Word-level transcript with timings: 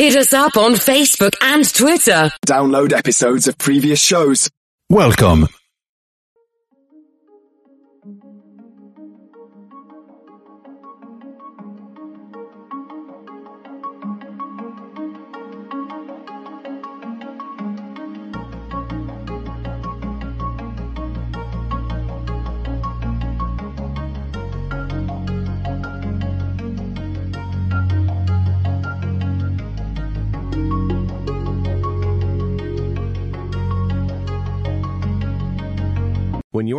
Hit 0.00 0.16
us 0.16 0.32
up 0.32 0.56
on 0.56 0.72
Facebook 0.76 1.34
and 1.42 1.62
Twitter. 1.74 2.30
Download 2.46 2.90
episodes 2.94 3.46
of 3.48 3.58
previous 3.58 4.00
shows. 4.00 4.48
Welcome. 4.88 5.46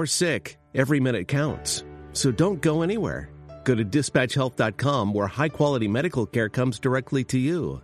You're 0.01 0.07
sick, 0.07 0.57
every 0.73 0.99
minute 0.99 1.27
counts. 1.27 1.83
So 2.13 2.31
don't 2.31 2.59
go 2.59 2.81
anywhere. 2.81 3.29
Go 3.63 3.75
to 3.75 3.85
dispatchhealth.com 3.85 5.13
where 5.13 5.27
high 5.27 5.49
quality 5.49 5.87
medical 5.87 6.25
care 6.25 6.49
comes 6.49 6.79
directly 6.79 7.23
to 7.25 7.37
you. 7.37 7.81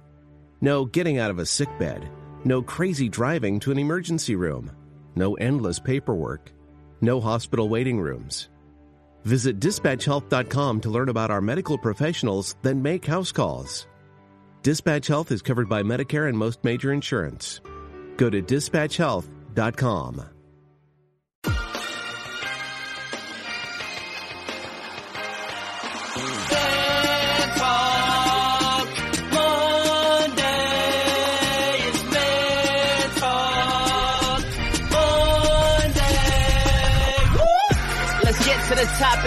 No 0.59 0.85
getting 0.85 1.19
out 1.19 1.29
of 1.29 1.37
a 1.37 1.45
sick 1.45 1.69
bed. 1.77 2.09
No 2.43 2.63
crazy 2.63 3.07
driving 3.07 3.59
to 3.59 3.71
an 3.71 3.77
emergency 3.77 4.35
room. 4.35 4.71
No 5.15 5.35
endless 5.35 5.79
paperwork. 5.79 6.51
No 7.01 7.21
hospital 7.21 7.69
waiting 7.69 7.99
rooms. 7.99 8.49
Visit 9.23 9.59
dispatchhealth.com 9.59 10.81
to 10.81 10.89
learn 10.89 11.09
about 11.09 11.29
our 11.29 11.41
medical 11.41 11.77
professionals, 11.77 12.55
then 12.63 12.81
make 12.81 13.05
house 13.05 13.31
calls. 13.31 13.85
Dispatch 14.63 15.05
Health 15.05 15.31
is 15.31 15.43
covered 15.43 15.69
by 15.69 15.83
Medicare 15.83 16.29
and 16.29 16.37
most 16.37 16.63
major 16.63 16.91
insurance. 16.91 17.61
Go 18.17 18.31
to 18.31 18.41
dispatchhealth.com. 18.41 20.36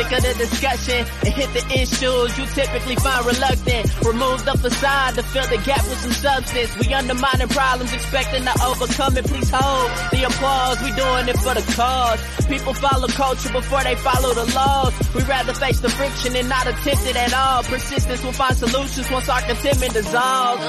topic 0.00 0.18
of 0.18 0.24
the 0.24 0.34
discussion 0.44 1.06
and 1.24 1.34
hit 1.34 1.52
the 1.52 1.64
issues 1.80 2.38
you 2.38 2.46
typically 2.54 2.96
find 2.96 3.26
reluctant. 3.26 3.84
Remove 4.04 4.44
the 4.44 4.56
facade 4.58 5.14
to 5.14 5.22
fill 5.22 5.46
the 5.48 5.58
gap 5.64 5.82
with 5.84 6.00
some 6.00 6.12
substance. 6.12 6.76
We 6.78 6.92
undermining 6.94 7.48
problems, 7.48 7.92
expecting 7.92 8.44
to 8.44 8.54
overcome 8.64 9.16
it. 9.16 9.24
Please 9.26 9.50
hold 9.50 9.90
the 10.10 10.24
applause. 10.24 10.80
We 10.82 10.90
doing 10.92 11.28
it 11.28 11.38
for 11.38 11.54
the 11.54 11.64
cause. 11.74 12.20
People 12.46 12.74
follow 12.74 13.08
culture 13.08 13.52
before 13.52 13.82
they 13.84 13.94
follow 13.96 14.34
the 14.34 14.52
laws. 14.54 14.94
We 15.14 15.22
rather 15.22 15.54
face 15.54 15.80
the 15.80 15.90
friction 15.90 16.36
and 16.36 16.48
not 16.48 16.66
attempt 16.66 17.06
it 17.06 17.16
at 17.16 17.34
all. 17.34 17.62
Persistence 17.64 18.22
will 18.24 18.32
find 18.32 18.56
solutions 18.56 19.10
once 19.10 19.28
our 19.28 19.40
contentment 19.42 19.92
dissolves. 19.92 20.64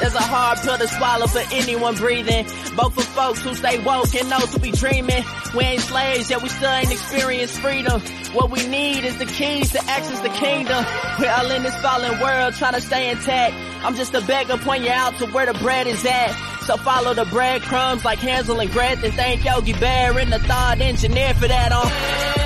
There's 0.00 0.14
a 0.14 0.22
hard 0.22 0.58
pill 0.58 0.78
to 0.78 0.88
swallow 0.88 1.26
for 1.26 1.42
anyone 1.52 1.94
breathing. 1.96 2.46
Both 2.76 2.94
for 2.94 3.02
folks 3.02 3.42
who 3.42 3.54
stay 3.54 3.82
woke 3.84 4.14
and 4.14 4.30
those 4.30 4.52
who 4.52 4.58
be 4.58 4.72
dreaming. 4.72 5.22
We 5.54 5.62
ain't 5.64 5.80
slaves, 5.80 6.30
yet 6.30 6.42
we 6.42 6.48
still 6.48 6.70
ain't 6.70 6.90
experienced 6.90 7.60
freedom. 7.60 8.00
What 8.34 8.50
we 8.50 8.63
need 8.68 9.04
is 9.04 9.16
the 9.18 9.26
keys 9.26 9.70
to 9.72 9.84
access 9.84 10.20
the 10.20 10.28
kingdom. 10.30 10.84
We're 11.18 11.30
all 11.30 11.50
in 11.50 11.62
this 11.62 11.76
fallen 11.78 12.20
world 12.20 12.54
trying 12.54 12.74
to 12.74 12.80
stay 12.80 13.10
intact. 13.10 13.54
I'm 13.84 13.94
just 13.94 14.14
a 14.14 14.20
beggar 14.22 14.56
pointing 14.58 14.86
you 14.86 14.92
out 14.92 15.18
to 15.18 15.26
where 15.26 15.46
the 15.46 15.58
bread 15.58 15.86
is 15.86 16.04
at. 16.04 16.32
So 16.66 16.76
follow 16.76 17.14
the 17.14 17.26
breadcrumbs 17.26 18.04
like 18.04 18.18
Hansel 18.18 18.60
and 18.60 18.70
Gretel. 18.70 19.04
And 19.04 19.14
thank 19.14 19.44
Yogi 19.44 19.74
Bear 19.74 20.18
and 20.18 20.32
the 20.32 20.38
thought 20.38 20.80
engineer 20.80 21.34
for 21.34 21.48
that 21.48 21.72
on. 21.72 22.43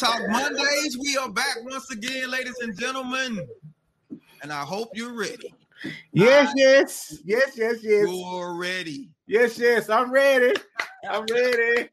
Talk 0.00 0.30
Mondays, 0.30 0.96
we 0.98 1.18
are 1.18 1.28
back 1.28 1.58
once 1.62 1.90
again, 1.90 2.30
ladies 2.30 2.56
and 2.62 2.74
gentlemen. 2.78 3.46
And 4.42 4.50
I 4.50 4.62
hope 4.62 4.88
you're 4.94 5.12
ready. 5.12 5.54
Yes, 6.14 6.50
yes, 6.56 7.18
yes, 7.22 7.52
yes, 7.54 7.76
yes. 7.82 8.08
You're 8.08 8.54
ready. 8.54 9.10
Yes, 9.26 9.58
yes, 9.58 9.90
I'm 9.90 10.10
ready. 10.10 10.58
I'm 11.06 11.26
ready. 11.30 11.90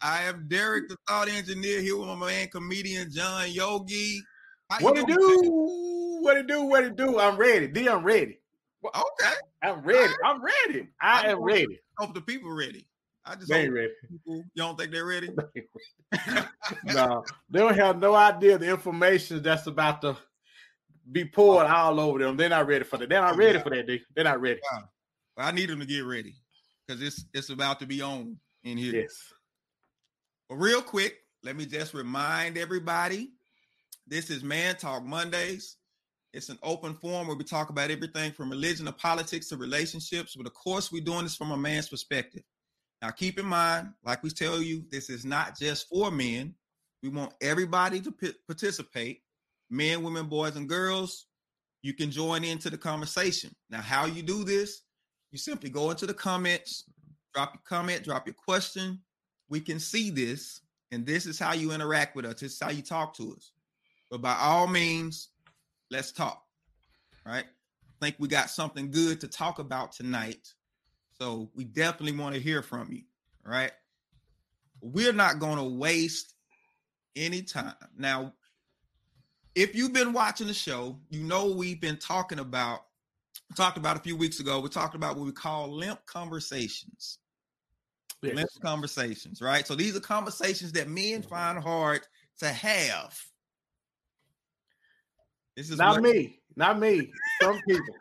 I 0.00 0.22
am 0.22 0.46
Derek, 0.48 0.88
the 0.88 0.96
thought 1.06 1.28
engineer, 1.28 1.82
here 1.82 1.98
with 1.98 2.08
my 2.08 2.14
man, 2.14 2.48
comedian 2.48 3.12
John 3.12 3.50
Yogi. 3.50 4.22
How 4.70 4.78
What 4.78 4.96
it 4.96 5.06
doing, 5.06 5.42
do? 5.42 6.20
What 6.22 6.38
it 6.38 6.46
do? 6.46 6.62
What 6.62 6.84
it 6.84 6.96
do? 6.96 7.18
I'm 7.20 7.36
ready. 7.36 7.68
D, 7.68 7.86
I'm 7.86 8.02
ready. 8.02 8.40
Well, 8.80 8.94
okay. 8.96 9.34
I'm 9.62 9.82
ready. 9.82 10.14
I'm 10.24 10.40
ready. 10.42 10.88
I 11.02 11.26
am 11.26 11.42
ready. 11.42 11.80
Hope 11.98 12.14
the 12.14 12.22
people 12.22 12.50
ready. 12.50 12.87
I 13.28 13.34
just 13.34 13.48
They 13.48 13.68
ready. 13.68 13.92
people, 14.08 14.36
you 14.36 14.44
don't 14.56 14.78
think 14.78 14.90
they're 14.90 15.04
ready? 15.06 15.28
no, 16.84 17.24
they 17.50 17.58
don't 17.58 17.76
have 17.76 18.00
no 18.00 18.14
idea 18.14 18.56
the 18.56 18.70
information 18.70 19.42
that's 19.42 19.66
about 19.66 20.00
to 20.02 20.16
be 21.12 21.26
poured 21.26 21.66
oh. 21.66 21.74
all 21.74 22.00
over 22.00 22.18
them. 22.18 22.36
They're 22.36 22.48
not 22.48 22.66
ready 22.66 22.84
for 22.84 22.96
that. 22.96 23.08
They're 23.08 23.20
not 23.20 23.34
oh, 23.34 23.38
ready 23.38 23.58
for 23.58 23.70
that. 23.70 23.86
D. 23.86 24.00
They're 24.14 24.24
not 24.24 24.40
ready. 24.40 24.60
I 25.36 25.52
need 25.52 25.68
them 25.68 25.80
to 25.80 25.86
get 25.86 26.00
ready 26.00 26.34
because 26.86 27.02
it's 27.02 27.26
it's 27.34 27.50
about 27.50 27.80
to 27.80 27.86
be 27.86 28.00
on 28.00 28.38
in 28.64 28.78
here. 28.78 29.02
Yes. 29.02 29.32
But 30.48 30.56
real 30.56 30.80
quick, 30.80 31.18
let 31.42 31.56
me 31.56 31.66
just 31.66 31.92
remind 31.92 32.56
everybody 32.56 33.30
this 34.06 34.30
is 34.30 34.42
Man 34.42 34.76
Talk 34.76 35.04
Mondays. 35.04 35.76
It's 36.32 36.48
an 36.48 36.58
open 36.62 36.94
forum 36.94 37.26
where 37.26 37.36
we 37.36 37.44
talk 37.44 37.70
about 37.70 37.90
everything 37.90 38.32
from 38.32 38.50
religion 38.50 38.86
to 38.86 38.92
politics 38.92 39.48
to 39.48 39.56
relationships. 39.56 40.34
But 40.34 40.46
of 40.46 40.54
course, 40.54 40.90
we're 40.90 41.04
doing 41.04 41.22
this 41.24 41.36
from 41.36 41.52
a 41.52 41.56
man's 41.56 41.88
perspective. 41.88 42.42
Now, 43.00 43.10
keep 43.10 43.38
in 43.38 43.46
mind, 43.46 43.90
like 44.04 44.22
we 44.22 44.30
tell 44.30 44.60
you, 44.60 44.84
this 44.90 45.08
is 45.08 45.24
not 45.24 45.56
just 45.58 45.88
for 45.88 46.10
men. 46.10 46.54
We 47.02 47.08
want 47.08 47.34
everybody 47.40 48.00
to 48.00 48.10
p- 48.10 48.34
participate 48.46 49.22
men, 49.70 50.02
women, 50.02 50.26
boys, 50.26 50.56
and 50.56 50.68
girls. 50.68 51.26
You 51.82 51.94
can 51.94 52.10
join 52.10 52.42
into 52.42 52.70
the 52.70 52.78
conversation. 52.78 53.54
Now, 53.70 53.80
how 53.80 54.06
you 54.06 54.22
do 54.22 54.42
this, 54.42 54.82
you 55.30 55.38
simply 55.38 55.70
go 55.70 55.90
into 55.90 56.06
the 56.06 56.14
comments, 56.14 56.84
drop 57.34 57.54
your 57.54 57.62
comment, 57.64 58.02
drop 58.02 58.26
your 58.26 58.34
question. 58.34 59.00
We 59.48 59.60
can 59.60 59.78
see 59.78 60.10
this, 60.10 60.60
and 60.90 61.06
this 61.06 61.24
is 61.26 61.38
how 61.38 61.52
you 61.52 61.72
interact 61.72 62.16
with 62.16 62.24
us. 62.24 62.40
This 62.40 62.54
is 62.54 62.60
how 62.60 62.70
you 62.70 62.82
talk 62.82 63.14
to 63.14 63.32
us. 63.34 63.52
But 64.10 64.22
by 64.22 64.34
all 64.34 64.66
means, 64.66 65.28
let's 65.90 66.10
talk. 66.10 66.42
Right. 67.24 67.44
I 67.44 68.04
think 68.04 68.16
we 68.18 68.26
got 68.26 68.50
something 68.50 68.90
good 68.90 69.20
to 69.20 69.28
talk 69.28 69.58
about 69.58 69.92
tonight. 69.92 70.54
So 71.20 71.50
we 71.54 71.64
definitely 71.64 72.18
want 72.18 72.34
to 72.34 72.40
hear 72.40 72.62
from 72.62 72.92
you. 72.92 73.02
All 73.44 73.52
right. 73.52 73.72
We're 74.80 75.12
not 75.12 75.40
going 75.40 75.56
to 75.56 75.64
waste 75.64 76.34
any 77.16 77.42
time. 77.42 77.74
Now, 77.96 78.34
if 79.54 79.74
you've 79.74 79.92
been 79.92 80.12
watching 80.12 80.46
the 80.46 80.54
show, 80.54 81.00
you 81.10 81.24
know 81.24 81.46
we've 81.46 81.80
been 81.80 81.96
talking 81.96 82.38
about 82.38 82.82
talked 83.56 83.78
about 83.78 83.96
a 83.96 84.00
few 84.00 84.16
weeks 84.16 84.40
ago. 84.40 84.60
We 84.60 84.68
talked 84.68 84.94
about 84.94 85.16
what 85.16 85.26
we 85.26 85.32
call 85.32 85.72
limp 85.72 86.04
conversations. 86.06 87.18
Yes. 88.22 88.34
Limp 88.34 88.50
conversations, 88.62 89.40
right? 89.40 89.66
So 89.66 89.74
these 89.74 89.96
are 89.96 90.00
conversations 90.00 90.72
that 90.72 90.88
men 90.88 91.20
mm-hmm. 91.20 91.28
find 91.28 91.58
hard 91.58 92.02
to 92.40 92.48
have. 92.48 93.18
This 95.56 95.70
is 95.70 95.78
Not 95.78 96.00
what- 96.00 96.02
me. 96.02 96.38
Not 96.56 96.78
me. 96.78 97.10
Some 97.40 97.60
people. 97.66 97.94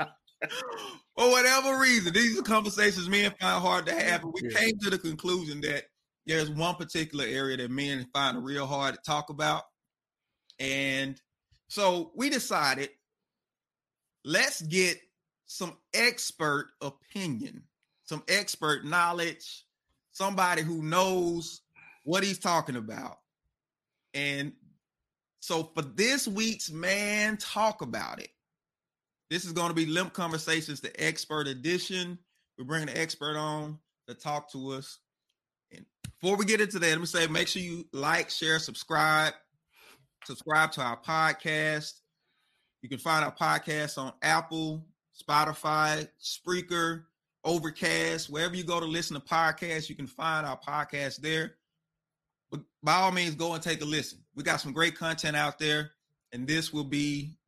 for 1.20 1.30
whatever 1.30 1.78
reason, 1.78 2.14
these 2.14 2.38
are 2.38 2.42
conversations 2.42 3.06
men 3.06 3.30
find 3.38 3.62
hard 3.62 3.84
to 3.84 3.92
have. 3.92 4.22
And 4.22 4.32
we 4.32 4.40
Yeah. 4.48 4.58
came 4.58 4.78
to 4.78 4.88
the 4.88 4.98
conclusion 4.98 5.60
that 5.60 5.90
there's 6.24 6.48
one 6.48 6.76
particular 6.76 7.26
area 7.26 7.58
that 7.58 7.70
men 7.70 8.08
find 8.14 8.38
it 8.38 8.40
real 8.40 8.66
hard 8.66 8.94
to 8.94 9.00
talk 9.02 9.28
about. 9.28 9.64
And 10.58 11.20
so 11.68 12.12
we 12.14 12.30
decided 12.30 12.90
let's 14.24 14.62
get 14.62 14.98
some 15.44 15.78
expert 15.92 16.72
opinion, 16.80 17.68
some 18.04 18.24
expert 18.26 18.86
knowledge, 18.86 19.66
somebody 20.12 20.62
who 20.62 20.82
knows 20.82 21.60
what 22.04 22.24
he's 22.24 22.38
talking 22.38 22.76
about. 22.76 23.20
And 24.14 24.56
so 25.40 25.64
for 25.74 25.82
this 25.82 26.26
week's 26.26 26.70
man 26.70 27.36
talk 27.36 27.82
about 27.82 28.22
it, 28.22 28.30
this 29.30 29.44
is 29.44 29.52
going 29.52 29.68
to 29.68 29.74
be 29.74 29.86
Limp 29.86 30.12
Conversations, 30.12 30.80
the 30.80 30.92
expert 31.02 31.46
edition. 31.46 32.18
We're 32.58 32.64
bringing 32.64 32.88
the 32.88 33.00
expert 33.00 33.36
on 33.36 33.78
to 34.08 34.14
talk 34.14 34.50
to 34.52 34.72
us. 34.72 34.98
And 35.72 35.86
before 36.20 36.36
we 36.36 36.44
get 36.44 36.60
into 36.60 36.78
that, 36.80 36.90
let 36.90 37.00
me 37.00 37.06
say 37.06 37.26
make 37.28 37.48
sure 37.48 37.62
you 37.62 37.86
like, 37.92 38.28
share, 38.28 38.58
subscribe. 38.58 39.32
subscribe 40.24 40.72
to 40.72 40.82
our 40.82 40.98
podcast. 41.00 42.00
You 42.82 42.88
can 42.88 42.98
find 42.98 43.24
our 43.24 43.34
podcast 43.34 43.98
on 43.98 44.12
Apple, 44.22 44.84
Spotify, 45.22 46.08
Spreaker, 46.20 47.04
Overcast, 47.44 48.28
wherever 48.28 48.54
you 48.54 48.64
go 48.64 48.80
to 48.80 48.86
listen 48.86 49.18
to 49.18 49.26
podcasts, 49.26 49.88
you 49.88 49.94
can 49.94 50.06
find 50.06 50.46
our 50.46 50.58
podcast 50.58 51.16
there. 51.18 51.54
But 52.50 52.60
by 52.82 52.94
all 52.94 53.12
means, 53.12 53.34
go 53.34 53.54
and 53.54 53.62
take 53.62 53.80
a 53.80 53.86
listen. 53.86 54.18
We 54.34 54.42
got 54.42 54.60
some 54.60 54.72
great 54.72 54.94
content 54.94 55.36
out 55.36 55.58
there, 55.58 55.92
and 56.32 56.46
this 56.46 56.72
will 56.72 56.84
be 56.84 57.38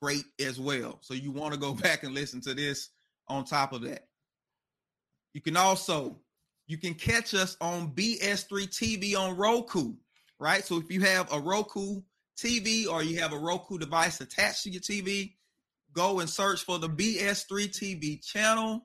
great 0.00 0.24
as 0.40 0.60
well. 0.60 0.98
So 1.02 1.14
you 1.14 1.30
want 1.30 1.54
to 1.54 1.60
go 1.60 1.74
back 1.86 2.02
and 2.02 2.14
listen 2.14 2.40
to 2.42 2.54
this 2.54 2.90
on 3.28 3.44
top 3.44 3.72
of 3.72 3.82
that. 3.82 4.06
You 5.34 5.40
can 5.40 5.56
also 5.56 6.16
you 6.66 6.78
can 6.78 6.94
catch 6.94 7.34
us 7.34 7.56
on 7.60 7.92
BS3 7.92 8.68
TV 8.68 9.16
on 9.16 9.36
Roku, 9.36 9.94
right? 10.40 10.64
So 10.64 10.78
if 10.78 10.90
you 10.90 11.02
have 11.02 11.32
a 11.32 11.38
Roku 11.38 12.00
TV 12.36 12.88
or 12.88 13.02
you 13.02 13.20
have 13.20 13.32
a 13.32 13.38
Roku 13.38 13.78
device 13.78 14.20
attached 14.20 14.64
to 14.64 14.70
your 14.70 14.80
TV, 14.80 15.34
go 15.92 16.20
and 16.20 16.28
search 16.28 16.64
for 16.64 16.78
the 16.78 16.88
BS3 16.88 17.68
TV 17.68 18.24
channel 18.24 18.84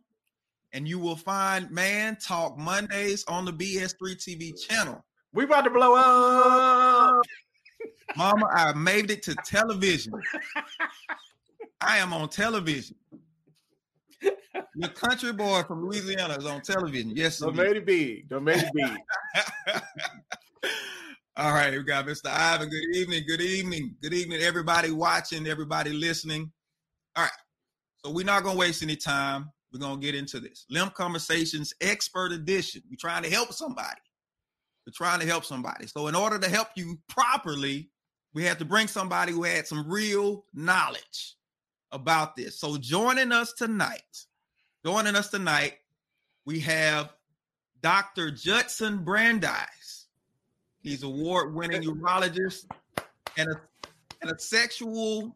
and 0.74 0.88
you 0.88 1.00
will 1.00 1.16
find 1.16 1.69
Man 1.72 2.18
Talk 2.18 2.58
Mondays 2.58 3.25
on 3.28 3.46
the 3.46 3.52
BS3 3.52 4.16
TV 4.16 4.54
channel. 4.68 5.04
We 5.34 5.46
about 5.46 5.62
to 5.62 5.69
blow 5.69 5.96
up. 5.96 7.00
Mama, 8.16 8.48
I 8.52 8.74
made 8.74 9.12
it 9.12 9.24
to 9.24 9.36
television. 9.46 10.13
I 11.80 11.98
am 11.98 12.13
on 12.13 12.30
television. 12.30 12.96
Your 14.75 14.90
country 14.90 15.34
boy 15.34 15.63
from 15.63 15.84
Louisiana 15.86 16.36
is 16.36 16.46
on 16.46 16.62
television. 16.62 17.16
Yes, 17.16 17.40
Don't 17.40 17.56
made 17.56 17.78
it 17.78 17.86
big. 17.86 18.30
Don't 18.30 18.44
made 18.44 18.60
it 18.60 18.72
big. 18.74 19.81
All 21.38 21.54
right, 21.54 21.72
we 21.72 21.84
got 21.84 22.06
Mr. 22.06 22.28
Ivan. 22.28 22.69
Good 22.69 22.96
evening. 22.96 23.24
Good 23.28 23.42
evening. 23.42 23.96
Good 24.02 24.13
evening, 24.13 24.42
everybody 24.42 24.92
watching, 24.92 25.48
everybody 25.48 25.92
listening. 25.92 26.52
All 27.16 27.24
right. 27.24 27.31
So 28.04 28.12
we're 28.12 28.25
not 28.25 28.44
gonna 28.44 28.58
waste 28.58 28.81
any 28.84 28.96
time. 28.96 29.52
We're 29.72 29.80
gonna 29.80 30.02
get 30.02 30.16
into 30.16 30.40
this. 30.40 30.66
Limp 30.69 30.94
Conversations 30.94 31.74
Expert 31.81 32.31
Edition. 32.31 32.81
We're 32.90 32.98
trying 33.00 33.24
to 33.24 33.30
help 33.30 33.54
somebody. 33.54 34.02
We're 34.86 34.94
trying 34.94 35.19
to 35.19 35.25
help 35.28 35.46
somebody. 35.46 35.88
So 35.88 36.08
in 36.08 36.16
order 36.16 36.40
to 36.40 36.50
help 36.50 36.69
you 36.75 37.00
properly, 37.08 37.90
we 38.33 38.44
had 38.44 38.60
to 38.60 38.66
bring 38.66 38.88
somebody 38.88 39.31
who 39.31 39.44
had 39.44 39.68
some 39.68 39.89
real 39.89 40.45
knowledge 40.54 41.36
about 41.92 42.36
this. 42.36 42.60
So 42.60 42.78
joining 42.78 43.31
us 43.31 43.54
tonight, 43.54 44.25
joining 44.86 45.16
us 45.16 45.30
tonight, 45.30 45.80
we 46.45 46.60
have 46.62 47.13
Dr. 47.81 48.31
Judson 48.31 49.04
Brandeis. 49.04 50.07
He's 50.81 51.04
award-winning 51.04 51.83
urologist 51.83 52.66
and 53.38 53.50
a, 53.50 53.62
and 54.22 54.31
a 54.31 54.39
sexual 54.39 55.36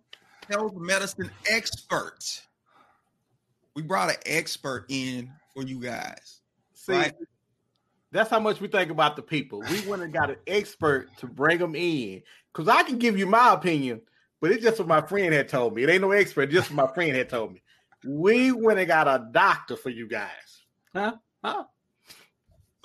health 0.50 0.74
medicine 0.76 1.30
expert. 1.50 2.42
We 3.76 3.82
brought 3.82 4.10
an 4.10 4.16
expert 4.26 4.86
in 4.90 5.32
for 5.54 5.64
you 5.64 5.80
guys. 5.80 6.42
See, 6.74 6.94
right? 6.94 7.14
That's 8.16 8.30
how 8.30 8.40
much 8.40 8.62
we 8.62 8.68
think 8.68 8.92
about 8.92 9.16
the 9.16 9.22
people. 9.22 9.62
We 9.70 9.86
went 9.88 10.02
and 10.02 10.14
got 10.14 10.30
an 10.30 10.38
expert 10.48 11.10
to 11.18 11.28
bring 11.28 11.58
them 11.58 11.76
in. 11.76 12.22
Because 12.54 12.70
I 12.70 12.84
can 12.84 12.98
give 12.98 13.18
you 13.18 13.26
my 13.26 13.54
opinion, 13.54 14.02
but 14.40 14.52
it's 14.52 14.64
just 14.64 14.80
what 14.80 14.88
my 14.88 15.02
friend 15.02 15.34
had 15.34 15.50
told 15.50 15.76
me. 15.76 15.84
It 15.84 15.90
ain't 15.90 16.02
no 16.02 16.12
expert, 16.12 16.50
just 16.50 16.72
what 16.72 16.88
my 16.88 16.94
friend 16.94 17.16
had 17.16 17.30
told 17.30 17.54
me. 17.54 17.62
We 18.06 18.54
went 18.54 18.80
and 18.80 18.88
got 18.88 19.08
a 19.08 19.28
doctor 19.32 19.76
for 19.76 19.90
you 19.90 20.08
guys. 20.08 20.30
Huh? 20.94 21.16
Huh? 21.44 21.66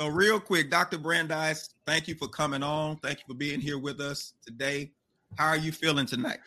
So, 0.01 0.09
real 0.09 0.41
quick, 0.41 0.71
Dr. 0.71 0.99
Brandeis, 0.99 1.69
thank 1.87 2.09
you 2.09 2.17
for 2.17 2.27
coming 2.27 2.63
on. 2.63 2.97
Thank 2.97 3.19
you 3.19 3.25
for 3.29 3.35
being 3.35 3.61
here 3.61 3.79
with 3.79 4.01
us 4.01 4.33
today. 4.45 4.93
How 5.39 5.49
are 5.49 5.57
you 5.57 5.71
feeling 5.71 6.07
tonight? 6.07 6.39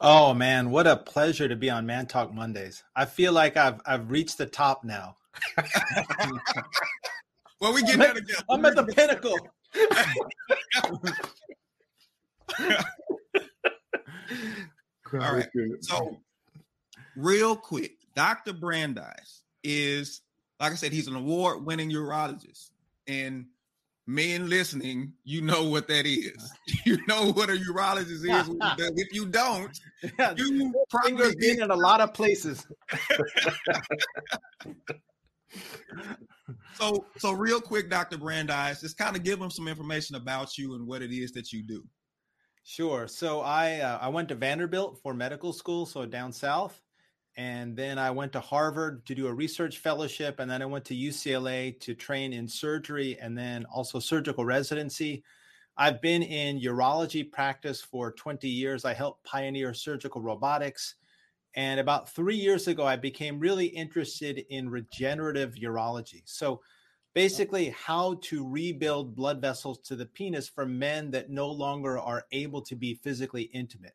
Oh 0.00 0.34
man, 0.34 0.70
what 0.70 0.88
a 0.88 0.96
pleasure 0.96 1.46
to 1.46 1.54
be 1.54 1.70
on 1.70 1.86
Man 1.86 2.06
Talk 2.06 2.34
Mondays. 2.34 2.82
I 2.96 3.04
feel 3.04 3.32
like 3.32 3.56
I've 3.56 3.80
I've 3.86 4.10
reached 4.10 4.38
the 4.38 4.46
top 4.46 4.82
now. 4.82 5.16
well, 7.62 7.72
we 7.72 7.82
get 7.82 7.98
that 8.00 8.16
again. 8.16 8.36
I'm 8.50 8.64
at 8.64 8.74
the 8.74 8.84
pinnacle. 8.84 9.38
All 15.14 15.34
right. 15.34 15.48
So, 15.80 16.18
real 17.16 17.54
quick, 17.54 17.98
Dr. 18.16 18.52
Brandeis 18.52 19.42
is, 19.62 20.22
like 20.58 20.72
I 20.72 20.74
said, 20.74 20.92
he's 20.92 21.06
an 21.06 21.14
award-winning 21.14 21.90
urologist, 21.90 22.70
and 23.06 23.46
men 24.08 24.48
listening, 24.48 25.12
you 25.22 25.40
know 25.40 25.68
what 25.68 25.86
that 25.86 26.04
is. 26.04 26.52
You 26.84 26.98
know 27.06 27.32
what 27.32 27.48
a 27.48 27.52
urologist 27.52 28.10
is. 28.10 28.24
if 28.96 29.14
you 29.14 29.26
don't, 29.26 29.78
you 30.36 30.74
probably 30.90 31.36
been 31.36 31.62
in 31.62 31.70
a 31.70 31.76
lot 31.76 32.00
of 32.00 32.12
places. 32.12 32.66
So, 36.74 37.06
so 37.18 37.32
real 37.32 37.60
quick, 37.60 37.90
Dr. 37.90 38.18
Brandeis, 38.18 38.80
just 38.80 38.98
kind 38.98 39.16
of 39.16 39.22
give 39.22 39.38
them 39.38 39.50
some 39.50 39.68
information 39.68 40.16
about 40.16 40.56
you 40.58 40.74
and 40.74 40.86
what 40.86 41.02
it 41.02 41.12
is 41.12 41.32
that 41.32 41.52
you 41.52 41.62
do. 41.62 41.84
Sure. 42.64 43.08
So 43.08 43.40
I 43.40 43.80
uh, 43.80 43.98
I 44.00 44.08
went 44.08 44.28
to 44.28 44.34
Vanderbilt 44.36 45.00
for 45.02 45.14
medical 45.14 45.52
school, 45.52 45.84
so 45.84 46.06
down 46.06 46.32
south, 46.32 46.80
and 47.36 47.76
then 47.76 47.98
I 47.98 48.10
went 48.10 48.32
to 48.32 48.40
Harvard 48.40 49.04
to 49.06 49.14
do 49.14 49.26
a 49.26 49.34
research 49.34 49.78
fellowship, 49.78 50.38
and 50.38 50.50
then 50.50 50.62
I 50.62 50.66
went 50.66 50.84
to 50.86 50.94
UCLA 50.94 51.78
to 51.80 51.94
train 51.94 52.32
in 52.32 52.46
surgery 52.46 53.18
and 53.20 53.36
then 53.36 53.64
also 53.64 53.98
surgical 53.98 54.44
residency. 54.44 55.24
I've 55.76 56.02
been 56.02 56.22
in 56.22 56.60
urology 56.60 57.30
practice 57.30 57.80
for 57.80 58.12
20 58.12 58.46
years. 58.48 58.84
I 58.84 58.92
helped 58.92 59.24
pioneer 59.24 59.72
surgical 59.72 60.20
robotics. 60.20 60.96
And 61.54 61.80
about 61.80 62.08
three 62.08 62.36
years 62.36 62.68
ago, 62.68 62.86
I 62.86 62.96
became 62.96 63.38
really 63.38 63.66
interested 63.66 64.44
in 64.48 64.70
regenerative 64.70 65.54
urology. 65.54 66.22
So, 66.24 66.62
basically, 67.14 67.70
how 67.70 68.14
to 68.22 68.48
rebuild 68.48 69.14
blood 69.14 69.40
vessels 69.40 69.78
to 69.80 69.96
the 69.96 70.06
penis 70.06 70.48
for 70.48 70.64
men 70.64 71.10
that 71.10 71.30
no 71.30 71.48
longer 71.48 71.98
are 71.98 72.24
able 72.32 72.62
to 72.62 72.74
be 72.74 72.94
physically 72.94 73.42
intimate. 73.42 73.94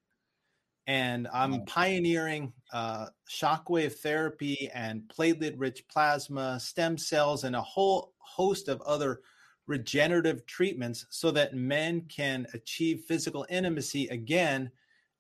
And 0.86 1.28
I'm 1.34 1.66
pioneering 1.66 2.54
uh, 2.72 3.08
shockwave 3.30 3.96
therapy 3.96 4.70
and 4.74 5.02
platelet 5.14 5.56
rich 5.58 5.84
plasma, 5.90 6.60
stem 6.62 6.98
cells, 6.98 7.44
and 7.44 7.58
a 7.58 7.62
whole 7.62 8.14
host 8.20 8.70
of 8.70 8.82
other 8.84 9.20
regenerative 9.68 10.46
treatments 10.46 11.06
so 11.10 11.30
that 11.32 11.54
men 11.54 12.02
can 12.08 12.48
achieve 12.54 13.04
physical 13.06 13.46
intimacy 13.50 14.08
again 14.08 14.72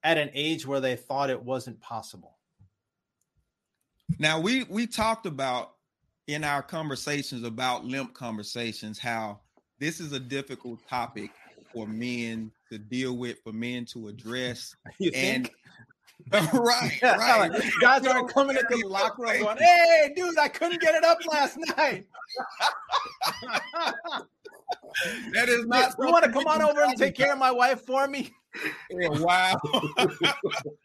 at 0.03 0.17
an 0.17 0.29
age 0.33 0.65
where 0.65 0.79
they 0.79 0.95
thought 0.95 1.29
it 1.29 1.41
wasn't 1.41 1.79
possible. 1.81 2.37
Now 4.19 4.39
we 4.39 4.63
we 4.65 4.87
talked 4.87 5.25
about 5.25 5.73
in 6.27 6.43
our 6.43 6.61
conversations 6.61 7.43
about 7.43 7.85
limp 7.85 8.13
conversations 8.13 8.99
how 8.99 9.39
this 9.79 9.99
is 9.99 10.11
a 10.13 10.19
difficult 10.19 10.79
topic 10.87 11.31
for 11.73 11.87
men 11.87 12.51
to 12.71 12.77
deal 12.77 13.17
with, 13.17 13.37
for 13.43 13.53
men 13.53 13.85
to 13.85 14.07
address. 14.07 14.75
You 14.99 15.11
and 15.13 15.45
think? 15.45 15.55
right, 16.53 16.99
right. 17.03 17.51
Guys 17.79 18.05
aren't 18.07 18.33
coming 18.33 18.57
into 18.57 18.77
the 18.81 18.87
locker 18.87 19.21
room 19.21 19.43
going, 19.43 19.57
"Hey, 19.57 20.11
dude, 20.15 20.37
I 20.39 20.47
couldn't 20.47 20.81
get 20.81 20.95
it 20.95 21.03
up 21.03 21.19
last 21.29 21.57
night." 21.77 22.05
that 25.33 25.47
is 25.47 25.67
not. 25.67 25.93
You 25.99 26.07
want 26.07 26.25
to 26.25 26.31
come 26.31 26.47
on 26.47 26.63
over 26.63 26.81
and 26.81 26.97
take 26.97 27.15
care 27.15 27.33
of 27.33 27.37
my 27.37 27.51
wife 27.51 27.81
for 27.81 28.07
me? 28.07 28.31
Yeah, 28.89 29.09
wow. 29.09 29.55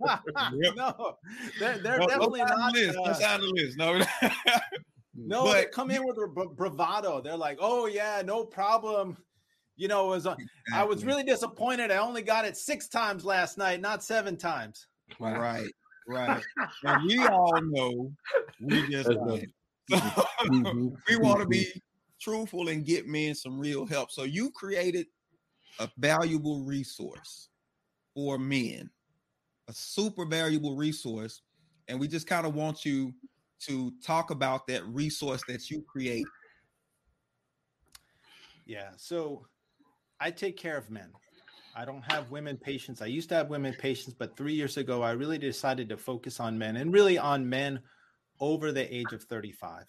no, 0.00 1.16
they're, 1.59 1.78
they're 1.78 1.99
no, 1.99 2.07
definitely 2.07 2.40
no 2.40 2.47
not. 2.47 2.73
List. 2.75 2.99
Uh, 2.99 3.04
That's 3.12 3.25
on 3.25 3.40
the 3.40 3.47
list. 3.54 3.76
No, 3.78 3.99
no, 5.14 5.45
But- 5.45 5.52
they 5.54 5.64
come 5.66 5.90
in 5.90 6.04
with 6.04 6.16
bra- 6.35 6.47
bravado. 6.49 7.21
They're 7.21 7.37
like, 7.37 7.59
"Oh 7.61 7.87
yeah, 7.87 8.23
no 8.25 8.45
problem." 8.45 9.16
You 9.76 9.88
know, 9.88 10.07
it 10.07 10.16
was 10.16 10.26
uh, 10.26 10.37
I 10.75 10.85
was 10.85 11.04
really 11.04 11.23
disappointed. 11.25 11.90
I 11.90 11.97
only 11.97 12.23
got 12.23 12.45
it 12.45 12.57
six 12.57 12.88
times 12.88 13.25
last 13.25 13.57
night, 13.59 13.81
not 13.81 14.04
seven 14.04 14.37
times. 14.37 14.87
right, 15.19 15.71
right. 16.07 16.42
And 16.85 17.04
we 17.07 17.25
all 17.26 17.59
know 17.62 18.12
we 18.61 18.87
just 18.88 19.09
That's 19.09 19.19
right. 19.21 19.49
Mhm. 20.42 20.95
We 21.09 21.16
want 21.16 21.40
to 21.40 21.47
be 21.47 21.69
truthful 22.21 22.69
and 22.69 22.85
get 22.85 23.07
men 23.07 23.35
some 23.35 23.59
real 23.59 23.87
help. 23.87 24.11
So 24.11 24.25
you 24.25 24.50
created 24.50 25.07
a 25.78 25.88
valuable 25.99 26.62
resource 26.64 27.49
for 28.14 28.38
men, 28.38 28.90
a 29.69 29.73
super 29.73 30.25
valuable 30.25 30.76
resource, 30.76 31.42
and 31.88 31.99
we 31.99 32.09
just 32.09 32.26
kind 32.26 32.47
of 32.47 32.54
want 32.54 32.85
you 32.85 33.12
to 33.61 33.92
talk 34.04 34.31
about 34.31 34.66
that 34.66 34.85
resource 34.87 35.42
that 35.49 35.71
you 35.71 35.83
create. 35.83 36.26
Yeah. 38.66 38.90
So 38.97 39.47
I 40.21 40.31
take 40.31 40.57
care 40.57 40.76
of 40.76 40.90
men. 40.90 41.11
I 41.75 41.85
don't 41.85 42.02
have 42.02 42.31
women 42.31 42.57
patients. 42.57 43.00
I 43.00 43.07
used 43.07 43.28
to 43.31 43.35
have 43.35 43.49
women 43.49 43.75
patients, 43.78 44.14
but 44.19 44.37
three 44.37 44.52
years 44.52 44.76
ago, 44.76 45.02
I 45.02 45.12
really 45.12 45.38
decided 45.38 45.88
to 45.88 45.97
focus 45.97 46.38
on 46.38 46.59
men 46.59 46.76
and 46.76 46.92
really 46.92 47.16
on 47.16 47.49
men 47.49 47.81
over 48.40 48.73
the 48.73 48.95
age 48.95 49.12
of 49.12 49.23
35. 49.23 49.85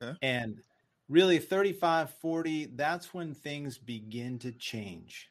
Okay. 0.00 0.16
And 0.22 0.60
really, 1.08 1.38
35, 1.38 2.10
40, 2.10 2.66
that's 2.76 3.12
when 3.12 3.34
things 3.34 3.78
begin 3.78 4.38
to 4.40 4.52
change. 4.52 5.28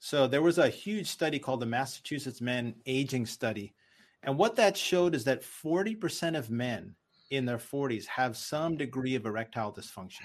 So 0.00 0.26
there 0.26 0.42
was 0.42 0.58
a 0.58 0.68
huge 0.68 1.08
study 1.08 1.38
called 1.38 1.60
the 1.60 1.66
Massachusetts 1.66 2.40
Men 2.40 2.74
Aging 2.86 3.26
Study. 3.26 3.74
And 4.22 4.36
what 4.38 4.56
that 4.56 4.76
showed 4.76 5.14
is 5.14 5.24
that 5.24 5.42
40% 5.42 6.36
of 6.36 6.50
men 6.50 6.94
in 7.30 7.44
their 7.44 7.58
40s 7.58 8.06
have 8.06 8.36
some 8.36 8.76
degree 8.76 9.14
of 9.14 9.26
erectile 9.26 9.72
dysfunction. 9.72 10.22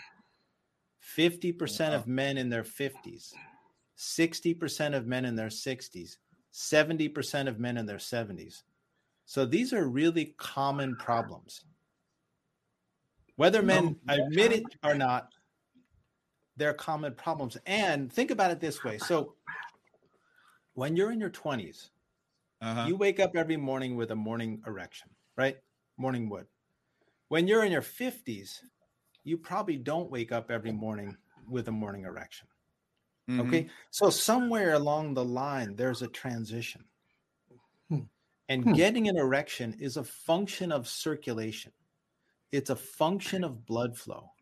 50% 1.17 1.89
Wow. 1.89 1.95
of 1.95 2.07
men 2.07 2.37
in 2.37 2.49
their 2.49 2.63
50s, 2.63 3.33
60% 3.97 4.95
of 4.95 5.05
men 5.05 5.25
in 5.25 5.35
their 5.35 5.49
60s, 5.49 6.17
70% 6.53 7.47
of 7.47 7.59
men 7.59 7.77
in 7.77 7.85
their 7.85 7.97
70s. 7.97 8.63
So 9.25 9.45
these 9.45 9.73
are 9.73 9.87
really 9.87 10.35
common 10.37 10.95
problems. 10.95 11.65
Whether 13.35 13.61
men 13.63 13.99
admit 14.07 14.51
it 14.53 14.63
or 14.83 14.93
not, 14.93 15.33
they're 16.55 16.73
common 16.73 17.15
problems. 17.15 17.57
And 17.65 18.11
think 18.13 18.31
about 18.31 18.51
it 18.51 18.59
this 18.59 18.83
way. 18.83 18.97
So 18.99 19.35
when 20.73 20.95
you're 20.95 21.11
in 21.11 21.19
your 21.19 21.29
20s, 21.29 21.91
Uh-huh. 22.61 22.91
you 22.91 22.97
wake 22.97 23.19
up 23.19 23.31
every 23.35 23.57
morning 23.57 23.95
with 23.97 24.11
a 24.11 24.15
morning 24.15 24.63
erection, 24.67 25.15
right? 25.37 25.59
Morning 25.97 26.29
wood. 26.29 26.47
When 27.29 27.47
you're 27.47 27.65
in 27.65 27.71
your 27.73 27.81
50s, 27.83 28.63
you 29.23 29.37
probably 29.37 29.77
don't 29.77 30.11
wake 30.11 30.31
up 30.31 30.51
every 30.51 30.71
morning 30.71 31.17
with 31.47 31.67
a 31.69 31.71
morning 31.73 32.03
erection. 32.05 32.47
Mhm. 33.27 33.63
Okay. 33.63 33.69
So 33.91 34.09
somewhere 34.09 34.73
along 34.73 35.13
the 35.15 35.25
line, 35.25 35.75
there's 35.75 36.01
a 36.01 36.07
transition. 36.07 36.89
Hmm. 37.89 38.03
And 38.47 38.71
Hmm. 38.71 38.73
getting 38.73 39.09
an 39.09 39.17
erection 39.17 39.73
is 39.81 39.97
a 39.97 40.03
function 40.05 40.71
of 40.71 40.87
circulation, 40.87 41.73
it's 42.51 42.69
a 42.71 42.75
function 42.77 43.43
of 43.43 43.65
blood 43.65 43.97
flow. 43.97 44.33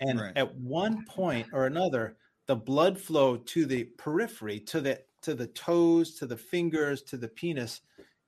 And 0.00 0.28
Right. 0.28 0.36
at 0.36 0.54
one 0.56 1.04
point 1.04 1.50
or 1.52 1.66
another, 1.66 2.18
the 2.46 2.56
blood 2.56 2.98
flow 2.98 3.36
to 3.36 3.66
the 3.66 3.84
periphery, 3.84 4.60
to 4.60 4.80
the 4.80 5.04
to 5.26 5.34
the 5.34 5.48
toes, 5.48 6.14
to 6.14 6.24
the 6.24 6.36
fingers, 6.36 7.02
to 7.02 7.16
the 7.16 7.26
penis 7.26 7.80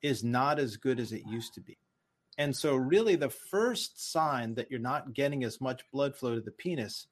is 0.02 0.24
not 0.24 0.58
as 0.58 0.76
good 0.76 0.98
as 0.98 1.12
it 1.12 1.22
used 1.28 1.54
to 1.54 1.60
be. 1.60 1.78
And 2.38 2.54
so 2.54 2.74
really 2.74 3.14
the 3.14 3.30
first 3.30 4.10
sign 4.12 4.52
that 4.56 4.68
you're 4.68 4.80
not 4.80 5.14
getting 5.14 5.44
as 5.44 5.60
much 5.60 5.82
blood 5.92 6.16
flow 6.16 6.34
to 6.34 6.40
the 6.40 6.50
penis 6.50 7.06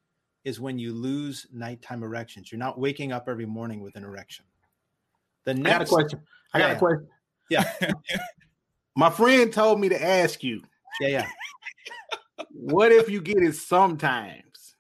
is 0.45 0.59
when 0.59 0.77
you 0.77 0.93
lose 0.93 1.47
nighttime 1.53 2.03
erections. 2.03 2.51
You're 2.51 2.59
not 2.59 2.81
waking 2.81 3.13
up 3.13 3.29
every 3.29 3.47
morning 3.47 3.81
with 3.81 3.95
an 3.95 4.03
erection. 4.03 4.45
The 5.45 5.53
I 5.53 5.55
got 5.55 5.61
a 5.61 5.79
next 5.79 5.91
question. 5.91 6.21
I 6.53 6.59
got 6.59 6.69
Yeah. 6.71 6.75
a 6.75 6.79
question. 6.79 7.09
Yeah. 7.49 7.75
My 8.97 9.11
friend 9.11 9.53
told 9.53 9.79
me 9.79 9.89
to 9.89 10.05
ask 10.05 10.43
you, 10.43 10.63
Yeah, 11.01 11.09
yeah. 11.09 11.29
what 12.51 12.91
if 12.91 13.09
you 13.09 13.21
get 13.21 13.39
it 13.39 13.55
sometimes? 13.55 14.75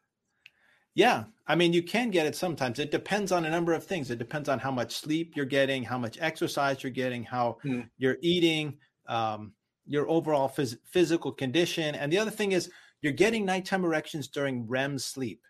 Yeah. 0.96 1.26
I 1.48 1.54
mean, 1.54 1.72
you 1.72 1.82
can 1.82 2.10
get 2.10 2.26
it 2.26 2.34
sometimes. 2.34 2.78
It 2.78 2.90
depends 2.90 3.30
on 3.30 3.44
a 3.44 3.50
number 3.50 3.72
of 3.72 3.84
things. 3.84 4.10
It 4.10 4.18
depends 4.18 4.48
on 4.48 4.58
how 4.58 4.70
much 4.72 4.96
sleep 4.96 5.34
you're 5.36 5.44
getting, 5.44 5.84
how 5.84 5.96
much 5.98 6.18
exercise 6.20 6.82
you're 6.82 6.90
getting, 6.90 7.22
how 7.22 7.58
Hmm. 7.62 7.82
you're 7.98 8.18
eating, 8.20 8.78
um, 9.06 9.52
your 9.86 10.08
overall 10.10 10.48
phys- 10.48 10.78
physical 10.84 11.30
condition. 11.30 11.94
And 11.94 12.12
the 12.12 12.18
other 12.18 12.32
thing 12.32 12.50
is 12.52 12.70
you're 13.00 13.12
getting 13.12 13.44
nighttime 13.44 13.84
erections 13.84 14.26
during 14.28 14.66
REM 14.66 14.98
sleep. 14.98 15.40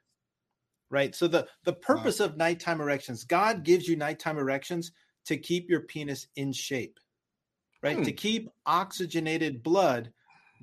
Right. 0.91 1.15
So 1.15 1.27
the, 1.27 1.49
the 1.65 1.73
purpose 1.73 2.21
of 2.21 2.37
nighttime 2.37 2.81
erections, 2.81 3.25
God 3.25 3.65
gives 3.65 3.89
you 3.89 3.97
nighttime 3.97 4.39
erections 4.39 4.93
to 5.25 5.37
keep 5.37 5.69
your 5.69 5.81
penis 5.81 6.29
in 6.37 6.53
shape. 6.53 7.01
Right. 7.83 7.97
Hmm. 7.97 8.05
To 8.05 8.13
keep 8.13 8.49
oxygenated 8.67 9.63
blood 9.63 10.13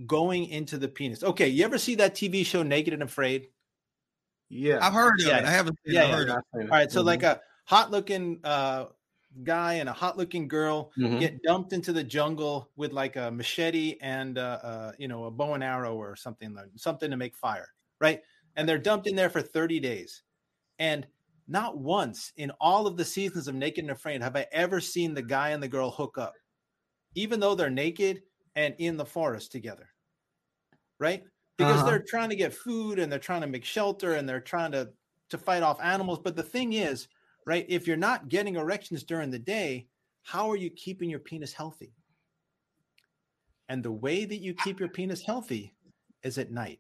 going 0.06 0.46
into 0.46 0.78
the 0.78 0.88
penis. 0.88 1.24
Okay. 1.24 1.48
You 1.48 1.66
ever 1.66 1.78
see 1.78 1.96
that 1.96 2.16
TV 2.16 2.46
show 2.46 2.64
Naked 2.64 2.94
and 2.94 3.04
Afraid? 3.04 3.48
Yeah. 4.54 4.80
I've 4.82 4.94
heard 4.94 5.22
of 5.22 5.28
Yeah. 5.28 5.38
it. 5.38 5.46
I 5.46 5.52
haven't 5.52 5.80
seen 5.86 5.96
Yeah, 5.96 6.04
it. 6.04 6.10
Yeah. 6.10 6.16
heard 6.16 6.30
of 6.30 6.36
it. 6.38 6.38
I've 6.38 6.44
seen 6.54 6.68
it. 6.68 6.72
All 6.72 6.78
right, 6.78 6.92
so 6.92 7.02
Mhm. 7.02 7.06
like 7.06 7.24
a 7.24 7.42
hot 7.66 7.92
looking 7.92 8.40
uh, 8.44 8.88
guy 9.44 9.76
and 9.76 9.90
a 9.90 9.94
hot 9.94 10.18
looking 10.18 10.48
girl 10.48 10.92
Mhm. 10.98 11.20
get 11.20 11.42
dumped 11.44 11.74
into 11.74 11.94
the 11.94 12.04
jungle 12.04 12.72
with 12.76 12.94
like 12.94 13.16
a 13.16 13.32
machete 13.32 13.98
and 14.02 14.38
uh, 14.38 14.60
uh, 14.64 14.92
you 15.00 15.08
know 15.08 15.26
a 15.26 15.32
bow 15.32 15.54
and 15.56 15.64
arrow 15.64 15.96
or 15.96 16.16
something 16.16 16.54
like 16.54 16.70
something 16.78 17.10
to 17.12 17.18
make 17.18 17.36
fire, 17.36 17.70
right? 18.00 18.22
And 18.56 18.68
they're 18.70 18.78
dumped 18.80 19.08
in 19.08 19.16
there 19.16 19.30
for 19.32 19.42
30 19.42 19.80
days, 19.80 20.24
and 20.80 21.08
not 21.48 21.78
once 21.80 22.34
in 22.38 22.52
all 22.62 22.88
of 22.88 22.98
the 22.98 23.06
seasons 23.06 23.48
of 23.48 23.56
Naked 23.56 23.84
and 23.84 23.92
Afraid 23.92 24.22
have 24.22 24.36
I 24.38 24.48
ever 24.52 24.82
seen 24.82 25.14
the 25.16 25.24
guy 25.24 25.50
and 25.52 25.64
the 25.64 25.68
girl 25.70 25.92
hook 25.92 26.18
up, 26.18 26.36
even 27.16 27.40
though 27.42 27.56
they're 27.56 27.70
naked 27.72 28.24
and 28.56 28.76
in 28.80 28.98
the 28.98 29.06
forest 29.06 29.52
together, 29.52 29.90
right? 31.00 31.24
Because 31.58 31.82
Uh-huh. 31.82 31.90
they're 31.92 32.04
trying 32.04 32.30
to 32.30 32.36
get 32.36 32.54
food 32.54 33.00
and 33.00 33.12
they're 33.12 33.20
trying 33.20 33.42
to 33.42 33.48
make 33.48 33.66
shelter 33.66 34.14
and 34.14 34.28
they're 34.28 34.42
trying 34.42 34.72
to 34.72 34.94
to 35.30 35.38
fight 35.38 35.64
off 35.64 35.82
animals. 35.82 36.20
But 36.20 36.36
the 36.36 36.44
thing 36.44 36.74
is, 36.74 37.08
right, 37.46 37.66
if 37.68 37.88
you're 37.88 37.98
not 37.98 38.28
getting 38.30 38.56
erections 38.56 39.04
during 39.04 39.32
the 39.32 39.40
day, 39.40 39.88
how 40.22 40.50
are 40.52 40.56
you 40.56 40.70
keeping 40.70 41.10
your 41.10 41.20
penis 41.20 41.54
healthy? 41.54 41.96
And 43.70 43.82
the 43.84 43.92
way 43.92 44.26
that 44.26 44.38
you 44.38 44.54
keep 44.54 44.80
your 44.80 44.90
penis 44.90 45.24
healthy 45.24 45.74
is 46.22 46.38
at 46.38 46.52
night. 46.52 46.80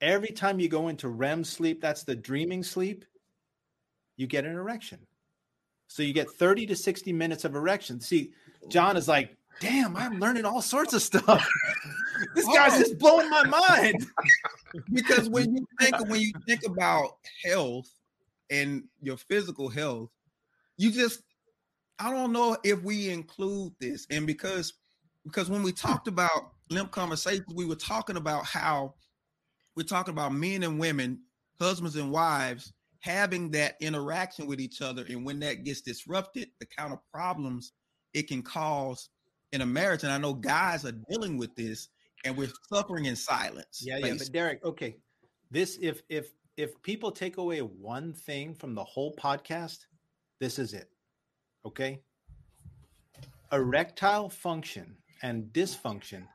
Every 0.00 0.28
time 0.28 0.60
you 0.60 0.68
go 0.68 0.88
into 0.88 1.08
REM 1.08 1.42
sleep, 1.42 1.80
that's 1.80 2.04
the 2.04 2.14
dreaming 2.14 2.62
sleep, 2.62 3.04
you 4.16 4.26
get 4.26 4.44
an 4.44 4.54
erection. 4.54 5.06
So 5.88 6.02
you 6.02 6.12
get 6.12 6.30
30 6.30 6.66
to 6.66 6.76
60 6.76 7.12
minutes 7.12 7.44
of 7.44 7.54
erection. 7.56 8.00
See, 8.00 8.32
John 8.68 8.96
is 8.96 9.08
like, 9.08 9.36
damn, 9.60 9.96
I'm 9.96 10.18
learning 10.18 10.44
all 10.44 10.62
sorts 10.62 10.92
of 10.94 11.02
stuff. 11.02 11.46
this 12.34 12.46
guy's 12.46 12.74
Oh. 12.74 12.78
just 12.78 12.98
blowing 12.98 13.30
my 13.30 13.44
mind. 13.44 14.06
because 14.92 15.28
when 15.28 15.56
you 15.56 15.66
think 15.80 16.08
when 16.08 16.20
you 16.20 16.32
think 16.46 16.60
about 16.66 17.18
health 17.44 17.88
and 18.50 18.84
your 19.00 19.16
physical 19.16 19.68
health, 19.68 20.10
you 20.76 20.90
just 20.90 21.22
I 21.98 22.10
don't 22.10 22.32
know 22.32 22.56
if 22.62 22.82
we 22.82 23.08
include 23.10 23.72
this. 23.80 24.06
And 24.10 24.26
because 24.26 24.74
because 25.24 25.48
when 25.50 25.62
we 25.62 25.72
talked 25.72 26.08
about 26.08 26.52
limp 26.70 26.90
conversations, 26.90 27.52
we 27.54 27.64
were 27.64 27.74
talking 27.76 28.16
about 28.16 28.44
how 28.44 28.94
we're 29.76 29.82
talking 29.84 30.12
about 30.12 30.32
men 30.32 30.62
and 30.62 30.78
women, 30.78 31.20
husbands 31.60 31.96
and 31.96 32.10
wives 32.10 32.72
having 33.00 33.50
that 33.52 33.76
interaction 33.80 34.46
with 34.46 34.60
each 34.60 34.82
other. 34.82 35.04
And 35.08 35.24
when 35.24 35.38
that 35.40 35.64
gets 35.64 35.80
disrupted, 35.80 36.48
the 36.58 36.66
kind 36.66 36.92
of 36.92 36.98
problems 37.12 37.72
it 38.14 38.26
can 38.28 38.42
cause 38.42 39.10
in 39.52 39.60
a 39.60 39.66
marriage. 39.66 40.02
And 40.02 40.12
I 40.12 40.18
know 40.18 40.34
guys 40.34 40.84
are 40.84 40.94
dealing 41.10 41.36
with 41.36 41.54
this 41.54 41.88
and 42.24 42.36
we're 42.36 42.50
suffering 42.72 43.06
in 43.06 43.16
silence. 43.16 43.82
Yeah, 43.84 43.98
yeah. 43.98 44.14
But 44.18 44.32
Derek, 44.32 44.64
okay. 44.64 44.96
This 45.50 45.78
if 45.80 46.02
if 46.08 46.32
if 46.56 46.80
people 46.82 47.10
take 47.12 47.36
away 47.36 47.60
one 47.60 48.12
thing 48.12 48.54
from 48.54 48.74
the 48.74 48.84
whole 48.84 49.14
podcast, 49.14 49.86
this 50.40 50.58
is 50.58 50.72
it. 50.72 50.90
Okay. 51.64 52.00
Erectile 53.52 54.28
function 54.28 54.96
and 55.22 55.44
dysfunction 55.52 56.26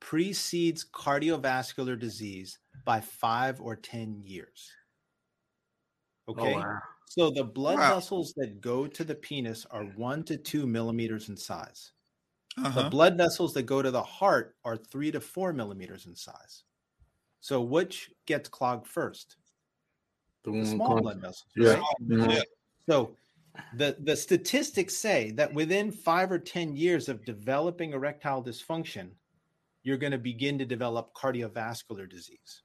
precedes 0.00 0.84
cardiovascular 0.84 1.98
disease 1.98 2.58
by 2.84 3.00
five 3.00 3.60
or 3.60 3.76
10 3.76 4.22
years. 4.22 4.70
Oh, 6.26 6.32
okay. 6.32 6.54
Oh, 6.54 6.58
wow. 6.58 6.78
So 7.06 7.30
the 7.30 7.44
blood 7.44 7.78
Wow. 7.78 7.94
vessels 7.94 8.32
that 8.36 8.60
go 8.60 8.86
to 8.86 9.04
the 9.04 9.14
penis 9.14 9.66
are 9.66 9.84
one 9.84 10.22
to 10.24 10.36
two 10.36 10.66
millimeters 10.66 11.28
in 11.28 11.36
size. 11.36 11.92
The 12.62 12.68
Uh-huh. 12.68 12.90
blood 12.90 13.16
vessels 13.16 13.54
that 13.54 13.62
go 13.64 13.82
to 13.82 13.90
the 13.90 14.02
heart 14.02 14.56
are 14.64 14.76
three 14.76 15.10
to 15.12 15.20
four 15.20 15.52
millimeters 15.52 16.06
in 16.06 16.14
size. 16.16 16.64
So 17.40 17.62
which 17.62 18.10
gets 18.26 18.48
clogged 18.48 18.86
first? 18.86 19.36
The 20.44 20.52
The 20.52 20.64
small 20.64 20.94
con- 20.94 21.02
blood 21.02 21.20
vessels. 21.20 21.46
Yeah. 21.56 21.74
right? 21.74 22.30
Yeah. 22.30 22.42
So 22.88 23.16
the 23.74 23.96
the 24.00 24.16
statistics 24.16 24.96
say 24.96 25.30
that 25.32 25.52
within 25.52 25.90
five 25.92 26.30
or 26.32 26.38
ten 26.38 26.76
years 26.76 27.08
of 27.08 27.24
developing 27.24 27.92
erectile 27.92 28.42
dysfunction, 28.42 29.10
you're 29.82 29.96
going 29.98 30.12
to 30.12 30.18
begin 30.18 30.58
to 30.58 30.64
develop 30.64 31.12
cardiovascular 31.14 32.08
disease. 32.08 32.62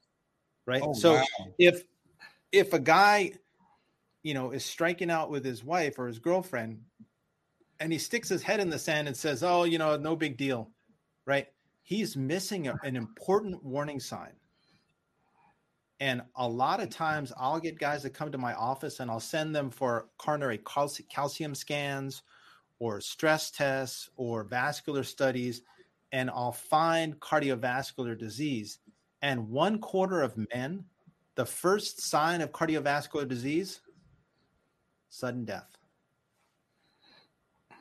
Right. 0.66 0.82
Oh, 0.84 0.94
so 0.94 1.16
wow. 1.16 1.26
if 1.60 1.84
if 2.52 2.74
a 2.74 2.80
guy, 2.80 3.34
you 4.24 4.34
know, 4.34 4.52
is 4.52 4.64
striking 4.66 5.10
out 5.12 5.30
with 5.30 5.44
his 5.44 5.64
wife 5.64 6.00
or 6.00 6.08
his 6.08 6.20
girlfriend, 6.20 6.82
and 7.84 7.92
he 7.92 8.00
sticks 8.00 8.30
his 8.30 8.42
head 8.42 8.62
in 8.62 8.70
the 8.70 8.80
sand 8.80 9.10
and 9.10 9.18
says, 9.18 9.44
"Oh, 9.44 9.66
you 9.66 9.78
know, 9.78 9.98
no 9.98 10.16
big 10.16 10.38
deal," 10.38 10.72
right? 11.26 11.52
He's 11.82 12.16
missing 12.16 12.70
a- 12.70 12.80
an 12.86 12.96
important 12.96 13.62
warning 13.62 14.00
sign. 14.00 14.40
And 16.00 16.22
a 16.38 16.48
lot 16.48 16.80
of 16.80 16.90
times 16.90 17.34
I'll 17.36 17.60
get 17.60 17.78
guys 17.78 18.04
that 18.04 18.12
come 18.12 18.32
to 18.32 18.38
my 18.38 18.54
office 18.54 19.02
and 19.02 19.12
I'll 19.12 19.20
send 19.20 19.54
them 19.54 19.70
for 19.70 20.08
coronary 20.18 20.60
calci- 20.60 21.10
calcium 21.10 21.54
scans 21.54 22.24
or 22.80 23.02
stress 23.02 23.52
tests 23.52 24.10
or 24.16 24.46
vascular 24.46 25.04
studies, 25.04 25.62
and 26.14 26.30
I'll 26.30 26.54
find 26.54 27.20
cardiovascular 27.20 28.18
disease. 28.18 28.80
And 29.22 29.50
one 29.50 29.80
quarter 29.80 30.22
of 30.22 30.38
men, 30.54 30.86
the 31.36 31.46
first 31.46 32.00
sign 32.00 32.40
of 32.40 32.54
cardiovascular 32.54 33.28
disease, 33.28 33.82
sudden 35.10 35.44
death. 35.44 35.83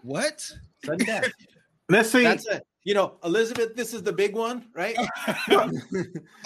What? 0.02 0.50
Sudden 0.84 1.06
death. 1.06 1.32
Let's 1.88 2.10
see. 2.10 2.24
That's 2.24 2.46
it. 2.46 2.64
You 2.84 2.94
know, 2.94 3.18
Elizabeth, 3.22 3.76
this 3.76 3.94
is 3.94 4.02
the 4.02 4.12
big 4.12 4.34
one, 4.34 4.66
right? 4.74 4.96
But 5.46 5.52
you 5.52 5.56
know 5.56 5.78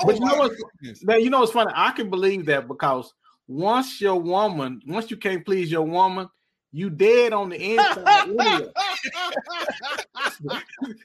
oh 0.05 0.19
my 0.19 0.39
what? 0.39 0.53
goodness. 0.81 1.03
Now, 1.03 1.17
you 1.17 1.31
know 1.31 1.41
what's 1.41 1.53
funny? 1.53 1.73
I 1.75 1.93
can 1.93 2.11
believe 2.11 2.47
that 2.47 2.69
because 2.69 3.13
once 3.49 4.01
your 4.01 4.21
woman, 4.21 4.83
once 4.87 5.11
you 5.11 5.17
can't 5.17 5.45
please 5.45 5.71
your 5.71 5.87
woman, 5.87 6.29
you 6.73 6.91
dead 6.91 7.33
on 7.33 7.49
the 7.49 7.75
inside. 7.75 8.29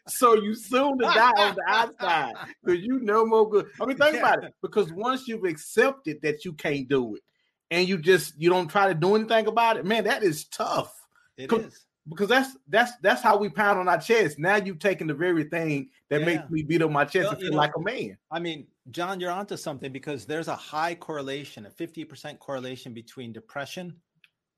so 0.07 0.35
you 0.35 0.53
soon 0.53 0.97
to 0.97 1.05
die 1.05 1.31
on 1.37 1.55
the 1.55 1.63
outside 1.67 2.33
because 2.61 2.83
you 2.83 2.99
no 2.99 3.25
more 3.25 3.49
good. 3.49 3.67
I 3.79 3.85
mean, 3.85 3.95
think 3.95 4.17
about 4.17 4.43
it. 4.43 4.53
Because 4.61 4.91
once 4.91 5.27
you've 5.29 5.45
accepted 5.45 6.21
that 6.23 6.43
you 6.43 6.53
can't 6.53 6.89
do 6.89 7.15
it, 7.15 7.21
and 7.69 7.87
you 7.87 7.97
just 7.97 8.33
you 8.37 8.49
don't 8.49 8.67
try 8.67 8.87
to 8.89 8.93
do 8.93 9.15
anything 9.15 9.47
about 9.47 9.77
it, 9.77 9.85
man, 9.85 10.03
that 10.03 10.23
is 10.23 10.43
tough. 10.45 10.93
It 11.37 11.53
is 11.53 11.85
because 12.09 12.27
that's 12.29 12.57
that's 12.67 12.93
that's 13.01 13.21
how 13.21 13.37
we 13.37 13.49
pound 13.49 13.79
on 13.79 13.87
our 13.87 13.99
chest. 13.99 14.39
Now 14.39 14.55
you've 14.55 14.79
taken 14.79 15.07
the 15.07 15.13
very 15.13 15.43
thing 15.43 15.89
that 16.09 16.21
Yeah. 16.21 16.25
makes 16.25 16.49
me 16.49 16.63
beat 16.63 16.81
on 16.81 16.91
my 16.91 17.05
chest 17.05 17.25
Well, 17.25 17.31
and 17.33 17.41
feel 17.41 17.51
know- 17.51 17.57
like 17.57 17.75
a 17.75 17.79
man. 17.79 18.17
I 18.31 18.39
mean, 18.39 18.67
John, 18.89 19.19
you're 19.19 19.31
onto 19.31 19.55
something 19.57 19.91
because 19.91 20.25
there's 20.25 20.47
a 20.47 20.55
high 20.55 20.95
correlation, 20.95 21.65
a 21.67 21.69
50% 21.69 22.39
correlation 22.39 22.93
between 22.93 23.31
depression 23.31 23.95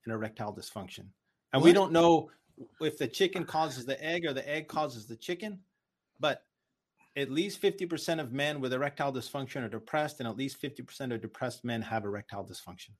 and 0.04 0.14
erectile 0.14 0.54
dysfunction. 0.54 1.06
And 1.52 1.62
we 1.62 1.72
don't 1.72 1.92
know 1.92 2.30
if 2.80 2.98
the 2.98 3.06
chicken 3.06 3.44
causes 3.44 3.84
the 3.84 4.02
egg 4.02 4.24
or 4.24 4.32
the 4.32 4.48
egg 4.48 4.66
causes 4.68 5.06
the 5.06 5.16
chicken, 5.16 5.60
but 6.20 6.46
at 7.16 7.30
least 7.30 7.60
50% 7.60 8.20
of 8.20 8.32
men 8.32 8.60
with 8.60 8.72
erectile 8.72 9.12
dysfunction 9.12 9.62
are 9.62 9.68
depressed, 9.68 10.18
and 10.18 10.28
at 10.28 10.36
least 10.36 10.60
50% 10.60 11.12
of 11.12 11.20
depressed 11.20 11.64
men 11.64 11.80
have 11.82 12.04
erectile 12.04 12.44
dysfunction. 12.44 12.90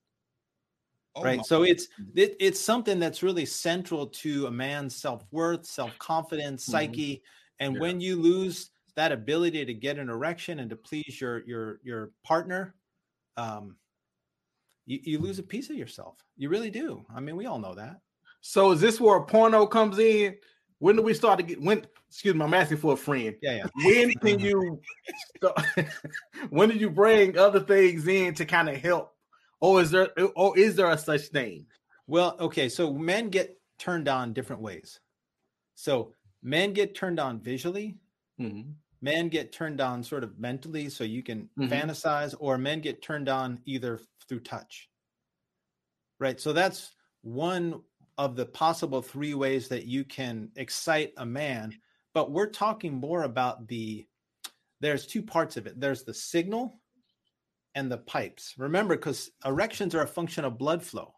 Oh 1.16 1.23
right. 1.23 1.44
So 1.44 1.62
it's 1.62 1.88
it, 2.14 2.37
it's 2.40 2.61
something 2.61 2.99
that's 2.99 3.23
really 3.23 3.47
central 3.47 4.06
to 4.09 4.47
a 4.47 4.50
man's 4.50 4.97
self-worth, 4.97 5.64
self-confidence, 5.64 6.64
Mhm. 6.64 6.71
psyche. 6.71 7.23
And 7.61 7.75
Yeah. 7.75 7.80
when 7.80 8.00
you 8.00 8.16
lose 8.16 8.71
that 8.97 9.12
ability 9.12 9.64
to 9.64 9.75
get 9.75 9.99
an 9.99 10.09
erection 10.09 10.59
and 10.61 10.71
to 10.71 10.76
please 10.76 11.21
your 11.21 11.44
your 11.47 11.80
your 11.83 12.12
partner, 12.25 12.75
um, 13.37 13.76
you, 14.87 14.99
you 15.02 15.18
lose 15.18 15.38
a 15.38 15.42
piece 15.42 15.71
of 15.71 15.76
yourself. 15.76 16.18
You 16.37 16.49
really 16.49 16.71
do. 16.71 17.04
I 17.14 17.21
mean, 17.21 17.37
we 17.37 17.47
all 17.47 17.59
know 17.59 17.75
that. 17.75 18.00
So 18.40 18.73
is 18.73 18.80
this 18.80 19.00
where 19.00 19.16
a 19.16 19.25
porno 19.25 19.66
comes 19.66 19.99
in? 19.99 20.37
When 20.78 20.97
do 20.97 21.02
we 21.02 21.14
start 21.14 21.38
to 21.38 21.44
get 21.44 21.61
when 21.61 21.87
excuse 22.09 22.35
me, 22.35 22.44
I'm 22.44 22.54
asking 22.54 22.78
for 22.78 22.92
a 22.92 22.97
friend. 22.97 23.35
Yeah, 23.40 23.56
yeah. 23.56 23.66
When 23.83 24.12
can 24.14 24.38
you 24.40 24.80
start, 25.37 25.59
when 26.50 26.68
did 26.68 26.80
you 26.80 26.90
bring 26.90 27.38
other 27.38 27.61
things 27.61 28.06
in 28.06 28.35
to 28.35 28.44
kind 28.44 28.68
of 28.68 28.76
help? 28.76 29.13
Or 29.61 29.81
is 29.81 29.91
there 29.91 30.11
Oh, 30.37 30.53
is 30.55 30.77
there 30.77 30.91
a 30.91 30.99
such 30.99 31.23
thing? 31.29 31.67
Well, 32.07 32.37
okay, 32.41 32.69
so 32.69 32.93
men 32.93 33.31
get 33.31 33.61
turned 33.79 34.09
on 34.09 34.33
different 34.33 34.63
ways. 34.63 35.01
So 35.77 36.15
men 36.43 36.73
get 36.75 36.95
turned 36.95 37.21
on 37.21 37.41
visually, 37.41 37.99
men 39.01 39.29
get 39.29 39.53
turned 39.53 39.81
on 39.81 40.03
sort 40.03 40.25
of 40.25 40.39
mentally 40.39 40.89
so 40.89 41.05
you 41.05 41.23
can 41.23 41.49
Mhm. 41.59 41.69
fantasize 41.69 42.35
or 42.39 42.59
men 42.59 42.81
get 42.81 43.03
turned 43.03 43.29
on 43.29 43.63
either 43.67 44.01
through 44.29 44.41
touch 44.41 44.91
right 46.21 46.41
so 46.41 46.53
that's 46.53 46.95
one 47.23 47.83
of 48.19 48.37
the 48.37 48.47
possible 48.47 49.03
three 49.03 49.35
ways 49.35 49.69
that 49.69 49.87
you 49.87 50.05
can 50.05 50.51
excite 50.57 51.13
a 51.17 51.27
man 51.27 51.81
but 52.13 52.31
we're 52.31 52.51
talking 52.51 52.95
more 52.95 53.25
about 53.25 53.67
the 53.67 54.07
there's 54.81 55.07
two 55.07 55.23
parts 55.23 55.57
of 55.57 55.67
it 55.67 55.81
there's 55.81 56.05
the 56.05 56.15
signal 56.15 56.81
and 57.75 57.90
the 57.90 57.99
pipes 57.99 58.54
remember 58.59 58.97
because 58.97 59.31
erections 59.45 59.95
are 59.95 60.02
a 60.02 60.07
function 60.07 60.45
of 60.45 60.59
blood 60.59 60.83
flow 60.83 61.14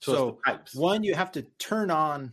So, 0.00 0.12
so 0.14 0.26
the 0.44 0.52
pipes. 0.52 0.74
one 0.74 1.02
you 1.02 1.14
have 1.14 1.32
to 1.32 1.42
turn 1.58 1.90
on 1.90 2.32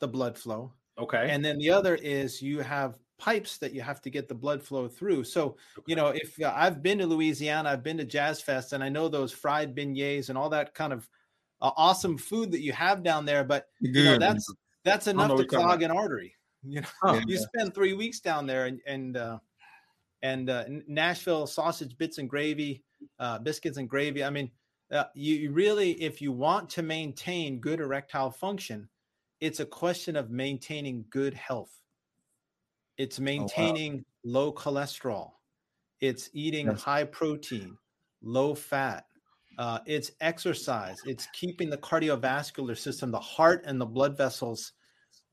the 0.00 0.08
blood 0.08 0.36
flow 0.38 0.72
Okay. 0.98 1.30
and 1.30 1.44
then 1.44 1.58
the 1.58 1.70
other 1.70 1.94
is 1.96 2.42
you 2.42 2.60
have 2.60 2.98
pipes 3.18 3.56
that 3.58 3.72
you 3.72 3.80
have 3.80 4.00
to 4.02 4.10
get 4.10 4.28
the 4.28 4.34
blood 4.34 4.60
flow 4.62 4.88
through. 4.88 5.22
So, 5.22 5.56
you 5.86 5.94
know, 5.94 6.08
if 6.08 6.34
uh, 6.42 6.52
I've 6.56 6.82
been 6.82 6.98
to 6.98 7.06
Louisiana, 7.06 7.70
I've 7.70 7.82
been 7.84 7.96
to 7.98 8.04
Jazz 8.04 8.40
Fest, 8.42 8.72
and 8.72 8.82
I 8.82 8.88
know 8.88 9.08
those 9.08 9.30
fried 9.32 9.76
beignets 9.76 10.28
and 10.28 10.36
all 10.36 10.50
that 10.50 10.74
kind 10.74 10.92
of 10.92 11.08
uh, 11.60 11.70
awesome 11.76 12.18
food 12.18 12.50
that 12.50 12.60
you 12.62 12.72
have 12.72 13.04
down 13.04 13.24
there, 13.24 13.44
but 13.44 13.68
you 13.80 14.02
know 14.02 14.18
that's 14.18 14.52
that's 14.84 15.06
enough 15.06 15.28
what 15.30 15.38
to 15.38 15.44
clog 15.44 15.82
an 15.82 15.90
artery. 15.90 16.34
You 16.64 16.80
know, 16.80 16.88
Oh, 17.04 17.20
you 17.26 17.38
spend 17.38 17.74
three 17.74 17.92
weeks 17.92 18.20
down 18.20 18.46
there, 18.46 18.66
and 18.66 18.80
and 18.86 19.16
uh, 19.16 19.38
and 20.22 20.48
uh, 20.50 20.64
Nashville 20.86 21.46
sausage 21.46 21.96
bits 21.98 22.18
and 22.18 22.28
gravy, 22.28 22.84
uh, 23.18 23.38
biscuits 23.38 23.76
and 23.78 23.88
gravy. 23.88 24.22
I 24.24 24.30
mean, 24.30 24.50
uh, 24.90 25.04
you 25.14 25.50
really, 25.52 25.92
if 26.02 26.20
you 26.20 26.32
want 26.32 26.68
to 26.70 26.82
maintain 26.82 27.60
good 27.60 27.80
erectile 27.80 28.30
function, 28.30 28.88
it's 29.40 29.60
a 29.60 29.66
question 29.66 30.16
of 30.16 30.30
maintaining 30.30 31.04
good 31.10 31.34
health. 31.34 31.72
It's 32.98 33.18
maintaining 33.18 34.04
low 34.22 34.52
cholesterol. 34.52 35.32
It's 36.00 36.30
eating 36.32 36.66
Yes. 36.66 36.82
high 36.82 37.04
protein, 37.04 37.76
low 38.22 38.54
fat. 38.54 39.06
Uh, 39.58 39.80
it's 39.86 40.12
exercise. 40.20 41.00
It's 41.06 41.26
keeping 41.32 41.70
the 41.70 41.78
cardiovascular 41.78 42.76
system, 42.76 43.10
the 43.10 43.20
heart 43.20 43.62
and 43.66 43.80
the 43.80 43.86
blood 43.86 44.16
vessels 44.16 44.72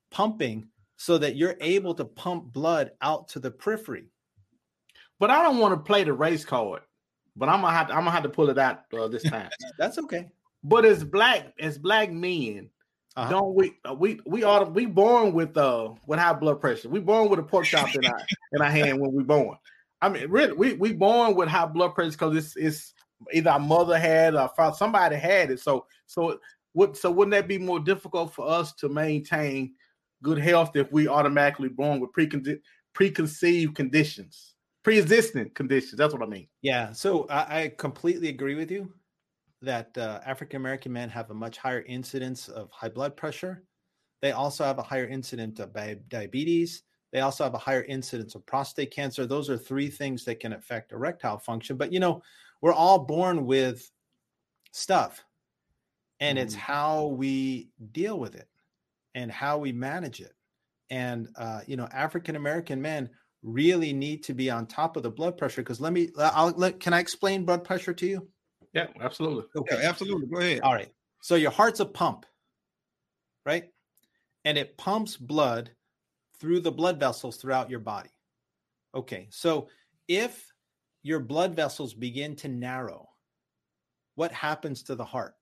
pumping 0.09 0.69
so 0.97 1.17
that 1.17 1.35
you're 1.35 1.55
able 1.61 1.93
to 1.95 2.05
pump 2.05 2.51
blood 2.51 2.91
out 3.01 3.27
to 3.29 3.39
the 3.39 3.51
periphery. 3.51 4.11
But 5.19 5.29
I 5.29 5.43
don't 5.43 5.57
want 5.59 5.73
to 5.73 5.79
play 5.79 6.03
the 6.03 6.13
race 6.13 6.45
card. 6.45 6.81
But 7.35 7.47
I'm 7.49 7.61
gonna 7.61 7.73
have 7.73 7.87
to, 7.87 7.93
I'm 7.93 7.99
gonna 8.01 8.11
have 8.11 8.23
to 8.23 8.29
pull 8.29 8.49
it 8.49 8.57
out 8.57 8.81
uh, 8.97 9.07
this 9.07 9.23
time. 9.29 9.49
That's 9.77 9.97
okay. 9.99 10.29
but 10.63 10.85
as 10.85 11.03
black 11.03 11.53
as 11.59 11.77
black 11.77 12.11
men, 12.11 12.69
Uh-huh. 13.15 13.29
don't 13.29 13.55
we 13.55 13.73
uh, 13.89 13.93
we 13.93 14.19
we 14.25 14.43
ought 14.43 14.73
we 14.73 14.85
born 14.85 15.33
with 15.33 15.55
uh 15.57 15.93
with 16.07 16.19
high 16.19 16.33
blood 16.33 16.59
pressure. 16.59 16.89
We 16.89 16.99
born 16.99 17.29
with 17.29 17.39
a 17.39 17.43
pork 17.43 17.65
chop 17.65 17.93
in 17.95 18.05
our 18.05 18.21
in 18.53 18.61
our 18.61 18.69
hand 18.71 18.99
when 18.99 19.13
we 19.13 19.23
born. 19.23 19.57
I 20.01 20.09
mean, 20.09 20.29
really, 20.29 20.53
we 20.53 20.73
we 20.73 20.93
born 20.93 21.35
with 21.35 21.47
high 21.49 21.65
blood 21.65 21.93
pressure 21.95 22.11
because 22.11 22.35
it's 22.35 22.55
it's 22.57 22.93
either 23.33 23.51
our 23.51 23.59
mother 23.59 23.97
had 23.99 24.35
or 24.35 24.49
father, 24.55 24.75
somebody 24.75 25.15
had 25.15 25.51
it. 25.51 25.59
So 25.59 25.85
so 26.07 26.39
would 26.73 26.95
so 26.97 27.09
wouldn't 27.11 27.31
that 27.33 27.47
be 27.47 27.57
more 27.57 27.79
difficult 27.79 28.33
for 28.33 28.47
us 28.49 28.73
to 28.75 28.89
maintain 28.89 29.73
good 30.23 30.37
health 30.39 30.75
if 30.75 30.91
we 30.91 31.07
automatically 31.07 31.69
born 31.69 31.99
with 31.99 32.11
precon- 32.11 32.59
preconceived 32.93 33.75
conditions, 33.75 34.55
pre-existing 34.89 35.51
conditions? 35.51 35.97
That's 35.97 36.15
what 36.15 36.23
I 36.23 36.25
mean. 36.25 36.47
Yeah, 36.63 36.91
so 36.93 37.27
I, 37.29 37.61
I 37.61 37.73
completely 37.77 38.29
agree 38.29 38.55
with 38.55 38.71
you 38.71 38.91
that 39.61 39.95
uh, 39.95 40.19
African 40.25 40.57
American 40.57 40.91
men 40.91 41.09
have 41.09 41.29
a 41.29 41.33
much 41.35 41.59
higher 41.59 41.83
incidence 41.83 42.47
of 42.47 42.71
high 42.71 42.89
blood 42.89 43.15
pressure. 43.15 43.63
They 44.23 44.31
also 44.31 44.63
have 44.63 44.79
a 44.79 44.83
higher 44.83 45.07
incidence 45.07 45.59
of 45.59 45.75
diabetes. 46.09 46.81
They 47.13 47.19
also 47.19 47.43
have 47.43 47.53
a 47.53 47.59
higher 47.59 47.83
incidence 47.83 48.33
of 48.33 48.47
prostate 48.47 48.89
cancer. 48.89 49.27
Those 49.27 49.47
are 49.47 49.57
three 49.57 49.89
things 49.89 50.25
that 50.25 50.39
can 50.39 50.53
affect 50.53 50.91
erectile 50.91 51.37
function. 51.37 51.77
But 51.77 51.93
you 51.93 51.99
know, 51.99 52.23
we're 52.61 52.73
all 52.73 52.97
born 52.97 53.45
with 53.45 53.91
stuff, 54.71 55.23
and 56.19 56.39
it's 56.39 56.55
how 56.55 57.05
we 57.05 57.69
deal 57.91 58.19
with 58.19 58.33
it 58.33 58.47
and 59.13 59.31
how 59.31 59.59
we 59.59 59.71
manage 59.71 60.19
it. 60.19 60.33
And 60.89 61.29
uh, 61.35 61.61
you 61.67 61.77
know, 61.77 61.87
African 61.91 62.35
American 62.35 62.81
men 62.81 63.11
really 63.41 63.93
need 63.93 64.23
to 64.23 64.33
be 64.33 64.49
on 64.49 64.67
top 64.67 64.97
of 64.97 65.03
the 65.03 65.11
blood 65.11 65.37
pressure 65.37 65.61
because 65.61 65.79
let 65.79 65.93
me 65.93 66.09
I'll 66.17 66.51
let 66.51 66.79
can 66.79 66.93
I 66.93 66.99
explain 66.99 67.45
blood 67.45 67.63
pressure 67.63 67.93
to 67.93 68.05
you? 68.05 68.29
Yeah, 68.73 68.87
absolutely. 68.99 69.45
Yeah, 69.69 69.89
absolutely. 69.89 70.27
Go 70.27 70.39
ahead. 70.39 70.61
All 70.61 70.73
right. 70.73 70.93
So 71.21 71.35
your 71.35 71.51
heart's 71.51 71.79
a 71.79 71.85
pump, 71.85 72.25
right? 73.45 73.69
And 74.45 74.57
it 74.57 74.77
pumps 74.77 75.17
blood 75.17 75.71
through 76.39 76.61
the 76.61 76.71
blood 76.71 76.99
vessels 76.99 77.37
throughout 77.37 77.69
your 77.69 77.79
body. 77.81 78.11
Okay. 78.95 79.27
So 79.31 79.69
if 80.07 80.51
your 81.03 81.19
blood 81.19 81.55
vessels 81.55 81.93
begin 81.93 82.35
to 82.37 82.47
narrow, 82.47 83.09
what 84.15 84.31
happens 84.31 84.83
to 84.83 84.95
the 84.95 85.05
heart? 85.05 85.35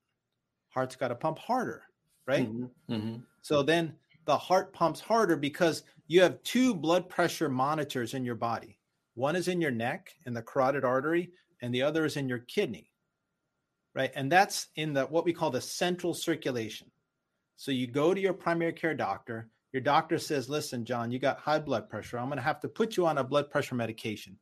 Heart's 0.70 0.96
got 0.96 1.08
to 1.08 1.14
pump 1.16 1.38
harder, 1.38 1.84
right? 2.26 2.48
Mhm, 2.48 2.70
mhm. 2.88 3.26
So 3.42 3.62
then 3.62 3.98
the 4.28 4.36
heart 4.36 4.74
pumps 4.74 5.00
harder 5.00 5.36
because 5.36 5.84
you 6.06 6.20
have 6.20 6.42
two 6.42 6.74
blood 6.74 7.08
pressure 7.08 7.48
monitors 7.48 8.12
in 8.12 8.26
your 8.26 8.34
body. 8.34 8.78
One 9.14 9.34
is 9.34 9.48
in 9.48 9.58
your 9.58 9.70
neck 9.70 10.12
in 10.26 10.34
the 10.34 10.42
carotid 10.42 10.84
artery, 10.84 11.30
and 11.62 11.74
the 11.74 11.80
other 11.80 12.04
is 12.04 12.18
in 12.18 12.28
your 12.28 12.40
kidney. 12.40 12.90
Right. 13.94 14.12
And 14.14 14.30
that's 14.30 14.66
in 14.76 14.92
the 14.92 15.06
what 15.06 15.24
we 15.24 15.32
call 15.32 15.50
the 15.50 15.62
central 15.62 16.12
circulation. 16.12 16.90
So 17.56 17.72
you 17.72 17.86
go 17.86 18.12
to 18.12 18.20
your 18.20 18.34
primary 18.34 18.74
care 18.74 18.94
doctor. 18.94 19.48
Your 19.72 19.80
doctor 19.80 20.18
says, 20.18 20.50
listen, 20.50 20.84
John, 20.84 21.10
you 21.10 21.18
got 21.18 21.40
high 21.40 21.58
blood 21.58 21.88
pressure. 21.88 22.18
I'm 22.18 22.28
going 22.28 22.36
to 22.36 22.42
have 22.42 22.60
to 22.60 22.68
put 22.68 22.98
you 22.98 23.06
on 23.06 23.16
a 23.16 23.24
blood 23.24 23.50
pressure 23.50 23.74
medication. 23.74 24.38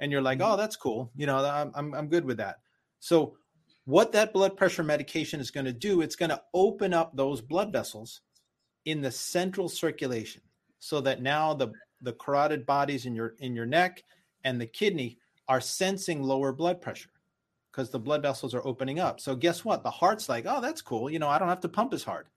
And 0.00 0.10
you're 0.10 0.22
like, 0.22 0.40
mm-hmm. 0.40 0.54
oh, 0.54 0.56
that's 0.56 0.76
cool. 0.76 1.12
You 1.14 1.26
know, 1.26 1.38
I'm, 1.38 1.70
I'm, 1.76 1.94
I'm 1.94 2.08
good 2.08 2.24
with 2.24 2.38
that. 2.38 2.56
So 2.98 3.36
what 3.84 4.10
that 4.10 4.32
blood 4.32 4.56
pressure 4.56 4.82
medication 4.82 5.38
is 5.38 5.52
going 5.52 5.66
to 5.66 5.72
do, 5.72 6.00
it's 6.00 6.16
going 6.16 6.30
to 6.30 6.42
open 6.52 6.92
up 6.92 7.16
those 7.16 7.40
blood 7.40 7.72
vessels 7.72 8.22
in 8.84 9.00
the 9.00 9.10
central 9.10 9.68
circulation 9.68 10.42
so 10.78 11.00
that 11.00 11.22
now 11.22 11.54
the 11.54 11.72
the 12.02 12.12
carotid 12.14 12.64
bodies 12.64 13.06
in 13.06 13.14
your 13.14 13.34
in 13.38 13.54
your 13.54 13.66
neck 13.66 14.02
and 14.44 14.60
the 14.60 14.66
kidney 14.66 15.18
are 15.48 15.60
sensing 15.60 16.22
lower 16.22 16.52
blood 16.52 16.80
pressure 16.80 17.10
because 17.70 17.90
the 17.90 17.98
blood 17.98 18.22
vessels 18.22 18.54
are 18.54 18.66
opening 18.66 18.98
up. 18.98 19.20
So 19.20 19.36
guess 19.36 19.64
what? 19.64 19.82
The 19.82 19.90
heart's 19.90 20.28
like, 20.28 20.46
"Oh, 20.48 20.60
that's 20.60 20.82
cool. 20.82 21.10
You 21.10 21.18
know, 21.18 21.28
I 21.28 21.38
don't 21.38 21.48
have 21.48 21.60
to 21.60 21.68
pump 21.68 21.92
as 21.92 22.04
hard." 22.04 22.28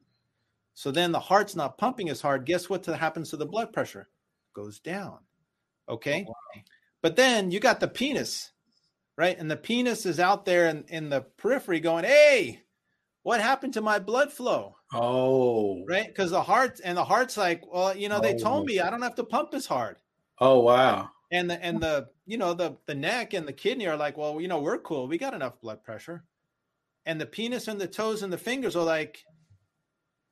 So 0.73 0.91
then 0.91 1.11
the 1.11 1.19
heart's 1.19 1.55
not 1.55 1.77
pumping 1.77 2.09
as 2.09 2.21
hard. 2.21 2.45
Guess 2.45 2.69
what 2.69 2.85
happens 2.85 3.29
to 3.29 3.37
the 3.37 3.45
blood 3.45 3.71
pressure? 3.71 4.09
Goes 4.53 4.79
down. 4.79 5.19
Okay? 5.87 6.25
Oh, 6.27 6.33
but 7.01 7.15
then 7.15 7.51
you 7.51 7.59
got 7.59 7.79
the 7.79 7.87
penis 7.87 8.53
right? 9.17 9.37
And 9.37 9.49
the 9.49 9.57
penis 9.57 10.05
is 10.05 10.19
out 10.19 10.45
there 10.45 10.67
in, 10.67 10.85
in 10.87 11.09
the 11.09 11.21
periphery 11.21 11.79
going, 11.79 12.05
hey, 12.05 12.62
what 13.23 13.41
happened 13.41 13.73
to 13.73 13.81
my 13.81 13.99
blood 13.99 14.31
flow? 14.31 14.75
Oh, 14.93 15.83
Right? 15.87 16.07
Because 16.07 16.31
the 16.31 16.43
heart 16.43 16.79
and 16.83 16.97
the 16.97 17.03
heart's 17.05 17.35
like, 17.37 17.63
well, 17.67 17.95
you 17.95 18.09
know, 18.09 18.19
they 18.19 18.33
Oh. 18.35 18.37
told 18.37 18.65
me 18.65 18.79
I 18.79 18.89
don't 18.89 19.01
have 19.01 19.15
to 19.15 19.23
pump 19.23 19.53
as 19.53 19.65
hard. 19.65 19.97
Oh, 20.39 20.59
wow. 20.59 21.09
And 21.31 21.49
the 21.49 21.63
and 21.63 21.81
the 21.81 22.09
you 22.25 22.37
know 22.37 22.53
the 22.53 22.77
the 22.85 22.93
neck 22.95 23.33
and 23.33 23.47
the 23.47 23.53
kidney 23.53 23.87
are 23.87 23.97
like, 23.97 24.17
well, 24.17 24.39
you 24.39 24.47
know, 24.47 24.59
we're 24.61 24.77
cool. 24.77 25.07
We 25.07 25.17
got 25.17 25.33
enough 25.33 25.59
blood 25.61 25.83
pressure. 25.83 26.25
And 27.05 27.19
the 27.19 27.25
penis 27.25 27.67
and 27.67 27.81
the 27.81 27.87
toes 27.87 28.23
and 28.23 28.31
the 28.31 28.37
fingers 28.37 28.75
are 28.75 28.83
like, 28.85 29.23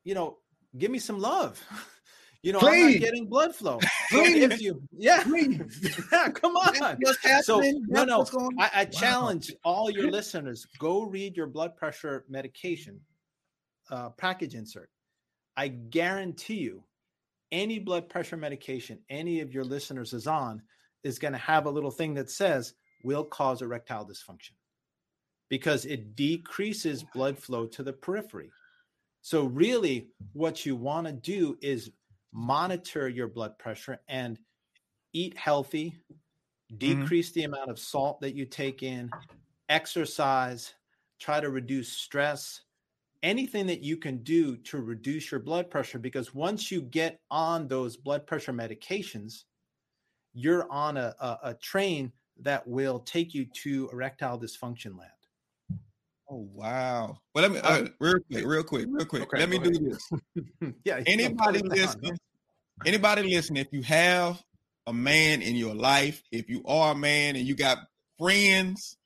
you 0.04 0.14
know, 0.14 0.38
give 0.78 0.92
me 0.92 1.00
some 1.00 1.20
love. 1.20 1.62
You 2.44 2.54
know, 2.54 2.60
I'm 2.60 2.66
Please. 2.66 2.94
not 2.96 3.02
getting 3.02 3.28
blood 3.28 3.56
flow. 3.56 3.80
Please. 4.10 4.44
if 4.52 4.62
you, 4.62 4.82
yeah, 4.98 5.24
yeah, 6.12 6.30
come 6.30 6.56
on. 6.56 6.98
So 7.44 7.62
no, 7.88 8.04
no. 8.04 8.26
I, 8.58 8.72
I 8.74 8.86
Wow. 8.86 8.90
challenge 8.92 9.54
all 9.64 9.92
your 9.92 10.10
listeners: 10.10 10.66
go 10.80 11.04
read 11.04 11.38
your 11.38 11.48
blood 11.48 11.76
pressure 11.76 12.26
medication 12.28 13.00
uh, 13.92 14.10
package 14.10 14.56
insert. 14.56 14.90
I 15.56 15.68
guarantee 15.68 16.56
you, 16.56 16.84
any 17.52 17.78
blood 17.78 18.10
pressure 18.10 18.38
medication 18.38 19.00
any 19.10 19.42
of 19.42 19.54
your 19.54 19.64
listeners 19.64 20.14
is 20.14 20.26
on 20.26 20.62
is 21.04 21.20
going 21.20 21.34
to 21.34 21.38
have 21.38 21.66
a 21.66 21.70
little 21.70 21.92
thing 21.92 22.14
that 22.16 22.30
says 22.30 22.74
will 23.04 23.24
cause 23.24 23.62
erectile 23.62 24.06
dysfunction 24.06 24.52
because 25.50 25.86
it 25.86 26.16
decreases 26.16 27.04
blood 27.14 27.38
flow 27.38 27.66
to 27.68 27.84
the 27.84 27.94
periphery. 27.94 28.50
So 29.22 29.46
really, 29.46 30.10
what 30.34 30.66
you 30.66 30.76
want 30.76 31.08
to 31.08 31.14
do 31.14 31.58
is 31.62 31.92
monitor 32.32 33.10
your 33.10 33.28
blood 33.28 33.58
pressure 33.58 34.00
and 34.08 34.40
eat 35.14 35.38
healthy, 35.38 35.96
mm-hmm. 36.72 36.78
decrease 36.78 37.32
the 37.32 37.44
amount 37.44 37.70
of 37.70 37.80
salt 37.80 38.22
that 38.22 38.36
you 38.36 38.46
take 38.46 38.84
in, 38.84 39.10
exercise, 39.70 40.74
try 41.20 41.40
to 41.40 41.50
reduce 41.50 41.90
stress, 41.90 42.62
anything 43.24 43.68
that 43.68 43.82
you 43.82 43.98
can 43.98 44.18
do 44.24 44.58
to 44.58 44.78
reduce 44.80 45.32
your 45.32 45.40
blood 45.40 45.70
pressure. 45.70 46.00
Because 46.00 46.34
once 46.34 46.72
you 46.72 46.82
get 46.82 47.20
on 47.30 47.68
those 47.68 47.98
blood 47.98 48.26
pressure 48.26 48.54
medications, 48.54 49.44
you're 50.34 50.72
on 50.72 50.98
a, 50.98 51.14
a, 51.20 51.38
a 51.44 51.54
train 51.56 52.12
that 52.40 52.66
will 52.68 53.00
take 53.00 53.34
you 53.34 53.46
to 53.46 53.90
erectile 53.92 54.40
dysfunction 54.40 54.98
land. 54.98 55.12
Oh 56.34 56.48
wow! 56.54 57.20
Well, 57.36 57.42
let 57.42 57.52
me 57.52 57.60
uh, 57.60 57.88
real 58.00 58.20
quick, 58.22 58.46
real 58.46 58.64
quick, 58.64 58.86
real 58.90 59.06
quick. 59.06 59.24
Okay, 59.24 59.40
let 59.40 59.50
me 59.50 59.58
go 59.58 59.70
do 59.70 59.90
this. 59.90 60.10
yeah. 60.86 61.04
Anybody 61.06 61.60
listening? 61.60 62.18
Anybody 62.86 63.24
listening? 63.24 63.62
If 63.62 63.74
you 63.74 63.82
have 63.82 64.42
a 64.88 64.94
man 64.94 65.42
in 65.42 65.58
your 65.58 65.76
life, 65.76 66.24
if 66.32 66.50
you 66.50 66.64
are 66.66 66.94
a 66.94 66.96
man 66.96 67.36
and 67.36 67.46
you 67.46 67.54
got 67.54 67.80
friends, 68.18 68.98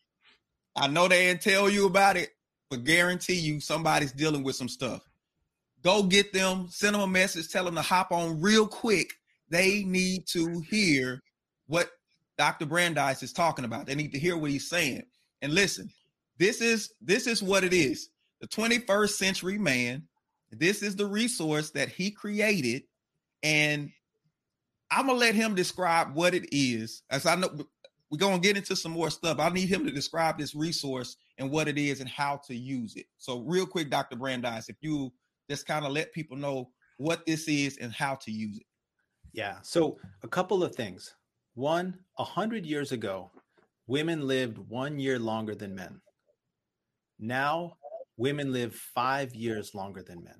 I 0.75 0.85
know 0.85 1.07
they 1.07 1.25
didn't 1.25 1.41
tell 1.41 1.67
you 1.67 1.87
about 1.87 2.15
it, 2.15 2.29
but 2.69 2.83
guarantee 2.83 3.39
you 3.39 3.59
somebody's 3.59 4.11
dealing 4.11 4.43
with 4.43 4.55
some 4.55 4.69
stuff. 4.69 5.01
Go 5.81 6.03
get 6.03 6.31
them, 6.31 6.67
send 6.69 6.93
them 6.93 7.01
a 7.01 7.07
message, 7.07 7.49
tell 7.49 7.65
them 7.65 7.73
to 7.73 7.81
hop 7.81 8.11
on 8.11 8.39
real 8.39 8.67
quick. 8.67 9.11
They 9.49 9.83
need 9.83 10.27
to 10.27 10.59
hear 10.69 11.23
what 11.65 11.89
Dr. 12.37 12.67
Brandeis 12.67 13.23
is 13.23 13.33
talking 13.33 13.65
about. 13.65 13.87
They 13.87 13.95
need 13.95 14.11
to 14.11 14.19
hear 14.19 14.37
what 14.37 14.51
he's 14.51 14.69
saying. 14.69 15.03
And 15.41 15.53
listen, 15.55 15.89
this 16.37 16.61
is 16.61 16.93
this 17.01 17.27
is 17.27 17.41
what 17.41 17.63
it 17.63 17.73
is. 17.73 18.09
The 18.41 18.47
21st 18.47 19.09
century 19.09 19.57
man. 19.57 20.03
This 20.51 20.83
is 20.83 20.95
the 20.95 21.05
resource 21.05 21.71
that 21.71 21.89
he 21.89 22.11
created, 22.11 22.83
and 23.43 23.89
I'm 24.89 25.07
gonna 25.07 25.17
let 25.17 25.35
him 25.35 25.55
describe 25.55 26.15
what 26.15 26.33
it 26.33 26.47
is. 26.55 27.01
As 27.09 27.25
I 27.25 27.35
know, 27.35 27.49
we're 28.09 28.17
gonna 28.17 28.39
get 28.39 28.55
into 28.55 28.75
some 28.75 28.93
more 28.93 29.09
stuff. 29.09 29.39
I 29.39 29.49
need 29.49 29.67
him 29.67 29.85
to 29.85 29.91
describe 29.91 30.37
this 30.37 30.55
resource 30.55 31.17
and 31.37 31.51
what 31.51 31.67
it 31.67 31.77
is 31.77 31.99
and 31.99 32.07
how 32.07 32.39
to 32.47 32.55
use 32.55 32.95
it. 32.95 33.07
So, 33.17 33.39
real 33.39 33.65
quick, 33.65 33.89
Dr. 33.89 34.15
Brandeis, 34.15 34.69
if 34.69 34.77
you 34.81 35.11
just 35.49 35.65
kind 35.65 35.85
of 35.85 35.91
let 35.91 36.13
people 36.13 36.37
know 36.37 36.69
what 36.97 37.25
this 37.25 37.47
is 37.47 37.77
and 37.77 37.91
how 37.91 38.15
to 38.15 38.31
use 38.31 38.57
it. 38.57 38.65
Yeah. 39.33 39.57
So 39.61 39.97
a 40.23 40.27
couple 40.27 40.63
of 40.63 40.75
things. 40.75 41.13
One, 41.55 41.97
a 42.17 42.23
hundred 42.23 42.65
years 42.65 42.91
ago, 42.91 43.31
women 43.87 44.27
lived 44.27 44.57
one 44.57 44.99
year 44.99 45.19
longer 45.19 45.55
than 45.55 45.75
men. 45.75 46.01
Now, 47.19 47.77
women 48.17 48.51
live 48.53 48.75
five 48.75 49.35
years 49.35 49.73
longer 49.73 50.03
than 50.03 50.23
men. 50.23 50.39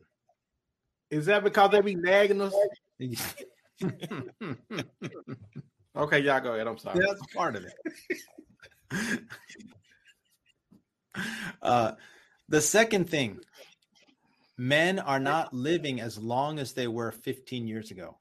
Is 1.10 1.28
that 1.28 1.44
because 1.44 1.72
they 1.72 1.82
be 1.82 1.96
nagging 1.96 2.42
us? 2.42 2.54
Okay, 5.98 6.20
y'all 6.20 6.42
go 6.42 6.54
ahead. 6.54 6.68
I'm 6.68 6.78
sorry. 6.78 7.00
That's 7.00 7.34
part 7.34 7.56
of 7.56 7.66
it. 7.66 9.20
uh, 11.62 11.94
the 12.50 12.60
second 12.60 13.10
thing, 13.10 13.40
men 14.58 15.00
are 15.00 15.20
not 15.20 15.54
living 15.54 16.02
as 16.02 16.18
long 16.18 16.60
as 16.60 16.74
they 16.74 16.88
were 16.88 17.12
15 17.12 17.68
years 17.68 17.92
ago. 17.92 18.18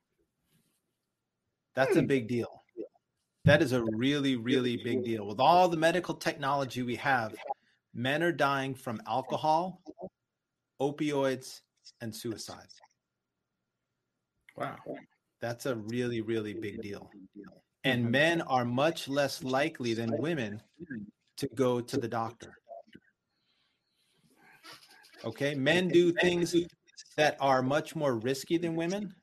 That's 1.75 1.97
a 1.97 2.03
big 2.03 2.29
deal. 2.29 2.63
That 3.45 3.61
is 3.61 3.73
a 3.73 3.83
really, 3.83 4.37
really 4.37 4.77
big 4.77 5.05
deal. 5.05 5.27
With 5.27 5.41
all 5.41 5.69
the 5.69 5.77
medical 5.77 6.15
technology 6.15 6.83
we 6.83 6.95
have, 6.97 7.35
men 7.95 8.23
are 8.23 8.33
dying 8.33 8.75
from 8.75 9.01
alcohol, 9.07 9.81
opioids, 10.81 11.61
and 12.01 12.15
suicide. 12.15 12.69
Wow. 14.57 14.77
That's 15.41 15.67
a 15.67 15.77
really, 15.77 16.21
really 16.21 16.55
big 16.55 16.83
deal. 16.83 17.11
And 17.85 18.11
men 18.11 18.41
are 18.43 18.65
much 18.65 19.09
less 19.09 19.43
likely 19.45 19.95
than 19.95 20.17
women 20.19 20.63
to 21.37 21.49
go 21.55 21.81
to 21.81 21.97
the 21.97 22.09
doctor. 22.09 22.55
Okay. 25.25 25.55
Men 25.55 25.89
do 25.89 26.13
things 26.13 26.55
that 27.17 27.37
are 27.41 27.63
much 27.63 27.95
more 27.95 28.17
risky 28.17 28.59
than 28.59 28.75
women. 28.75 29.15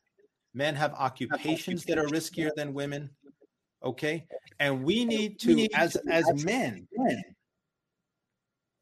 Men 0.53 0.75
have 0.75 0.93
occupations 0.93 1.85
that 1.85 1.97
are 1.97 2.07
riskier 2.07 2.51
than 2.55 2.73
women. 2.73 3.09
Okay. 3.83 4.25
And 4.59 4.83
we 4.83 5.05
need 5.05 5.39
to, 5.39 5.67
as 5.73 5.95
as 6.09 6.45
men, 6.45 6.87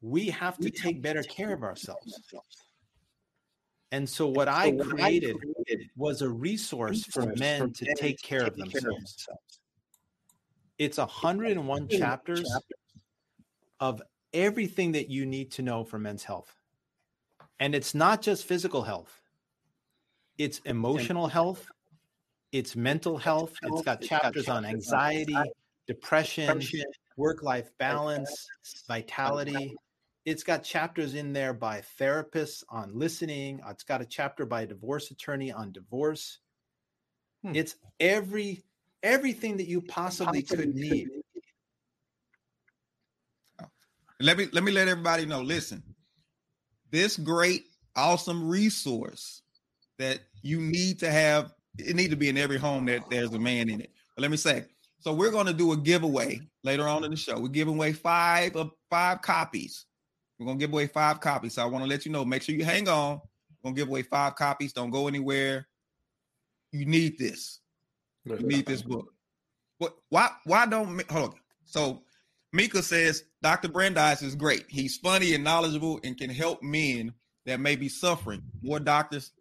we 0.02 0.28
have 0.30 0.56
to 0.58 0.70
take 0.70 1.02
better 1.02 1.22
care 1.22 1.52
of 1.52 1.62
ourselves. 1.62 2.20
And 3.92 4.08
so 4.08 4.26
what 4.28 4.48
I 4.48 4.72
created 4.72 5.36
was 5.96 6.22
a 6.22 6.28
resource 6.28 7.04
for 7.04 7.26
men 7.36 7.72
to 7.72 7.94
take 7.96 8.22
care 8.22 8.44
of 8.44 8.56
themselves. 8.56 9.28
It's 10.78 10.98
101 10.98 11.88
chapters 11.88 12.50
of 13.80 14.00
everything 14.32 14.92
that 14.92 15.10
you 15.10 15.26
need 15.26 15.50
to 15.52 15.62
know 15.62 15.84
for 15.84 15.98
men's 15.98 16.24
health. 16.24 16.54
And 17.58 17.74
it's 17.74 17.94
not 17.94 18.22
just 18.22 18.46
physical 18.46 18.82
health. 18.82 19.20
It's 20.38 20.60
emotional 20.60 21.26
health, 21.26 21.66
it's 22.52 22.74
mental 22.74 23.18
health, 23.18 23.52
it's 23.62 23.82
got 23.82 24.00
chapters 24.00 24.48
on 24.48 24.64
anxiety, 24.64 25.36
depression, 25.86 26.62
work-life 27.18 27.70
balance, 27.76 28.46
vitality. 28.88 29.76
It's 30.30 30.44
got 30.44 30.62
chapters 30.62 31.16
in 31.16 31.32
there 31.32 31.52
by 31.52 31.82
therapists 31.98 32.62
on 32.68 32.96
listening. 32.96 33.60
It's 33.68 33.82
got 33.82 34.00
a 34.00 34.06
chapter 34.06 34.46
by 34.46 34.62
a 34.62 34.66
divorce 34.66 35.10
attorney 35.10 35.50
on 35.50 35.72
divorce. 35.72 36.38
Hmm. 37.42 37.56
It's 37.56 37.74
every 37.98 38.62
everything 39.02 39.56
that 39.56 39.66
you 39.66 39.80
possibly 39.80 40.42
could 40.42 40.72
need. 40.72 41.08
Let 44.20 44.38
me 44.38 44.46
let 44.52 44.62
me 44.62 44.70
let 44.70 44.86
everybody 44.86 45.26
know. 45.26 45.40
Listen, 45.40 45.82
this 46.92 47.16
great, 47.16 47.64
awesome 47.96 48.48
resource 48.48 49.42
that 49.98 50.20
you 50.42 50.60
need 50.60 51.00
to 51.00 51.10
have, 51.10 51.52
it 51.76 51.96
need 51.96 52.10
to 52.10 52.16
be 52.16 52.28
in 52.28 52.38
every 52.38 52.58
home 52.58 52.84
that 52.86 53.02
there's 53.10 53.34
a 53.34 53.38
man 53.40 53.68
in 53.68 53.80
it. 53.80 53.90
But 54.14 54.22
let 54.22 54.30
me 54.30 54.36
say, 54.36 54.66
so 55.00 55.12
we're 55.12 55.32
going 55.32 55.46
to 55.46 55.52
do 55.52 55.72
a 55.72 55.76
giveaway 55.76 56.40
later 56.62 56.86
on 56.86 57.02
in 57.02 57.10
the 57.10 57.16
show. 57.16 57.40
We're 57.40 57.48
giving 57.48 57.74
away 57.74 57.94
five 57.94 58.54
of 58.54 58.70
five 58.90 59.22
copies. 59.22 59.86
We're 60.40 60.46
gonna 60.46 60.58
give 60.58 60.72
away 60.72 60.86
five 60.86 61.20
copies. 61.20 61.54
So 61.54 61.62
I 61.62 61.66
want 61.66 61.84
to 61.84 61.88
let 61.88 62.06
you 62.06 62.12
know. 62.12 62.24
Make 62.24 62.42
sure 62.42 62.54
you 62.54 62.64
hang 62.64 62.88
on. 62.88 63.20
We're 63.62 63.68
gonna 63.68 63.76
give 63.76 63.88
away 63.88 64.02
five 64.02 64.36
copies. 64.36 64.72
Don't 64.72 64.90
go 64.90 65.06
anywhere. 65.06 65.68
You 66.72 66.86
need 66.86 67.18
this. 67.18 67.60
You 68.24 68.36
need 68.38 68.64
this 68.64 68.80
book. 68.80 69.12
What? 69.76 69.96
Why? 70.08 70.30
Why 70.44 70.64
don't? 70.64 71.10
Hold 71.10 71.34
on. 71.34 71.40
So 71.66 72.02
Mika 72.54 72.82
says 72.82 73.24
Dr. 73.42 73.68
Brandeis 73.68 74.22
is 74.22 74.34
great. 74.34 74.64
He's 74.68 74.96
funny 74.96 75.34
and 75.34 75.44
knowledgeable 75.44 76.00
and 76.04 76.16
can 76.16 76.30
help 76.30 76.62
men 76.62 77.12
that 77.44 77.60
may 77.60 77.76
be 77.76 77.90
suffering. 77.90 78.42
More 78.62 78.80
doctors 78.80 79.32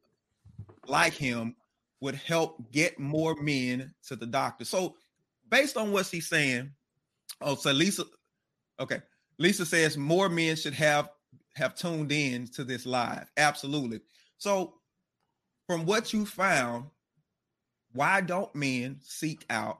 like 0.85 1.13
him 1.13 1.55
would 2.01 2.15
help 2.15 2.71
get 2.71 2.99
more 2.99 3.35
men 3.35 3.93
to 4.07 4.17
the 4.17 4.25
doctor. 4.25 4.65
So 4.65 4.95
based 5.49 5.77
on 5.77 5.93
what 5.93 6.07
she's 6.07 6.27
saying, 6.27 6.71
oh, 7.41 7.55
so 7.55 7.71
Lisa, 7.71 8.03
okay. 8.79 9.01
Lisa 9.39 9.65
says 9.65 9.97
more 9.97 10.29
men 10.29 10.55
should 10.55 10.73
have 10.73 11.09
have 11.55 11.73
tuned 11.75 12.11
in 12.11 12.47
to 12.47 12.63
this 12.63 12.85
live. 12.85 13.31
Absolutely. 13.37 14.01
So 14.37 14.75
from 15.67 15.85
what 15.85 16.13
you 16.13 16.25
found, 16.25 16.85
why 17.93 18.21
don't 18.21 18.53
men 18.53 18.97
seek 19.01 19.45
out 19.49 19.79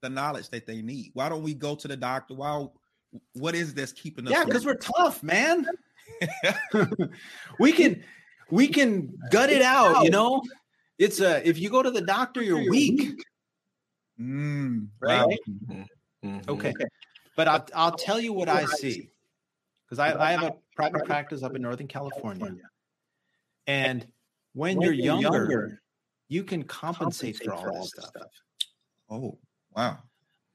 the 0.00 0.08
knowledge 0.10 0.48
that 0.50 0.66
they 0.66 0.82
need? 0.82 1.10
Why 1.14 1.28
don't 1.28 1.42
we 1.42 1.54
go 1.54 1.74
to 1.76 1.86
the 1.86 1.96
doctor? 1.96 2.34
Why 2.34 2.66
what 3.34 3.54
is 3.54 3.74
this 3.74 3.92
keeping 3.92 4.26
us? 4.26 4.32
Yeah, 4.32 4.44
because 4.44 4.64
we're 4.64 4.74
tough, 4.74 5.22
man. 5.22 5.66
we 7.58 7.72
can 7.72 8.02
we 8.50 8.68
can 8.68 9.12
gut 9.30 9.50
it 9.50 9.62
out, 9.62 10.02
you 10.02 10.10
know. 10.10 10.42
It's 10.98 11.20
a 11.20 11.46
if 11.46 11.58
you 11.58 11.68
go 11.68 11.82
to 11.82 11.90
the 11.90 12.00
doctor, 12.00 12.42
you're 12.42 12.68
weak. 12.70 13.22
Mm, 14.20 14.88
Right? 15.00 15.26
wow. 15.68 15.84
Mhm. 16.24 16.48
Okay. 16.48 16.72
But 17.36 17.48
I'll, 17.48 17.66
I'll 17.74 17.96
tell 17.96 18.20
you 18.20 18.32
what 18.32 18.48
I 18.48 18.64
see 18.64 19.08
because 19.84 19.98
I, 19.98 20.28
I 20.28 20.32
have 20.32 20.42
a 20.42 20.54
private 20.76 21.04
practice 21.04 21.42
up 21.42 21.54
in 21.54 21.62
Northern 21.62 21.88
California. 21.88 22.52
And 23.66 24.06
when 24.54 24.80
you're 24.80 24.92
younger, 24.92 25.80
you 26.28 26.44
can 26.44 26.62
compensate 26.62 27.36
for 27.42 27.54
all 27.54 27.80
this 27.80 27.92
stuff. 27.92 28.26
Oh, 29.10 29.38
wow. 29.74 29.98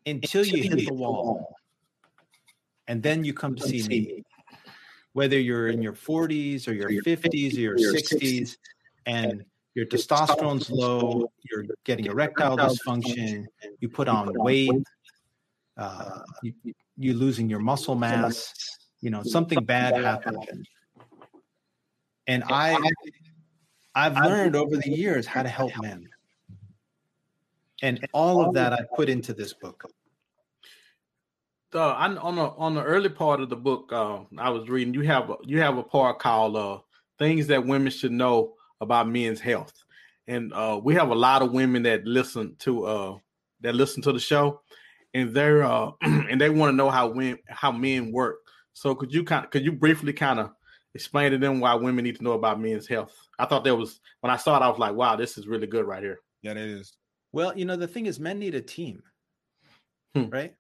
until 0.05 0.43
you 0.43 0.63
hit 0.63 0.87
the 0.87 0.93
wall. 0.93 1.55
And 2.87 3.03
then 3.03 3.23
you 3.23 3.33
come 3.33 3.55
to 3.55 3.63
see 3.63 3.87
me, 3.87 4.23
whether 5.13 5.39
you're 5.39 5.67
in 5.67 5.81
your 5.81 5.93
40s 5.93 6.67
or 6.67 6.73
your 6.73 6.89
50s 6.89 7.55
or 7.55 7.57
your 7.57 7.93
60s, 7.93 8.57
and 9.05 9.43
your 9.75 9.85
testosterone's 9.85 10.71
low, 10.71 11.29
you're 11.51 11.65
getting 11.83 12.05
erectile 12.05 12.57
dysfunction, 12.57 13.45
you 13.79 13.89
put 13.89 14.07
on 14.07 14.31
weight, 14.33 14.71
uh, 15.77 16.21
you, 16.41 16.53
you're 16.97 17.15
losing 17.15 17.49
your 17.49 17.59
muscle 17.59 17.95
mass, 17.95 18.53
you 19.01 19.09
know, 19.09 19.23
something 19.23 19.63
bad 19.63 19.95
happened. 19.95 20.67
And 22.27 22.43
I, 22.49 22.77
I've 23.95 24.15
learned 24.15 24.55
over 24.55 24.75
the 24.77 24.89
years 24.89 25.25
how 25.25 25.43
to 25.43 25.49
help 25.49 25.71
men. 25.81 26.09
And 27.81 28.07
all 28.11 28.43
of 28.43 28.53
that 28.55 28.73
I 28.73 28.79
put 28.95 29.07
into 29.07 29.33
this 29.33 29.53
book. 29.53 29.85
uh, 31.73 31.91
I, 31.91 32.07
on 32.15 32.35
the 32.35 32.41
on 32.41 32.73
the 32.73 32.83
early 32.83 33.09
part 33.09 33.39
of 33.39 33.49
the 33.49 33.55
book, 33.55 33.91
uh, 33.93 34.19
I 34.37 34.49
was 34.49 34.67
reading. 34.67 34.93
You 34.93 35.01
have 35.01 35.29
a, 35.29 35.35
you 35.43 35.59
have 35.59 35.77
a 35.77 35.83
part 35.83 36.19
called 36.19 36.55
uh, 36.55 36.79
"Things 37.19 37.47
That 37.47 37.65
Women 37.65 37.91
Should 37.91 38.11
Know 38.11 38.53
About 38.81 39.07
Men's 39.07 39.39
Health," 39.39 39.73
and 40.27 40.51
uh, 40.53 40.79
we 40.83 40.95
have 40.95 41.09
a 41.09 41.15
lot 41.15 41.41
of 41.41 41.51
women 41.51 41.83
that 41.83 42.05
listen 42.05 42.55
to 42.59 42.85
uh, 42.85 43.17
that 43.61 43.75
listen 43.75 44.01
to 44.03 44.11
the 44.11 44.19
show, 44.19 44.61
and 45.17 45.33
they're 45.33 45.63
uh, 45.63 45.91
and 46.01 46.39
they 46.39 46.49
want 46.49 46.71
to 46.71 46.75
know 46.75 46.89
how 46.89 47.07
when 47.07 47.37
how 47.47 47.71
men 47.71 48.11
work. 48.11 48.37
So 48.73 48.93
could 48.95 49.13
you 49.13 49.23
kind 49.23 49.49
could 49.49 49.65
you 49.65 49.71
briefly 49.71 50.13
kind 50.13 50.39
of 50.39 50.51
explain 50.93 51.31
to 51.31 51.37
them 51.37 51.59
why 51.59 51.73
women 51.75 52.03
need 52.03 52.17
to 52.17 52.23
know 52.23 52.33
about 52.33 52.59
men's 52.61 52.87
health? 52.87 53.13
I 53.39 53.45
thought 53.45 53.63
that 53.63 53.75
was 53.75 53.99
when 54.21 54.31
I 54.31 54.37
saw 54.37 54.57
it, 54.57 54.63
I 54.63 54.69
was 54.69 54.79
like, 54.79 54.93
wow, 54.93 55.15
this 55.15 55.37
is 55.37 55.47
really 55.47 55.67
good 55.67 55.85
right 55.85 56.03
here. 56.03 56.19
Yeah, 56.41 56.53
that 56.53 56.61
is. 56.61 56.93
Well, 57.31 57.57
you 57.57 57.65
know, 57.65 57.75
the 57.75 57.87
thing 57.87 58.05
is, 58.05 58.19
men 58.19 58.39
need 58.39 58.55
a 58.55 58.61
team, 58.61 59.03
Hmm. 60.15 60.29
right? 60.29 60.53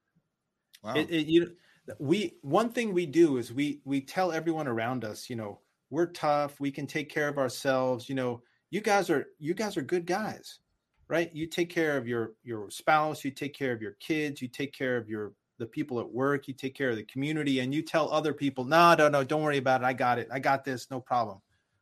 Wow. 0.83 0.95
It, 0.95 1.09
it, 1.09 1.27
you, 1.27 1.51
we 1.99 2.37
one 2.41 2.69
thing 2.69 2.93
we 2.93 3.05
do 3.05 3.37
is 3.37 3.53
we 3.53 3.81
we 3.85 4.01
tell 4.01 4.31
everyone 4.31 4.67
around 4.67 5.05
us, 5.05 5.29
you 5.29 5.35
know, 5.35 5.59
we're 5.89 6.07
tough. 6.07 6.59
We 6.59 6.71
can 6.71 6.87
take 6.87 7.09
care 7.09 7.27
of 7.27 7.37
ourselves. 7.37 8.09
You 8.09 8.15
know, 8.15 8.41
you 8.71 8.81
guys 8.81 9.09
are 9.09 9.27
you 9.39 9.53
guys 9.53 9.77
are 9.77 9.81
good 9.81 10.05
guys, 10.05 10.59
right? 11.09 11.33
You 11.33 11.47
take 11.47 11.69
care 11.69 11.97
of 11.97 12.07
your 12.07 12.33
your 12.43 12.69
spouse. 12.69 13.23
You 13.23 13.31
take 13.31 13.53
care 13.53 13.71
of 13.73 13.81
your 13.81 13.93
kids. 13.99 14.41
You 14.41 14.47
take 14.47 14.73
care 14.73 14.97
of 14.97 15.09
your 15.09 15.33
the 15.59 15.65
people 15.65 15.99
at 15.99 16.09
work. 16.11 16.47
You 16.47 16.53
take 16.53 16.75
care 16.75 16.89
of 16.89 16.95
the 16.97 17.03
community, 17.03 17.59
and 17.59 17.73
you 17.73 17.81
tell 17.81 18.11
other 18.11 18.33
people, 18.33 18.63
no, 18.65 18.93
no, 18.95 19.09
no, 19.09 19.23
don't 19.23 19.41
worry 19.41 19.57
about 19.57 19.81
it. 19.81 19.85
I 19.85 19.93
got 19.93 20.19
it. 20.19 20.27
I 20.31 20.39
got 20.39 20.63
this. 20.63 20.89
No 20.91 20.99
problem. 20.99 21.39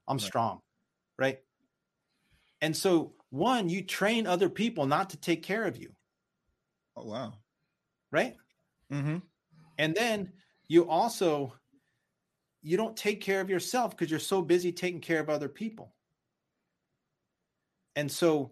I'm 0.08 0.18
Right. 0.18 0.26
strong, 0.26 0.62
right? 1.18 1.40
And 2.62 2.76
so, 2.76 3.14
one, 3.32 3.70
you 3.70 3.84
train 3.84 4.28
other 4.28 4.50
people 4.50 4.86
not 4.86 5.10
to 5.12 5.18
take 5.18 5.44
care 5.44 5.66
of 5.66 5.78
you, 5.78 5.94
oh, 6.96 7.06
wow. 7.06 7.34
right? 8.12 8.36
Mm-hmm. 8.92 9.18
and 9.80 9.96
then 9.96 10.32
you 10.68 10.88
also 10.88 11.54
you 12.62 12.78
don't 12.78 12.96
take 12.96 13.20
care 13.20 13.42
of 13.42 13.50
yourself 13.50 13.92
because 13.92 14.12
you're 14.12 14.20
so 14.20 14.42
busy 14.44 14.72
taking 14.72 15.02
care 15.02 15.20
of 15.20 15.30
other 15.30 15.50
people 15.50 15.96
and 17.96 18.12
so 18.12 18.52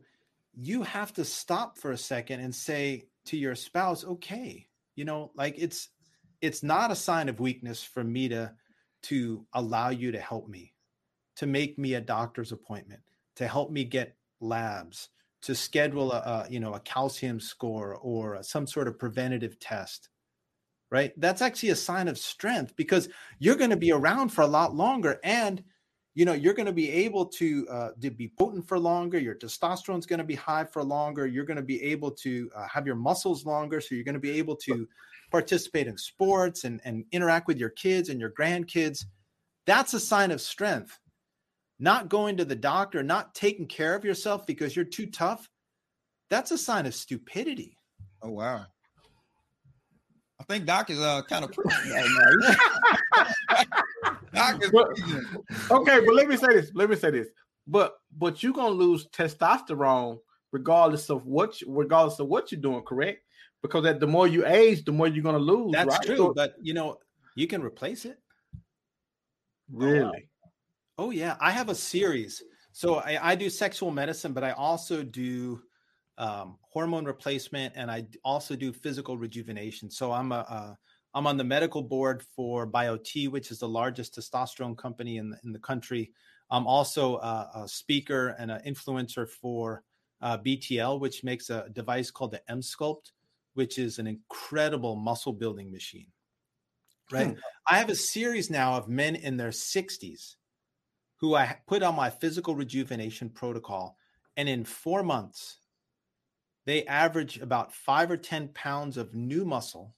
you 0.56 0.84
have 0.84 1.13
to 1.13 1.26
stop 1.26 1.78
for 1.78 1.92
a 1.92 1.98
second 1.98 2.39
and 2.39 2.54
say 2.54 3.04
to 3.26 3.38
your 3.38 3.56
spouse 3.56 4.06
okay 4.06 4.68
you 4.96 5.06
know 5.06 5.32
like 5.36 5.56
it's 5.58 5.89
it's 6.42 6.63
not 6.63 6.92
a 6.92 6.96
sign 6.96 7.30
of 7.30 7.39
weakness 7.39 7.84
for 7.84 8.04
me 8.04 8.30
to 8.30 8.52
to 9.02 9.46
allow 9.54 9.89
you 9.89 10.12
to 10.12 10.20
help 10.20 10.48
me 10.48 10.74
to 11.36 11.46
make 11.46 11.78
me 11.78 11.96
a 11.96 12.02
doctor's 12.02 12.52
appointment 12.52 13.02
to 13.36 13.48
help 13.48 13.72
me 13.72 13.84
get 13.84 14.16
labs 14.39 15.10
to 15.42 15.56
schedule 15.56 16.12
a, 16.12 16.18
a 16.18 16.48
you 16.50 16.60
know 16.60 16.74
a 16.74 16.80
calcium 16.82 17.39
score 17.39 17.96
or 17.96 18.42
some 18.44 18.68
sort 18.68 18.88
of 18.88 19.00
preventative 19.00 19.60
test 19.60 20.10
right? 20.94 21.12
That's 21.18 21.42
actually 21.42 21.70
a 21.70 21.76
sign 21.76 22.08
of 22.08 22.20
strength 22.20 22.76
because 22.76 23.10
you're 23.39 23.56
going 23.56 23.72
to 23.72 23.76
be 23.76 23.92
around 23.92 24.30
for 24.30 24.42
a 24.42 24.48
lot 24.48 24.76
longer 24.76 25.20
and 25.24 25.63
you 26.15 26.26
know 26.26 26.34
you're 26.34 26.54
going 26.54 26.65
to 26.65 26.73
be 26.73 26.89
able 26.89 27.26
to 27.26 27.67
uh, 27.69 27.89
to 28.02 28.12
be 28.12 28.32
potent 28.38 28.67
for 28.67 28.78
longer 28.78 29.17
your 29.17 29.36
testosterone's 29.36 30.06
going 30.06 30.19
to 30.19 30.26
be 30.26 30.36
high 30.36 30.63
for 30.63 30.84
longer 30.84 31.26
you're 31.26 31.45
going 31.45 31.58
to 31.58 31.63
be 31.63 31.82
able 31.82 32.12
to 32.12 32.49
uh, 32.56 32.67
have 32.67 32.86
your 32.86 32.95
muscles 32.95 33.45
longer 33.45 33.82
so 33.82 33.95
you're 33.95 34.04
going 34.04 34.13
to 34.13 34.19
be 34.19 34.38
able 34.38 34.56
to 34.56 34.88
participate 35.32 35.88
in 35.88 35.97
sports 35.97 36.63
and, 36.63 36.80
and 36.86 37.06
interact 37.12 37.47
with 37.47 37.58
your 37.58 37.71
kids 37.71 38.10
and 38.10 38.19
your 38.19 38.30
grandkids. 38.30 39.06
That's 39.65 39.95
a 39.95 39.99
sign 39.99 40.30
of 40.30 40.39
strength. 40.39 40.99
Not 41.80 42.08
going 42.08 42.38
to 42.38 42.45
the 42.45 42.56
doctor 42.56 43.02
not 43.02 43.34
taking 43.34 43.65
care 43.65 43.95
of 43.95 44.06
yourself 44.06 44.45
because 44.45 44.76
you're 44.76 44.86
too 44.86 45.08
tough 45.08 45.49
that's 46.34 46.49
a 46.49 46.58
sign 46.58 46.88
of 46.88 46.95
stupidity. 46.95 47.78
Oh, 48.23 48.32
wow. 48.32 48.65
I 50.44 50.54
think 50.54 50.66
Doc 50.66 50.90
is 50.90 51.00
uh, 51.00 51.22
kind 51.24 51.46
of 51.46 51.52
preaching 51.54 51.92
right 51.92 52.56
now. 53.56 53.64
Doc 54.34 54.62
is 54.64 54.72
Well- 54.74 54.88
preaching. 54.88 55.26
okay, 55.72 56.02
but 56.06 56.16
let 56.16 56.28
me 56.28 56.36
say 56.36 56.48
this. 56.48 56.72
Let 56.74 56.90
me 56.90 56.96
say 56.98 57.12
this. 57.12 57.30
But 57.66 57.96
but 58.18 58.44
you're 58.44 58.52
gonna 58.54 58.70
lose 58.76 59.08
testosterone 59.08 60.20
regardless 60.52 61.10
of 61.10 61.26
what 61.26 61.62
you, 61.62 61.68
regardless 61.70 62.20
of 62.20 62.28
what 62.28 62.52
you're 62.52 62.60
doing, 62.62 62.84
correct? 62.84 63.24
Because 63.62 63.84
that 63.86 64.02
the 64.02 64.08
more 64.08 64.28
you 64.28 64.46
age, 64.46 64.84
the 64.84 64.92
more 64.92 65.08
you're 65.08 65.24
gonna 65.24 65.38
lose. 65.38 65.72
that's 65.72 65.88
right? 65.98 66.06
true 66.06 66.18
So- 66.18 66.34
but 66.34 66.56
you 66.62 66.74
know 66.74 66.98
you 67.36 67.48
can 67.48 67.64
replace 67.64 68.04
it 68.06 68.18
really. 69.72 70.28
Oh 70.98 71.12
yeah, 71.12 71.38
I 71.40 71.52
have 71.52 71.70
a 71.70 71.76
series. 71.76 72.44
So 72.74 72.96
I, 72.96 73.32
I 73.32 73.36
do 73.36 73.50
sexual 73.50 73.92
medicine, 73.92 74.34
but 74.34 74.44
I 74.44 74.52
also 74.52 75.04
do 75.04 75.62
um, 76.18 76.58
hormone 76.74 77.06
replacement, 77.06 77.74
and 77.76 77.92
I 77.92 78.06
also 78.24 78.56
do 78.56 78.74
physical 78.74 79.16
rejuvenation. 79.16 79.92
So 79.92 80.12
I'm 80.12 80.32
a, 80.32 80.36
a 80.36 80.78
I'm 81.14 81.28
on 81.28 81.38
the 81.38 81.44
medical 81.44 81.84
board 81.84 82.24
for 82.36 82.66
BioTE, 82.66 83.30
which 83.30 83.52
is 83.52 83.60
the 83.60 83.70
largest 83.70 84.18
testosterone 84.18 84.76
company 84.76 85.18
in 85.18 85.30
the, 85.30 85.38
in 85.44 85.54
the 85.54 85.60
country. 85.60 86.12
I'm 86.50 86.66
also 86.66 87.18
a, 87.18 87.52
a 87.56 87.68
speaker 87.68 88.30
and 88.40 88.50
an 88.50 88.62
influencer 88.66 89.30
for 89.30 89.84
uh, 90.22 90.40
BTL, 90.40 91.00
which 91.00 91.24
makes 91.24 91.52
a 91.52 91.70
device 91.74 92.10
called 92.10 92.32
the 92.32 92.42
Emsculpt, 92.50 93.12
which 93.54 93.78
is 93.78 94.00
an 94.00 94.08
incredible 94.08 94.96
muscle 94.96 95.34
building 95.34 95.72
machine. 95.72 96.08
Right. 97.12 97.36
I 97.68 97.78
have 97.78 97.90
a 97.90 97.96
series 97.96 98.50
now 98.50 98.74
of 98.74 98.88
men 98.88 99.16
in 99.16 99.38
their 99.38 99.52
60s 99.52 100.36
who 101.18 101.36
I 101.36 101.58
put 101.68 101.84
on 101.84 101.96
my 101.96 102.10
physical 102.10 102.56
rejuvenation 102.56 103.30
protocol. 103.30 103.98
And 104.36 104.50
in 104.50 104.66
four 104.66 105.04
months, 105.04 105.60
they 106.65 106.86
average 106.86 107.39
about 107.39 107.73
five 107.73 108.10
or 108.10 108.17
10 108.17 108.49
pounds 108.49 108.97
of 108.97 109.13
new 109.13 109.45
muscle 109.45 109.95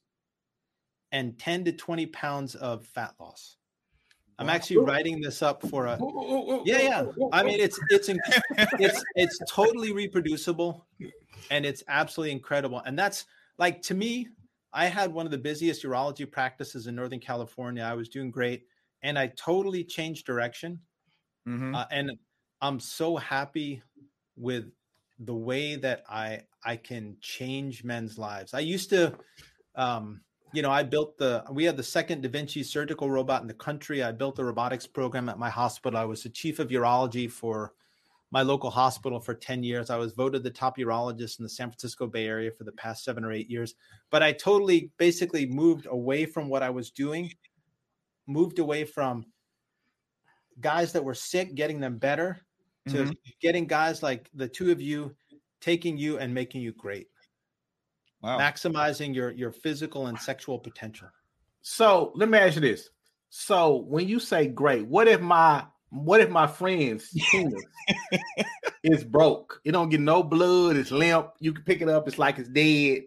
and 1.12 1.38
10 1.38 1.65
to 1.65 1.71
20 1.71 2.08
pounds 2.08 2.56
of 2.56 2.86
fat 2.86 3.13
loss. 3.19 3.58
I'm 4.38 4.49
actually 4.49 4.78
writing 4.78 5.21
this 5.21 5.41
up 5.41 5.65
for 5.69 5.86
a 5.86 5.97
yeah, 6.65 6.82
yeah. 6.82 7.06
I 7.32 7.41
mean, 7.41 7.60
it's 7.60 7.80
it's 7.89 8.10
it's 8.80 9.04
it's 9.15 9.39
totally 9.49 9.93
reproducible, 9.93 10.86
and 11.49 11.65
it's 11.65 11.84
absolutely 11.88 12.34
incredible. 12.34 12.82
And 12.86 12.99
that's 12.99 13.25
like 13.58 13.82
to 13.84 13.93
me, 13.93 14.28
I 14.73 14.88
had 14.88 15.13
one 15.13 15.25
of 15.25 15.32
the 15.32 15.38
busiest 15.38 15.84
urology 15.84 16.30
practices 16.30 16.88
in 16.88 16.95
Northern 16.95 17.21
California. 17.21 17.84
I 17.84 17.93
was 17.93 18.10
doing 18.10 18.30
great, 18.30 18.65
and 19.04 19.17
I 19.17 19.28
totally 19.28 19.86
changed 19.86 20.25
direction. 20.25 20.82
Mhm. 21.47 21.73
Uh, 21.73 21.86
and 21.91 22.12
I'm 22.62 22.82
so 22.82 23.15
happy 23.15 23.84
with 24.36 24.69
the 25.19 25.36
way 25.36 25.75
that 25.78 26.04
I 26.10 26.41
I 26.65 26.75
can 26.75 27.15
change 27.21 27.84
men's 27.84 28.17
lives. 28.17 28.54
I 28.54 28.60
used 28.60 28.89
to, 28.89 29.13
um, 29.75 30.21
you 30.51 30.62
know, 30.62 30.71
I 30.71 30.84
built 30.84 31.17
the 31.17 31.43
we 31.51 31.63
had 31.63 31.78
the 31.78 31.84
second 31.84 32.21
Da 32.21 32.30
Vinci 32.30 32.63
surgical 32.63 33.10
robot 33.10 33.41
in 33.41 33.47
the 33.47 33.54
country. 33.54 34.04
I 34.04 34.12
built 34.12 34.36
the 34.36 34.45
robotics 34.45 34.88
program 34.88 35.30
at 35.30 35.38
my 35.38 35.49
hospital. 35.49 35.99
I 35.99 36.06
was 36.06 36.23
the 36.23 36.30
chief 36.30 36.60
of 36.60 36.69
urology 36.69 37.30
for 37.30 37.73
my 38.32 38.41
local 38.41 38.69
hospital 38.69 39.19
for 39.19 39.34
10 39.34 39.63
years. 39.63 39.89
I 39.89 39.97
was 39.97 40.13
voted 40.13 40.43
the 40.43 40.49
top 40.49 40.78
urologist 40.78 41.39
in 41.39 41.43
the 41.43 41.49
San 41.49 41.69
Francisco 41.69 42.08
Bay 42.08 42.28
Area 42.28 42.51
for 42.51 42.63
the 42.63 42.71
past 42.71 43.04
seven 43.04 43.23
or 43.23 43.32
eight 43.32 43.49
years. 43.49 43.75
But 44.10 44.23
I 44.23 44.32
totally 44.32 44.91
basically 44.97 45.45
moved 45.45 45.86
away 45.89 46.25
from 46.25 46.49
what 46.49 46.63
I 46.63 46.69
was 46.69 46.89
doing, 46.89 47.32
moved 48.28 48.60
away 48.60 48.84
from 48.84 49.25
guys 50.60 50.91
that 50.93 51.04
were 51.04 51.13
sick, 51.13 51.56
getting 51.56 51.80
them 51.80 51.97
better, 51.97 52.45
to 52.88 53.15
getting 53.41 53.65
guys 53.65 54.04
like 54.04 54.30
the 54.34 54.47
two 54.47 54.71
of 54.71 54.82
you 54.82 55.15
taking 55.65 55.97
you 55.97 56.19
and 56.19 56.32
making 56.34 56.62
you 56.62 56.71
great, 56.71 57.08
Wow. 58.21 58.38
maximizing 58.39 59.13
your 59.15 59.32
your 59.32 59.51
physical 59.51 60.08
and 60.08 60.19
sexual 60.19 60.60
potential. 60.60 61.10
So 61.62 62.12
let 62.15 62.30
me 62.30 62.38
ask 62.38 62.56
you 62.56 62.62
this. 62.62 62.89
So 63.30 63.78
when 63.78 64.08
you 64.08 64.19
say 64.19 64.47
great, 64.47 64.86
what 64.88 65.08
if 65.08 65.21
my 65.21 65.65
what 65.89 66.21
if 66.21 66.30
my 66.30 66.47
friend's 66.47 67.10
penis 67.32 67.63
is 68.84 69.04
broke? 69.04 69.60
It 69.65 69.71
don't 69.71 69.89
get 69.89 70.01
no 70.01 70.21
blood, 70.23 70.75
it's 70.75 70.91
limp. 70.91 71.32
You 71.39 71.54
can 71.54 71.63
pick 71.63 71.82
it 71.82 71.89
up, 71.89 72.08
it's 72.08 72.19
like 72.19 72.38
it's 72.39 72.49
dead. 72.49 73.04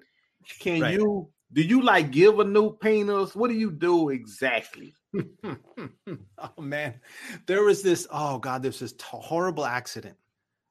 Can 0.61 0.83
Right. 0.83 0.95
you 0.95 1.31
do 1.53 1.63
you 1.63 1.81
like 1.83 2.11
give 2.11 2.39
a 2.41 2.45
new 2.45 2.77
penis? 2.77 3.35
What 3.35 3.49
do 3.49 3.55
you 3.55 3.71
do 3.71 4.11
exactly? 4.11 4.95
oh 5.45 6.61
man, 6.61 7.01
there 7.47 7.63
was 7.63 7.83
this. 7.83 8.07
Oh 8.11 8.39
god, 8.39 8.63
there's 8.63 8.79
this 8.81 8.93
t- 8.93 9.05
horrible 9.31 9.65
accident, 9.65 10.17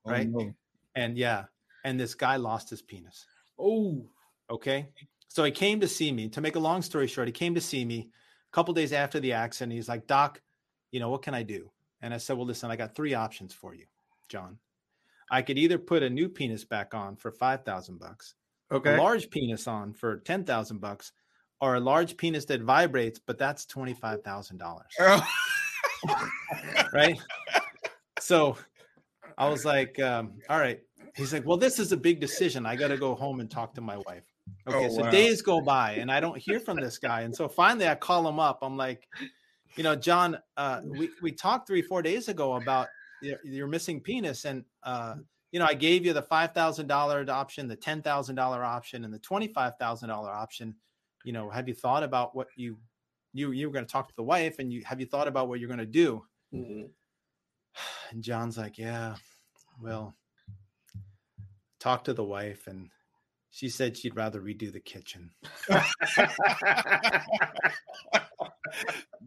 Oh, 0.05 0.11
right? 0.11 0.29
no. 0.29 0.53
And 0.95 1.17
yeah, 1.17 1.45
and 1.87 1.99
this 1.99 2.15
guy 2.15 2.35
lost 2.35 2.69
his 2.69 2.81
penis. 2.81 3.25
Oh, 3.57 4.05
Okay, 4.49 4.87
so 5.27 5.43
he 5.43 5.51
came 5.51 5.81
to 5.81 5.87
see 5.87 6.11
me. 6.11 6.29
To 6.29 6.41
make 6.41 6.55
a 6.55 6.59
long 6.59 6.81
story 6.81 7.07
short, 7.07 7.27
he 7.27 7.33
came 7.33 7.53
to 7.55 7.61
see 7.61 7.83
me 7.83 8.09
a 8.49 8.55
couple 8.55 8.73
days 8.73 8.93
after 8.93 9.19
the 9.19 9.33
accident. 9.33 9.73
He's 9.73 9.89
like, 9.89 10.07
"Doc, 10.07 10.41
you 10.91 11.01
know 11.01 11.09
what 11.09 11.21
can 11.21 11.33
I 11.33 11.43
do?" 11.43 11.69
And 12.01 12.13
I 12.13 12.17
said, 12.17 12.37
"Well, 12.37 12.45
listen, 12.45 12.71
I 12.71 12.77
got 12.77 12.95
three 12.95 13.13
options 13.13 13.53
for 13.53 13.73
you, 13.73 13.85
John. 14.29 14.57
I 15.29 15.41
could 15.41 15.57
either 15.57 15.77
put 15.77 16.01
a 16.01 16.09
new 16.09 16.29
penis 16.29 16.63
back 16.63 16.93
on 16.93 17.17
for 17.17 17.31
five 17.31 17.65
thousand 17.65 17.99
bucks, 17.99 18.35
okay. 18.71 18.95
a 18.95 19.01
large 19.01 19.29
penis 19.29 19.67
on 19.67 19.93
for 19.93 20.19
ten 20.19 20.45
thousand 20.45 20.79
bucks, 20.79 21.11
or 21.59 21.75
a 21.75 21.79
large 21.81 22.15
penis 22.15 22.45
that 22.45 22.61
vibrates, 22.61 23.19
but 23.19 23.37
that's 23.37 23.65
twenty 23.65 23.93
five 23.93 24.23
thousand 24.23 24.59
dollars." 24.59 24.93
right? 26.93 27.19
So 28.21 28.57
I 29.37 29.49
was 29.49 29.65
like, 29.65 29.99
um, 29.99 30.39
all 30.49 30.57
right. 30.59 30.79
He's 31.17 31.33
like, 31.33 31.45
well, 31.45 31.57
this 31.57 31.79
is 31.79 31.91
a 31.91 31.97
big 31.97 32.19
decision. 32.19 32.65
I 32.65 32.75
got 32.75 32.89
to 32.89 32.97
go 32.97 33.15
home 33.15 33.39
and 33.39 33.49
talk 33.49 33.73
to 33.75 33.81
my 33.81 33.97
wife. 33.97 34.23
Okay, 34.67 34.85
Oh, 34.85 34.89
so 34.89 35.01
wow. 35.03 35.11
days 35.11 35.41
go 35.41 35.61
by 35.61 35.93
and 35.93 36.11
I 36.11 36.19
don't 36.19 36.37
hear 36.37 36.59
from 36.59 36.77
this 36.77 36.97
guy. 36.99 37.21
And 37.21 37.35
so 37.35 37.47
finally 37.47 37.87
I 37.87 37.95
call 37.95 38.27
him 38.27 38.39
up. 38.39 38.59
I'm 38.61 38.77
like, 38.77 39.07
you 39.75 39.83
know, 39.83 39.95
John, 39.95 40.37
uh, 40.57 40.81
we, 40.85 41.09
we 41.21 41.31
talked 41.31 41.67
three, 41.67 41.81
four 41.81 42.01
days 42.01 42.27
ago 42.27 42.53
about 42.53 42.89
your, 43.21 43.37
your 43.43 43.67
missing 43.67 43.99
penis. 44.01 44.45
And, 44.45 44.65
uh, 44.83 45.15
you 45.51 45.59
know, 45.59 45.65
I 45.65 45.73
gave 45.73 46.05
you 46.05 46.13
the 46.13 46.21
$5,000 46.21 47.29
option, 47.29 47.67
the 47.67 47.77
$10,000 47.77 48.39
option, 48.39 49.05
and 49.05 49.13
the 49.13 49.19
$25,000 49.19 50.09
option. 50.09 50.75
You 51.23 51.33
know, 51.33 51.49
have 51.49 51.67
you 51.67 51.73
thought 51.73 52.03
about 52.03 52.35
what 52.35 52.47
you, 52.55 52.77
you, 53.33 53.51
you 53.51 53.67
were 53.67 53.73
going 53.73 53.85
to 53.85 53.91
talk 53.91 54.07
to 54.09 54.15
the 54.15 54.23
wife 54.23 54.59
and 54.59 54.71
you, 54.71 54.83
have 54.85 54.99
you 54.99 55.05
thought 55.05 55.27
about 55.27 55.47
what 55.47 55.59
you're 55.59 55.67
going 55.67 55.79
to 55.79 55.85
do? 55.85 56.25
Mhm. 56.53 56.89
And 58.11 58.23
John's 58.23 58.57
like, 58.57 58.77
Yeah, 58.77 59.15
well, 59.81 60.15
talk 61.87 62.03
to 62.05 62.13
the 62.13 62.23
wife. 62.23 62.67
And 62.67 62.89
she 63.49 63.69
said 63.69 63.95
she'd 63.97 64.15
rather 64.15 64.41
redo 64.41 64.71
the 64.71 64.79
kitchen. 64.79 65.31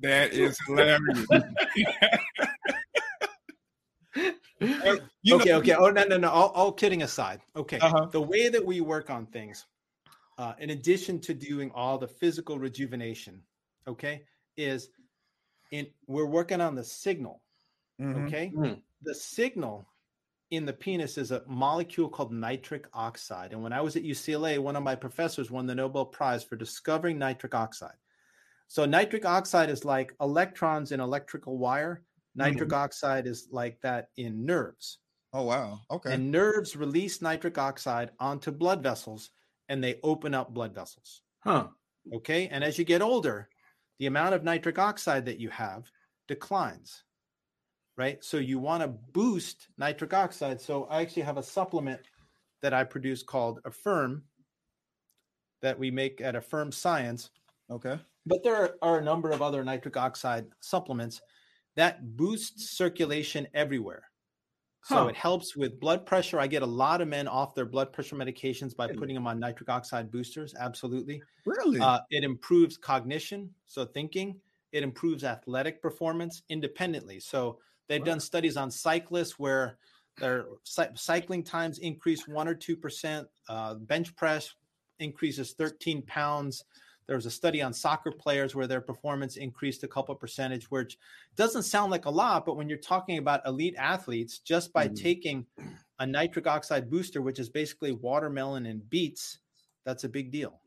that 0.00 0.32
is 0.32 0.58
hilarious. 0.66 1.26
You 5.22 5.36
know- 5.36 5.40
okay, 5.40 5.54
okay. 5.54 5.74
Oh, 5.74 5.88
no, 5.90 6.04
no, 6.04 6.16
no. 6.18 6.28
All, 6.28 6.48
all 6.50 6.72
kidding 6.72 7.02
aside. 7.02 7.40
Okay. 7.56 7.78
Uh-huh. 7.78 8.06
The 8.10 8.20
way 8.20 8.48
that 8.50 8.64
we 8.64 8.80
work 8.82 9.08
on 9.08 9.24
things, 9.26 9.64
uh, 10.36 10.52
in 10.58 10.70
addition 10.70 11.18
to 11.20 11.32
doing 11.32 11.70
all 11.74 11.96
the 11.96 12.08
physical 12.08 12.58
rejuvenation, 12.58 13.42
okay, 13.88 14.24
is 14.58 14.90
in 15.70 15.86
we're 16.08 16.26
working 16.26 16.60
on 16.60 16.74
the 16.74 16.84
signal. 16.84 17.40
Mhm. 18.00 18.26
Okay. 18.26 18.52
Mm. 18.54 18.82
The 19.02 19.14
signal 19.14 19.86
in 20.50 20.66
the 20.66 20.72
penis 20.72 21.16
is 21.16 21.30
a 21.30 21.42
molecule 21.46 22.08
called 22.08 22.32
nitric 22.32 22.86
oxide. 22.92 23.52
And 23.52 23.62
when 23.62 23.72
I 23.72 23.80
was 23.80 23.96
at 23.96 24.02
UCLA, 24.02 24.58
one 24.58 24.76
of 24.76 24.82
my 24.82 24.94
professors 24.94 25.50
won 25.50 25.66
the 25.66 25.74
Nobel 25.74 26.04
Prize 26.04 26.42
for 26.42 26.56
discovering 26.56 27.18
nitric 27.18 27.54
oxide. 27.54 27.96
So, 28.68 28.84
nitric 28.84 29.24
oxide 29.24 29.70
is 29.70 29.84
like 29.84 30.14
electrons 30.20 30.92
in 30.92 31.00
electrical 31.00 31.58
wire. 31.58 32.02
Nitric 32.36 32.68
mm-hmm. 32.68 32.82
oxide 32.82 33.26
is 33.26 33.48
like 33.50 33.80
that 33.80 34.10
in 34.16 34.44
nerves. 34.44 34.98
Oh 35.32 35.44
wow. 35.44 35.80
Okay. 35.90 36.14
And 36.14 36.30
nerves 36.30 36.76
release 36.76 37.22
nitric 37.22 37.58
oxide 37.58 38.10
onto 38.18 38.50
blood 38.50 38.82
vessels 38.82 39.30
and 39.68 39.82
they 39.82 40.00
open 40.02 40.34
up 40.34 40.52
blood 40.52 40.74
vessels. 40.74 41.22
Huh. 41.40 41.68
Okay. 42.12 42.48
And 42.48 42.64
as 42.64 42.78
you 42.78 42.84
get 42.84 43.02
older, 43.02 43.48
the 43.98 44.06
amount 44.06 44.34
of 44.34 44.42
nitric 44.42 44.78
oxide 44.78 45.26
that 45.26 45.38
you 45.38 45.48
have 45.50 45.90
declines. 46.26 47.04
Right. 47.96 48.22
So 48.24 48.38
you 48.38 48.58
want 48.58 48.82
to 48.82 48.88
boost 48.88 49.68
nitric 49.76 50.14
oxide. 50.14 50.60
So 50.60 50.84
I 50.84 51.02
actually 51.02 51.22
have 51.22 51.36
a 51.36 51.42
supplement 51.42 52.00
that 52.62 52.72
I 52.72 52.84
produce 52.84 53.22
called 53.22 53.60
Affirm 53.64 54.22
that 55.62 55.78
we 55.78 55.90
make 55.90 56.20
at 56.20 56.34
Affirm 56.34 56.72
Science. 56.72 57.30
okay. 57.70 57.98
But 58.26 58.42
there 58.44 58.76
are, 58.82 58.98
a 58.98 59.02
number 59.02 59.30
of 59.30 59.42
other 59.42 59.64
nitric 59.64 59.96
oxide 59.96 60.46
supplements 60.60 61.20
that 61.76 62.16
boosts 62.16 62.76
circulation 62.76 63.48
everywhere. 63.54 64.04
So 64.84 65.08
it 65.08 65.16
helps 65.16 65.56
with 65.56 65.78
blood 65.78 66.06
pressure. 66.06 66.40
I 66.40 66.46
get 66.46 66.62
a 66.62 66.66
lot 66.66 67.00
of 67.00 67.08
men 67.08 67.28
off 67.28 67.54
their 67.54 67.66
blood 67.66 67.92
pressure 67.92 68.16
medications 68.16 68.74
by 68.74 68.88
putting 68.88 69.14
them 69.14 69.26
on 69.26 69.38
nitric 69.38 69.68
oxide 69.68 70.10
boosters. 70.10 70.54
Absolutely. 70.58 71.22
Really? 71.44 71.80
Uh, 71.80 72.00
it 72.10 72.24
improves 72.24 72.76
cognition, 72.76 73.50
so 73.66 73.84
thinking. 73.84 74.40
It 74.72 74.82
improves 74.82 75.22
athletic 75.22 75.82
performance 75.82 76.42
independently. 76.48 77.20
So 77.20 77.58
they've 77.90 78.04
done 78.04 78.20
studies 78.20 78.56
on 78.56 78.70
cyclists 78.70 79.38
where 79.38 79.76
their 80.18 80.46
cycling 80.94 81.42
times 81.42 81.78
increase 81.78 82.26
one 82.28 82.46
or 82.46 82.54
two 82.54 82.76
percent. 82.76 83.26
Uh, 83.48 83.74
bench 83.74 84.14
press 84.16 84.54
increases 85.00 85.52
13 85.52 86.02
pounds. 86.02 86.64
There 87.06 87.16
was 87.16 87.26
a 87.26 87.30
study 87.30 87.60
on 87.60 87.72
soccer 87.72 88.12
players 88.12 88.54
where 88.54 88.68
their 88.68 88.80
performance 88.80 89.36
increased 89.36 89.82
a 89.82 89.88
couple 89.88 90.14
percentage, 90.14 90.70
which 90.70 90.96
doesn't 91.34 91.64
sound 91.64 91.90
like 91.90 92.04
a 92.04 92.10
lot, 92.10 92.46
but 92.46 92.56
when 92.56 92.68
you're 92.68 92.78
talking 92.78 93.18
about 93.18 93.44
elite 93.44 93.74
athletes, 93.76 94.38
just 94.38 94.72
by 94.72 94.86
taking 94.86 95.44
a 95.98 96.06
nitric 96.06 96.46
oxide 96.46 96.88
booster, 96.88 97.20
which 97.20 97.40
is 97.40 97.48
basically 97.48 97.90
watermelon 97.90 98.66
and 98.66 98.88
beets, 98.88 99.38
that's 99.84 100.04
a 100.04 100.08
big 100.08 100.30
deal. 100.30 100.60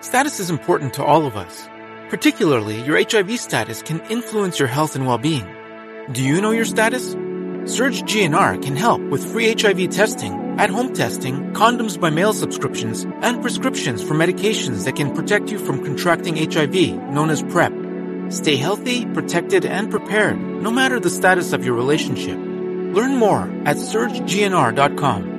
Status 0.00 0.40
is 0.40 0.48
important 0.48 0.94
to 0.94 1.04
all 1.04 1.26
of 1.26 1.36
us. 1.36 1.68
Particularly, 2.08 2.80
your 2.84 2.96
HIV 2.96 3.38
status 3.38 3.82
can 3.82 4.00
influence 4.08 4.58
your 4.58 4.68
health 4.68 4.96
and 4.96 5.06
well-being. 5.06 5.59
Do 6.12 6.24
you 6.24 6.40
know 6.40 6.50
your 6.50 6.64
status? 6.64 7.12
Surge 7.72 8.02
GNR 8.02 8.60
can 8.60 8.74
help 8.74 9.00
with 9.00 9.24
free 9.32 9.54
HIV 9.54 9.90
testing, 9.90 10.58
at-home 10.58 10.92
testing, 10.92 11.52
condoms 11.52 12.00
by 12.00 12.10
mail 12.10 12.32
subscriptions, 12.32 13.04
and 13.22 13.40
prescriptions 13.40 14.02
for 14.02 14.14
medications 14.14 14.86
that 14.86 14.96
can 14.96 15.14
protect 15.14 15.52
you 15.52 15.58
from 15.60 15.84
contracting 15.84 16.34
HIV, 16.34 16.74
known 17.12 17.30
as 17.30 17.44
PrEP. 17.44 17.72
Stay 18.32 18.56
healthy, 18.56 19.06
protected, 19.06 19.64
and 19.64 19.88
prepared, 19.88 20.36
no 20.36 20.72
matter 20.72 20.98
the 20.98 21.10
status 21.10 21.52
of 21.52 21.64
your 21.64 21.74
relationship. 21.74 22.36
Learn 22.36 23.14
more 23.14 23.42
at 23.64 23.76
surgegnr.com. 23.76 25.36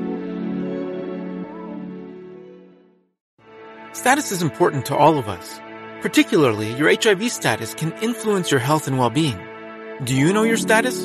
Status 3.91 4.31
is 4.31 4.41
important 4.41 4.85
to 4.85 4.95
all 4.95 5.17
of 5.17 5.27
us. 5.27 5.59
Particularly, 5.99 6.73
your 6.75 6.89
HIV 6.89 7.29
status 7.29 7.73
can 7.73 7.91
influence 8.01 8.51
your 8.51 8.61
health 8.61 8.87
and 8.87 8.97
well-being. 8.97 9.50
Do 10.03 10.15
you 10.15 10.33
know 10.33 10.41
your 10.41 10.57
status? 10.57 11.03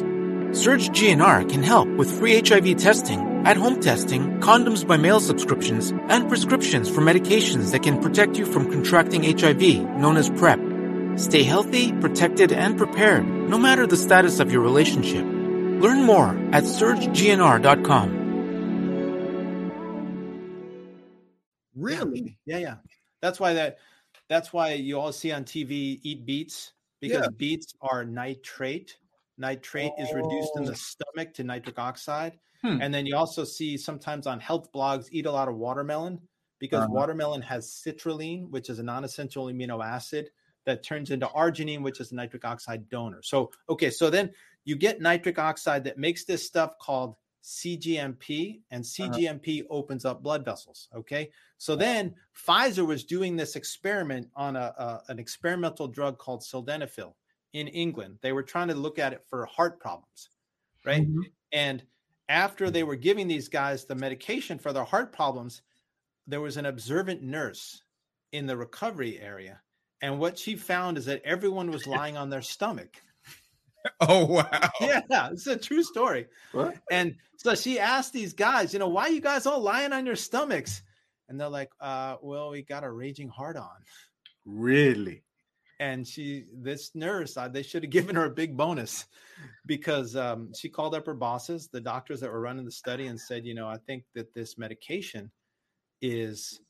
Surge 0.58 0.88
GNR 0.88 1.50
can 1.50 1.62
help 1.62 1.86
with 1.98 2.18
free 2.18 2.40
HIV 2.40 2.76
testing, 2.76 3.20
at-home 3.46 3.80
testing, 3.80 4.40
condoms 4.40 4.86
by 4.86 4.96
mail 4.96 5.20
subscriptions, 5.20 5.90
and 6.08 6.28
prescriptions 6.28 6.88
for 6.88 7.02
medications 7.02 7.72
that 7.72 7.82
can 7.82 8.00
protect 8.00 8.38
you 8.38 8.46
from 8.46 8.70
contracting 8.70 9.22
HIV, 9.22 9.60
known 9.98 10.16
as 10.16 10.30
PrEP. 10.30 10.60
Stay 11.18 11.42
healthy, 11.42 11.92
protected, 11.92 12.52
and 12.52 12.78
prepared, 12.78 13.26
no 13.26 13.58
matter 13.58 13.86
the 13.86 13.98
status 13.98 14.40
of 14.40 14.50
your 14.50 14.62
relationship. 14.62 15.24
Learn 15.24 16.04
more 16.04 16.30
at 16.52 16.64
surgegnr.com. 16.64 18.26
really? 21.74 22.38
Yeah, 22.46 22.58
yeah. 22.58 22.74
That's 23.20 23.38
why 23.38 23.52
that 23.54 23.78
that's 24.28 24.52
why 24.52 24.72
you 24.72 24.98
all 24.98 25.12
see 25.12 25.32
on 25.32 25.44
TV 25.44 26.00
eat 26.02 26.24
beets 26.24 26.72
because 27.00 27.22
Yeah. 27.24 27.28
beets 27.36 27.74
are 27.80 28.04
nitrate. 28.04 28.98
Nitrate 29.38 29.92
is 29.98 30.12
reduced 30.14 30.56
in 30.56 30.62
Oh. 30.62 30.66
the 30.66 30.74
stomach 30.74 31.34
to 31.34 31.44
nitric 31.44 31.78
oxide. 31.78 32.38
Hmm. 32.62 32.80
And 32.80 32.92
then 32.92 33.04
you 33.06 33.16
also 33.16 33.44
see 33.44 33.76
sometimes 33.76 34.26
on 34.26 34.40
health 34.40 34.72
blogs 34.72 35.08
eat 35.12 35.26
a 35.26 35.30
lot 35.32 35.48
of 35.48 35.56
watermelon 35.56 36.26
because 36.58 36.84
Uh-huh. 36.84 36.94
watermelon 36.94 37.42
has 37.42 37.68
citrulline, 37.68 38.48
which 38.50 38.70
is 38.70 38.78
a 38.78 38.82
non-essential 38.82 39.46
amino 39.46 39.84
acid 39.84 40.30
that 40.64 40.82
turns 40.82 41.10
into 41.10 41.26
arginine, 41.28 41.82
which 41.82 42.00
is 42.00 42.12
a 42.12 42.14
nitric 42.14 42.44
oxide 42.44 42.88
donor. 42.88 43.22
So, 43.22 43.52
okay, 43.68 43.90
so 43.90 44.08
then 44.10 44.34
you 44.64 44.74
get 44.74 45.00
nitric 45.00 45.38
oxide 45.38 45.84
that 45.84 45.98
makes 45.98 46.24
this 46.24 46.46
stuff 46.46 46.78
called 46.80 47.16
CGMP, 47.46 48.60
and 48.72 48.84
uh-huh. 48.84 49.08
CGMP 49.08 49.64
opens 49.70 50.04
up 50.04 50.22
blood 50.22 50.44
vessels. 50.44 50.88
Okay, 50.94 51.30
so 51.58 51.76
then 51.76 52.14
Pfizer 52.36 52.84
was 52.84 53.04
doing 53.04 53.36
this 53.36 53.54
experiment 53.54 54.28
on 54.34 54.56
a, 54.56 54.74
a- 54.76 55.02
an 55.08 55.20
experimental 55.20 55.86
drug 55.86 56.18
called 56.18 56.42
sildenafil 56.42 57.14
in 57.52 57.68
England. 57.68 58.18
They 58.20 58.32
were 58.32 58.42
trying 58.42 58.68
to 58.68 58.74
look 58.74 58.98
at 58.98 59.12
it 59.12 59.22
for 59.28 59.46
heart 59.46 59.78
problems, 59.78 60.30
right? 60.84 61.06
Mm-hmm. 61.06 61.20
And 61.52 61.84
after 62.28 62.68
they 62.68 62.82
were 62.82 62.96
giving 62.96 63.28
these 63.28 63.48
guys 63.48 63.84
the 63.84 63.94
medication 63.94 64.58
for 64.58 64.72
their 64.72 64.84
heart 64.84 65.12
problems, 65.12 65.62
there 66.26 66.40
was 66.40 66.56
an 66.56 66.66
observant 66.66 67.22
nurse 67.22 67.84
in 68.32 68.46
the 68.46 68.56
recovery 68.56 69.20
area. 69.20 69.60
And 70.02 70.18
what 70.18 70.36
she 70.36 70.56
found 70.56 70.98
is 70.98 71.06
that 71.06 71.22
everyone 71.24 71.70
was 71.70 71.86
lying 71.86 72.16
on 72.16 72.28
their 72.28 72.42
stomach. 72.42 73.00
Oh 74.00 74.26
wow. 74.26 74.70
Yeah, 74.80 75.30
it's 75.32 75.46
a 75.46 75.56
true 75.56 75.82
story. 75.82 76.26
What? 76.52 76.76
And 76.90 77.16
so 77.36 77.54
she 77.54 77.78
asked 77.78 78.12
these 78.12 78.32
guys, 78.32 78.72
you 78.72 78.78
know, 78.78 78.88
why 78.88 79.08
you 79.08 79.20
guys 79.20 79.46
all 79.46 79.60
lying 79.60 79.92
on 79.92 80.06
your 80.06 80.16
stomachs? 80.16 80.82
And 81.28 81.40
they're 81.40 81.48
like, 81.48 81.70
uh, 81.80 82.16
well, 82.22 82.50
we 82.50 82.62
got 82.62 82.84
a 82.84 82.90
raging 82.90 83.28
heart 83.28 83.56
on. 83.56 83.84
Really? 84.44 85.24
And 85.80 86.06
she, 86.06 86.44
this 86.54 86.92
nurse, 86.94 87.36
uh, 87.36 87.48
they 87.48 87.62
should 87.62 87.82
have 87.82 87.90
given 87.90 88.16
her 88.16 88.26
a 88.26 88.30
big 88.30 88.56
bonus 88.56 89.06
because 89.66 90.16
um, 90.16 90.52
she 90.54 90.68
called 90.68 90.94
up 90.94 91.04
her 91.06 91.14
bosses, 91.14 91.68
the 91.68 91.80
doctors 91.80 92.20
that 92.20 92.32
were 92.32 92.40
running 92.40 92.64
the 92.64 92.70
study, 92.70 93.08
and 93.08 93.20
said, 93.20 93.44
you 93.44 93.54
know, 93.54 93.68
I 93.68 93.76
think 93.86 94.04
that 94.14 94.32
this 94.32 94.56
medication 94.56 95.30
is 96.00 96.60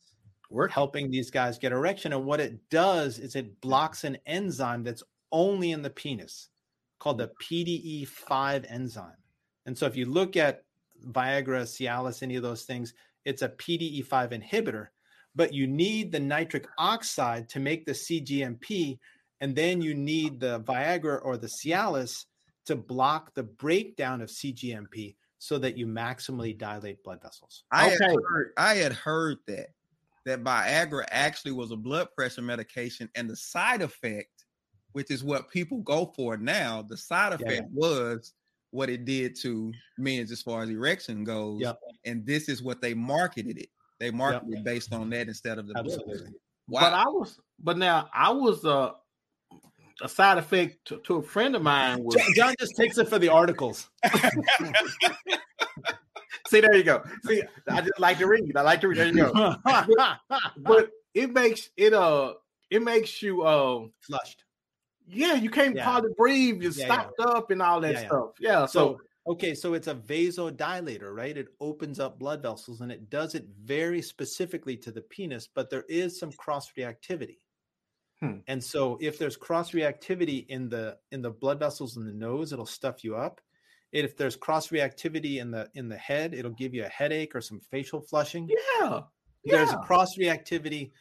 Work. 0.51 0.71
helping 0.73 1.11
these 1.11 1.31
guys 1.31 1.59
get 1.59 1.73
erection. 1.73 2.12
And 2.12 2.25
what 2.25 2.41
it 2.41 2.59
does 2.71 3.19
is 3.19 3.37
it 3.37 3.61
blocks 3.61 4.05
an 4.05 4.19
enzyme 4.27 4.83
that's 4.83 5.03
only 5.31 5.73
in 5.73 5.83
the 5.83 5.91
penis 5.91 6.49
called 6.99 7.18
the 7.18 7.30
PDE5 7.42 8.66
enzyme. 8.70 9.12
And 9.66 9.76
so 9.76 9.86
if 9.86 9.97
you 9.97 10.07
look 10.07 10.36
at 10.36 10.64
Viagra, 11.11 11.62
Cialis, 11.62 12.22
any 12.22 12.36
of 12.36 12.42
those 12.42 12.64
things, 12.64 12.94
it's 13.24 13.42
a 13.42 13.49
PDE5 13.49 14.42
inhibitor, 14.42 14.88
but 15.34 15.53
you 15.53 15.66
need 15.66 16.12
the 16.12 16.20
nitric 16.20 16.66
oxide 16.78 17.49
to 17.51 17.61
make 17.61 17.84
the 17.84 17.92
CGMP. 17.92 18.99
And 19.40 19.55
then 19.55 19.82
you 19.82 19.94
need 19.94 20.40
the 20.40 20.61
Viagra 20.61 21.20
or 21.22 21.36
the 21.36 21.51
Cialis 21.62 22.24
to 22.66 22.76
block 22.76 23.34
the 23.34 23.42
breakdown 23.42 24.20
of 24.20 24.28
CGMP 24.28 25.16
so 25.38 25.59
that 25.59 25.76
you 25.76 25.86
maximally 25.86 26.57
dilate 26.57 27.03
blood 27.03 27.20
vessels. 27.22 27.64
I 27.70 27.88
had 27.90 28.01
heard 28.01 28.53
I 28.57 28.74
had 28.76 28.92
heard 28.92 29.38
that 29.47 29.68
that 30.24 30.42
Viagra 30.42 31.05
actually 31.11 31.53
was 31.53 31.70
a 31.70 31.76
blood 31.76 32.09
pressure 32.16 32.42
medication, 32.42 33.09
and 33.14 33.30
the 33.30 33.36
side 33.36 33.82
effect, 33.82 34.36
which 34.97 35.11
is 35.11 35.22
what 35.22 35.51
people 35.51 35.76
go 35.82 36.11
for 36.16 36.38
now, 36.38 36.80
the 36.80 36.97
side 36.97 37.38
Yeah, 37.38 37.47
effect 37.47 37.68
was 37.70 38.32
what 38.70 38.88
it 38.88 39.05
did 39.05 39.36
to 39.42 39.70
men 39.99 40.22
as 40.22 40.40
far 40.40 40.62
as 40.62 40.70
erection 40.70 41.22
goes. 41.22 41.61
Yep. 41.61 41.78
And 42.07 42.24
this 42.24 42.49
is 42.49 42.62
what 42.62 42.80
they 42.80 42.94
marketed 42.94 43.59
it. 43.59 43.68
They 44.01 44.11
marketed 44.11 44.55
it 44.55 44.64
based 44.64 44.94
on 44.94 45.11
that 45.11 45.28
instead 45.28 45.59
of 45.59 45.66
the 45.66 45.74
blood 45.74 45.84
Absolutely. 45.84 46.14
pressure. 46.14 46.32
But 46.68 46.94
I 46.94 47.05
was, 47.09 47.38
but 47.62 47.76
now 47.76 48.09
I 48.14 48.30
was 48.30 48.64
uh, 48.64 48.92
a 50.01 50.09
side 50.09 50.38
effect 50.38 50.78
to, 50.86 50.97
to 51.01 51.16
a 51.16 51.22
friend 51.22 51.55
of 51.55 51.61
mine 51.61 52.03
was. 52.03 52.14
John- 52.14 52.32
John 52.34 52.55
just 52.59 52.74
takes 52.74 52.97
it 52.97 53.07
for 53.07 53.18
the 53.18 53.28
articles. 53.28 53.90
See, 56.49 56.61
there 56.61 56.74
you 56.74 56.84
go. 56.84 57.03
See, 57.26 57.42
I 57.68 57.82
just 57.82 58.01
like 58.01 58.16
to 58.16 58.26
read. 58.26 58.57
I 58.57 58.62
like 58.62 58.80
to 58.80 58.88
read. 58.88 58.97
There 58.97 59.09
you 59.09 59.30
go. 59.30 59.57
But 60.57 60.88
it 61.12 61.34
makes 61.34 61.68
it 61.76 61.92
uh, 61.92 62.32
it 62.70 62.82
makes 62.82 63.20
you 63.20 63.42
uh, 63.42 63.88
flushed. 64.01 64.45
Yeah, 65.07 65.34
you 65.34 65.50
can't 65.50 65.76
Yeah. 65.76 65.84
hardly 65.84 66.11
breathe. 66.16 66.62
You're 66.62 66.72
Yeah, 66.72 66.86
yeah. 66.86 66.94
stopped 66.94 67.20
up 67.20 67.50
and 67.50 67.62
all 67.62 67.80
that 67.80 67.94
Yeah, 67.94 68.00
yeah. 68.02 68.07
stuff. 68.09 68.30
Yeah. 68.40 68.66
So, 68.66 68.98
So, 69.26 69.32
okay, 69.32 69.54
so 69.54 69.74
it's 69.74 69.86
a 69.88 69.94
vasodilator, 69.94 71.14
right? 71.14 71.36
It 71.36 71.48
opens 71.61 71.98
up 72.00 72.18
blood 72.18 72.42
vessels 72.42 72.80
and 72.80 72.90
it 72.92 73.09
does 73.11 73.34
it 73.34 73.46
very 73.62 74.02
specifically 74.02 74.76
to 74.78 74.90
the 74.92 75.02
penis, 75.02 75.48
but 75.52 75.70
there 75.70 75.84
is 75.88 76.18
some 76.18 76.32
cross 76.32 76.72
reactivity. 76.72 77.38
Hmm. 78.20 78.38
And 78.46 78.64
so 78.64 78.96
if 79.00 79.18
there's 79.18 79.36
cross 79.36 79.72
reactivity 79.72 80.46
in 80.48 80.68
the 80.70 80.98
in 81.12 81.20
the 81.20 81.30
blood 81.30 81.59
vessels 81.59 81.96
in 81.98 82.07
the 82.07 82.12
nose, 82.14 82.52
it'll 82.52 82.64
stuff 82.64 83.04
you 83.04 83.14
up. 83.16 83.40
If 83.92 84.16
there's 84.16 84.36
cross 84.36 84.68
reactivity 84.68 85.38
in 85.40 85.50
the 85.50 85.70
in 85.74 85.88
the 85.88 85.98
head, 85.98 86.32
it'll 86.32 86.50
give 86.52 86.72
you 86.74 86.84
a 86.84 86.88
headache 86.88 87.34
or 87.36 87.40
some 87.42 87.61
facial 87.61 88.00
flushing. 88.00 88.48
yeah, 88.80 89.02
There's 89.44 89.70
yeah. 89.70 89.78
cross 89.84 90.16
reactivity 90.16 90.92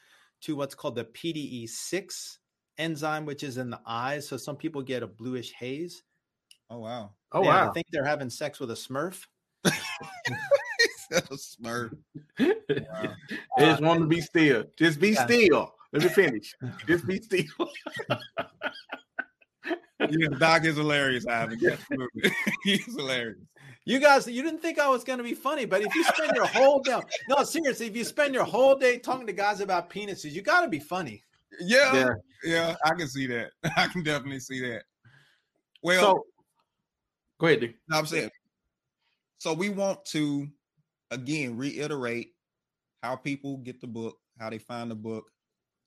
to 0.41 0.55
what's 0.57 0.75
called 0.75 0.95
the 0.95 1.05
PDE6 1.05 2.37
enzyme, 2.78 3.26
which 3.26 3.43
is 3.43 3.57
in 3.57 3.69
the 3.69 3.80
eyes. 3.86 4.28
So 4.28 4.38
some 4.38 4.55
people 4.55 4.82
get 4.82 5.03
a 5.03 5.07
bluish 5.07 5.51
haze. 5.53 6.03
oh 6.69 6.80
wow. 6.80 7.11
Oh 7.32 7.41
They 7.41 7.47
wow. 7.47 7.69
I 7.69 7.73
think 7.73 7.88
they're 7.91 8.05
having 8.05 8.30
sex 8.30 8.59
with 8.59 8.71
a 8.71 8.76
Smurf. 8.76 9.26
Smart. 11.38 11.95
Just 13.59 13.82
want 13.82 13.99
to 14.01 14.07
be 14.07 14.21
still. 14.21 14.63
Just 14.78 14.99
be 14.99 15.09
Yeah. 15.11 15.26
still. 15.26 15.73
Let 15.93 16.03
me 16.03 16.09
finish. 16.09 16.55
Just 16.88 17.05
be 17.07 17.21
still. 17.21 17.45
Yeah, 19.97 20.28
Doc 20.38 20.65
is 20.65 20.76
hilarious, 20.76 21.26
Ivan. 21.26 21.57
Absolutely. 21.65 22.32
He's 22.63 22.86
hilarious. 22.86 23.39
You 23.86 23.99
guys, 23.99 24.28
you 24.28 24.43
didn't 24.43 24.59
think 24.59 24.78
I 24.78 24.89
was 24.89 25.03
going 25.03 25.17
to 25.17 25.23
be 25.23 25.34
funny, 25.34 25.65
but 25.65 25.82
if 25.82 25.95
you 25.95 26.03
spend 26.03 26.34
your 26.36 26.45
whole 26.45 26.82
day, 26.82 26.99
no, 27.30 27.43
seriously, 27.43 27.88
if 27.88 27.95
you 27.95 28.03
spend 28.03 28.34
your 28.34 28.43
whole 28.43 28.76
day 28.76 28.99
talking 28.99 29.26
to 29.26 29.34
guys 29.34 29.61
about 29.61 29.89
penises, 29.89 30.32
you 30.34 30.41
got 30.41 30.61
to 30.61 30.67
be 30.67 30.80
funny. 30.80 31.23
Yeah, 31.59 31.93
yeah, 31.93 32.13
Yeah. 32.43 32.75
I 32.85 32.93
can 32.95 33.07
see 33.07 33.27
that. 33.27 33.51
I 33.77 33.87
can 33.87 34.03
definitely 34.03 34.39
see 34.39 34.61
that. 34.61 34.83
Well, 35.81 36.01
So, 36.01 36.25
go 37.39 37.47
ahead. 37.47 37.59
Dick. 37.61 37.75
No, 37.89 37.97
I'm 37.97 38.05
saying. 38.05 38.29
So 39.37 39.53
we 39.53 39.69
want 39.69 40.03
to 40.05 40.47
again 41.11 41.55
reiterate 41.57 42.29
how 43.03 43.15
people 43.15 43.57
get 43.57 43.79
the 43.81 43.87
book, 43.87 44.17
how 44.39 44.49
they 44.49 44.57
find 44.57 44.89
the 44.89 44.95
book, 44.95 45.25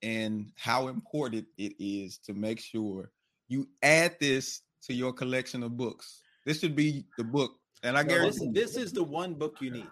and 0.02 0.52
how 0.56 0.88
important 0.88 1.46
it 1.56 1.72
is 1.78 2.18
to 2.18 2.34
make 2.34 2.60
sure 2.60 3.10
you 3.48 3.68
add 3.82 4.16
this 4.20 4.62
to 4.84 4.94
your 4.94 5.12
collection 5.12 5.62
of 5.62 5.76
books. 5.76 6.20
This 6.44 6.60
should 6.60 6.76
be 6.76 7.04
the 7.16 7.24
book, 7.24 7.52
and 7.82 7.96
I 7.98 8.04
This, 8.04 8.12
guarantee 8.12 8.44
you, 8.46 8.52
this 8.52 8.76
is 8.76 8.92
the 8.92 9.02
one 9.02 9.34
book 9.34 9.56
you 9.60 9.70
need. 9.70 9.88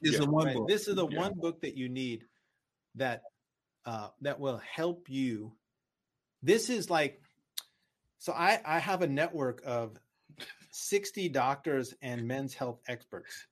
this 0.00 0.14
is 0.14 0.20
the 0.20 0.30
one 0.30 0.46
right? 0.46 0.54
book. 0.54 0.68
This 0.68 0.88
is 0.88 0.94
the 0.94 1.06
Yeah. 1.06 1.18
one 1.18 1.34
book 1.34 1.60
that 1.60 1.76
you 1.76 1.88
need 1.88 2.24
that 2.94 3.22
uh, 3.86 4.08
that 4.20 4.38
will 4.38 4.58
help 4.58 5.08
you. 5.08 5.52
This 6.42 6.68
is 6.68 6.90
like, 6.90 7.20
so 8.18 8.32
I 8.32 8.60
I 8.64 8.78
have 8.78 9.02
a 9.02 9.06
network 9.06 9.62
of 9.64 9.96
sixty 10.70 11.28
doctors 11.28 11.94
and 12.02 12.26
men's 12.26 12.52
health 12.52 12.80
experts. 12.88 13.46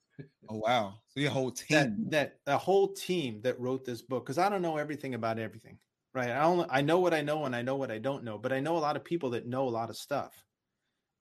oh 0.48 0.56
wow! 0.58 0.94
So 1.08 1.20
your 1.20 1.30
whole 1.30 1.54
that 1.70 1.86
team. 1.96 2.06
that 2.10 2.38
a 2.46 2.58
whole 2.58 2.88
team 2.92 3.40
that 3.42 3.58
wrote 3.60 3.84
this 3.84 4.02
book 4.02 4.24
because 4.24 4.38
I 4.38 4.48
don't 4.48 4.62
know 4.62 4.76
everything 4.76 5.14
about 5.14 5.38
everything, 5.38 5.78
right? 6.12 6.30
I 6.30 6.42
only 6.42 6.66
I 6.68 6.82
know 6.82 6.98
what 6.98 7.14
I 7.14 7.22
know 7.22 7.44
and 7.44 7.54
I 7.54 7.62
know 7.62 7.76
what 7.76 7.90
I 7.90 7.98
don't 7.98 8.24
know, 8.24 8.36
but 8.36 8.52
I 8.52 8.60
know 8.60 8.76
a 8.76 8.78
lot 8.78 8.96
of 8.96 9.04
people 9.04 9.30
that 9.30 9.46
know 9.46 9.68
a 9.68 9.70
lot 9.70 9.90
of 9.90 9.96
stuff. 9.96 10.32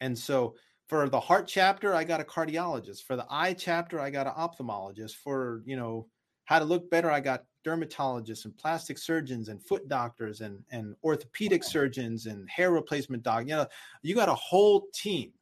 And 0.01 0.17
so 0.17 0.55
for 0.87 1.07
the 1.07 1.19
heart 1.19 1.47
chapter, 1.47 1.93
I 1.93 2.03
got 2.03 2.19
a 2.19 2.25
cardiologist. 2.25 3.03
For 3.03 3.15
the 3.15 3.25
eye 3.29 3.53
chapter, 3.53 3.99
I 3.99 4.09
got 4.09 4.27
an 4.27 4.33
ophthalmologist. 4.33 5.13
For 5.23 5.61
you 5.65 5.75
know 5.75 6.07
how 6.45 6.59
to 6.59 6.65
look 6.65 6.89
better, 6.89 7.09
I 7.09 7.19
got 7.19 7.45
dermatologists 7.63 8.45
and 8.45 8.57
plastic 8.57 8.97
surgeons 8.97 9.49
and 9.49 9.63
foot 9.63 9.87
doctors 9.87 10.41
and 10.41 10.63
and 10.71 10.95
orthopedic 11.03 11.63
surgeons 11.63 12.25
and 12.25 12.49
hair 12.49 12.71
replacement 12.71 13.23
doc. 13.23 13.43
You 13.43 13.55
know, 13.55 13.67
you 14.01 14.15
got 14.15 14.29
a 14.29 14.35
whole 14.35 14.87
team. 14.93 15.33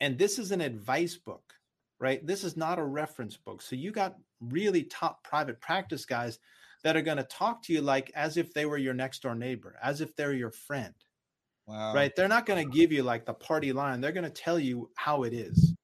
And 0.00 0.18
this 0.18 0.38
is 0.38 0.50
an 0.50 0.60
advice 0.60 1.16
book 1.16 1.54
right? 2.02 2.26
This 2.26 2.42
is 2.42 2.56
not 2.56 2.80
a 2.80 2.84
reference 2.84 3.36
book. 3.36 3.62
So 3.62 3.76
you 3.76 3.92
got 3.92 4.16
really 4.40 4.82
top 4.82 5.22
private 5.22 5.60
practice 5.60 6.04
guys 6.04 6.40
that 6.82 6.96
are 6.96 7.00
going 7.00 7.16
to 7.16 7.22
talk 7.22 7.62
to 7.62 7.72
you 7.72 7.80
like 7.80 8.10
as 8.16 8.36
if 8.36 8.52
they 8.52 8.66
were 8.66 8.76
your 8.76 8.92
next 8.92 9.22
door 9.22 9.36
neighbor, 9.36 9.78
as 9.80 10.00
if 10.00 10.16
they're 10.16 10.32
your 10.32 10.50
friend, 10.50 10.94
Wow! 11.64 11.94
right? 11.94 12.12
They're 12.16 12.26
not 12.26 12.44
going 12.44 12.68
to 12.68 12.76
give 12.76 12.90
you 12.90 13.04
like 13.04 13.24
the 13.24 13.34
party 13.34 13.72
line. 13.72 14.00
They're 14.00 14.10
going 14.10 14.24
to 14.24 14.30
tell 14.30 14.58
you 14.58 14.90
how 14.96 15.22
it 15.22 15.32
is, 15.32 15.76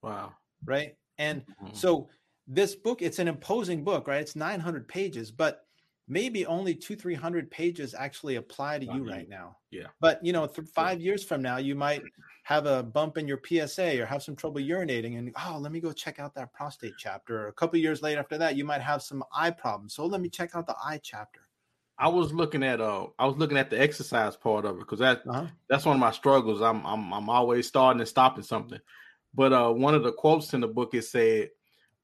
Wow. 0.00 0.34
right? 0.64 0.94
And 1.18 1.44
Mhm. 1.60 1.74
so 1.74 2.08
this 2.46 2.74
book, 2.74 3.02
it's 3.02 3.18
an 3.18 3.28
imposing 3.28 3.84
book, 3.84 4.06
right? 4.08 4.20
It's 4.20 4.36
900 4.36 4.88
pages, 4.88 5.30
but 5.30 5.66
maybe 6.08 6.46
only 6.46 6.74
two, 6.74 6.96
300 6.96 7.50
pages 7.50 7.94
actually 7.94 8.36
apply 8.36 8.78
to 8.78 8.86
you 8.86 9.02
right 9.08 9.28
now. 9.28 9.58
Yeah. 9.70 9.88
But, 10.00 10.24
you 10.24 10.32
know, 10.32 10.46
th- 10.46 10.68
five 10.68 11.00
years 11.00 11.24
from 11.24 11.42
now, 11.42 11.56
you 11.56 11.74
might 11.74 12.02
have 12.44 12.66
a 12.66 12.82
bump 12.82 13.18
in 13.18 13.26
your 13.26 13.38
PSA 13.38 14.00
or 14.00 14.06
have 14.06 14.22
some 14.22 14.36
trouble 14.36 14.60
urinating 14.60 15.18
and, 15.18 15.34
oh, 15.44 15.58
let 15.58 15.72
me 15.72 15.80
go 15.80 15.92
check 15.92 16.20
out 16.20 16.34
that 16.34 16.52
prostate 16.52 16.96
chapter. 16.96 17.44
Or 17.44 17.48
a 17.48 17.52
couple 17.52 17.78
years 17.80 18.02
later 18.02 18.20
after 18.20 18.38
that, 18.38 18.54
you 18.56 18.64
might 18.64 18.82
have 18.82 19.02
some 19.02 19.24
eye 19.34 19.50
problems. 19.50 19.94
So 19.94 20.06
let 20.06 20.20
me 20.20 20.28
check 20.28 20.54
out 20.54 20.66
the 20.66 20.76
eye 20.82 21.00
chapter. 21.02 21.48
I 21.98 22.08
was 22.08 22.32
looking 22.32 22.62
at 22.62 22.80
uh 22.80 23.06
I 23.18 23.26
was 23.26 23.36
looking 23.36 23.56
at 23.56 23.70
the 23.70 23.80
exercise 23.80 24.36
part 24.36 24.64
of 24.66 24.76
it 24.76 24.80
because 24.80 24.98
that 24.98 25.22
Uh-huh. 25.26 25.46
that's 25.68 25.84
one 25.86 25.96
of 25.96 26.00
my 26.00 26.10
struggles. 26.10 26.60
I'm 26.60 26.84
I'm 26.86 27.12
I'm 27.12 27.30
always 27.30 27.66
starting 27.66 28.00
and 28.00 28.08
stopping 28.08 28.44
something. 28.44 28.80
But 29.34 29.52
uh 29.52 29.72
one 29.72 29.94
of 29.94 30.02
the 30.02 30.12
quotes 30.12 30.52
in 30.54 30.60
the 30.60 30.68
book 30.68 30.94
is 30.94 31.10
said, 31.10 31.50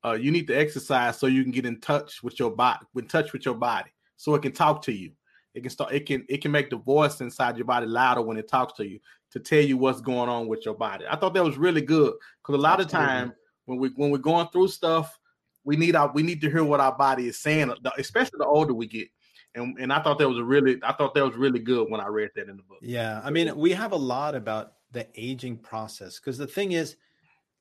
uh, 0.04 0.12
you 0.12 0.30
need 0.30 0.46
to 0.48 0.54
exercise 0.54 1.18
so 1.18 1.26
you 1.26 1.42
can 1.42 1.52
get 1.52 1.66
in 1.66 1.80
touch 1.80 2.22
with 2.22 2.38
your 2.38 2.50
body, 2.50 2.80
in 2.96 3.06
touch 3.06 3.32
with 3.32 3.44
your 3.44 3.54
body, 3.54 3.90
so 4.16 4.34
it 4.34 4.42
can 4.42 4.52
talk 4.52 4.82
to 4.82 4.92
you. 4.92 5.12
It 5.54 5.60
can 5.60 5.70
start. 5.70 5.92
It 5.92 6.06
can. 6.06 6.24
It 6.28 6.40
can 6.40 6.50
make 6.50 6.70
the 6.70 6.76
voice 6.76 7.20
inside 7.20 7.56
your 7.56 7.66
body 7.66 7.86
louder 7.86 8.22
when 8.22 8.36
it 8.36 8.48
talks 8.48 8.72
to 8.74 8.88
you 8.88 8.98
to 9.32 9.40
tell 9.40 9.60
you 9.60 9.76
what's 9.76 10.00
going 10.00 10.28
on 10.28 10.46
with 10.46 10.64
your 10.64 10.74
body. 10.74 11.04
I 11.08 11.16
thought 11.16 11.34
that 11.34 11.44
was 11.44 11.58
really 11.58 11.82
good 11.82 12.14
because 12.40 12.54
a 12.58 12.62
lot 12.62 12.80
of 12.80 12.88
time 12.88 13.32
when 13.66 13.78
we 13.78 13.90
when 13.96 14.10
we're 14.10 14.18
going 14.18 14.48
through 14.48 14.68
stuff, 14.68 15.18
we 15.64 15.76
need 15.76 15.94
our 15.96 16.10
we 16.12 16.22
need 16.22 16.40
to 16.40 16.50
hear 16.50 16.64
what 16.64 16.80
our 16.80 16.96
body 16.96 17.28
is 17.28 17.38
saying, 17.38 17.72
especially 17.98 18.38
the 18.38 18.46
older 18.46 18.74
we 18.74 18.86
get. 18.86 19.08
And 19.54 19.76
and 19.78 19.92
I 19.92 20.02
thought 20.02 20.18
that 20.18 20.28
was 20.28 20.38
a 20.38 20.44
really 20.44 20.78
I 20.82 20.92
thought 20.92 21.14
that 21.14 21.24
was 21.24 21.36
really 21.36 21.60
good 21.60 21.90
when 21.90 22.00
I 22.00 22.06
read 22.06 22.30
that 22.36 22.48
in 22.48 22.56
the 22.56 22.62
book. 22.62 22.78
Yeah. 22.80 23.20
I 23.22 23.30
mean, 23.30 23.54
we 23.56 23.72
have 23.72 23.92
a 23.92 23.96
lot 23.96 24.34
about 24.34 24.74
the 24.92 25.06
aging 25.14 25.58
process 25.58 26.18
because 26.18 26.38
the 26.38 26.46
thing 26.46 26.72
is, 26.72 26.96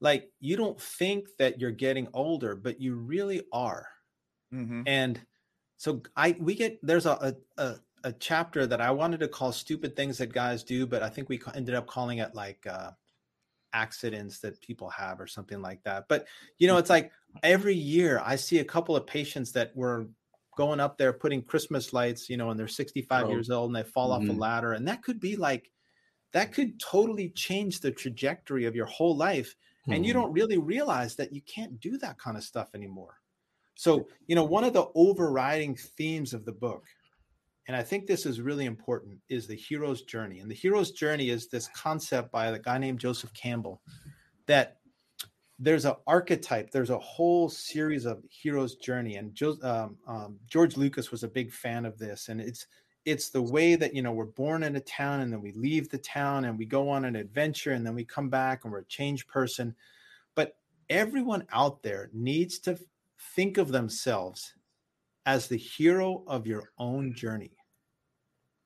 like, 0.01 0.31
you 0.39 0.57
don't 0.57 0.81
think 0.81 1.29
that 1.39 1.59
you're 1.61 1.71
getting 1.71 2.09
older, 2.13 2.55
but 2.55 2.81
you 2.81 2.95
really 2.95 3.43
are. 3.53 3.87
Mhm. 4.51 4.85
And 4.85 5.25
so 5.77 6.01
I 6.15 6.35
we 6.39 6.55
get 6.55 6.79
there's 6.83 7.05
a, 7.05 7.37
a 7.57 7.77
a 8.03 8.13
chapter 8.13 8.65
that 8.65 8.81
I 8.81 8.91
wanted 8.91 9.19
to 9.21 9.27
call 9.27 9.51
"Stupid 9.51 9.95
Things 9.95 10.17
That 10.17 10.33
Guys 10.33 10.63
Do," 10.63 10.87
but 10.87 11.03
I 11.03 11.09
think 11.09 11.29
we 11.29 11.41
ended 11.53 11.75
up 11.75 11.87
calling 11.87 12.17
it 12.19 12.33
like 12.35 12.65
uh, 12.67 12.91
accidents 13.73 14.39
that 14.41 14.61
people 14.61 14.89
have 14.89 15.21
or 15.21 15.27
something 15.27 15.61
like 15.61 15.83
that. 15.83 16.07
But 16.09 16.27
you 16.59 16.67
know, 16.67 16.77
it's 16.77 16.89
like 16.89 17.11
every 17.43 17.75
year 17.75 18.21
I 18.23 18.35
see 18.37 18.59
a 18.59 18.65
couple 18.65 18.95
of 18.95 19.07
patients 19.07 19.53
that 19.53 19.75
were 19.75 20.09
going 20.57 20.79
up 20.81 20.97
there 20.97 21.13
putting 21.13 21.43
Christmas 21.43 21.93
lights, 21.93 22.29
you 22.29 22.37
know, 22.37 22.49
and 22.51 22.59
they're 22.59 22.67
65 22.67 23.29
Oh. 23.29 23.31
years 23.31 23.49
old 23.49 23.69
and 23.71 23.75
they 23.77 23.89
fall 23.89 24.11
off 24.13 24.29
a 24.29 24.33
Mhm. 24.33 24.33
ladder, 24.33 24.73
and 24.73 24.87
that 24.87 25.03
could 25.03 25.19
be 25.19 25.35
like 25.37 25.71
that 26.33 26.53
could 26.53 26.79
totally 26.79 27.29
change 27.31 27.79
the 27.81 27.91
trajectory 27.91 28.65
of 28.65 28.75
your 28.75 28.85
whole 28.85 29.15
life 29.17 29.55
and 29.87 30.05
you 30.05 30.11
Mhm. 30.11 30.15
don't 30.15 30.31
really 30.33 30.57
realize 30.57 31.15
that 31.15 31.33
you 31.33 31.41
can't 31.41 31.79
do 31.79 31.97
that 31.97 32.17
kind 32.19 32.37
of 32.37 32.43
stuff 32.43 32.69
anymore. 32.75 33.17
So, 33.75 34.07
you 34.27 34.35
know, 34.35 34.43
one 34.43 34.63
of 34.63 34.73
the 34.73 34.87
overriding 34.95 35.75
themes 35.75 36.33
of 36.33 36.45
the 36.45 36.51
book, 36.51 36.85
and 37.67 37.75
I 37.75 37.83
think 37.83 38.05
this 38.05 38.25
is 38.25 38.41
really 38.41 38.65
important, 38.65 39.21
is 39.29 39.47
the 39.47 39.55
hero's 39.55 40.03
journey. 40.03 40.39
And 40.39 40.49
the 40.51 40.55
hero's 40.55 40.91
journey 40.91 41.29
is 41.29 41.47
this 41.47 41.67
concept 41.69 42.31
by 42.31 42.47
a 42.47 42.59
guy 42.59 42.77
named 42.77 42.99
Joseph 42.99 43.33
Campbell 43.33 43.81
that 44.45 44.77
there's 45.57 45.85
an 45.85 45.95
archetype, 46.07 46.71
there's 46.71 46.89
a 46.89 46.97
whole 46.99 47.47
series 47.49 48.05
of 48.05 48.23
hero's 48.29 48.75
journey. 48.75 49.15
And 49.17 49.33
jo- 49.35 49.59
um, 49.61 49.97
um, 50.07 50.39
George 50.47 50.75
Lucas 50.75 51.11
was 51.11 51.23
a 51.23 51.27
big 51.27 51.51
fan 51.51 51.85
of 51.85 51.97
this. 51.99 52.29
And 52.29 52.41
it's 52.41 52.65
it's 53.05 53.29
the 53.29 53.41
way 53.41 53.75
that 53.75 53.93
you 53.95 54.01
know 54.01 54.11
we're 54.11 54.25
born 54.25 54.63
in 54.63 54.75
a 54.75 54.79
town 54.81 55.21
and 55.21 55.31
then 55.33 55.41
we 55.41 55.51
leave 55.53 55.89
the 55.89 55.97
town 55.97 56.45
and 56.45 56.57
we 56.57 56.65
go 56.65 56.89
on 56.89 57.05
an 57.05 57.15
adventure 57.15 57.71
and 57.73 57.85
then 57.85 57.95
we 57.95 58.05
come 58.05 58.29
back 58.29 58.63
and 58.63 58.71
we're 58.71 58.79
a 58.79 58.85
changed 58.85 59.27
person. 59.27 59.75
But 60.35 60.57
everyone 60.89 61.45
out 61.51 61.81
there 61.83 62.09
needs 62.13 62.59
to 62.59 62.79
think 63.35 63.57
of 63.57 63.69
themselves 63.71 64.53
as 65.25 65.47
the 65.47 65.57
hero 65.57 66.23
of 66.27 66.47
your 66.47 66.71
own 66.77 67.13
journey. 67.13 67.51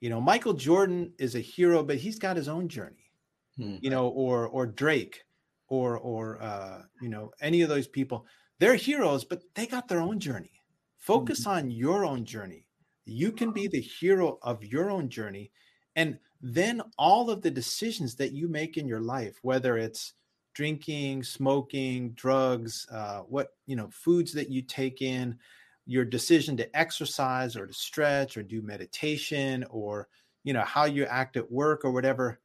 You 0.01 0.09
know 0.09 0.21
michael 0.21 0.53
jordan 0.53 1.13
is 1.17 1.35
a 1.35 1.39
hero 1.39 1.83
but 1.83 1.97
he's 1.97 2.19
got 2.19 2.37
his 2.37 2.47
own 2.47 2.67
journey 2.69 3.11
Hmm. 3.57 3.77
you 3.79 3.89
know 3.89 4.09
or 4.09 4.47
or 4.47 4.65
drake 4.67 5.23
or 5.67 5.97
or 5.97 6.41
uh 6.41 6.83
you 7.01 7.07
know 7.09 7.31
any 7.41 7.61
of 7.61 7.69
those 7.69 7.87
people. 7.87 8.25
They're 8.59 8.75
heroes 8.75 9.23
but 9.25 9.43
they 9.55 9.65
got 9.65 9.87
their 9.87 10.01
own 10.01 10.19
journey. 10.19 10.51
Focus 10.97 11.45
on 11.47 11.71
your 11.71 12.05
own 12.05 12.25
journey 12.25 12.64
you 13.05 13.31
can 13.31 13.51
be 13.51 13.67
the 13.67 13.81
hero 13.81 14.39
of 14.41 14.63
your 14.63 14.89
own 14.89 15.09
journey 15.09 15.51
and 15.95 16.17
then 16.41 16.81
all 16.97 17.29
of 17.29 17.41
the 17.41 17.51
decisions 17.51 18.15
that 18.15 18.33
you 18.33 18.47
make 18.47 18.77
in 18.77 18.87
your 18.87 18.99
life 18.99 19.37
whether 19.41 19.77
it's 19.77 20.13
drinking 20.53 21.23
smoking 21.23 22.11
drugs 22.11 22.87
uh, 22.91 23.19
what 23.21 23.49
you 23.65 23.75
know 23.75 23.89
foods 23.91 24.33
that 24.33 24.49
you 24.49 24.61
take 24.61 25.01
in 25.01 25.37
your 25.85 26.05
decision 26.05 26.57
to 26.57 26.77
exercise 26.77 27.55
or 27.55 27.67
to 27.67 27.73
stretch 27.73 28.37
or 28.37 28.43
do 28.43 28.61
meditation 28.61 29.63
or 29.69 30.07
you 30.43 30.53
know 30.53 30.63
how 30.63 30.85
you 30.85 31.05
act 31.05 31.37
at 31.37 31.51
work 31.51 31.85
or 31.85 31.91
whatever 31.91 32.39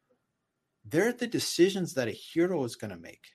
they're 0.84 1.12
the 1.12 1.26
decisions 1.26 1.94
that 1.94 2.08
a 2.08 2.12
hero 2.12 2.64
is 2.64 2.76
going 2.76 2.90
to 2.90 2.96
make 2.96 3.28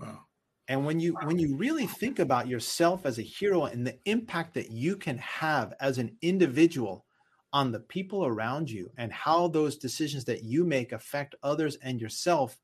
Wow. 0.00 0.24
And 0.72 0.86
when 0.86 1.00
you 1.00 1.12
when 1.24 1.38
you 1.38 1.54
really 1.54 1.86
think 1.86 2.18
about 2.18 2.48
yourself 2.48 3.04
as 3.04 3.18
a 3.18 3.22
hero 3.22 3.64
and 3.64 3.86
the 3.86 3.98
impact 4.06 4.54
that 4.54 4.70
you 4.70 4.96
can 4.96 5.18
have 5.18 5.74
as 5.78 5.98
an 5.98 6.16
individual 6.22 7.04
on 7.52 7.72
the 7.72 7.80
people 7.80 8.24
around 8.24 8.70
you 8.70 8.90
and 8.96 9.12
how 9.12 9.48
those 9.48 9.76
decisions 9.76 10.24
that 10.24 10.44
you 10.44 10.64
make 10.64 10.92
affect 10.92 11.34
others 11.42 11.76
and 11.82 12.00
yourself 12.00 12.58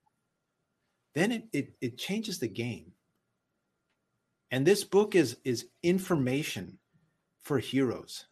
then 1.14 1.30
it 1.30 1.44
it, 1.52 1.74
it 1.82 1.98
changes 1.98 2.38
the 2.38 2.48
game. 2.48 2.92
And 4.50 4.66
this 4.66 4.84
book 4.84 5.14
is 5.14 5.36
is 5.44 5.66
information 5.82 6.78
for 7.42 7.58
heroes 7.58 8.24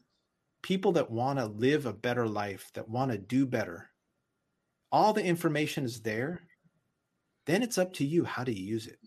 people 0.63 0.93
that 0.93 1.11
want 1.11 1.39
to 1.39 1.45
live 1.45 1.85
a 1.85 1.93
better 1.93 2.27
life 2.27 2.71
that 2.73 2.89
want 2.89 3.13
to 3.13 3.19
do 3.19 3.45
better. 3.45 3.91
All 4.91 5.13
the 5.13 5.23
information 5.23 5.85
is 5.85 6.01
there 6.01 6.41
then 7.45 7.63
it's 7.63 7.77
up 7.77 7.93
to 7.93 8.07
you 8.07 8.25
how 8.25 8.43
to 8.43 8.59
use 8.59 8.87
it 8.87 8.99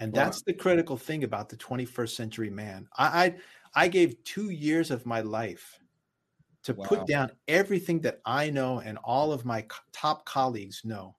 and 0.00 0.12
Wow. 0.12 0.14
that's 0.14 0.42
the 0.42 0.54
critical 0.54 0.96
thing 0.96 1.24
about 1.24 1.48
the 1.48 1.56
21st 1.56 2.16
century 2.16 2.50
man 2.50 2.88
i 2.96 3.26
i, 3.74 3.84
I 3.84 3.88
gave 3.88 4.22
two 4.24 4.50
years 4.50 4.90
of 4.90 5.06
my 5.06 5.20
life 5.20 5.80
to 6.64 6.74
Wow. 6.74 6.74
put 6.74 7.06
down 7.06 7.32
everything 7.48 8.00
that 8.02 8.20
i 8.26 8.50
know 8.50 8.80
and 8.80 8.98
all 9.04 9.32
of 9.32 9.44
my 9.44 9.62
co- 9.62 9.82
top 9.92 10.26
colleagues 10.26 10.82
know 10.84 11.16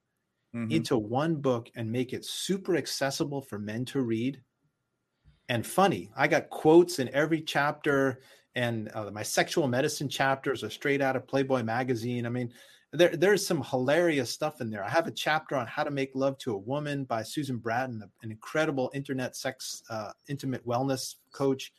Mhm. 0.54 0.86
into 0.88 0.98
one 0.98 1.38
book 1.42 1.72
and 1.76 1.92
make 1.92 2.14
it 2.14 2.26
super 2.26 2.76
accessible 2.78 3.42
for 3.42 3.60
men 3.60 3.86
to 3.86 4.02
read 4.02 4.44
and 5.48 5.66
funny. 5.66 6.12
I 6.16 6.28
got 6.28 6.50
quotes 6.50 7.00
in 7.00 7.10
every 7.14 7.42
chapter, 7.42 8.22
and 8.56 8.90
uh, 8.94 9.12
my 9.12 9.24
sexual 9.24 9.68
medicine 9.68 10.10
chapters 10.10 10.64
are 10.64 10.70
straight 10.70 11.02
out 11.02 11.16
of 11.16 11.28
Playboy 11.28 11.64
magazine. 11.64 12.26
I 12.26 12.30
mean, 12.30 12.54
there, 12.92 13.16
there's 13.16 13.46
some 13.46 13.64
hilarious 13.64 14.32
stuff 14.32 14.62
in 14.62 14.70
there. 14.70 14.84
I 14.84 14.90
have 14.90 15.08
a 15.08 15.12
chapter 15.12 15.56
on 15.56 15.68
how 15.68 15.84
to 15.84 15.92
make 15.92 16.12
love 16.16 16.38
to 16.40 16.54
a 16.54 16.58
woman 16.58 17.04
by 17.04 17.22
Susan 17.24 17.58
Bratton, 17.58 18.04
an 18.22 18.32
incredible 18.32 18.90
internet 18.94 19.36
sex, 19.36 19.84
uh, 19.90 20.12
intimate 20.28 20.66
wellness 20.66 21.16
coach. 21.32 21.72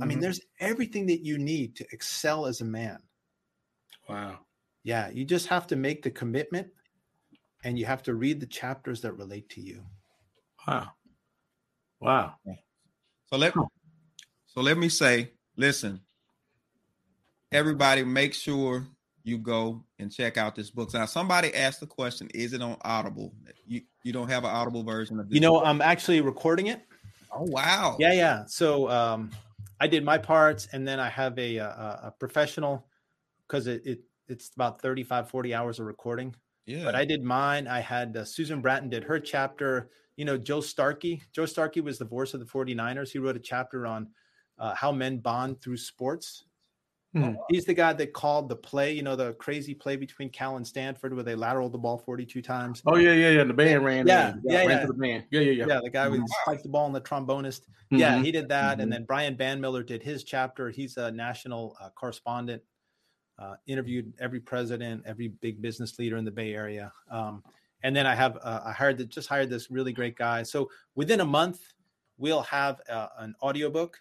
I 0.00 0.06
mean, 0.06 0.18
Mhm. 0.18 0.22
there's 0.22 0.40
everything 0.60 1.06
that 1.06 1.24
you 1.24 1.36
need 1.36 1.76
to 1.76 1.86
excel 1.92 2.46
as 2.46 2.60
a 2.60 2.64
man. 2.64 3.02
Wow. 4.08 4.46
Yeah, 4.84 5.10
you 5.10 5.24
just 5.24 5.48
have 5.48 5.66
to 5.68 5.76
make 5.76 6.02
the 6.02 6.10
commitment 6.10 6.72
and 7.64 7.78
you 7.78 7.86
have 7.86 8.02
to 8.04 8.14
read 8.14 8.40
the 8.40 8.46
chapters 8.46 9.00
that 9.02 9.12
relate 9.12 9.48
to 9.50 9.60
you. 9.60 9.84
Wow. 10.66 10.92
Wow. 12.00 12.36
So 13.26 13.36
let 13.36 13.54
so 14.46 14.60
let 14.60 14.76
me 14.76 14.88
say, 14.88 15.32
listen, 15.56 16.04
everybody, 17.50 18.04
make 18.04 18.34
sure 18.34 18.86
you 19.24 19.38
go 19.38 19.84
and 19.98 20.12
check 20.12 20.36
out 20.36 20.54
this 20.54 20.70
book. 20.70 20.92
Now, 20.92 21.06
somebody 21.06 21.54
asked 21.54 21.80
the 21.80 21.86
question: 21.86 22.28
Is 22.34 22.52
it 22.52 22.62
on 22.62 22.76
Audible? 22.82 23.32
You 23.66 23.82
you 24.02 24.12
don't 24.12 24.28
have 24.28 24.44
an 24.44 24.50
Audible 24.50 24.82
version 24.82 25.18
of 25.20 25.28
this? 25.28 25.34
You 25.34 25.40
know, 25.40 25.54
book? 25.54 25.64
I'm 25.66 25.80
actually 25.80 26.20
recording 26.20 26.66
it. 26.68 26.82
oh 27.32 27.44
wow, 27.48 27.96
Yeah, 27.98 28.12
yeah. 28.12 28.44
So 28.46 28.88
um, 28.90 29.30
I 29.80 29.86
did 29.86 30.04
my 30.04 30.18
parts, 30.18 30.68
and 30.72 30.86
then 30.86 31.00
I 31.00 31.08
have 31.08 31.38
a 31.38 31.56
a, 31.56 31.66
a 32.04 32.14
professional 32.18 32.86
because 33.46 33.66
it, 33.66 33.82
it 33.84 34.00
it's 34.28 34.50
about 34.54 34.80
35, 34.80 35.28
40 35.28 35.54
hours 35.54 35.78
of 35.78 35.86
recording. 35.86 36.34
yeah. 36.66 36.84
But 36.84 36.94
I 36.94 37.04
did 37.04 37.22
mine. 37.22 37.66
I 37.68 37.80
had 37.80 38.16
uh, 38.16 38.24
Susan 38.24 38.60
Bratton 38.60 38.88
did 38.88 39.04
her 39.04 39.20
chapter. 39.20 39.90
You 40.16 40.24
know, 40.24 40.38
Joe 40.38 40.60
Starkey. 40.60 41.22
Joe 41.32 41.46
Starkey 41.46 41.80
was 41.80 41.98
the 41.98 42.04
voice 42.04 42.34
of 42.34 42.40
the 42.40 42.46
49ers. 42.46 43.10
He 43.10 43.18
wrote 43.18 43.36
a 43.36 43.40
chapter 43.40 43.86
on 43.86 44.08
uh, 44.58 44.74
how 44.74 44.92
men 44.92 45.18
bond 45.18 45.60
through 45.60 45.78
sports. 45.78 46.44
Hmm. 47.14 47.34
He's 47.50 47.66
the 47.66 47.74
guy 47.74 47.92
that 47.92 48.14
called 48.14 48.48
the 48.48 48.56
play, 48.56 48.92
you 48.92 49.02
know, 49.02 49.14
the 49.14 49.34
crazy 49.34 49.74
play 49.74 49.96
between 49.96 50.30
Cal 50.30 50.56
and 50.56 50.66
Stanford 50.66 51.12
where 51.12 51.22
they 51.22 51.34
lateraled 51.34 51.72
the 51.72 51.78
ball 51.78 51.98
42 51.98 52.40
times. 52.40 52.82
Oh 52.86 52.96
yeah, 52.96 53.12
yeah, 53.12 53.30
yeah. 53.30 53.44
The 53.44 53.52
band 53.52 53.84
ran. 53.84 54.06
Yeah, 54.06 54.34
yeah, 54.44 54.60
ran 54.60 54.68
yeah. 54.70 54.86
the 54.86 54.94
band. 54.94 55.24
Yeah, 55.30 55.40
yeah, 55.40 55.52
yeah. 55.52 55.64
Yeah, 55.68 55.80
the 55.82 55.90
guy 55.90 56.08
who 56.08 56.20
Mhm. 56.20 56.26
spiked 56.42 56.62
the 56.62 56.70
ball 56.70 56.86
and 56.86 56.94
the 56.94 57.02
trombonist. 57.02 57.66
Yeah, 57.90 58.16
Mhm. 58.16 58.24
he 58.24 58.32
did 58.32 58.48
that. 58.48 58.80
And 58.80 58.90
then 58.90 59.04
Brian 59.04 59.36
Banmiller 59.36 59.84
did 59.84 60.02
his 60.02 60.24
chapter. 60.24 60.70
He's 60.70 60.96
a 60.96 61.10
national 61.10 61.76
uh, 61.80 61.90
correspondent, 61.90 62.62
uh, 63.38 63.56
interviewed 63.66 64.14
every 64.18 64.40
president, 64.40 65.02
every 65.04 65.28
big 65.28 65.60
business 65.60 65.98
leader 65.98 66.16
in 66.16 66.24
the 66.24 66.30
Bay 66.30 66.54
Area. 66.54 66.92
Um, 67.10 67.44
and 67.82 67.94
then 67.94 68.06
I 68.06 68.14
have, 68.14 68.38
uh, 68.40 68.62
I 68.64 68.72
hired, 68.72 68.96
the, 68.96 69.04
just 69.04 69.28
hired 69.28 69.50
this 69.50 69.70
really 69.70 69.92
great 69.92 70.16
guy. 70.16 70.44
So 70.44 70.70
within 70.94 71.20
a 71.20 71.26
month, 71.26 71.60
we'll 72.16 72.42
have 72.42 72.80
uh, 72.88 73.08
an 73.18 73.34
audiobook. 73.42 73.98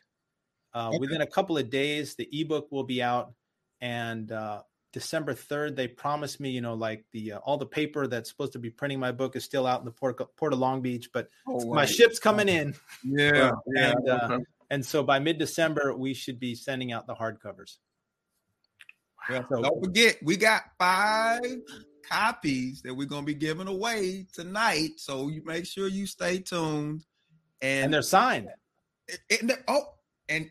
Uh, 0.73 0.89
Okay. 0.89 0.97
Within 0.99 1.21
a 1.21 1.27
couple 1.27 1.57
of 1.57 1.69
days, 1.69 2.15
the 2.15 2.27
ebook 2.31 2.71
will 2.71 2.83
be 2.83 3.01
out. 3.03 3.33
And 3.81 4.31
uh, 4.31 4.61
December 4.93 5.33
3rd, 5.33 5.75
they 5.75 5.87
promised 5.87 6.39
me, 6.39 6.49
you 6.51 6.61
know, 6.61 6.73
like 6.75 7.03
the 7.11 7.33
uh, 7.33 7.37
all 7.39 7.57
the 7.57 7.65
paper 7.65 8.07
that's 8.07 8.29
supposed 8.29 8.53
to 8.53 8.59
be 8.59 8.69
printing 8.69 8.99
my 8.99 9.11
book 9.11 9.35
is 9.35 9.43
still 9.43 9.65
out 9.67 9.79
in 9.79 9.85
the 9.85 9.91
port, 9.91 10.21
port 10.37 10.53
of 10.53 10.59
Long 10.59 10.81
Beach, 10.81 11.09
but 11.13 11.29
Oh, 11.47 11.73
my 11.73 11.85
ship's 11.85 12.19
coming 12.19 12.47
in. 12.49 12.75
yeah. 13.03 13.51
And, 13.75 14.09
uh, 14.09 14.27
Okay. 14.31 14.43
and 14.69 14.85
so 14.85 15.01
by 15.03 15.19
mid 15.19 15.37
December, 15.39 15.93
we 15.95 16.13
should 16.13 16.39
be 16.39 16.55
sending 16.55 16.91
out 16.91 17.07
the 17.07 17.15
hardcovers. 17.15 17.77
So- 19.29 19.61
don't 19.61 19.83
forget, 19.83 20.17
we 20.23 20.35
got 20.35 20.63
five 20.77 21.41
copies 22.09 22.81
that 22.81 22.93
we're 22.93 23.07
gonna 23.07 23.25
be 23.25 23.33
giving 23.35 23.67
away 23.67 24.25
tonight. 24.33 24.91
So 24.97 25.27
you 25.29 25.41
make 25.45 25.65
sure 25.65 25.87
you 25.87 26.05
stay 26.05 26.39
tuned. 26.39 27.05
And, 27.61 27.85
And 27.85 27.93
they're 27.93 28.01
signed. 28.01 28.49
and 29.29 29.49
they're- 29.49 29.63
oh, 29.67 29.93
and 30.27 30.49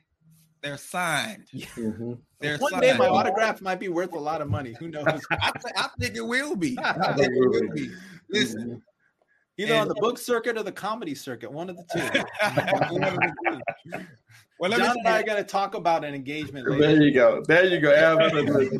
they're 0.63 0.77
signed. 0.77 1.47
Mhm. 1.55 2.19
They're 2.41 2.59
One 2.59 2.81
day 2.81 2.93
my 2.93 3.05
signed. 3.07 3.17
autograph 3.17 3.61
might 3.63 3.81
be 3.81 3.89
worth 3.89 4.13
a 4.13 4.19
lot 4.19 4.41
of 4.43 4.49
money. 4.51 4.75
Who 4.79 4.89
knows? 4.89 5.05
I, 5.31 5.51
th- 5.53 5.75
I 5.77 5.89
think 5.99 6.17
it 6.17 6.21
will 6.27 6.57
be. 6.57 6.79
I 6.83 7.13
think 7.15 7.33
it 7.33 7.49
will 7.49 7.73
be. 7.75 7.91
Listen, 8.31 8.83
Either 9.59 9.75
on 9.75 9.89
the 9.89 9.95
book 9.97 10.17
circuit 10.19 10.57
or 10.57 10.63
the 10.63 10.73
comedy 10.73 11.15
circuit, 11.15 11.53
one 11.53 11.69
of 11.69 11.77
the 11.77 11.85
two. 11.93 11.99
One 12.95 13.05
of 13.05 13.15
the 13.15 13.33
two. 13.93 13.99
well, 14.59 14.71
let 14.71 14.79
John 14.81 14.95
me 14.95 15.01
and 15.01 15.09
I 15.09 15.17
say, 15.17 15.21
are 15.23 15.27
going 15.27 15.37
to 15.45 15.49
talk 15.49 15.75
about 15.75 16.03
an 16.03 16.15
engagement 16.15 16.67
There 16.79 17.03
you 17.03 17.13
go. 17.13 17.43
There 17.47 17.67
you 17.67 17.79
go. 17.79 17.93
Absolutely. 17.93 18.79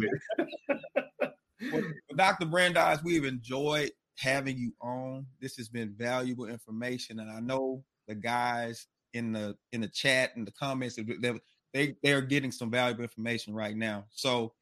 well, 1.73 1.83
Dr. 2.17 2.47
Brandeis, 2.47 3.03
we've 3.05 3.25
enjoyed 3.27 3.91
having 4.17 4.57
you 4.57 4.73
on. 4.81 5.27
This 5.41 5.57
has 5.57 5.69
been 5.69 5.95
valuable 5.99 6.47
information, 6.47 7.21
and 7.21 7.31
I 7.31 7.41
know 7.41 7.85
the 8.09 8.15
guys 8.15 8.87
in 9.13 9.33
the 9.33 9.57
in 9.73 9.81
the 9.83 9.89
chat 9.89 10.31
and 10.37 10.47
the 10.47 10.53
comments 10.53 10.97
they're 10.97 11.35
they 11.73 11.97
they 12.03 12.13
are 12.13 12.21
getting 12.21 12.53
some 12.53 12.71
valuable 12.71 13.03
information 13.03 13.55
right 13.55 13.77
now. 13.77 14.05
So 14.11 14.53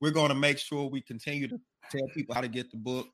we're 0.00 0.10
going 0.10 0.30
to 0.30 0.34
make 0.34 0.58
sure 0.58 0.88
we 0.88 1.00
continue 1.00 1.48
to 1.48 1.60
tell 1.90 2.06
people 2.14 2.34
how 2.34 2.40
to 2.40 2.48
get 2.48 2.70
the 2.70 2.76
book. 2.76 3.08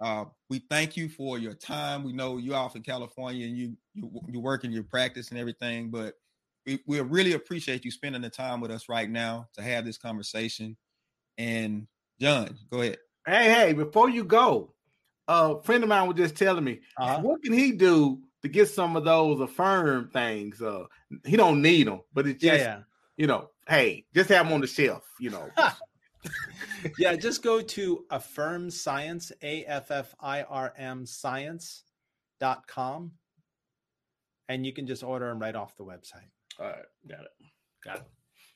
Uh, 0.00 0.26
we 0.48 0.60
thank 0.70 0.96
you 0.96 1.08
for 1.08 1.38
your 1.38 1.54
time. 1.54 2.04
We 2.04 2.12
know 2.12 2.38
you're 2.38 2.54
off 2.54 2.76
in 2.76 2.82
California 2.82 3.46
and 3.46 3.56
you 3.56 3.76
you 3.94 4.10
you 4.28 4.40
work 4.40 4.64
in 4.64 4.70
your 4.70 4.84
practice 4.84 5.30
and 5.30 5.38
everything, 5.38 5.90
but 5.90 6.14
we, 6.66 6.78
we 6.86 7.00
really 7.00 7.32
appreciate 7.32 7.84
you 7.84 7.90
spending 7.90 8.22
the 8.22 8.30
time 8.30 8.60
with 8.60 8.70
us 8.70 8.88
right 8.88 9.10
now 9.10 9.48
to 9.54 9.62
have 9.62 9.84
this 9.84 9.98
conversation. 9.98 10.76
And 11.36 11.86
John, 12.20 12.56
go 12.70 12.82
ahead. 12.82 12.98
Hey, 13.26 13.50
hey, 13.50 13.72
before 13.72 14.10
you 14.10 14.24
go, 14.24 14.74
a 15.26 15.60
friend 15.62 15.82
of 15.82 15.88
mine 15.88 16.06
was 16.08 16.16
just 16.16 16.36
telling 16.36 16.64
me, 16.64 16.80
uh-huh. 16.96 17.20
what 17.20 17.42
can 17.42 17.52
he 17.52 17.72
do 17.72 18.20
to 18.42 18.48
get 18.48 18.68
some 18.68 18.96
of 18.96 19.04
those 19.04 19.40
affirm 19.40 20.10
things? 20.12 20.60
Uh, 20.60 20.84
he 21.24 21.36
don't 21.36 21.62
need 21.62 21.86
them, 21.86 22.00
but 22.12 22.26
it's 22.26 22.40
just, 22.40 22.60
yeah, 22.60 22.66
yeah. 22.66 22.80
You 23.18 23.26
know, 23.26 23.50
hey, 23.68 24.06
just 24.14 24.30
have 24.30 24.46
them 24.46 24.54
on 24.54 24.62
the 24.62 24.66
shelf, 24.66 25.04
you 25.20 25.28
know. 25.28 25.50
yeah, 26.98 27.16
just 27.16 27.42
go 27.42 27.60
to 27.60 28.04
affirm 28.10 28.70
science, 28.70 29.30
A 29.42 29.64
F 29.64 29.90
F 29.90 30.14
I 30.20 30.42
R 30.44 30.72
M 30.78 31.04
science.com, 31.04 31.82
and 34.48 34.64
you 34.64 34.72
can 34.72 34.86
just 34.86 35.02
order 35.02 35.28
them 35.28 35.40
right 35.40 35.54
off 35.54 35.76
the 35.76 35.84
website. 35.84 36.30
All 36.58 36.66
right, 36.66 36.76
got 37.08 37.20
it. 37.20 37.32
Got 37.84 37.96
it. 37.96 38.04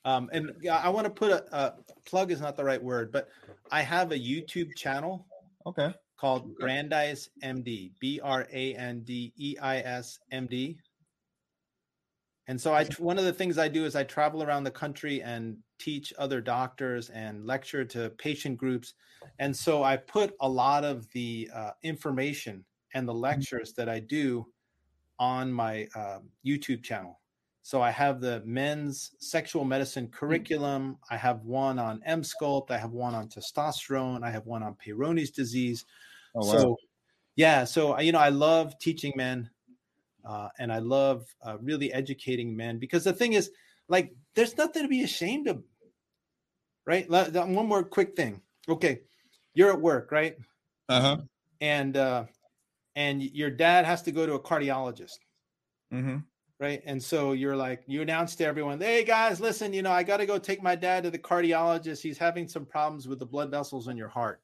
Um, 0.04 0.30
and 0.32 0.52
I 0.70 0.88
want 0.88 1.04
to 1.04 1.10
put 1.10 1.30
a, 1.30 1.44
a, 1.56 1.74
plug 2.06 2.32
is 2.32 2.40
not 2.40 2.56
the 2.56 2.64
right 2.64 2.82
word, 2.82 3.12
but 3.12 3.28
I 3.70 3.82
have 3.82 4.10
a 4.10 4.18
YouTube 4.18 4.74
channel. 4.76 5.26
Okay. 5.66 5.92
Called 6.18 6.56
Brandeis 6.56 7.28
MD, 7.42 7.92
B 8.00 8.20
R 8.22 8.46
A 8.52 8.74
N 8.74 9.02
D 9.04 9.32
E 9.36 9.56
I 9.60 9.78
S 9.78 10.20
M 10.30 10.46
D. 10.46 10.78
And 12.48 12.60
so 12.60 12.74
I 12.74 12.84
one 12.98 13.18
of 13.18 13.24
the 13.24 13.32
things 13.32 13.56
I 13.56 13.68
do 13.68 13.84
is 13.84 13.94
I 13.94 14.04
travel 14.04 14.42
around 14.42 14.64
the 14.64 14.70
country 14.70 15.22
and 15.22 15.56
teach 15.78 16.12
other 16.18 16.40
doctors 16.40 17.08
and 17.10 17.46
lecture 17.46 17.84
to 17.84 18.10
patient 18.10 18.58
groups. 18.58 18.94
And 19.38 19.56
so 19.56 19.84
I 19.84 19.96
put 19.96 20.34
a 20.40 20.48
lot 20.48 20.84
of 20.84 21.08
the 21.12 21.48
uh, 21.54 21.70
information 21.82 22.64
and 22.94 23.06
the 23.06 23.12
mm-hmm. 23.12 23.22
lectures 23.22 23.72
that 23.74 23.88
I 23.88 24.00
do 24.00 24.46
on 25.18 25.52
my 25.52 25.86
uh, 25.94 26.18
YouTube 26.44 26.82
channel. 26.82 27.20
So 27.62 27.80
I 27.80 27.90
have 27.90 28.20
the 28.20 28.42
men's 28.44 29.12
sexual 29.18 29.64
medicine 29.64 30.08
mm. 30.08 30.12
curriculum. 30.12 30.98
I 31.10 31.16
have 31.16 31.44
one 31.44 31.78
on 31.78 32.02
Emsculpt. 32.08 32.70
I 32.70 32.78
have 32.78 32.90
one 32.90 33.14
on 33.14 33.28
testosterone. 33.28 34.24
I 34.24 34.30
have 34.30 34.46
one 34.46 34.62
on 34.64 34.74
Peyronie's 34.84 35.30
disease. 35.30 35.84
Oh, 36.34 36.44
wow. 36.44 36.58
So, 36.58 36.76
yeah. 37.36 37.64
So 37.64 37.98
you 38.00 38.10
know, 38.10 38.18
I 38.18 38.30
love 38.30 38.78
teaching 38.80 39.12
men, 39.14 39.48
uh, 40.24 40.48
and 40.58 40.72
I 40.72 40.78
love 40.78 41.26
uh, 41.44 41.58
really 41.60 41.92
educating 41.92 42.56
men 42.56 42.78
because 42.78 43.04
the 43.04 43.12
thing 43.12 43.32
is, 43.34 43.50
like, 43.88 44.12
there's 44.34 44.56
nothing 44.56 44.82
to 44.82 44.88
be 44.88 45.02
ashamed 45.02 45.48
of, 45.48 45.62
right? 46.86 47.08
One 47.08 47.66
more 47.66 47.82
quick 47.82 48.16
thing. 48.16 48.40
Okay, 48.68 49.00
you're 49.54 49.72
at 49.72 49.80
work, 49.80 50.12
right? 50.12 50.36
Uh 50.88 51.00
huh. 51.00 51.16
And 51.60 51.96
uh, 51.96 52.24
and 52.96 53.22
your 53.22 53.50
dad 53.50 53.84
has 53.84 54.02
to 54.02 54.12
go 54.12 54.26
to 54.26 54.34
a 54.34 54.40
cardiologist. 54.40 55.18
Mm-hmm 55.92 56.18
right? 56.62 56.80
And 56.86 57.02
so 57.02 57.32
you're 57.32 57.56
like, 57.56 57.82
you 57.88 58.02
announce 58.02 58.36
to 58.36 58.44
everyone, 58.44 58.80
hey 58.80 59.02
guys, 59.02 59.40
listen, 59.40 59.72
you 59.72 59.82
know, 59.82 59.90
I 59.90 60.04
got 60.04 60.18
to 60.18 60.26
go 60.26 60.38
take 60.38 60.62
my 60.62 60.76
dad 60.76 61.02
to 61.02 61.10
the 61.10 61.18
cardiologist. 61.18 62.00
He's 62.00 62.16
having 62.16 62.46
some 62.46 62.64
problems 62.64 63.08
with 63.08 63.18
the 63.18 63.26
blood 63.26 63.50
vessels 63.50 63.88
in 63.88 63.96
your 63.96 64.08
heart. 64.08 64.40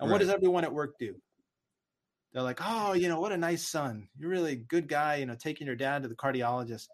And 0.00 0.10
right. 0.10 0.14
what 0.14 0.18
does 0.18 0.28
everyone 0.28 0.64
at 0.64 0.74
work 0.74 0.98
do? 0.98 1.14
They're 2.32 2.42
like, 2.42 2.60
oh, 2.62 2.94
you 2.94 3.08
know, 3.08 3.20
what 3.20 3.32
a 3.32 3.36
nice 3.36 3.68
son. 3.68 4.08
You're 4.18 4.30
really 4.30 4.52
a 4.52 4.56
good 4.56 4.88
guy, 4.88 5.16
you 5.16 5.26
know, 5.26 5.34
taking 5.34 5.66
your 5.66 5.76
dad 5.76 6.02
to 6.02 6.08
the 6.08 6.14
cardiologist. 6.14 6.88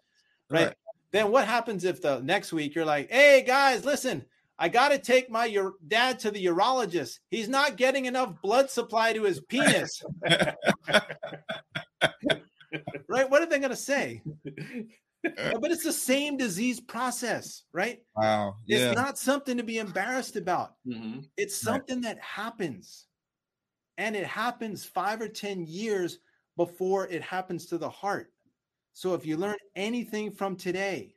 Right. 0.49 0.67
right. 0.67 0.75
Then 1.11 1.31
what 1.31 1.47
happens 1.47 1.85
if 1.85 2.01
the 2.01 2.19
next 2.19 2.53
week 2.53 2.75
you're 2.75 2.85
like, 2.85 3.09
hey 3.09 3.43
guys, 3.45 3.85
listen, 3.85 4.25
I 4.59 4.67
got 4.69 4.89
to 4.89 4.99
take 4.99 5.31
my 5.31 5.45
your 5.45 5.75
dad 5.87 6.19
to 6.19 6.31
the 6.31 6.45
urologist. 6.45 7.19
He's 7.31 7.47
not 7.47 7.77
getting 7.77 8.05
enough 8.05 8.41
blood 8.41 8.69
supply 8.69 9.13
to 9.13 9.23
his 9.23 9.39
penis. 9.39 10.03
right? 13.07 13.29
What 13.29 13.41
are 13.41 13.45
they 13.45 13.59
going 13.59 13.69
to 13.69 13.75
say? 13.75 14.21
but 15.23 15.71
it's 15.71 15.83
the 15.83 15.93
same 15.93 16.37
disease 16.37 16.79
process, 16.79 17.63
right? 17.73 17.99
Wow. 18.15 18.55
Yeah. 18.67 18.89
It's 18.89 18.95
not 18.95 19.17
something 19.17 19.57
to 19.57 19.63
be 19.63 19.79
embarrassed 19.79 20.35
about. 20.35 20.75
Mm-hmm. 20.87 21.21
It's 21.37 21.57
something 21.57 22.01
right. 22.01 22.15
that 22.15 22.19
happens. 22.19 23.05
And 23.99 24.15
it 24.15 24.25
happens 24.25 24.85
five 24.85 25.19
or 25.19 25.27
10 25.27 25.65
years 25.67 26.19
before 26.55 27.09
it 27.09 27.21
happens 27.21 27.65
to 27.65 27.77
the 27.77 27.89
heart. 27.89 28.31
So 28.93 29.13
if 29.13 29.25
you 29.25 29.35
learn 29.35 29.57
anything 29.75 30.31
from 30.31 30.55
today, 30.55 31.15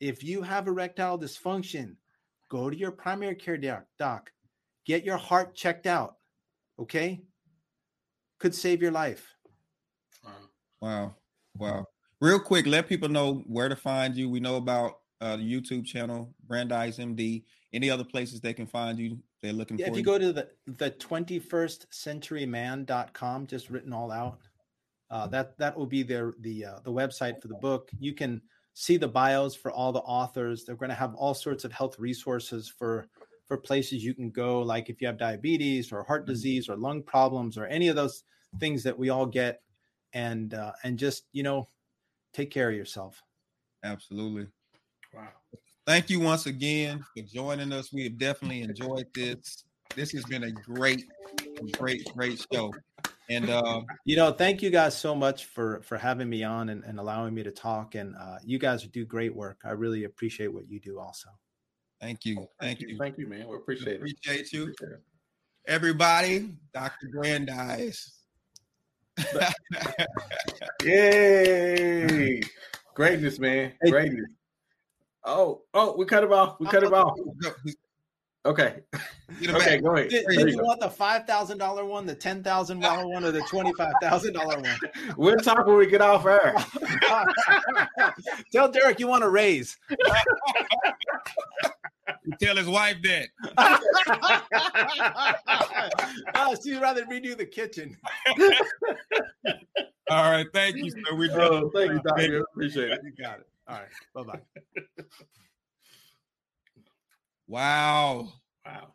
if 0.00 0.24
you 0.24 0.40
have 0.40 0.66
erectile 0.66 1.18
dysfunction, 1.18 1.96
go 2.48 2.70
to 2.70 2.76
your 2.76 2.90
primary 2.90 3.34
care 3.34 3.58
doc, 3.58 3.84
doc 3.98 4.30
get 4.86 5.04
your 5.04 5.18
heart 5.18 5.54
checked 5.54 5.86
out. 5.86 6.16
Okay? 6.78 7.20
Could 8.38 8.54
save 8.54 8.80
your 8.80 8.92
life. 8.92 9.34
Wow. 10.80 11.14
Wow. 11.58 11.84
Real 12.18 12.40
quick, 12.40 12.66
let 12.66 12.88
people 12.88 13.10
know 13.10 13.44
where 13.46 13.68
to 13.68 13.76
find 13.76 14.16
you. 14.16 14.30
We 14.30 14.40
know 14.40 14.56
about 14.56 15.00
uh, 15.20 15.36
the 15.36 15.42
YouTube 15.42 15.84
channel, 15.84 16.34
Brandeis 16.48 16.96
MD. 16.96 17.44
Any 17.72 17.88
other 17.90 18.04
places 18.04 18.40
they 18.40 18.52
can 18.52 18.66
find 18.66 18.98
you? 18.98 19.18
They're 19.42 19.52
looking 19.52 19.78
yeah, 19.78 19.86
for 19.86 19.90
if 19.92 19.96
you, 19.96 20.00
you 20.00 20.04
go 20.04 20.18
to 20.18 20.32
the 20.32 20.48
the 20.66 20.90
21st 20.90 21.86
centuryman.com, 21.92 23.46
just 23.46 23.70
written 23.70 23.92
all 23.92 24.10
out. 24.10 24.40
Uh, 25.10 25.26
that 25.28 25.58
that 25.58 25.76
will 25.76 25.86
be 25.86 26.02
their 26.02 26.34
the 26.40 26.64
uh, 26.64 26.78
the 26.84 26.92
website 26.92 27.40
for 27.40 27.48
the 27.48 27.54
book. 27.54 27.90
You 27.98 28.14
can 28.14 28.40
see 28.74 28.96
the 28.96 29.08
bios 29.08 29.54
for 29.54 29.70
all 29.70 29.92
the 29.92 30.00
authors. 30.00 30.64
They're 30.64 30.76
going 30.76 30.90
to 30.90 30.94
have 30.94 31.14
all 31.14 31.34
sorts 31.34 31.64
of 31.64 31.72
health 31.72 31.98
resources 31.98 32.68
for 32.68 33.08
for 33.48 33.56
places 33.56 34.04
you 34.04 34.14
can 34.14 34.30
go, 34.30 34.62
like 34.62 34.88
if 34.88 35.00
you 35.00 35.08
have 35.08 35.18
diabetes 35.18 35.90
or 35.90 36.04
heart 36.04 36.22
mm-hmm. 36.22 36.32
disease 36.32 36.68
or 36.68 36.76
lung 36.76 37.02
problems 37.02 37.58
or 37.58 37.66
any 37.66 37.88
of 37.88 37.96
those 37.96 38.22
things 38.60 38.84
that 38.84 38.96
we 38.96 39.08
all 39.10 39.26
get 39.26 39.60
and 40.12 40.54
uh, 40.54 40.72
and 40.84 40.98
just 40.98 41.24
you 41.32 41.42
know 41.42 41.68
take 42.32 42.50
care 42.50 42.70
of 42.70 42.76
yourself. 42.76 43.22
Absolutely. 43.82 44.46
Wow. 45.14 45.28
Thank 45.90 46.08
you 46.08 46.20
once 46.20 46.46
again 46.46 47.04
for 47.16 47.24
joining 47.24 47.72
us. 47.72 47.92
We 47.92 48.04
have 48.04 48.16
definitely 48.16 48.62
enjoyed 48.62 49.06
this. 49.12 49.64
This 49.96 50.12
has 50.12 50.22
been 50.22 50.44
a 50.44 50.52
great, 50.52 51.02
great, 51.72 52.04
great 52.14 52.46
show. 52.52 52.72
And 53.28 53.50
uh, 53.50 53.80
you 54.04 54.14
know, 54.14 54.30
thank 54.30 54.62
you 54.62 54.70
guys 54.70 54.96
so 54.96 55.16
much 55.16 55.46
for 55.46 55.82
for 55.82 55.98
having 55.98 56.30
me 56.30 56.44
on 56.44 56.68
and, 56.68 56.84
and 56.84 57.00
allowing 57.00 57.34
me 57.34 57.42
to 57.42 57.50
talk. 57.50 57.96
And 57.96 58.14
uh, 58.14 58.36
you 58.44 58.60
guys 58.60 58.86
do 58.86 59.04
great 59.04 59.34
work. 59.34 59.62
I 59.64 59.70
really 59.70 60.04
appreciate 60.04 60.54
what 60.54 60.70
you 60.70 60.78
do. 60.78 61.00
Also, 61.00 61.28
thank 62.00 62.24
you, 62.24 62.36
thank, 62.36 62.50
thank 62.60 62.80
you. 62.82 62.88
you, 62.90 62.96
thank 62.96 63.18
you, 63.18 63.26
man. 63.26 63.48
We 63.48 63.56
appreciate 63.56 64.00
we 64.00 64.12
appreciate 64.12 64.46
it. 64.46 64.52
you, 64.52 64.62
appreciate 64.62 64.92
it. 64.92 65.02
everybody. 65.66 66.50
Dr. 66.72 67.08
Brandeis 67.12 68.12
Yay! 70.84 72.40
Greatness, 72.94 73.40
man. 73.40 73.72
Greatness. 73.88 74.30
Oh, 75.24 75.62
oh, 75.74 75.96
we 75.96 76.06
cut 76.06 76.24
him 76.24 76.32
off. 76.32 76.58
We 76.60 76.66
cut 76.66 76.82
him 76.82 76.94
off. 76.94 77.18
Okay. 78.46 78.80
okay, 79.48 79.80
go 79.82 79.94
ahead. 79.96 80.08
Did, 80.08 80.24
did 80.26 80.48
you, 80.48 80.56
you 80.56 80.64
want 80.64 80.80
the 80.80 80.88
five 80.88 81.26
thousand 81.26 81.58
dollar 81.58 81.84
one, 81.84 82.06
the 82.06 82.14
ten 82.14 82.42
thousand 82.42 82.80
dollar 82.80 83.06
one, 83.06 83.22
or 83.22 83.32
the 83.32 83.42
twenty 83.42 83.70
five 83.74 83.92
thousand 84.00 84.32
dollar 84.32 84.58
one? 84.58 84.78
We'll 85.18 85.36
talk 85.36 85.66
when 85.66 85.76
we 85.76 85.86
get 85.86 86.00
off 86.00 86.24
air. 86.24 86.54
Tell 88.52 88.70
Derek 88.70 88.98
you 88.98 89.08
want 89.08 89.24
a 89.24 89.28
raise. 89.28 89.76
tell 92.40 92.56
his 92.56 92.66
wife 92.66 92.96
that. 93.02 93.28
oh, 96.34 96.56
she'd 96.62 96.80
rather 96.80 97.04
redo 97.06 97.36
the 97.36 97.44
kitchen. 97.44 97.96
All 100.10 100.30
right. 100.30 100.46
Thank 100.52 100.76
you, 100.76 100.90
sir. 100.90 101.14
We 101.14 101.30
oh, 101.30 101.70
thank 101.74 101.92
you, 101.92 102.00
Doctor. 102.02 102.44
Appreciate 102.52 102.92
it. 102.92 103.00
You 103.04 103.12
got 103.22 103.40
it. 103.40 103.48
All 103.68 103.76
right. 103.76 103.88
Bye 104.14 104.22
bye. 104.22 104.40
Wow. 107.46 108.32
Wow. 108.64 108.94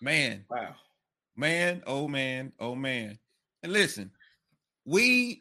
Man. 0.00 0.44
Wow. 0.50 0.74
Man, 1.36 1.82
oh 1.86 2.08
man, 2.08 2.52
oh 2.58 2.74
man. 2.74 3.18
And 3.62 3.72
listen, 3.72 4.10
we 4.84 5.40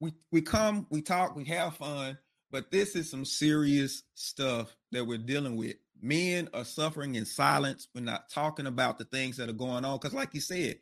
we 0.00 0.12
we 0.30 0.42
come, 0.42 0.86
we 0.90 1.00
talk, 1.00 1.34
we 1.34 1.44
have 1.46 1.76
fun, 1.76 2.18
but 2.50 2.70
this 2.70 2.94
is 2.94 3.10
some 3.10 3.24
serious 3.24 4.02
stuff 4.14 4.76
that 4.92 5.06
we're 5.06 5.16
dealing 5.16 5.56
with 5.56 5.76
men 6.02 6.48
are 6.54 6.64
suffering 6.64 7.14
in 7.14 7.24
silence. 7.24 7.88
We're 7.94 8.02
not 8.02 8.28
talking 8.30 8.66
about 8.66 8.98
the 8.98 9.04
things 9.04 9.36
that 9.36 9.48
are 9.48 9.54
going 9.54 9.84
on. 9.84 9.98
Because, 9.98 10.14
like 10.14 10.34
you 10.34 10.40
said, 10.40 10.76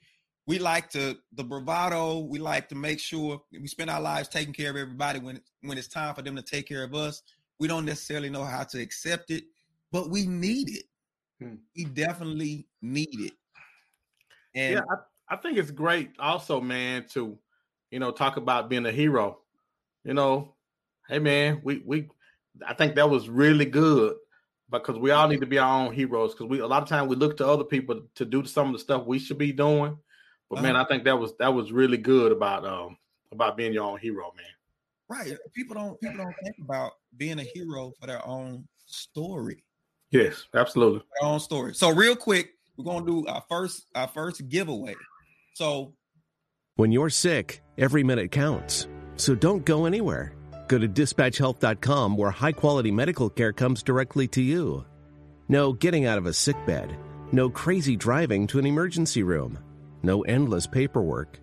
we 0.46 0.58
like 0.58 0.90
to 0.90 1.16
the 1.32 1.44
bravado. 1.44 2.18
We 2.18 2.38
like 2.38 2.68
to 2.68 2.74
make 2.74 3.00
sure 3.00 3.40
we 3.52 3.66
spend 3.66 3.90
our 3.90 4.00
lives 4.00 4.28
taking 4.28 4.54
care 4.54 4.70
of 4.70 4.76
everybody 4.76 5.18
when 5.18 5.40
when 5.62 5.78
it's 5.78 5.88
time 5.88 6.14
for 6.14 6.22
them 6.22 6.36
to 6.36 6.42
take 6.42 6.68
care 6.68 6.84
of 6.84 6.94
us. 6.94 7.22
We 7.58 7.68
don't 7.68 7.84
necessarily 7.84 8.30
know 8.30 8.44
how 8.44 8.64
to 8.64 8.80
accept 8.80 9.30
it, 9.30 9.44
but 9.92 10.10
we 10.10 10.26
need 10.26 10.70
it. 10.70 10.84
Hmm. 11.40 11.56
We 11.76 11.84
definitely 11.84 12.66
need 12.82 13.08
it. 13.20 13.32
And 14.54 14.74
yeah, 14.74 14.80
I, 15.30 15.34
I 15.34 15.36
think 15.36 15.58
it's 15.58 15.70
great 15.70 16.10
also, 16.18 16.60
man, 16.60 17.06
to 17.12 17.38
you 17.90 17.98
know 17.98 18.10
talk 18.10 18.36
about 18.36 18.68
being 18.68 18.86
a 18.86 18.92
hero. 18.92 19.40
You 20.04 20.14
know, 20.14 20.54
hey 21.08 21.18
man, 21.18 21.60
we 21.64 21.82
we 21.84 22.08
I 22.66 22.74
think 22.74 22.94
that 22.96 23.08
was 23.08 23.28
really 23.28 23.64
good 23.64 24.16
because 24.70 24.98
we 24.98 25.10
all 25.10 25.28
need 25.28 25.40
to 25.40 25.46
be 25.46 25.58
our 25.58 25.86
own 25.86 25.92
heroes. 25.94 26.32
Because 26.34 26.46
we 26.48 26.58
a 26.60 26.66
lot 26.66 26.82
of 26.82 26.88
times 26.88 27.08
we 27.08 27.16
look 27.16 27.36
to 27.38 27.46
other 27.46 27.64
people 27.64 28.02
to 28.14 28.24
do 28.24 28.44
some 28.44 28.68
of 28.68 28.72
the 28.74 28.78
stuff 28.78 29.06
we 29.06 29.18
should 29.18 29.38
be 29.38 29.52
doing. 29.52 29.96
But 30.50 30.62
man, 30.62 30.76
Uh-huh. 30.76 30.84
I 30.84 30.88
think 30.88 31.04
that 31.04 31.18
was 31.18 31.36
that 31.38 31.52
was 31.54 31.72
really 31.72 31.96
good 31.98 32.30
about 32.32 32.64
um 32.66 32.96
about 33.32 33.56
being 33.56 33.72
your 33.72 33.84
own 33.84 33.98
hero, 33.98 34.32
man. 34.36 34.46
Right. 35.08 35.36
People 35.54 35.74
don't 35.74 36.00
people 36.00 36.18
don't 36.18 36.34
think 36.42 36.56
about 36.62 36.92
being 37.16 37.38
a 37.38 37.42
hero 37.42 37.92
for 38.00 38.06
their 38.06 38.26
own 38.26 38.66
story. 38.86 39.64
Yes, 40.10 40.44
absolutely. 40.54 41.02
Their 41.20 41.28
own 41.28 41.40
story. 41.40 41.74
So 41.74 41.90
real 41.90 42.16
quick, 42.16 42.50
we're 42.76 42.84
gonna 42.84 43.06
do 43.06 43.26
our 43.26 43.42
first 43.48 43.86
our 43.94 44.08
first 44.08 44.48
giveaway. 44.48 44.94
So 45.54 45.94
When 46.76 46.90
you're 46.90 47.10
sick, 47.10 47.62
every 47.78 48.02
minute 48.02 48.30
counts. 48.32 48.88
So 49.16 49.34
don't 49.34 49.64
go 49.64 49.84
anywhere. 49.84 50.34
Go 50.66 50.78
to 50.78 50.88
dispatchhealth.com 50.88 52.16
where 52.16 52.30
high 52.30 52.52
quality 52.52 52.90
medical 52.90 53.28
care 53.30 53.52
comes 53.52 53.82
directly 53.82 54.26
to 54.28 54.42
you. 54.42 54.84
No 55.48 55.72
getting 55.72 56.06
out 56.06 56.18
of 56.18 56.26
a 56.26 56.32
sick 56.32 56.56
bed. 56.66 56.96
No 57.30 57.50
crazy 57.50 57.96
driving 57.96 58.46
to 58.48 58.58
an 58.58 58.66
emergency 58.66 59.22
room. 59.22 59.58
No 60.02 60.22
endless 60.22 60.66
paperwork. 60.66 61.38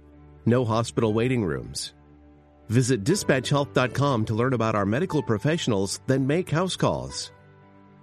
No 0.45 0.65
hospital 0.65 1.13
waiting 1.13 1.45
rooms. 1.45 1.93
Visit 2.71 3.03
dispatchhealth.com 3.03 4.23
to 4.25 4.33
learn 4.33 4.53
about 4.53 4.75
our 4.75 4.85
medical 4.85 5.21
professionals, 5.21 5.99
then 6.07 6.25
make 6.25 6.49
house 6.49 6.77
calls. 6.77 7.33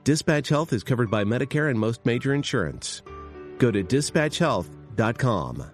Dispatch 0.04 0.50
Health 0.50 0.74
is 0.74 0.84
covered 0.84 1.10
by 1.10 1.24
Medicare 1.24 1.70
and 1.70 1.80
most 1.80 2.04
major 2.04 2.34
insurance. 2.34 3.02
Go 3.56 3.70
to 3.70 3.82
dispatchhealth.com. 3.82 5.70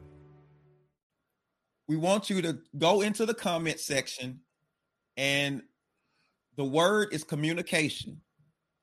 we 1.88 1.96
want 1.96 2.30
you 2.30 2.40
to 2.42 2.58
go 2.78 3.00
into 3.00 3.26
the 3.26 3.34
comment 3.34 3.80
section 3.80 4.40
and 5.16 5.62
the 6.56 6.64
word 6.64 7.08
is 7.10 7.24
communication. 7.24 8.20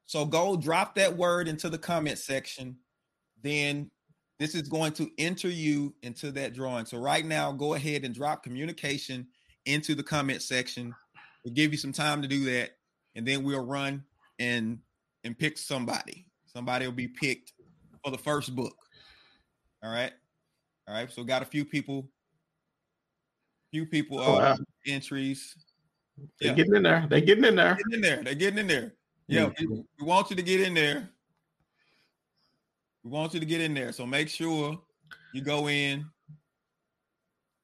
So 0.05 0.25
go 0.25 0.57
drop 0.57 0.95
that 0.95 1.15
word 1.15 1.47
into 1.47 1.69
the 1.69 1.77
comment 1.77 2.17
section. 2.17 2.79
Then 3.41 3.89
this 4.39 4.55
is 4.55 4.67
going 4.67 4.91
to 4.93 5.09
enter 5.17 5.47
you 5.47 5.95
into 6.03 6.31
that 6.33 6.53
drawing. 6.53 6.85
So 6.85 6.97
right 6.97 7.25
now, 7.25 7.53
go 7.53 7.75
ahead 7.75 8.03
and 8.03 8.13
drop 8.13 8.43
communication 8.43 9.27
into 9.65 9.95
the 9.95 10.03
comment 10.03 10.41
section. 10.41 10.93
We'll 11.43 11.53
give 11.53 11.71
you 11.71 11.77
some 11.77 11.91
time 11.91 12.21
to 12.21 12.27
do 12.27 12.45
that, 12.45 12.71
and 13.15 13.27
then 13.27 13.43
we'll 13.43 13.65
run 13.65 14.03
and 14.39 14.79
and 15.23 15.37
pick 15.37 15.57
somebody. 15.57 16.25
Somebody 16.45 16.85
will 16.85 16.93
be 16.93 17.07
picked 17.07 17.53
for 18.03 18.11
the 18.11 18.17
first 18.17 18.55
book. 18.55 18.75
All 19.83 19.91
right. 19.91 20.11
All 20.87 20.93
right. 20.95 21.11
So 21.11 21.23
got 21.23 21.41
a 21.41 21.45
few 21.45 21.65
people 21.65 22.09
few 23.71 23.85
people 23.85 24.19
Oh, 24.19 24.35
uh, 24.35 24.39
wow. 24.39 24.57
entries. 24.85 25.55
They're 26.39 26.49
Yeah. 26.49 26.55
getting 26.55 26.75
in 26.75 26.83
there. 26.83 27.07
They're 27.09 27.21
getting 27.21 27.45
in 27.45 27.55
there. 27.55 27.75
Getting 27.75 27.93
in 27.93 28.01
there. 28.01 28.23
They're 28.23 28.35
getting 28.35 28.59
in 28.59 28.67
there. 28.67 28.95
Yeah, 29.27 29.49
we, 29.59 29.67
we 29.67 30.05
want 30.05 30.29
you 30.29 30.35
to 30.35 30.41
get 30.43 30.59
in 30.59 30.73
there. 30.73 31.09
We 33.03 33.11
want 33.11 33.33
you 33.33 33.39
to 33.39 33.45
get 33.45 33.61
in 33.61 33.73
there. 33.73 33.93
So 33.93 34.05
make 34.05 34.27
sure 34.27 34.77
you 35.33 35.41
go 35.41 35.69
in, 35.69 36.05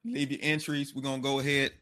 leave 0.06 0.32
your 0.32 0.40
entries. 0.42 0.96
We're 0.96 1.02
gonna 1.02 1.22
go 1.22 1.40
ahead. 1.40 1.74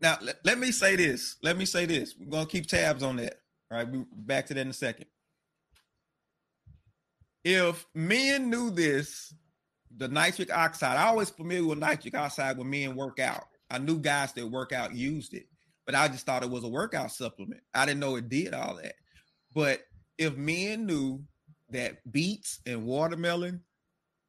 Now 0.00 0.18
let, 0.44 0.58
me 0.58 0.70
say 0.70 0.96
this. 0.96 1.36
Let 1.42 1.56
me 1.56 1.64
say 1.64 1.86
this. 1.86 2.14
We're 2.18 2.30
gonna 2.30 2.46
keep 2.46 2.66
tabs 2.66 3.02
on 3.02 3.16
that. 3.16 3.40
All 3.70 3.78
right, 3.78 3.90
we 3.90 4.04
back 4.12 4.46
to 4.46 4.54
that 4.54 4.60
in 4.60 4.68
a 4.68 4.72
second. 4.72 5.06
If 7.44 7.84
men 7.94 8.50
knew 8.50 8.70
this, 8.70 9.34
the 9.96 10.08
nitric 10.08 10.52
oxide, 10.54 10.96
I 10.96 11.08
always 11.08 11.30
familiar 11.30 11.66
with 11.66 11.78
nitric 11.78 12.16
oxide 12.16 12.58
when 12.58 12.70
men 12.70 12.94
work 12.94 13.18
out. 13.18 13.44
I 13.70 13.78
knew 13.78 13.98
guys 13.98 14.32
that 14.34 14.46
work 14.46 14.72
out 14.72 14.94
used 14.94 15.34
it, 15.34 15.46
but 15.84 15.94
I 15.94 16.08
just 16.08 16.26
thought 16.26 16.42
it 16.42 16.50
was 16.50 16.64
a 16.64 16.68
workout 16.68 17.10
supplement. 17.10 17.62
I 17.74 17.84
didn't 17.84 18.00
know 18.00 18.16
it 18.16 18.28
did 18.28 18.54
all 18.54 18.76
that. 18.76 18.94
But 19.54 19.80
if 20.16 20.36
men 20.36 20.86
knew 20.86 21.22
that 21.70 21.98
beets 22.10 22.60
and 22.66 22.84
watermelon 22.86 23.62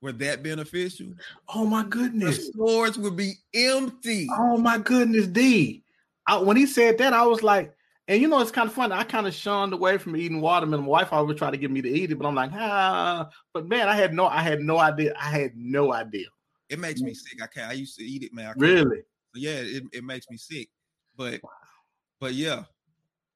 were 0.01 0.11
that 0.13 0.43
beneficial, 0.43 1.07
Oh 1.53 1.65
my 1.65 1.83
goodness, 1.83 2.37
the 2.37 2.43
stores 2.53 2.97
would 2.97 3.17
be 3.17 3.33
empty. 3.53 4.27
Oh 4.31 4.57
my 4.57 4.77
goodness, 4.77 5.27
D. 5.27 5.83
I, 6.27 6.37
when 6.37 6.57
he 6.57 6.65
said 6.65 6.97
that, 6.99 7.13
I 7.13 7.25
was 7.25 7.43
like, 7.43 7.73
and 8.07 8.21
you 8.21 8.27
know, 8.27 8.39
it's 8.39 8.51
kind 8.51 8.67
of 8.67 8.73
funny. 8.73 8.93
I 8.93 9.03
kind 9.03 9.27
of 9.27 9.33
shunned 9.33 9.73
away 9.73 9.97
from 9.97 10.15
eating 10.15 10.41
watermelon. 10.41 10.85
My 10.85 10.89
wife 10.89 11.13
always 11.13 11.37
tried 11.37 11.51
to 11.51 11.57
get 11.57 11.69
me 11.69 11.81
to 11.81 11.89
eat 11.89 12.11
it, 12.11 12.15
but 12.15 12.27
I'm 12.27 12.35
like, 12.35 12.51
ah. 12.53 13.29
But 13.53 13.67
man, 13.67 13.87
I 13.87 13.95
had 13.95 14.13
no, 14.13 14.25
I 14.25 14.41
had 14.41 14.61
no 14.61 14.79
idea. 14.79 15.13
I 15.15 15.29
had 15.29 15.51
no 15.55 15.93
idea. 15.93 16.25
It 16.69 16.79
makes 16.79 17.01
me 17.01 17.13
sick. 17.13 17.41
I 17.41 17.47
can't. 17.47 17.69
I 17.69 17.73
used 17.73 17.97
to 17.97 18.03
eat 18.03 18.23
it, 18.23 18.33
man. 18.33 18.53
Really? 18.57 19.01
yeah, 19.35 19.57
it, 19.57 19.83
it 19.91 20.03
makes 20.03 20.27
me 20.29 20.37
sick. 20.37 20.69
But 21.15 21.41
but 22.19 22.33
yeah. 22.33 22.63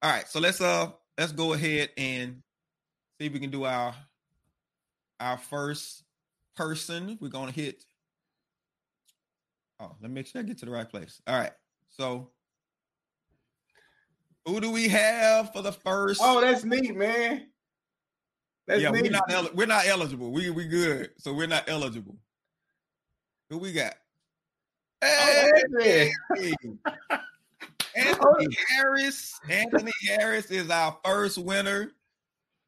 All 0.02 0.12
right. 0.12 0.28
So 0.28 0.40
let's 0.40 0.62
uh 0.62 0.92
let's 1.18 1.32
go 1.32 1.54
ahead 1.54 1.90
and 1.98 2.42
see 3.20 3.28
if 3.28 3.34
we 3.34 3.40
can 3.40 3.52
do 3.52 3.66
our 3.66 3.94
our 5.20 5.38
first 5.38 6.03
person. 6.56 7.18
We're 7.22 7.30
gonna 7.30 7.52
hit. 7.52 7.84
Oh, 9.80 9.96
let 10.02 10.10
me 10.10 10.16
make 10.16 10.28
sure 10.28 10.42
I 10.42 10.44
get 10.44 10.58
to 10.60 10.66
the 10.66 10.72
right 10.72 10.90
place. 10.90 11.22
All 11.28 11.38
right. 11.38 11.52
So 11.90 12.30
who 14.46 14.60
do 14.60 14.72
we 14.72 14.88
have 14.90 15.54
for 15.54 15.62
the 15.62 15.72
first? 15.72 16.22
Oh, 16.24 16.42
that's 16.42 16.64
neat, 16.64 16.96
man. 16.96 17.48
That's 18.68 18.82
yeah, 18.82 18.92
we're 18.92 19.10
not 19.12 19.32
el- 19.32 19.50
we're 19.54 19.68
not 19.68 19.86
eligible. 19.88 20.32
We 20.32 20.50
we 20.50 20.68
good. 20.68 21.12
So 21.18 21.34
we're 21.34 21.48
not 21.48 21.70
eligible. 21.70 22.18
Who 23.50 23.58
we 23.58 23.74
got? 23.74 23.96
Oh, 25.02 25.52
Hey, 25.80 26.12
Adrian. 26.32 26.80
Anthony 27.96 28.58
Harris. 28.70 29.40
Anthony 29.50 29.92
Harris 30.08 30.50
is 30.50 30.70
our 30.70 30.98
first 31.06 31.38
winner. 31.38 31.92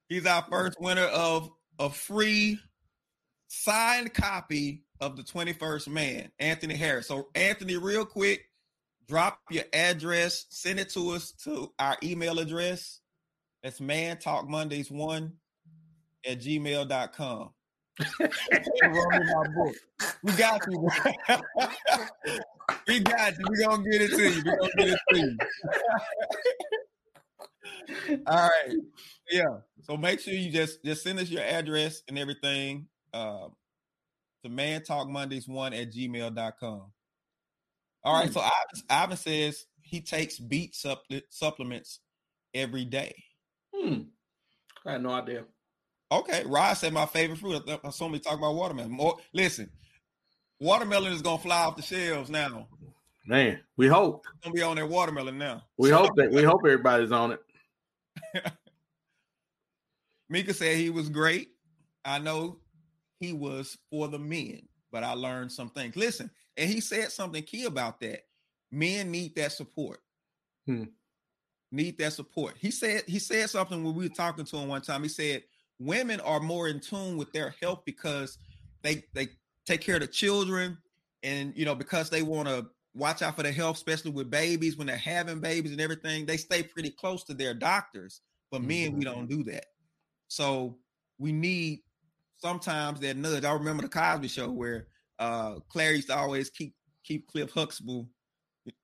He's 0.10 0.26
our 0.26 0.44
first 0.50 0.80
winner 0.80 1.06
of 1.06 1.50
a 1.80 1.90
free 1.90 2.60
signed 3.64 4.14
copy 4.14 4.84
of 5.00 5.16
the 5.16 5.24
21st 5.24 5.88
Man, 5.88 6.32
Anthony 6.40 6.76
Harris. 6.76 7.08
So, 7.08 7.30
Anthony, 7.36 7.78
real 7.78 8.06
quick, 8.06 8.46
drop 9.08 9.40
your 9.50 9.64
address, 9.74 10.46
send 10.50 10.80
it 10.80 10.90
to 10.92 11.12
us 11.12 11.32
to 11.44 11.72
our 11.80 11.98
email 12.04 12.40
address. 12.40 13.00
That's 13.64 13.82
man 13.82 14.18
talk 14.18 14.48
mondays 14.48 14.92
one 14.92 15.34
at 16.26 16.40
gmail.com. 16.40 17.50
We 20.24 20.32
got 20.34 20.62
you. 20.70 20.90
we 22.88 23.00
got 23.00 23.38
you. 23.38 23.46
We're 23.48 23.68
gonna 23.68 23.84
get 23.84 24.02
it 24.02 24.12
to 24.12 24.30
you. 24.30 24.44
We're 24.46 24.58
gonna 24.58 24.72
get 24.78 24.90
it 24.90 25.00
to 25.12 25.20
you. 25.20 25.38
All 28.28 28.50
right. 28.50 28.76
Yeah. 29.32 29.58
So 29.84 29.96
make 29.96 30.20
sure 30.20 30.34
you 30.34 30.52
just 30.52 30.84
just 30.84 31.04
send 31.04 31.20
us 31.20 31.30
your 31.30 31.44
address 31.44 32.02
and 32.08 32.18
everything 32.18 32.88
uh, 33.16 33.48
to 34.44 34.50
man 34.50 34.84
talk 34.84 35.10
mondays 35.10 35.48
one 35.48 35.74
at 35.74 35.92
gmail.com. 35.92 36.92
All 38.04 38.14
right. 38.14 38.32
So 38.32 38.42
Ivan, 38.42 38.84
Ivan 38.90 39.18
says 39.18 39.66
he 39.82 40.02
takes 40.02 40.38
beet 40.38 40.76
supple- 40.76 41.22
supplements 41.30 42.02
every 42.54 42.86
day. 42.86 43.16
Hmm. 43.74 44.02
I 44.86 44.94
had 44.94 45.04
no 45.04 45.12
idea. 45.12 45.46
Okay, 46.12 46.44
Rod 46.46 46.74
said 46.76 46.94
my 46.94 47.08
favorite 47.08 47.40
fruit. 47.40 47.64
I, 47.68 47.80
I 47.84 47.90
saw 47.90 48.08
me 48.08 48.20
talk 48.20 48.38
about 48.38 48.54
watermelon. 48.54 48.92
More, 48.92 49.18
listen, 49.34 49.72
watermelon 50.60 51.14
is 51.14 51.24
gonna 51.24 51.40
fly 51.40 51.64
off 51.64 51.78
the 51.78 51.82
shelves 51.82 52.30
now. 52.30 52.68
Man, 53.26 53.60
we 53.76 53.88
hope. 53.88 54.24
It's 54.32 54.44
gonna 54.44 54.54
be 54.54 54.62
on 54.62 54.76
that 54.76 54.88
watermelon 54.88 55.40
now. 55.40 55.64
We 55.78 55.90
hope 55.90 56.16
that 56.18 56.32
we 56.32 56.44
hope 56.44 56.62
everybody's 56.64 57.12
on 57.12 57.32
it. 57.32 58.44
Mika 60.30 60.54
said 60.54 60.78
he 60.78 60.92
was 60.92 61.10
great. 61.10 61.50
I 62.04 62.20
know 62.20 62.60
he 63.20 63.34
was 63.34 63.78
for 63.90 64.08
the 64.08 64.20
men, 64.20 64.68
but 64.92 65.04
I 65.04 65.14
learned 65.14 65.52
some 65.52 65.70
things. 65.70 65.96
Listen, 65.96 66.30
and 66.58 66.70
he 66.70 66.80
said 66.80 67.12
something 67.12 67.44
key 67.44 67.66
about 67.66 68.00
that. 68.02 68.22
Men 68.72 69.12
need 69.12 69.36
that 69.36 69.52
support. 69.52 70.00
Hmm. 70.66 70.86
Need 71.72 71.98
that 72.00 72.14
support. 72.14 72.56
He 72.58 72.72
said 72.72 73.04
he 73.08 73.20
said 73.20 73.50
something 73.50 73.84
when 73.84 73.96
we 73.96 74.08
were 74.08 74.16
talking 74.16 74.46
to 74.46 74.58
him 74.58 74.68
one 74.68 74.82
time. 74.82 75.04
He 75.04 75.10
said 75.10 75.44
women 75.80 76.20
are 76.22 76.40
more 76.40 76.68
in 76.68 76.80
tune 76.80 77.18
with 77.18 77.32
their 77.32 77.56
health 77.62 77.82
because 77.86 78.38
they 78.82 79.04
they 79.14 79.28
take 79.66 79.82
care 79.82 79.96
of 79.96 80.02
the 80.02 80.08
children 80.08 80.78
and 81.24 81.54
you 81.56 81.66
know 81.66 81.76
because 81.76 82.10
they 82.10 82.22
want 82.22 82.48
to 82.48 82.66
watch 82.94 83.22
out 83.22 83.36
for 83.36 83.44
their 83.44 83.52
health 83.52 83.76
especially 83.76 84.12
with 84.12 84.30
babies 84.30 84.78
when 84.78 84.88
they're 84.88 84.96
having 84.96 85.40
babies 85.40 85.72
and 85.72 85.82
everything 85.82 86.26
they 86.26 86.38
stay 86.38 86.64
pretty 86.64 86.90
close 86.90 87.24
to 87.24 87.34
their 87.34 87.54
doctors 87.54 88.22
but 88.52 88.62
men 88.62 88.96
we 88.96 89.04
don't 89.04 89.28
do 89.28 89.44
that 89.44 89.66
so 90.28 90.78
we 91.18 91.32
need 91.32 91.82
sometimes 92.46 93.00
that 93.00 93.18
nudge 93.18 93.44
i 93.44 93.52
remember 93.52 93.82
the 93.82 93.90
cosby 93.90 94.28
show 94.28 94.50
where 94.52 94.88
uh 95.20 95.56
claire 95.70 95.94
used 95.94 96.08
to 96.08 96.16
always 96.16 96.50
keep 96.50 96.76
keep 97.04 97.28
cliff 97.28 97.52
huxtable 97.52 98.08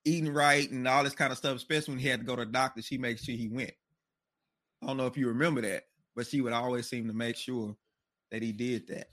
eating 0.05 0.33
right 0.33 0.71
and 0.71 0.87
all 0.87 1.03
this 1.03 1.13
kind 1.13 1.31
of 1.31 1.37
stuff 1.37 1.55
especially 1.55 1.93
when 1.93 1.99
he 1.99 2.07
had 2.07 2.19
to 2.19 2.25
go 2.25 2.35
to 2.35 2.45
the 2.45 2.51
doctor 2.51 2.81
she 2.81 2.97
made 2.97 3.19
sure 3.19 3.35
he 3.35 3.49
went 3.49 3.71
i 4.81 4.87
don't 4.87 4.97
know 4.97 5.05
if 5.05 5.17
you 5.17 5.27
remember 5.27 5.61
that 5.61 5.83
but 6.15 6.25
she 6.27 6.41
would 6.41 6.53
always 6.53 6.89
seem 6.89 7.07
to 7.07 7.13
make 7.13 7.35
sure 7.35 7.75
that 8.31 8.41
he 8.41 8.51
did 8.51 8.87
that 8.87 9.07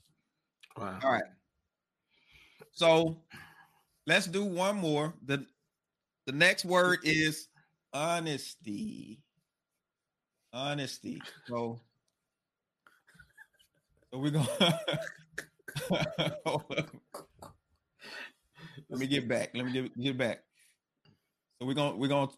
Wow. 0.78 0.99
all 1.03 1.12
right. 1.12 1.22
So 2.72 3.16
let's 4.07 4.26
do 4.26 4.44
one 4.44 4.76
more. 4.76 5.14
The 5.24 5.44
the 6.26 6.32
next 6.32 6.64
word 6.64 7.01
is 7.03 7.49
honesty. 7.92 9.22
Honesty. 10.53 11.20
So, 11.46 11.80
so 14.12 14.18
we're 14.18 14.30
gonna 14.30 14.48
let 18.90 18.98
me 18.98 19.06
get 19.06 19.28
back. 19.28 19.50
Let 19.54 19.66
me 19.66 19.72
get, 19.72 19.98
get 19.98 20.18
back. 20.18 20.40
So 21.61 21.66
we're 21.66 21.74
gonna 21.74 21.96
we're 21.96 22.09
gonna 22.09 22.30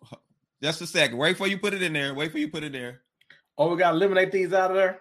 just 0.63 0.81
a 0.81 0.87
second. 0.87 1.19
Wait 1.19 1.37
for 1.37 1.47
you 1.47 1.59
put 1.59 1.75
it 1.75 1.83
in 1.83 1.93
there. 1.93 2.15
Wait 2.15 2.33
for 2.33 2.39
you 2.39 2.49
put 2.49 2.65
it 2.65 2.73
there. 2.73 3.03
Oh, 3.57 3.71
we 3.71 3.79
gotta 3.79 3.97
eliminate 3.97 4.33
these 4.33 4.53
out 4.53 4.71
of 4.71 4.77
there. 4.77 5.01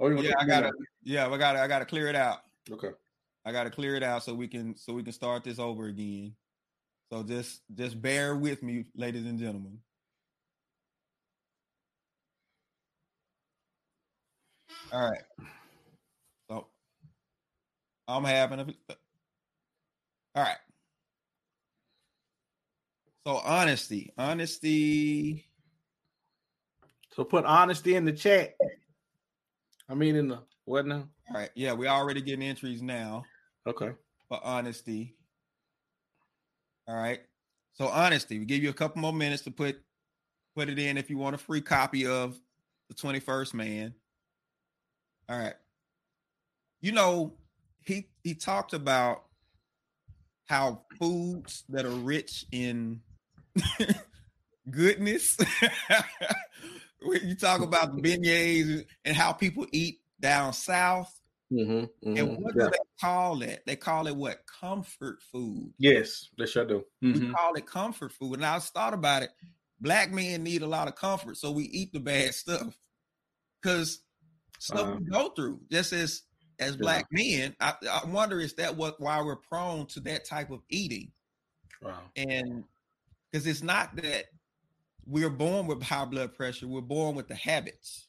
Oh, 0.00 0.08
yeah, 0.10 0.34
I 0.38 0.46
gotta. 0.46 0.70
Yeah, 1.02 1.28
we 1.28 1.38
gotta. 1.38 1.60
I 1.60 1.66
gotta 1.66 1.84
clear 1.84 2.06
it 2.08 2.14
out. 2.14 2.38
Okay. 2.70 2.90
I 3.44 3.52
gotta 3.52 3.70
clear 3.70 3.96
it 3.96 4.02
out 4.02 4.22
so 4.22 4.34
we 4.34 4.46
can 4.46 4.76
so 4.76 4.92
we 4.92 5.02
can 5.02 5.12
start 5.12 5.44
this 5.44 5.58
over 5.58 5.86
again. 5.86 6.34
So 7.10 7.22
just 7.22 7.62
just 7.74 8.00
bear 8.00 8.36
with 8.36 8.62
me, 8.62 8.84
ladies 8.94 9.24
and 9.24 9.38
gentlemen. 9.38 9.78
All 14.92 15.10
right. 15.10 15.22
So 16.48 16.66
I'm 18.06 18.24
having 18.24 18.60
a 18.60 18.66
all 20.34 20.44
right. 20.44 20.56
So 23.26 23.36
honesty, 23.36 24.12
honesty. 24.16 25.44
So 27.14 27.24
put 27.24 27.44
honesty 27.44 27.96
in 27.96 28.04
the 28.04 28.12
chat. 28.12 28.54
I 29.88 29.94
mean 29.94 30.16
in 30.16 30.28
the 30.28 30.38
what 30.64 30.86
now? 30.86 31.08
All 31.28 31.34
right. 31.34 31.50
Yeah, 31.54 31.72
we're 31.72 31.88
already 31.88 32.22
getting 32.22 32.46
entries 32.46 32.80
now. 32.80 33.24
Okay. 33.66 33.90
For 34.28 34.40
honesty. 34.42 35.16
All 36.86 36.96
right. 36.96 37.20
So 37.74 37.88
honesty, 37.88 38.38
we 38.38 38.44
give 38.46 38.62
you 38.62 38.70
a 38.70 38.74
couple 38.74 39.02
more 39.02 39.12
minutes 39.12 39.42
to 39.42 39.50
put 39.50 39.80
put 40.56 40.68
it 40.68 40.78
in 40.78 40.96
if 40.96 41.10
you 41.10 41.18
want 41.18 41.34
a 41.34 41.38
free 41.38 41.60
copy 41.60 42.06
of 42.06 42.40
the 42.88 42.94
21st 42.94 43.54
man. 43.54 43.94
All 45.28 45.38
right. 45.38 45.54
You 46.80 46.92
know, 46.92 47.34
he 47.80 48.08
he 48.22 48.34
talked 48.34 48.72
about 48.72 49.24
how 50.46 50.82
foods 50.98 51.64
that 51.68 51.84
are 51.84 51.90
rich 51.90 52.46
in 52.52 53.00
goodness. 54.70 55.36
when 57.02 57.28
you 57.28 57.34
talk 57.34 57.60
about 57.60 57.94
the 57.94 58.02
beignets 58.02 58.84
and 59.04 59.16
how 59.16 59.32
people 59.32 59.66
eat 59.72 60.00
down 60.20 60.52
south. 60.52 61.12
Mm-hmm, 61.52 61.72
mm-hmm, 61.72 62.16
and 62.16 62.38
what 62.38 62.54
yeah. 62.54 62.64
do 62.64 62.70
they 62.70 62.78
call 63.00 63.42
it? 63.42 63.62
They 63.66 63.76
call 63.76 64.06
it 64.06 64.16
what? 64.16 64.40
Comfort 64.60 65.18
food. 65.32 65.72
Yes, 65.78 66.28
they 66.36 66.46
sure 66.46 66.66
do. 66.66 66.84
Mm-hmm. 67.02 67.28
We 67.28 67.32
call 67.32 67.54
it 67.54 67.66
comfort 67.66 68.12
food. 68.12 68.34
And 68.34 68.44
I 68.44 68.54
was 68.54 68.68
thought 68.68 68.92
about 68.92 69.22
it. 69.22 69.30
Black 69.80 70.10
men 70.10 70.42
need 70.42 70.62
a 70.62 70.66
lot 70.66 70.88
of 70.88 70.96
comfort, 70.96 71.36
so 71.38 71.50
we 71.50 71.64
eat 71.64 71.92
the 71.92 72.00
bad 72.00 72.34
stuff. 72.34 72.76
Because 73.62 74.00
stuff 74.58 74.98
we 74.98 75.04
go 75.06 75.30
through, 75.30 75.60
just 75.70 75.92
as 75.92 76.22
as 76.60 76.76
black 76.76 77.06
yeah. 77.12 77.38
men, 77.38 77.56
I, 77.60 77.74
I, 77.88 78.06
wonder 78.06 78.40
is 78.40 78.54
that 78.54 78.76
what 78.76 79.00
why 79.00 79.22
we're 79.22 79.36
prone 79.36 79.86
to 79.86 80.00
that 80.00 80.24
type 80.24 80.50
of 80.50 80.60
eating? 80.68 81.12
Wow. 81.80 82.00
And 82.16 82.64
because 83.30 83.46
it's 83.46 83.62
not 83.62 83.94
that 83.96 84.24
we're 85.06 85.30
born 85.30 85.66
with 85.66 85.82
high 85.82 86.04
blood 86.04 86.34
pressure, 86.34 86.66
we're 86.66 86.80
born 86.80 87.14
with 87.14 87.28
the 87.28 87.36
habits 87.36 88.08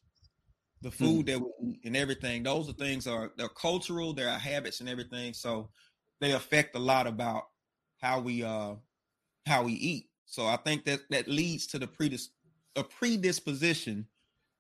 the 0.82 0.92
food 0.92 1.26
mm. 1.26 1.28
that 1.28 1.40
we 1.40 1.72
eat 1.72 1.80
and 1.86 1.98
everything. 1.98 2.44
Those 2.44 2.70
are 2.70 2.74
things 2.74 3.08
are 3.08 3.32
they're 3.38 3.50
cultural, 3.50 4.14
they're 4.14 4.30
our 4.30 4.40
habits 4.40 4.80
and 4.80 4.90
everything. 4.90 5.34
So 5.34 5.70
they 6.22 6.32
affect 6.32 6.76
a 6.76 6.80
lot 6.80 7.08
about 7.08 7.44
how 8.02 8.20
we 8.20 8.44
uh 8.44 8.76
how 9.46 9.64
we 9.64 9.74
eat. 9.74 10.10
So 10.26 10.46
I 10.46 10.58
think 10.58 10.86
that 10.86 11.02
that 11.10 11.28
leads 11.28 11.68
to 11.68 11.80
the 11.80 11.88
predis- 11.88 12.30
a 12.76 12.84
predisposition 12.84 14.08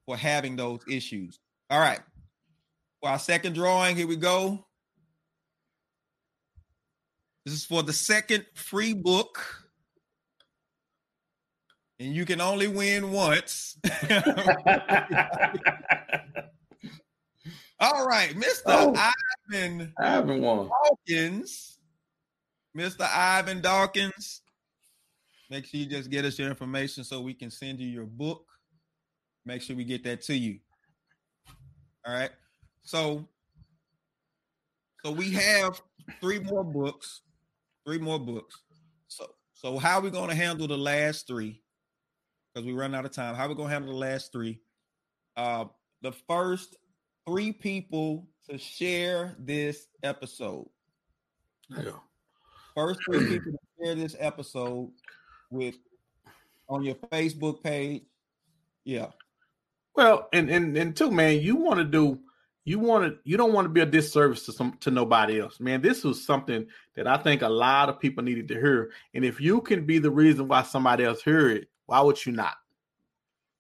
for 0.06 0.18
having 0.18 0.56
those 0.56 0.80
issues. 0.90 1.40
All 1.70 1.80
right. 1.80 2.00
For 3.02 3.10
our 3.10 3.20
second 3.20 3.54
drawing, 3.54 3.96
here 3.96 4.08
we 4.08 4.16
go. 4.16 4.66
This 7.46 7.54
is 7.54 7.66
for 7.66 7.84
the 7.84 7.94
second 7.94 8.46
free 8.54 8.94
book. 8.94 9.40
And 12.00 12.14
you 12.14 12.26
can 12.26 12.42
only 12.42 12.68
win 12.68 13.12
once. 13.12 13.78
All 17.82 18.06
right, 18.06 18.32
Mr. 18.36 18.62
Oh, 18.66 18.94
Ivan 19.52 19.94
Ivan 19.98 20.42
won. 20.42 20.70
Dawkins. 21.08 21.80
Mr. 22.78 23.02
Ivan 23.02 23.62
Dawkins. 23.62 24.42
Make 25.50 25.66
sure 25.66 25.80
you 25.80 25.86
just 25.88 26.10
get 26.10 26.26
us 26.26 26.38
your 26.38 26.50
information 26.50 27.04
so 27.04 27.22
we 27.22 27.34
can 27.34 27.50
send 27.50 27.80
you 27.80 27.88
your 27.88 28.06
book. 28.06 28.46
Make 29.46 29.62
sure 29.62 29.76
we 29.76 29.84
get 29.84 30.04
that 30.04 30.22
to 30.24 30.36
you. 30.36 30.60
All 32.06 32.14
right. 32.14 32.32
So 32.84 33.28
so 35.04 35.12
we 35.12 35.32
have 35.32 35.82
three 36.22 36.40
more 36.40 36.64
books. 36.64 37.22
Three 37.86 38.00
more 38.00 38.20
books. 38.20 38.62
So 39.08 39.28
so 39.54 39.78
how 39.78 40.00
are 40.00 40.02
we 40.02 40.10
going 40.10 40.30
to 40.30 40.36
handle 40.36 40.68
the 40.68 40.78
last 40.78 41.28
three? 41.28 41.62
Because 42.54 42.66
we 42.66 42.74
run 42.74 42.96
out 42.96 43.06
of 43.06 43.12
time. 43.12 43.36
How 43.36 43.46
are 43.46 43.50
we 43.50 43.56
going 43.56 43.70
to 43.70 43.74
handle 43.74 43.94
the 43.94 44.00
last 44.00 44.32
three? 44.32 44.60
Uh 45.38 45.66
the 46.02 46.12
first 46.12 46.78
three 47.28 47.52
people 47.52 48.28
to 48.50 48.58
share 48.58 49.36
this 49.38 49.88
episode. 50.04 50.68
Yeah. 51.70 51.92
First 52.76 53.02
three 53.06 53.28
people 53.28 53.52
to 53.52 53.86
share 53.86 53.96
this 53.96 54.16
episode 54.20 54.92
with 55.52 55.76
on 56.68 56.84
your 56.84 56.96
Facebook 56.96 57.62
page. 57.64 58.04
Yeah. 58.86 59.08
Well, 59.96 60.30
and 60.34 60.50
and 60.50 60.78
and 60.78 60.96
two, 60.96 61.12
man, 61.12 61.42
you 61.42 61.56
want 61.56 61.80
to 61.80 61.84
do 61.84 62.20
you 62.66 62.80
want 62.80 63.06
to 63.06 63.20
you 63.24 63.38
don't 63.38 63.54
want 63.54 63.66
to 63.66 63.70
be 63.70 63.82
a 63.82 63.86
disservice 63.86 64.46
to 64.46 64.52
some 64.52 64.78
to 64.80 64.92
nobody 64.92 65.40
else 65.40 65.60
man 65.60 65.82
this 65.82 66.04
was 66.04 66.24
something 66.24 66.68
that 66.94 67.08
i 67.08 67.18
think 67.18 67.42
a 67.42 67.50
lot 67.50 67.90
of 67.90 68.00
people 68.00 68.24
needed 68.24 68.48
to 68.48 68.54
hear 68.54 68.92
and 69.16 69.26
if 69.26 69.42
you 69.42 69.60
can 69.62 69.88
be 69.88 69.98
the 69.98 70.12
reason 70.12 70.48
why 70.48 70.62
somebody 70.62 71.04
else 71.04 71.24
hear 71.24 71.50
it 71.50 71.68
why 71.88 72.00
would 72.00 72.24
you 72.26 72.34
not 72.34 72.58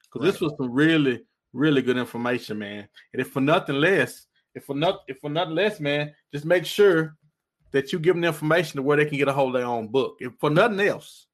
because 0.03 0.25
right. 0.25 0.31
this 0.31 0.41
was 0.41 0.53
some 0.57 0.71
really 0.71 1.23
really 1.53 1.81
good 1.81 1.97
information, 1.97 2.59
man. 2.59 2.87
And 3.13 3.21
if 3.21 3.31
for 3.31 3.41
nothing 3.41 3.75
less, 3.75 4.27
if 4.55 4.65
for 4.65 4.75
not 4.75 5.01
if 5.07 5.19
for 5.19 5.29
nothing 5.29 5.55
less, 5.55 5.79
man, 5.79 6.13
just 6.33 6.45
make 6.45 6.65
sure 6.65 7.15
that 7.71 7.93
you 7.93 7.99
give 7.99 8.15
them 8.15 8.21
the 8.21 8.27
information 8.27 8.77
to 8.77 8.83
where 8.83 8.97
they 8.97 9.05
can 9.05 9.17
get 9.17 9.27
a 9.27 9.33
hold 9.33 9.55
of 9.55 9.61
their 9.61 9.69
own 9.69 9.87
book. 9.87 10.17
If 10.19 10.33
for 10.39 10.49
nothing 10.49 10.79
else. 10.79 11.27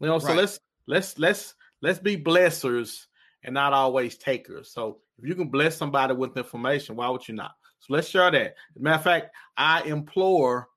You 0.00 0.08
know, 0.08 0.14
right. 0.14 0.22
so 0.22 0.34
let's 0.34 0.60
let's 0.86 1.18
let's 1.18 1.54
let's 1.82 1.98
be 1.98 2.16
blessers 2.16 3.06
and 3.44 3.54
not 3.54 3.72
always 3.72 4.16
takers. 4.16 4.72
So 4.72 4.98
if 5.18 5.28
you 5.28 5.34
can 5.34 5.48
bless 5.48 5.76
somebody 5.76 6.14
with 6.14 6.36
information, 6.36 6.96
why 6.96 7.08
would 7.08 7.26
you 7.28 7.34
not? 7.34 7.52
So 7.80 7.92
let's 7.92 8.08
share 8.08 8.30
that. 8.30 8.46
As 8.46 8.76
a 8.78 8.80
matter 8.80 8.96
of 8.96 9.04
fact, 9.04 9.34
I 9.56 9.82
implore. 9.82 10.68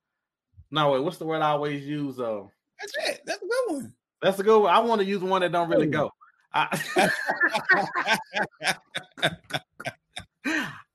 No, 0.69 0.91
wait, 0.91 1.03
what's 1.03 1.17
the 1.17 1.25
word 1.25 1.41
I 1.41 1.51
always 1.51 1.85
use? 1.85 2.19
Uh, 2.19 2.43
that's 2.79 2.93
it. 3.09 3.21
That's 3.25 3.41
a 3.41 3.45
good 3.45 3.75
one. 3.75 3.93
That's 4.21 4.39
a 4.39 4.43
good 4.43 4.59
one. 4.61 4.73
I 4.73 4.79
want 4.79 5.01
to 5.01 5.07
use 5.07 5.21
one 5.21 5.41
that 5.41 5.51
don't 5.51 5.69
really 5.69 5.87
go. 5.87 6.11
I, 6.53 6.81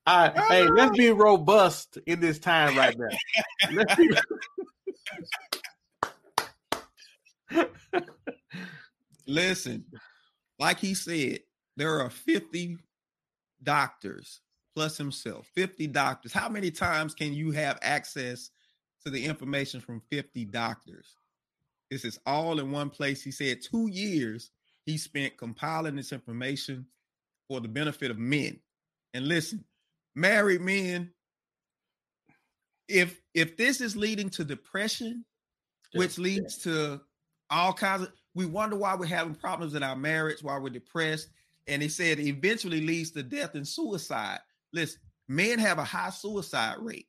uh, 0.06 0.42
hey, 0.48 0.68
let's 0.68 0.96
be 0.96 1.10
robust 1.10 1.98
in 2.06 2.20
this 2.20 2.38
time 2.38 2.76
right 2.76 2.96
now. 2.98 3.08
Be... 3.96 4.10
Listen, 9.26 9.84
like 10.58 10.78
he 10.78 10.94
said, 10.94 11.40
there 11.76 12.00
are 12.00 12.10
50 12.10 12.78
doctors 13.62 14.40
plus 14.74 14.96
himself, 14.96 15.48
50 15.54 15.86
doctors. 15.88 16.32
How 16.32 16.48
many 16.48 16.70
times 16.70 17.14
can 17.14 17.32
you 17.32 17.50
have 17.52 17.78
access 17.82 18.50
to 19.04 19.10
the 19.10 19.24
information 19.24 19.80
from 19.80 20.00
50 20.10 20.46
doctors? 20.46 21.16
This 21.90 22.04
is 22.04 22.18
all 22.24 22.58
in 22.58 22.70
one 22.70 22.90
place. 22.90 23.22
He 23.22 23.30
said 23.30 23.60
two 23.62 23.88
years 23.88 24.50
he 24.86 24.96
spent 24.96 25.36
compiling 25.36 25.96
this 25.96 26.12
information 26.12 26.86
for 27.48 27.60
the 27.60 27.68
benefit 27.68 28.10
of 28.10 28.18
men. 28.18 28.58
And 29.14 29.28
listen, 29.28 29.64
married 30.14 30.62
men, 30.62 31.12
if 32.88 33.20
if 33.34 33.56
this 33.56 33.80
is 33.80 33.96
leading 33.96 34.30
to 34.30 34.44
depression, 34.44 35.24
which 35.94 36.18
leads 36.18 36.58
to 36.58 37.00
all 37.50 37.72
kinds 37.72 38.02
of 38.02 38.12
we 38.34 38.46
wonder 38.46 38.76
why 38.76 38.94
we're 38.94 39.06
having 39.06 39.34
problems 39.34 39.74
in 39.74 39.82
our 39.82 39.96
marriage, 39.96 40.42
why 40.42 40.58
we're 40.58 40.70
depressed. 40.70 41.28
And 41.66 41.82
he 41.82 41.88
said 41.88 42.18
eventually 42.18 42.80
leads 42.80 43.12
to 43.12 43.22
death 43.22 43.54
and 43.54 43.66
suicide. 43.66 44.40
Listen, 44.72 45.00
men 45.28 45.58
have 45.58 45.78
a 45.78 45.84
high 45.84 46.10
suicide 46.10 46.76
rate. 46.78 47.06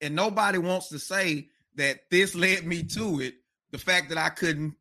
And 0.00 0.14
nobody 0.14 0.58
wants 0.58 0.88
to 0.88 0.98
say 0.98 1.48
that 1.76 2.00
this 2.10 2.34
led 2.34 2.66
me 2.66 2.82
to 2.82 3.20
it. 3.20 3.34
The 3.72 3.78
fact 3.78 4.08
that 4.10 4.18
I 4.18 4.28
couldn't 4.28 4.74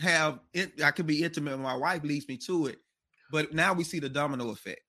have 0.00 0.40
it, 0.52 0.82
I 0.82 0.90
could 0.90 1.06
be 1.06 1.22
intimate 1.22 1.52
with 1.52 1.60
my 1.60 1.76
wife 1.76 2.02
leads 2.04 2.28
me 2.28 2.36
to 2.38 2.66
it. 2.66 2.78
But 3.30 3.54
now 3.54 3.72
we 3.72 3.84
see 3.84 4.00
the 4.00 4.08
domino 4.08 4.50
effect. 4.50 4.80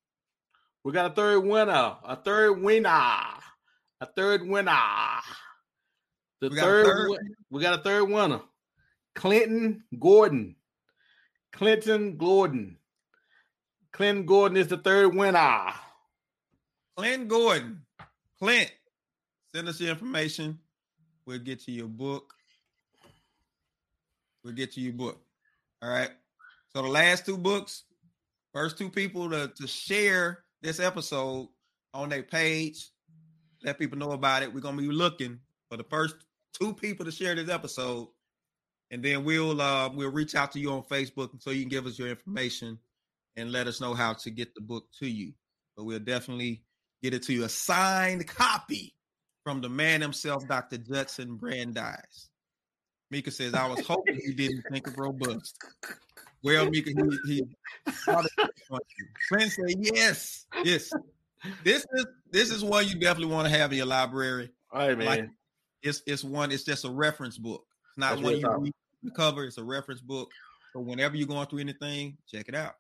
We 0.83 0.91
got 0.91 1.11
a 1.11 1.15
third 1.15 1.39
winner, 1.39 1.95
a 2.03 2.15
third 2.15 2.61
winner, 2.61 2.89
a 2.89 4.05
third 4.15 4.47
winner. 4.47 4.77
The 6.41 6.49
we 6.49 6.59
third, 6.59 6.85
third, 6.85 7.09
we 7.49 7.61
got 7.61 7.79
a 7.79 7.81
third 7.81 8.05
winner. 8.05 8.41
Clinton 9.15 9.83
Gordon. 9.97 10.55
Clinton 11.53 12.17
Gordon. 12.17 12.77
Clint 13.95 14.25
Gordon 14.25 14.57
is 14.57 14.67
the 14.67 14.75
third 14.75 15.15
winner. 15.15 15.71
Clint 16.97 17.29
Gordon. 17.29 17.81
Clint, 18.37 18.69
send 19.53 19.69
us 19.69 19.79
your 19.79 19.91
information. 19.91 20.59
We'll 21.25 21.39
get 21.39 21.65
you 21.65 21.75
your 21.75 21.87
book. 21.87 22.33
We'll 24.43 24.53
get 24.53 24.75
you 24.75 24.83
your 24.83 24.93
book. 24.93 25.21
All 25.81 25.89
right. 25.89 26.09
So 26.73 26.81
the 26.81 26.89
last 26.89 27.25
two 27.25 27.37
books, 27.37 27.85
first 28.53 28.77
two 28.77 28.89
people 28.89 29.29
to, 29.29 29.47
to 29.55 29.65
share 29.65 30.43
this 30.61 30.81
episode 30.81 31.47
on 31.93 32.09
their 32.09 32.23
page, 32.23 32.89
let 33.63 33.79
people 33.79 33.97
know 33.97 34.11
about 34.11 34.43
it. 34.43 34.53
We're 34.53 34.59
gonna 34.59 34.75
be 34.75 34.89
looking 34.89 35.39
for 35.69 35.77
the 35.77 35.85
first 35.85 36.15
two 36.51 36.73
people 36.73 37.05
to 37.05 37.13
share 37.13 37.33
this 37.33 37.49
episode, 37.49 38.09
and 38.91 39.01
then 39.01 39.23
we'll 39.23 39.61
uh, 39.61 39.87
we'll 39.87 40.11
reach 40.11 40.35
out 40.35 40.51
to 40.51 40.59
you 40.59 40.73
on 40.73 40.83
Facebook 40.83 41.41
so 41.41 41.51
you 41.51 41.61
can 41.61 41.69
give 41.69 41.85
us 41.85 41.97
your 41.97 42.09
information 42.09 42.77
and 43.37 43.51
let 43.51 43.67
us 43.67 43.81
know 43.81 43.93
how 43.93 44.13
to 44.13 44.29
get 44.29 44.53
the 44.55 44.61
book 44.61 44.85
to 44.99 45.07
you. 45.07 45.33
But 45.75 45.83
we'll 45.83 45.99
definitely 45.99 46.63
get 47.03 47.13
it 47.13 47.23
to 47.23 47.33
you 47.33 47.43
a 47.43 47.49
signed 47.49 48.25
copy 48.27 48.93
from 49.43 49.61
the 49.61 49.69
man 49.69 50.01
himself, 50.01 50.47
Dr. 50.47 50.77
Judson 50.77 51.35
Brandeis. 51.35 52.29
Mika 53.11 53.31
says, 53.31 53.53
I 53.53 53.67
was 53.67 53.85
hoping 53.85 54.19
you 54.23 54.33
didn't 54.33 54.63
think 54.71 54.87
of 54.87 54.97
robust. 54.97 55.57
Well, 56.43 56.69
Mika, 56.69 56.91
he, 57.25 57.27
he 57.27 57.43
Clint 59.29 59.51
said, 59.51 59.75
yes, 59.77 60.45
yes. 60.63 60.91
This 61.63 61.85
is 61.93 62.05
this 62.31 62.49
is 62.49 62.63
one 62.63 62.87
you 62.87 62.95
definitely 62.95 63.33
want 63.33 63.47
to 63.47 63.55
have 63.55 63.71
in 63.71 63.77
your 63.77 63.85
library. 63.85 64.49
All 64.71 64.87
right, 64.87 64.97
man. 64.97 65.07
Like, 65.07 65.29
it's 65.83 66.01
it's 66.07 66.23
one, 66.23 66.51
it's 66.51 66.63
just 66.63 66.85
a 66.85 66.89
reference 66.89 67.37
book. 67.37 67.65
It's 67.89 67.97
not 67.97 68.15
That's 68.15 68.21
one 68.21 68.39
you 68.39 68.57
read 68.63 68.73
the 69.03 69.11
cover, 69.11 69.43
it's 69.43 69.57
a 69.57 69.63
reference 69.63 70.01
book. 70.01 70.31
So 70.73 70.79
whenever 70.79 71.15
you're 71.15 71.27
going 71.27 71.47
through 71.47 71.59
anything, 71.59 72.17
check 72.27 72.49
it 72.49 72.55
out. 72.55 72.73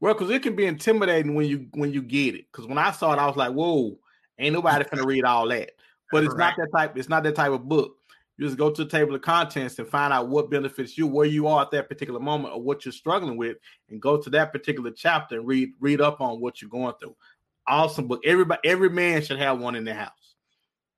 Well, 0.00 0.14
because 0.14 0.30
it 0.30 0.42
can 0.42 0.56
be 0.56 0.66
intimidating 0.66 1.34
when 1.34 1.46
you 1.46 1.66
when 1.74 1.92
you 1.92 2.02
get 2.02 2.34
it. 2.34 2.46
Because 2.50 2.66
when 2.66 2.78
I 2.78 2.90
saw 2.90 3.12
it, 3.12 3.18
I 3.18 3.26
was 3.26 3.36
like, 3.36 3.52
"Whoa, 3.52 3.98
ain't 4.38 4.54
nobody 4.54 4.84
gonna 4.84 5.06
read 5.06 5.24
all 5.24 5.48
that." 5.48 5.72
But 6.10 6.24
it's 6.24 6.34
right. 6.34 6.54
not 6.56 6.56
that 6.58 6.76
type. 6.76 6.96
It's 6.96 7.08
not 7.08 7.22
that 7.22 7.34
type 7.34 7.52
of 7.52 7.68
book. 7.68 7.96
You 8.36 8.46
just 8.46 8.58
go 8.58 8.70
to 8.70 8.84
the 8.84 8.90
table 8.90 9.14
of 9.14 9.22
contents 9.22 9.78
and 9.78 9.88
find 9.88 10.12
out 10.12 10.28
what 10.28 10.50
benefits 10.50 10.96
you, 10.96 11.06
where 11.06 11.26
you 11.26 11.46
are 11.46 11.62
at 11.62 11.70
that 11.72 11.88
particular 11.88 12.18
moment, 12.18 12.54
or 12.54 12.62
what 12.62 12.84
you're 12.84 12.92
struggling 12.92 13.36
with, 13.36 13.58
and 13.90 14.00
go 14.00 14.16
to 14.16 14.30
that 14.30 14.52
particular 14.52 14.90
chapter 14.90 15.36
and 15.36 15.46
read 15.46 15.72
read 15.80 16.00
up 16.00 16.20
on 16.20 16.40
what 16.40 16.60
you're 16.60 16.70
going 16.70 16.94
through. 17.00 17.14
Awesome 17.66 18.08
book. 18.08 18.20
Everybody, 18.24 18.60
every 18.64 18.90
man 18.90 19.22
should 19.22 19.38
have 19.38 19.60
one 19.60 19.76
in 19.76 19.84
the 19.84 19.94
house. 19.94 20.34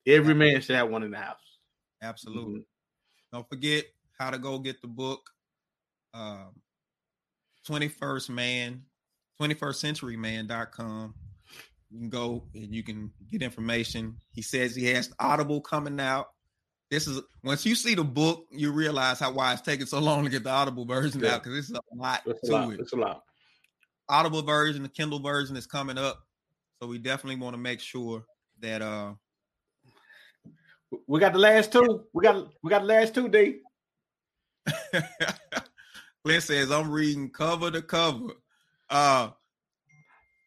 Every 0.07 0.35
man 0.35 0.61
should 0.61 0.77
have 0.77 0.89
one 0.89 1.03
in 1.03 1.11
the 1.11 1.19
house. 1.19 1.59
Absolutely. 2.03 2.61
Mm-hmm. 2.61 3.37
Don't 3.37 3.49
forget 3.49 3.85
how 4.19 4.31
to 4.31 4.39
go 4.39 4.59
get 4.59 4.81
the 4.81 4.89
book. 4.89 5.29
Um, 6.13 6.55
21st 7.69 8.29
man, 8.31 8.83
21st 9.41 9.75
century 9.75 10.17
man.com. 10.17 11.15
You 11.91 11.99
can 12.01 12.11
go 12.11 12.45
and 12.55 12.75
you 12.75 12.83
can 12.83 13.11
get 13.31 13.43
information. 13.43 14.17
He 14.33 14.43
says 14.43 14.75
he 14.75 14.87
has 14.87 15.13
Audible 15.19 15.61
coming 15.61 16.01
out. 16.01 16.29
This 16.91 17.07
is 17.07 17.21
once 17.43 17.65
you 17.65 17.75
see 17.75 17.95
the 17.95 18.05
book, 18.05 18.47
you 18.51 18.73
realize 18.73 19.21
how 19.21 19.33
why 19.33 19.53
it's 19.53 19.63
taking 19.63 19.87
so 19.87 20.01
long 20.01 20.25
to 20.25 20.31
get 20.31 20.45
the 20.45 20.51
Audible 20.51 20.85
version 20.85 21.21
yeah. 21.21 21.35
out 21.35 21.43
because 21.43 21.59
it's 21.59 21.71
a 21.71 21.81
lot 21.97 22.23
it's 22.27 22.41
to 22.49 22.53
a 22.53 22.53
lot. 22.53 22.73
it. 22.73 22.81
It's 22.81 22.93
a 22.93 22.97
lot. 22.97 23.23
Audible 24.09 24.43
version, 24.43 24.83
the 24.83 24.89
Kindle 24.89 25.21
version 25.21 25.57
is 25.57 25.67
coming 25.67 25.99
up. 25.99 26.21
So 26.81 26.89
we 26.89 26.99
definitely 26.99 27.41
want 27.41 27.55
to 27.55 27.59
make 27.59 27.81
sure 27.81 28.25
that 28.61 28.83
uh 28.83 29.15
we 31.07 31.21
got 31.21 31.33
the 31.33 31.39
last 31.39 31.73
two. 31.73 32.05
We 32.13 32.23
got 32.23 32.49
we 32.63 32.71
got 32.71 32.83
the 32.83 32.89
last 32.89 33.15
two, 33.15 33.29
D. 33.29 33.61
Clint 36.25 36.43
says 36.43 36.71
I'm 36.71 36.91
reading 36.91 37.29
cover 37.31 37.71
to 37.71 37.83
cover. 37.83 38.33
Uh 38.89 39.31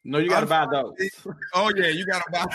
no, 0.03 0.17
you 0.19 0.29
gotta 0.29 0.45
buy 0.45 0.65
those. 0.71 0.93
Oh 1.53 1.71
yeah, 1.75 1.87
you 1.87 2.05
gotta 2.05 2.23
buy. 2.31 2.45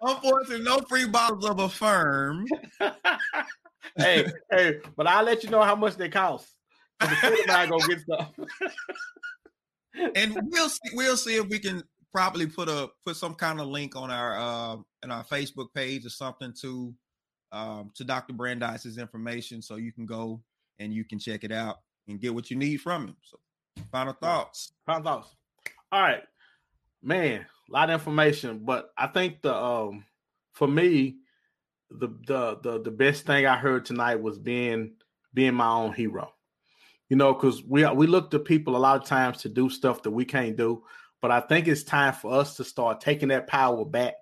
Unfortunately, 0.00 0.64
no 0.64 0.78
free 0.88 1.06
bottles 1.06 1.44
of 1.44 1.58
Affirm. 1.58 2.46
hey, 3.96 4.26
hey, 4.50 4.78
but 4.96 5.06
I'll 5.06 5.24
let 5.24 5.42
you 5.42 5.50
know 5.50 5.62
how 5.62 5.74
much 5.74 5.96
they 5.96 6.08
cost. 6.08 6.48
Before 7.00 7.30
I 7.50 7.66
go 7.66 7.78
get 7.78 8.00
stuff. 8.00 8.32
and 10.14 10.38
we'll 10.50 10.68
see, 10.68 10.90
we'll 10.94 11.16
see 11.16 11.36
if 11.36 11.48
we 11.48 11.58
can 11.58 11.82
probably 12.12 12.46
put 12.46 12.68
a 12.68 12.88
put 13.04 13.16
some 13.16 13.34
kind 13.34 13.60
of 13.60 13.66
link 13.66 13.96
on 13.96 14.10
our 14.10 14.38
uh 14.38 14.76
in 15.02 15.10
our 15.10 15.24
Facebook 15.24 15.74
page 15.74 16.06
or 16.06 16.10
something 16.10 16.54
to 16.62 16.94
um 17.52 17.90
to 17.94 18.04
Dr. 18.04 18.32
Brandeis's 18.32 18.98
information 18.98 19.60
so 19.60 19.76
you 19.76 19.92
can 19.92 20.06
go 20.06 20.40
and 20.78 20.92
you 20.92 21.04
can 21.04 21.18
check 21.18 21.44
it 21.44 21.52
out 21.52 21.78
and 22.08 22.20
get 22.20 22.34
what 22.34 22.50
you 22.50 22.56
need 22.56 22.78
from 22.78 23.08
him. 23.08 23.16
So 23.22 23.38
final 23.90 24.12
thoughts. 24.14 24.72
Final 24.84 25.02
thoughts. 25.02 25.34
All 25.92 26.02
right. 26.02 26.22
Man, 27.02 27.46
a 27.68 27.72
lot 27.72 27.90
of 27.90 28.00
information, 28.00 28.60
but 28.64 28.90
I 28.96 29.06
think 29.06 29.42
the 29.42 29.54
um 29.54 30.04
for 30.52 30.66
me, 30.66 31.16
the 31.90 32.08
the 32.26 32.58
the 32.62 32.82
the 32.82 32.90
best 32.90 33.26
thing 33.26 33.46
I 33.46 33.56
heard 33.56 33.84
tonight 33.84 34.16
was 34.16 34.38
being 34.38 34.92
being 35.34 35.54
my 35.54 35.68
own 35.68 35.92
hero. 35.92 36.32
You 37.08 37.16
know, 37.16 37.32
because 37.32 37.62
we 37.62 37.86
we 37.86 38.06
look 38.06 38.30
to 38.30 38.38
people 38.38 38.76
a 38.76 38.78
lot 38.78 39.00
of 39.00 39.06
times 39.06 39.38
to 39.42 39.48
do 39.48 39.70
stuff 39.70 40.02
that 40.02 40.10
we 40.10 40.24
can't 40.24 40.56
do, 40.56 40.82
but 41.22 41.30
I 41.30 41.40
think 41.40 41.68
it's 41.68 41.84
time 41.84 42.14
for 42.14 42.32
us 42.32 42.56
to 42.56 42.64
start 42.64 43.00
taking 43.00 43.28
that 43.28 43.46
power 43.46 43.84
back 43.84 44.14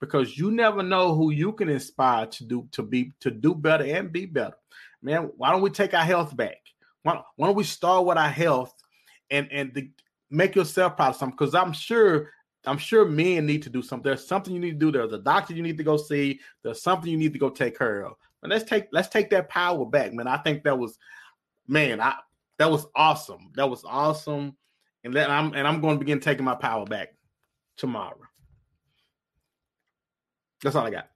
because 0.00 0.36
you 0.36 0.50
never 0.50 0.82
know 0.82 1.14
who 1.14 1.30
you 1.30 1.52
can 1.52 1.68
inspire 1.68 2.26
to 2.26 2.44
do 2.44 2.68
to 2.72 2.82
be 2.82 3.12
to 3.20 3.30
do 3.30 3.54
better 3.54 3.84
and 3.84 4.10
be 4.10 4.26
better. 4.26 4.56
Man, 5.02 5.30
why 5.36 5.50
don't 5.50 5.62
we 5.62 5.70
take 5.70 5.94
our 5.94 6.04
health 6.04 6.36
back? 6.36 6.58
Why, 7.02 7.20
why 7.36 7.46
don't 7.48 7.56
we 7.56 7.64
start 7.64 8.06
with 8.06 8.18
our 8.18 8.28
health 8.28 8.72
and 9.30 9.48
and 9.50 9.74
the, 9.74 9.90
make 10.30 10.54
yourself 10.54 10.96
proud 10.96 11.10
of 11.10 11.16
something? 11.16 11.36
Because 11.36 11.54
I'm 11.54 11.72
sure 11.72 12.30
I'm 12.64 12.78
sure 12.78 13.04
men 13.04 13.44
need 13.46 13.62
to 13.64 13.70
do 13.70 13.82
something. 13.82 14.04
There's 14.04 14.26
something 14.26 14.54
you 14.54 14.60
need 14.60 14.78
to 14.78 14.86
do. 14.86 14.92
There's 14.92 15.12
a 15.12 15.18
doctor 15.18 15.54
you 15.54 15.62
need 15.62 15.78
to 15.78 15.84
go 15.84 15.96
see. 15.96 16.40
There's 16.62 16.82
something 16.82 17.10
you 17.10 17.16
need 17.16 17.32
to 17.32 17.38
go 17.38 17.50
take 17.50 17.76
care 17.76 18.04
of. 18.06 18.12
And 18.42 18.50
let's 18.50 18.64
take 18.64 18.86
let's 18.92 19.08
take 19.08 19.30
that 19.30 19.48
power 19.48 19.84
back, 19.84 20.12
man. 20.12 20.28
I 20.28 20.36
think 20.36 20.62
that 20.64 20.78
was, 20.78 20.98
man, 21.66 22.00
I 22.00 22.14
that 22.58 22.70
was 22.70 22.86
awesome. 22.94 23.50
That 23.56 23.68
was 23.68 23.84
awesome. 23.84 24.56
And 25.04 25.12
then 25.12 25.30
I'm 25.30 25.52
and 25.54 25.66
I'm 25.66 25.80
going 25.80 25.96
to 25.96 26.04
begin 26.04 26.20
taking 26.20 26.44
my 26.44 26.54
power 26.54 26.84
back 26.84 27.14
tomorrow. 27.76 28.20
That's 30.62 30.76
all 30.76 30.86
I 30.86 30.90
got. 30.90 31.08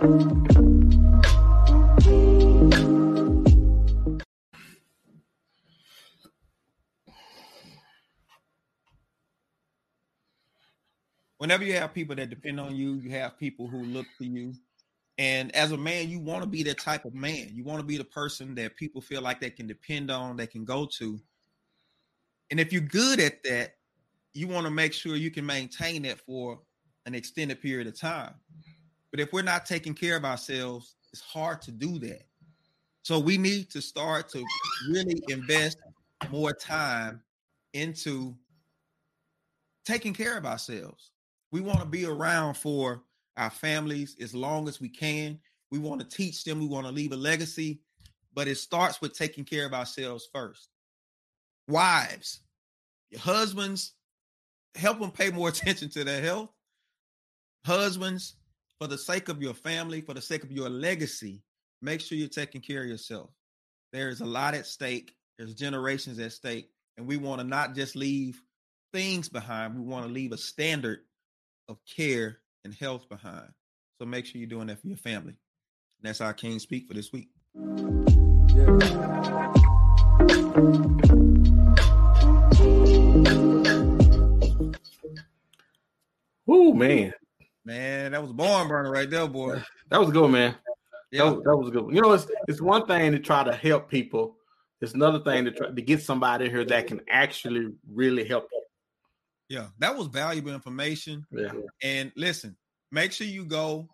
Whenever 0.00 0.32
you 11.64 11.74
have 11.74 11.92
people 11.92 12.16
that 12.16 12.30
depend 12.30 12.58
on 12.58 12.74
you, 12.74 12.94
you 12.94 13.10
have 13.10 13.38
people 13.38 13.66
who 13.66 13.84
look 13.84 14.06
to 14.16 14.24
you. 14.24 14.54
And 15.18 15.54
as 15.54 15.72
a 15.72 15.76
man, 15.76 16.08
you 16.08 16.18
want 16.18 16.42
to 16.44 16.48
be 16.48 16.62
that 16.62 16.78
type 16.78 17.04
of 17.04 17.12
man. 17.12 17.50
You 17.52 17.62
want 17.62 17.80
to 17.80 17.86
be 17.86 17.98
the 17.98 18.04
person 18.04 18.54
that 18.54 18.76
people 18.76 19.02
feel 19.02 19.20
like 19.20 19.38
they 19.38 19.50
can 19.50 19.66
depend 19.66 20.10
on, 20.10 20.38
they 20.38 20.46
can 20.46 20.64
go 20.64 20.88
to. 20.96 21.20
And 22.50 22.58
if 22.58 22.72
you're 22.72 22.80
good 22.80 23.20
at 23.20 23.42
that, 23.42 23.74
you 24.32 24.48
want 24.48 24.64
to 24.64 24.70
make 24.70 24.94
sure 24.94 25.14
you 25.16 25.30
can 25.30 25.44
maintain 25.44 26.06
it 26.06 26.18
for 26.20 26.58
an 27.04 27.14
extended 27.14 27.60
period 27.60 27.86
of 27.86 28.00
time. 28.00 28.32
But 29.10 29.20
if 29.20 29.32
we're 29.32 29.42
not 29.42 29.66
taking 29.66 29.94
care 29.94 30.16
of 30.16 30.24
ourselves, 30.24 30.94
it's 31.12 31.22
hard 31.22 31.60
to 31.62 31.72
do 31.72 31.98
that. 32.00 32.22
So 33.02 33.18
we 33.18 33.38
need 33.38 33.70
to 33.70 33.80
start 33.80 34.28
to 34.30 34.44
really 34.88 35.20
invest 35.28 35.78
more 36.30 36.52
time 36.52 37.22
into 37.72 38.36
taking 39.84 40.12
care 40.12 40.36
of 40.36 40.46
ourselves. 40.46 41.10
We 41.50 41.60
want 41.60 41.80
to 41.80 41.86
be 41.86 42.04
around 42.04 42.54
for 42.54 43.02
our 43.36 43.50
families 43.50 44.16
as 44.20 44.34
long 44.34 44.68
as 44.68 44.80
we 44.80 44.88
can. 44.88 45.38
We 45.70 45.78
want 45.78 46.00
to 46.00 46.16
teach 46.16 46.44
them, 46.44 46.60
we 46.60 46.66
want 46.66 46.86
to 46.86 46.92
leave 46.92 47.12
a 47.12 47.16
legacy, 47.16 47.80
but 48.34 48.48
it 48.48 48.58
starts 48.58 49.00
with 49.00 49.16
taking 49.16 49.44
care 49.44 49.66
of 49.66 49.72
ourselves 49.72 50.28
first. 50.32 50.68
Wives, 51.68 52.40
your 53.10 53.20
husbands, 53.20 53.92
help 54.74 55.00
them 55.00 55.10
pay 55.10 55.30
more 55.30 55.48
attention 55.50 55.88
to 55.90 56.04
their 56.04 56.20
health. 56.20 56.52
Husbands, 57.64 58.34
for 58.80 58.88
the 58.88 58.98
sake 58.98 59.28
of 59.28 59.42
your 59.42 59.52
family, 59.52 60.00
for 60.00 60.14
the 60.14 60.22
sake 60.22 60.42
of 60.42 60.50
your 60.50 60.70
legacy, 60.70 61.42
make 61.82 62.00
sure 62.00 62.16
you're 62.16 62.28
taking 62.28 62.62
care 62.62 62.82
of 62.82 62.88
yourself. 62.88 63.28
There's 63.92 64.22
a 64.22 64.24
lot 64.24 64.54
at 64.54 64.66
stake, 64.66 65.14
there's 65.36 65.54
generations 65.54 66.18
at 66.18 66.32
stake, 66.32 66.70
and 66.96 67.06
we 67.06 67.18
want 67.18 67.42
to 67.42 67.46
not 67.46 67.74
just 67.74 67.94
leave 67.94 68.40
things 68.94 69.28
behind, 69.28 69.74
we 69.76 69.82
want 69.82 70.06
to 70.06 70.12
leave 70.12 70.32
a 70.32 70.38
standard 70.38 71.00
of 71.68 71.76
care 71.84 72.38
and 72.64 72.72
health 72.72 73.06
behind. 73.10 73.50
So 73.98 74.06
make 74.06 74.24
sure 74.24 74.38
you're 74.38 74.48
doing 74.48 74.68
that 74.68 74.80
for 74.80 74.88
your 74.88 74.96
family. 74.96 75.34
And 75.34 76.08
that's 76.08 76.22
our 76.22 76.32
King 76.32 76.58
Speak 76.58 76.88
for 76.88 76.94
this 76.94 77.12
week. 77.12 77.28
Yeah. 78.54 78.78
Woo, 86.46 86.72
man. 86.72 87.12
Man, 87.64 88.12
that 88.12 88.22
was 88.22 88.30
a 88.30 88.34
barn 88.34 88.68
burner 88.68 88.90
right 88.90 89.08
there, 89.08 89.28
boy. 89.28 89.62
That 89.90 90.00
was 90.00 90.10
good, 90.10 90.30
man. 90.30 90.54
Yeah. 91.12 91.24
That 91.24 91.34
was, 91.34 91.44
that 91.44 91.56
was 91.56 91.70
good. 91.70 91.94
You 91.94 92.00
know, 92.00 92.12
it's 92.12 92.26
it's 92.48 92.60
one 92.60 92.86
thing 92.86 93.12
to 93.12 93.18
try 93.18 93.44
to 93.44 93.52
help 93.52 93.90
people 93.90 94.36
It's 94.80 94.94
another 94.94 95.18
thing 95.20 95.44
to 95.44 95.50
try 95.50 95.70
to 95.70 95.82
get 95.82 96.02
somebody 96.02 96.48
here 96.48 96.64
that 96.64 96.86
can 96.86 97.00
actually 97.08 97.72
really 97.92 98.26
help 98.26 98.48
you. 98.50 98.62
Yeah, 99.48 99.66
that 99.78 99.96
was 99.96 100.06
valuable 100.06 100.52
information. 100.52 101.26
Yeah. 101.30 101.52
And 101.82 102.12
listen, 102.16 102.56
make 102.90 103.12
sure 103.12 103.26
you 103.26 103.44
go 103.44 103.88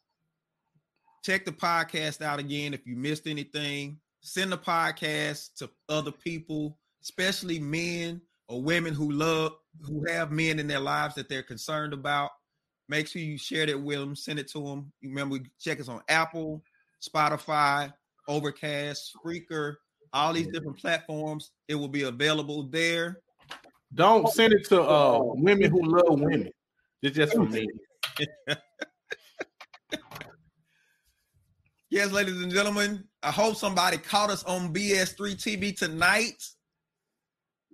check 1.25 1.45
the 1.45 1.53
podcast 1.53 2.23
out 2.23 2.39
again 2.39 2.73
if 2.73 2.87
you 2.87 2.95
missed 2.95 3.27
anything. 3.27 3.99
Send 4.21 4.53
the 4.53 4.59
podcast 4.59 5.55
to 5.57 5.71
other 5.89 6.13
people, 6.13 6.79
especially 7.03 7.59
men 7.59 8.21
or 8.49 8.63
women 8.63 8.95
who 8.95 9.11
love 9.11 9.53
who 9.83 10.05
have 10.09 10.31
men 10.31 10.59
in 10.59 10.69
their 10.69 10.81
lives 10.81 11.15
that 11.17 11.29
they're 11.29 11.43
concerned 11.43 11.93
about. 11.93 12.31
Make 12.89 13.09
sure 13.09 13.23
you 13.23 13.39
share 13.39 13.67
that 13.67 13.81
with 13.81 13.99
them, 13.99 14.15
send 14.15 14.39
it 14.39 14.51
to 14.53 14.63
them. 14.63 14.93
You 15.01 15.11
remember, 15.11 15.39
check 15.61 15.81
us 15.81 15.89
on 15.89 16.03
Apple, 16.09 16.63
Spotify, 17.03 17.93
Overcast, 18.29 19.17
Spreaker, 19.17 19.75
all 20.13 20.33
these 20.33 20.47
different 20.49 20.79
platforms. 20.79 21.51
It 21.69 21.75
will 21.75 21.89
be 21.89 22.03
available 22.03 22.65
there. 22.65 23.21
Don't 23.95 24.29
send 24.33 24.53
it 24.53 24.69
to 24.69 24.83
uh, 24.83 25.21
women 25.23 25.71
who 25.71 25.83
love 25.83 26.21
women. 26.21 26.51
It's 27.03 27.17
just 27.17 27.35
for 27.35 27.45
me. 27.45 27.67
Yes, 31.89 32.11
ladies 32.11 32.43
and 32.43 32.51
gentlemen, 32.51 33.05
I 33.23 33.31
hope 33.31 33.55
somebody 33.55 33.97
caught 33.97 34.29
us 34.29 34.43
on 34.43 34.75
BS3 34.75 35.37
TV 35.37 35.75
tonight. 35.75 36.43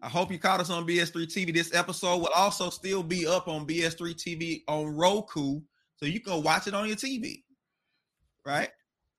I 0.03 0.09
hope 0.09 0.33
you 0.33 0.39
caught 0.39 0.59
us 0.59 0.69
on 0.69 0.85
BS3 0.85 1.27
TV. 1.27 1.55
This 1.55 1.73
episode 1.73 2.19
will 2.19 2.33
also 2.35 2.71
still 2.71 3.05
be 3.05 3.25
up 3.25 3.47
on 3.47 3.67
BS3 3.67 4.15
TV 4.15 4.63
on 4.67 4.87
Roku, 4.97 5.61
so 5.97 6.07
you 6.07 6.19
can 6.19 6.43
watch 6.43 6.67
it 6.67 6.75
on 6.75 6.89
your 6.89 6.97
TV. 6.97 7.45
Right? 8.45 8.71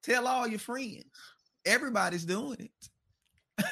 Tell 0.03 0.27
all 0.27 0.45
your 0.45 0.59
friends. 0.59 1.05
Everybody's 1.65 2.25
doing 2.25 2.57
it. 2.59 2.71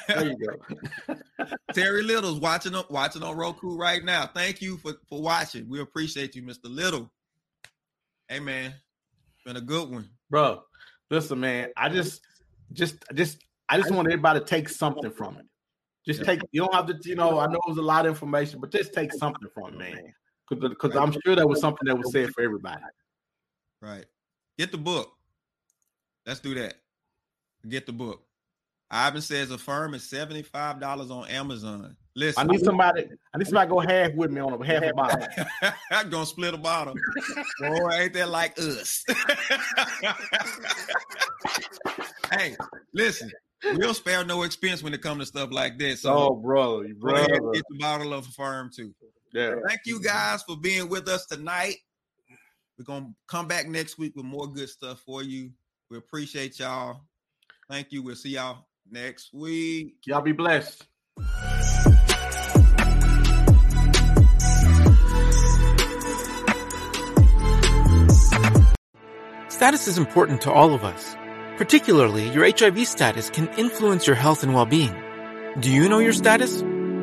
There 0.08 0.26
you 0.26 0.36
go. 0.38 1.16
Terry 1.74 2.02
Little's 2.02 2.40
watching 2.40 2.74
on 2.74 2.84
watching 2.88 3.22
on 3.22 3.36
Roku 3.36 3.76
right 3.76 4.02
now. 4.02 4.30
Thank 4.32 4.62
you 4.62 4.78
for 4.78 4.94
for 5.08 5.20
watching. 5.20 5.68
We 5.68 5.80
appreciate 5.80 6.34
you, 6.34 6.42
Mr. 6.42 6.64
Little. 6.64 7.10
Hey 8.28 8.40
man, 8.40 8.72
been 9.44 9.56
a 9.56 9.60
good 9.60 9.90
one. 9.90 10.08
Bro, 10.30 10.62
listen, 11.10 11.40
man. 11.40 11.70
I 11.76 11.90
just 11.90 12.22
just 12.72 13.04
just 13.12 13.38
I 13.68 13.76
just 13.76 13.90
want 13.90 14.08
everybody 14.08 14.40
to 14.40 14.46
take 14.46 14.68
something 14.68 15.10
from 15.10 15.36
it. 15.36 15.46
Just 16.06 16.24
take 16.24 16.40
you 16.50 16.62
don't 16.62 16.74
have 16.74 16.86
to, 16.86 16.98
you 17.08 17.14
know, 17.14 17.38
I 17.38 17.46
know 17.46 17.60
it 17.66 17.68
was 17.68 17.78
a 17.78 17.82
lot 17.82 18.06
of 18.06 18.12
information, 18.12 18.60
but 18.60 18.72
just 18.72 18.92
take 18.92 19.12
something 19.12 19.48
from 19.54 19.74
it, 19.74 19.78
man. 19.78 20.14
Because 20.50 20.96
I'm 20.96 21.12
sure 21.24 21.36
that 21.36 21.48
was 21.48 21.60
something 21.60 21.86
that 21.86 21.96
was 21.96 22.12
said 22.12 22.30
for 22.32 22.42
everybody. 22.42 22.82
Right. 23.80 24.04
Get 24.58 24.72
the 24.72 24.78
book. 24.78 25.12
Let's 26.26 26.40
do 26.40 26.54
that. 26.54 26.74
Get 27.68 27.86
the 27.86 27.92
book. 27.92 28.22
Ivan 28.90 29.22
says 29.22 29.50
a 29.50 29.56
firm 29.56 29.94
is 29.94 30.02
$75 30.02 31.10
on 31.10 31.26
Amazon. 31.28 31.96
Listen. 32.14 32.42
I 32.42 32.52
need 32.52 32.60
somebody, 32.60 33.08
I 33.32 33.38
need 33.38 33.46
somebody 33.46 33.68
to 33.68 33.74
go 33.74 33.80
half 33.80 34.12
with 34.14 34.30
me 34.30 34.42
on 34.42 34.52
a 34.52 34.66
half 34.66 34.82
a 34.82 34.92
bottle. 34.92 35.26
I'm 35.90 36.10
gonna 36.10 36.26
split 36.26 36.52
a 36.52 36.58
bottle. 36.58 36.94
Boy, 37.60 37.90
ain't 37.92 38.12
that 38.12 38.28
like 38.28 38.58
us? 38.58 39.02
hey, 42.32 42.54
listen, 42.92 43.32
we'll 43.64 43.94
spare 43.94 44.24
no 44.24 44.42
expense 44.42 44.82
when 44.82 44.94
it 44.94 45.02
comes 45.02 45.20
to 45.20 45.26
stuff 45.26 45.50
like 45.52 45.78
this. 45.78 46.02
So, 46.02 46.14
oh, 46.14 46.34
brother, 46.34 46.88
brother. 46.94 47.40
get 47.52 47.64
the 47.68 47.78
bottle 47.78 48.12
of 48.12 48.26
firm 48.26 48.70
too. 48.74 48.94
Yeah. 49.32 49.54
Thank 49.66 49.80
you 49.84 50.00
guys 50.00 50.42
for 50.42 50.56
being 50.56 50.88
with 50.88 51.08
us 51.08 51.26
tonight. 51.26 51.76
We're 52.78 52.84
gonna 52.84 53.12
come 53.28 53.46
back 53.46 53.68
next 53.68 53.98
week 53.98 54.16
with 54.16 54.24
more 54.24 54.46
good 54.46 54.68
stuff 54.68 55.00
for 55.00 55.22
you. 55.22 55.50
We 55.90 55.98
appreciate 55.98 56.58
y'all. 56.58 57.02
Thank 57.68 57.92
you. 57.92 58.02
We'll 58.02 58.16
see 58.16 58.30
y'all 58.30 58.66
next 58.90 59.32
week. 59.32 59.96
Y'all 60.06 60.22
be 60.22 60.32
blessed. 60.32 60.86
Status 69.48 69.86
is 69.86 69.96
important 69.96 70.40
to 70.42 70.50
all 70.50 70.74
of 70.74 70.82
us. 70.82 71.14
Particularly, 71.56 72.28
your 72.30 72.48
HIV 72.48 72.86
status 72.86 73.28
can 73.30 73.48
influence 73.58 74.06
your 74.06 74.16
health 74.16 74.42
and 74.42 74.54
well-being. 74.54 74.94
Do 75.60 75.70
you 75.70 75.88
know 75.88 75.98
your 75.98 76.14
status? 76.14 76.60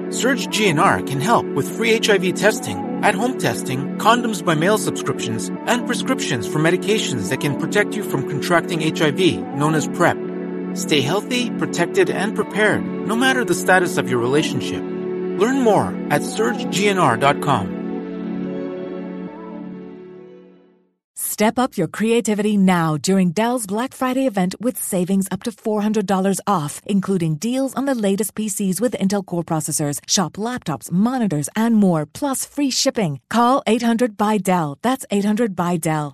Surge 0.10 0.48
GNR 0.48 1.06
can 1.08 1.22
help 1.22 1.46
with 1.46 1.78
free 1.78 2.00
HIV 2.04 2.34
testing, 2.34 2.78
at-home 3.04 3.38
testing, 3.38 3.98
condoms 4.00 4.44
by 4.44 4.56
mail 4.56 4.80
subscriptions, 4.80 5.50
and 5.68 5.86
prescriptions 5.86 6.48
for 6.48 6.58
medications 6.58 7.30
that 7.30 7.42
can 7.42 7.60
protect 7.60 7.96
you 7.96 8.04
from 8.04 8.28
contracting 8.28 8.82
HIV, 8.82 9.20
known 9.56 9.76
as 9.76 9.88
PrEP. 9.88 10.18
Stay 10.74 11.02
healthy, 11.02 11.52
protected, 11.52 12.10
and 12.10 12.36
prepared, 12.36 12.84
no 12.84 13.16
matter 13.16 13.46
the 13.46 13.54
status 13.54 13.98
of 13.98 14.10
your 14.10 14.20
relationship. 14.20 14.82
Learn 14.82 15.62
more 15.62 15.88
at 16.10 16.22
surgegnr.com. 16.22 17.79
Step 21.40 21.58
up 21.58 21.78
your 21.78 21.88
creativity 21.88 22.58
now 22.58 22.98
during 22.98 23.32
Dell's 23.32 23.66
Black 23.66 23.94
Friday 23.94 24.28
event 24.28 24.56
with 24.60 24.76
savings 24.76 25.26
up 25.32 25.42
to 25.44 25.52
$400 25.52 26.42
off, 26.46 26.82
including 26.86 27.36
deals 27.36 27.74
on 27.76 27.86
the 27.86 27.96
latest 27.96 28.36
PCs 28.36 28.82
with 28.82 28.92
Intel 28.92 29.26
Core 29.26 29.46
processors, 29.46 30.00
shop 30.06 30.34
laptops, 30.34 30.92
monitors, 30.92 31.48
and 31.56 31.78
more, 31.78 32.06
plus 32.06 32.46
free 32.46 32.70
shipping. 32.70 33.22
Call 33.30 33.64
800 33.68 34.18
by 34.18 34.38
Dell. 34.38 34.80
That's 34.82 35.06
800 35.12 35.56
by 35.56 35.78
Dell. 35.78 36.14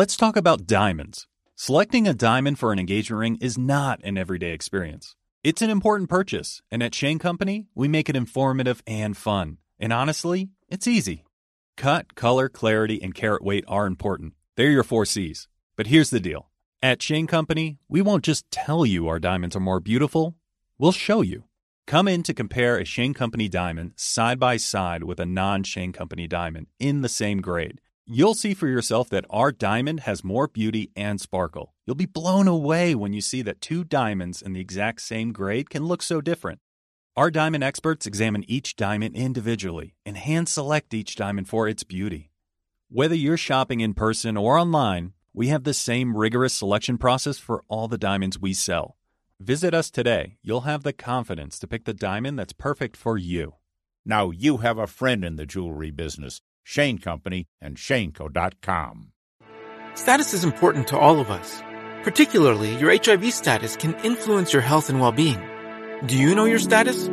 Let's 0.00 0.16
talk 0.16 0.34
about 0.34 0.66
diamonds. 0.66 1.26
Selecting 1.56 2.08
a 2.08 2.14
diamond 2.14 2.58
for 2.58 2.72
an 2.72 2.78
engagement 2.78 3.20
ring 3.20 3.38
is 3.38 3.58
not 3.58 4.00
an 4.02 4.16
everyday 4.16 4.52
experience. 4.52 5.14
It's 5.44 5.60
an 5.60 5.68
important 5.68 6.08
purchase, 6.08 6.62
and 6.70 6.82
at 6.82 6.94
Shane 6.94 7.18
Company, 7.18 7.66
we 7.74 7.86
make 7.86 8.08
it 8.08 8.16
informative 8.16 8.82
and 8.86 9.14
fun. 9.14 9.58
And 9.78 9.92
honestly, 9.92 10.48
it's 10.70 10.86
easy. 10.86 11.26
Cut, 11.76 12.14
color, 12.14 12.48
clarity, 12.48 13.02
and 13.02 13.14
carat 13.14 13.44
weight 13.44 13.66
are 13.68 13.86
important. 13.86 14.32
They're 14.56 14.70
your 14.70 14.84
four 14.84 15.04
C's. 15.04 15.48
But 15.76 15.88
here's 15.88 16.08
the 16.08 16.18
deal. 16.18 16.48
At 16.82 17.02
Shane 17.02 17.26
Company, 17.26 17.76
we 17.86 18.00
won't 18.00 18.24
just 18.24 18.50
tell 18.50 18.86
you 18.86 19.06
our 19.06 19.20
diamonds 19.20 19.54
are 19.54 19.60
more 19.60 19.80
beautiful, 19.80 20.34
we'll 20.78 20.92
show 20.92 21.20
you. 21.20 21.44
Come 21.86 22.08
in 22.08 22.22
to 22.22 22.32
compare 22.32 22.78
a 22.78 22.86
Shane 22.86 23.12
Company 23.12 23.50
diamond 23.50 23.92
side 23.96 24.40
by 24.40 24.56
side 24.56 25.04
with 25.04 25.20
a 25.20 25.26
non 25.26 25.62
Shane 25.62 25.92
Company 25.92 26.26
diamond 26.26 26.68
in 26.78 27.02
the 27.02 27.08
same 27.10 27.42
grade. 27.42 27.82
You'll 28.06 28.34
see 28.34 28.54
for 28.54 28.66
yourself 28.66 29.08
that 29.10 29.24
our 29.30 29.52
diamond 29.52 30.00
has 30.00 30.24
more 30.24 30.48
beauty 30.48 30.90
and 30.96 31.20
sparkle. 31.20 31.74
You'll 31.86 31.94
be 31.94 32.06
blown 32.06 32.48
away 32.48 32.94
when 32.94 33.12
you 33.12 33.20
see 33.20 33.42
that 33.42 33.60
two 33.60 33.84
diamonds 33.84 34.42
in 34.42 34.52
the 34.52 34.60
exact 34.60 35.02
same 35.02 35.32
grade 35.32 35.70
can 35.70 35.84
look 35.84 36.02
so 36.02 36.20
different. 36.20 36.60
Our 37.16 37.30
diamond 37.30 37.62
experts 37.62 38.06
examine 38.06 38.44
each 38.48 38.76
diamond 38.76 39.14
individually 39.14 39.94
and 40.04 40.16
hand 40.16 40.48
select 40.48 40.94
each 40.94 41.16
diamond 41.16 41.48
for 41.48 41.68
its 41.68 41.84
beauty. 41.84 42.30
Whether 42.88 43.14
you're 43.14 43.36
shopping 43.36 43.80
in 43.80 43.94
person 43.94 44.36
or 44.36 44.58
online, 44.58 45.12
we 45.32 45.48
have 45.48 45.64
the 45.64 45.74
same 45.74 46.16
rigorous 46.16 46.54
selection 46.54 46.98
process 46.98 47.38
for 47.38 47.62
all 47.68 47.86
the 47.86 47.98
diamonds 47.98 48.38
we 48.38 48.52
sell. 48.52 48.96
Visit 49.38 49.72
us 49.72 49.90
today. 49.90 50.38
You'll 50.42 50.62
have 50.62 50.82
the 50.82 50.92
confidence 50.92 51.58
to 51.60 51.68
pick 51.68 51.84
the 51.84 51.94
diamond 51.94 52.38
that's 52.38 52.52
perfect 52.52 52.96
for 52.96 53.16
you. 53.16 53.54
Now 54.04 54.30
you 54.30 54.58
have 54.58 54.78
a 54.78 54.86
friend 54.86 55.24
in 55.24 55.36
the 55.36 55.46
jewelry 55.46 55.90
business. 55.90 56.40
Shane 56.70 56.98
Company 56.98 57.48
and 57.60 57.76
Shaneco.com. 57.76 59.10
Status 59.94 60.32
is 60.32 60.44
important 60.44 60.86
to 60.88 60.96
all 60.96 61.18
of 61.18 61.28
us. 61.28 61.60
Particularly, 62.04 62.76
your 62.76 62.96
HIV 62.96 63.32
status 63.32 63.74
can 63.74 63.96
influence 64.04 64.52
your 64.52 64.62
health 64.62 64.88
and 64.88 65.00
well-being. 65.00 65.42
Do 66.06 66.16
you 66.16 66.32
know 66.32 66.44
your 66.44 66.60
status? 66.60 67.06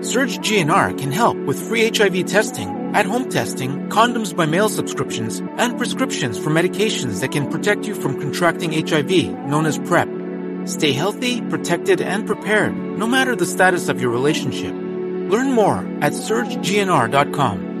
Surge 0.00 0.38
GNR 0.38 0.98
can 0.98 1.12
help 1.12 1.36
with 1.36 1.60
free 1.68 1.90
HIV 1.94 2.24
testing, 2.24 2.70
at 2.94 3.04
home 3.04 3.28
testing, 3.28 3.90
condoms 3.90 4.34
by 4.34 4.46
mail 4.46 4.70
subscriptions, 4.70 5.40
and 5.58 5.76
prescriptions 5.76 6.38
for 6.38 6.48
medications 6.48 7.20
that 7.20 7.32
can 7.32 7.50
protect 7.50 7.86
you 7.86 7.94
from 7.94 8.18
contracting 8.18 8.72
HIV, 8.72 9.12
known 9.46 9.66
as 9.66 9.78
PrEP. 9.78 10.08
Stay 10.64 10.92
healthy, 10.92 11.42
protected, 11.42 12.00
and 12.00 12.26
prepared, 12.26 12.74
no 12.74 13.06
matter 13.06 13.36
the 13.36 13.44
status 13.44 13.90
of 13.90 14.00
your 14.00 14.10
relationship. 14.10 14.72
Learn 14.72 15.52
more 15.52 15.80
at 16.00 16.14
surgegnr.com. 16.14 17.71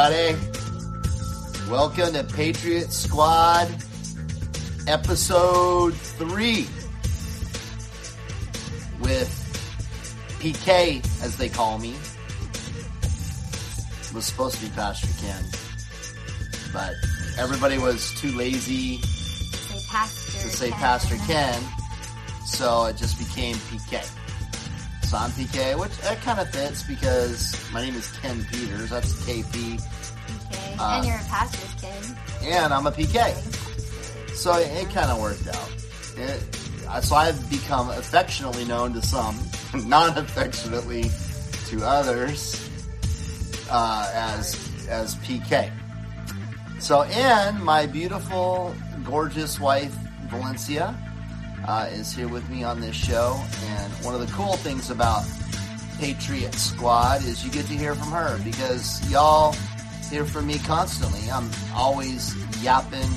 everybody. 0.00 0.38
Welcome 1.70 2.14
to 2.14 2.24
Patriot 2.24 2.90
Squad, 2.92 3.68
episode 4.86 5.94
three, 5.94 6.66
with 9.00 9.28
PK, 10.40 11.04
as 11.22 11.36
they 11.36 11.48
call 11.48 11.78
me. 11.78 11.94
It 13.02 14.14
was 14.14 14.24
supposed 14.24 14.56
to 14.56 14.66
be 14.66 14.70
Pastor 14.70 15.08
Ken, 15.20 15.44
but 16.72 16.94
everybody 17.38 17.76
was 17.78 18.12
too 18.14 18.32
lazy 18.32 18.98
Say 19.02 19.80
Pastor. 19.90 20.32
to 20.32 20.48
say 20.48 20.70
Ken. 20.70 20.78
Pastor 20.78 21.16
Ken, 21.26 21.62
so 22.46 22.86
it 22.86 22.96
just 22.96 23.18
became 23.18 23.56
PK. 23.56 24.19
I'm 25.18 25.30
PK, 25.30 25.78
which 25.78 25.96
that 25.98 26.20
kind 26.22 26.38
of 26.38 26.50
fits 26.50 26.82
because 26.82 27.56
my 27.72 27.82
name 27.82 27.94
is 27.94 28.10
Ken 28.18 28.44
Peters. 28.50 28.90
That's 28.90 29.12
KP. 29.24 29.74
Okay. 29.74 30.76
Uh, 30.78 30.96
and 30.98 31.06
you're 31.06 31.16
a 31.16 31.24
pastor's 31.24 31.74
kid. 31.80 32.16
and 32.42 32.72
I'm 32.72 32.86
a 32.86 32.92
PK. 32.92 33.34
So 34.34 34.56
it, 34.56 34.68
it 34.68 34.90
kind 34.90 35.10
of 35.10 35.20
worked 35.20 35.48
out. 35.48 35.70
It, 36.16 36.40
so 37.02 37.16
I've 37.16 37.50
become 37.50 37.90
affectionately 37.90 38.64
known 38.64 38.92
to 38.94 39.02
some, 39.02 39.38
non 39.86 40.16
affectionately 40.16 41.04
to 41.66 41.84
others, 41.84 42.68
uh, 43.70 44.10
as 44.14 44.86
as 44.88 45.16
PK. 45.16 45.72
So, 46.80 47.02
and 47.02 47.62
my 47.62 47.86
beautiful, 47.86 48.74
gorgeous 49.04 49.60
wife 49.60 49.94
Valencia 50.28 50.96
uh, 51.66 51.88
is 51.90 52.12
here 52.12 52.28
with 52.28 52.48
me 52.48 52.62
on 52.64 52.80
this 52.80 52.96
show. 52.96 53.40
And 53.64 53.92
one 54.04 54.14
of 54.14 54.20
the 54.26 54.32
cool 54.32 54.56
things 54.58 54.90
about 54.90 55.24
Patriot 55.98 56.54
Squad 56.54 57.24
is 57.24 57.44
you 57.44 57.50
get 57.50 57.66
to 57.66 57.74
hear 57.74 57.94
from 57.94 58.10
her 58.12 58.38
because 58.42 59.08
y'all 59.10 59.54
hear 60.10 60.24
from 60.24 60.46
me 60.46 60.58
constantly. 60.60 61.30
I'm 61.30 61.50
always 61.74 62.34
yapping 62.62 63.08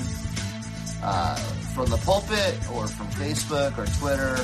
uh, 1.02 1.36
from 1.74 1.86
the 1.90 1.96
pulpit 1.98 2.54
or 2.72 2.86
from 2.86 3.06
Facebook 3.08 3.76
or 3.78 3.86
Twitter 3.98 4.34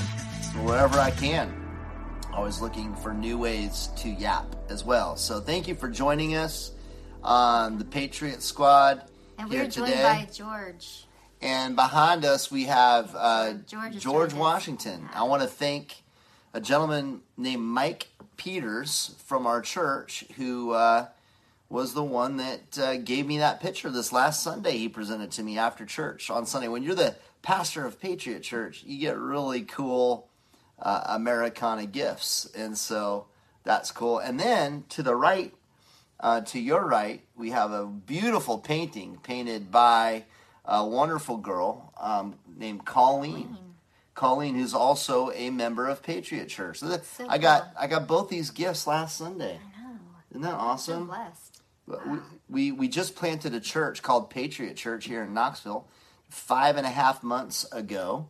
or 0.59 0.66
wherever 0.66 0.98
I 0.98 1.10
can. 1.10 1.56
Always 2.32 2.60
looking 2.60 2.94
for 2.97 3.12
new 3.12 3.39
ways 3.39 3.90
to 3.98 4.09
yap 4.09 4.47
as 4.68 4.85
well. 4.85 5.16
So 5.16 5.40
thank 5.40 5.68
you 5.68 5.74
for 5.74 5.89
joining 5.89 6.36
us 6.36 6.72
on 7.22 7.78
the 7.78 7.85
Patriot 7.85 8.43
Squad 8.43 9.02
And 9.39 9.51
we're 9.51 9.66
joined 9.68 9.93
today. 9.93 10.02
by 10.02 10.28
George. 10.32 11.05
And 11.42 11.74
behind 11.74 12.24
us, 12.24 12.50
we 12.50 12.64
have 12.64 13.14
uh, 13.16 13.54
George 13.66 13.98
George. 13.98 14.34
Washington. 14.34 15.08
I 15.14 15.22
want 15.22 15.40
to 15.42 15.48
thank 15.48 16.02
a 16.52 16.60
gentleman 16.60 17.22
named 17.36 17.62
Mike 17.62 18.08
Peters 18.36 19.14
from 19.24 19.46
our 19.46 19.62
church 19.62 20.24
who 20.36 20.72
uh, 20.72 21.06
was 21.70 21.94
the 21.94 22.04
one 22.04 22.36
that 22.36 22.78
uh, 22.78 22.96
gave 22.98 23.26
me 23.26 23.38
that 23.38 23.60
picture 23.60 23.88
this 23.88 24.12
last 24.12 24.42
Sunday. 24.42 24.76
He 24.76 24.88
presented 24.88 25.30
to 25.32 25.42
me 25.42 25.56
after 25.56 25.86
church 25.86 26.28
on 26.28 26.44
Sunday. 26.44 26.68
When 26.68 26.82
you're 26.82 26.94
the 26.94 27.16
pastor 27.40 27.86
of 27.86 27.98
Patriot 28.00 28.42
Church, 28.42 28.82
you 28.84 28.98
get 28.98 29.16
really 29.16 29.62
cool 29.62 30.28
uh, 30.78 31.04
Americana 31.06 31.86
gifts. 31.86 32.50
And 32.54 32.76
so 32.76 33.28
that's 33.64 33.90
cool. 33.92 34.18
And 34.18 34.38
then 34.38 34.84
to 34.90 35.02
the 35.02 35.16
right, 35.16 35.54
uh, 36.18 36.42
to 36.42 36.60
your 36.60 36.84
right, 36.86 37.22
we 37.34 37.50
have 37.50 37.72
a 37.72 37.86
beautiful 37.86 38.58
painting 38.58 39.18
painted 39.22 39.70
by 39.70 40.24
a 40.70 40.86
wonderful 40.86 41.36
girl 41.36 41.92
um, 42.01 42.36
named 42.56 42.84
Colleen. 42.86 43.56
Colleen, 44.14 44.55
who's 44.55 44.74
also 44.74 45.30
a 45.32 45.51
member 45.51 45.86
of 45.88 46.02
Patriot 46.02 46.47
Church. 46.48 46.78
So 46.80 46.88
that- 46.88 47.05
So 47.06 47.26
I 47.28 47.38
got 47.38 47.72
I 47.78 47.86
got 47.86 48.06
both 48.06 48.28
these 48.28 48.51
gifts 48.51 48.86
last 48.86 49.16
Sunday. 49.16 49.59
I 49.59 49.82
know. 49.82 49.98
Isn't 50.30 50.42
that 50.42 50.51
So 50.52 50.56
awesome? 50.59 51.06
blessed. 51.06 51.60
We, 51.86 52.18
we 52.48 52.72
we 52.72 52.88
just 52.88 53.16
planted 53.16 53.55
a 53.55 53.60
church 53.60 54.02
called 54.02 54.30
Patriot 54.30 54.76
Church 54.76 55.06
here 55.06 55.22
in 55.24 55.32
Knoxville 55.34 55.88
five 56.28 56.76
and 56.76 56.86
a 56.86 56.90
half 56.90 57.22
months 57.24 57.66
ago, 57.72 58.28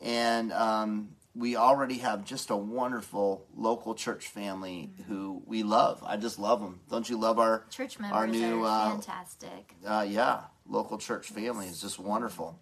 and 0.00 0.52
um, 0.52 1.10
we 1.34 1.56
already 1.56 1.98
have 1.98 2.24
just 2.24 2.50
a 2.50 2.56
wonderful 2.56 3.46
local 3.56 3.94
church 3.94 4.26
family 4.28 4.90
who 5.08 5.42
we 5.46 5.62
love. 5.62 6.02
I 6.06 6.16
just 6.16 6.38
love 6.38 6.60
them. 6.60 6.80
Don't 6.90 7.08
you 7.08 7.16
love 7.18 7.38
our 7.38 7.64
Church 7.70 7.98
members 7.98 8.16
our 8.18 8.26
new 8.26 8.64
are 8.64 8.86
uh, 8.88 8.90
fantastic. 8.90 9.74
uh, 9.86 10.04
yeah, 10.08 10.40
local 10.70 10.96
church 10.96 11.26
family 11.26 11.66
is 11.66 11.80
just 11.80 11.98
wonderful. 11.98 12.58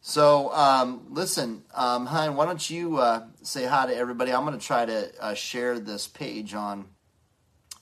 So, 0.00 0.52
um, 0.54 1.06
listen, 1.10 1.64
um, 1.74 2.06
Hein, 2.06 2.36
why 2.36 2.44
don't 2.44 2.70
you 2.70 2.98
uh, 2.98 3.24
say 3.42 3.64
hi 3.64 3.86
to 3.86 3.96
everybody? 3.96 4.32
I'm 4.32 4.44
going 4.44 4.58
to 4.58 4.64
try 4.64 4.86
to 4.86 5.10
uh, 5.20 5.34
share 5.34 5.80
this 5.80 6.06
page 6.06 6.54
on 6.54 6.86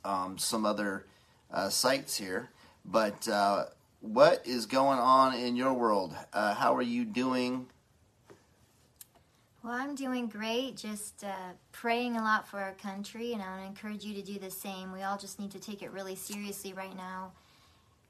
um, 0.04 0.38
some 0.38 0.64
other 0.64 1.04
uh, 1.52 1.68
sites 1.68 2.16
here. 2.16 2.48
But 2.84 3.28
uh, 3.28 3.66
what 4.00 4.46
is 4.46 4.64
going 4.66 4.98
on 4.98 5.34
in 5.34 5.56
your 5.56 5.74
world? 5.74 6.14
Uh, 6.32 6.54
how 6.54 6.74
are 6.74 6.82
you 6.82 7.04
doing? 7.04 7.66
Well, 9.62 9.74
I'm 9.74 9.94
doing 9.96 10.28
great. 10.28 10.76
Just 10.76 11.24
uh, 11.24 11.52
praying 11.72 12.16
a 12.16 12.22
lot 12.22 12.48
for 12.48 12.60
our 12.60 12.74
country, 12.74 13.32
and 13.32 13.42
I 13.42 13.48
want 13.50 13.62
to 13.62 13.66
encourage 13.66 14.04
you 14.04 14.14
to 14.14 14.22
do 14.22 14.38
the 14.38 14.50
same. 14.50 14.92
We 14.92 15.02
all 15.02 15.18
just 15.18 15.40
need 15.40 15.50
to 15.50 15.58
take 15.58 15.82
it 15.82 15.90
really 15.90 16.14
seriously 16.14 16.72
right 16.72 16.96
now 16.96 17.32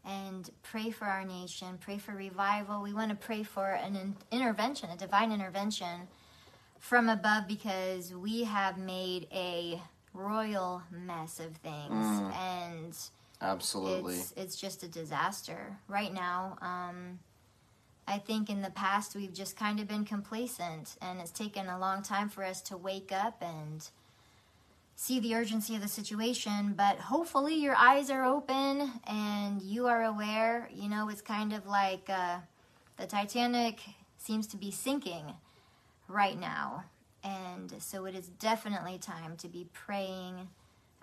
and 0.07 0.49
pray 0.63 0.91
for 0.91 1.05
our 1.05 1.25
nation, 1.25 1.79
pray 1.81 1.99
for 1.99 2.13
revival. 2.13 2.83
We 2.83 2.95
want 2.95 3.11
to 3.11 3.17
pray 3.17 3.43
for 3.43 3.73
an 3.73 3.97
in- 3.97 4.17
intervention, 4.31 4.89
a 4.91 4.97
divine 4.97 5.33
intervention 5.33 6.09
from 6.79 7.09
above 7.09 7.49
because 7.49 8.15
we 8.15 8.45
have 8.45 8.79
made 8.79 9.27
a 9.33 9.81
royal 10.15 10.83
mess 10.91 11.41
of 11.41 11.57
things. 11.57 11.91
Mm. 11.91 12.35
And 12.35 12.97
Absolutely. 13.41 14.15
it's 14.15 14.33
it's 14.37 14.57
just 14.57 14.83
a 14.83 14.89
disaster 14.89 15.77
right 15.89 16.13
now. 16.13 16.57
Um, 16.63 17.19
I 18.09 18.19
think 18.19 18.49
in 18.49 18.63
the 18.63 18.71
past 18.71 19.17
we've 19.17 19.35
just 19.35 19.57
kind 19.57 19.81
of 19.81 19.89
been 19.89 20.05
complacent, 20.05 20.97
and 21.03 21.21
it's 21.21 21.33
taken 21.33 21.67
a 21.67 21.79
long 21.79 22.03
time 22.03 22.29
for 22.29 22.45
us 22.45 22.63
to 22.63 22.77
wake 22.77 23.11
up 23.11 23.43
and 23.43 23.89
see 24.97 25.21
the 25.21 25.35
urgency 25.35 25.77
of 25.77 25.83
the 25.83 25.89
situation. 25.89 26.75
But 26.77 26.99
hopefully, 26.99 27.55
your 27.55 27.77
eyes 27.77 28.11
are 28.11 28.25
open 28.25 28.91
and 29.07 29.63
you 29.63 29.87
are 29.87 30.03
aware. 30.05 30.69
You 30.75 30.89
know, 30.89 31.09
it's 31.09 31.23
kind 31.23 31.53
of 31.53 31.67
like 31.67 32.11
uh, 32.11 32.39
the 32.97 33.07
Titanic 33.07 33.81
seems 34.19 34.49
to 34.49 34.57
be 34.57 34.73
sinking 34.73 35.35
right 36.09 36.39
now, 36.39 36.85
and 37.23 37.73
so 37.79 38.07
it 38.07 38.15
is 38.15 38.27
definitely 38.27 38.99
time 38.99 39.37
to 39.37 39.49
be 39.49 39.69
praying 39.73 40.49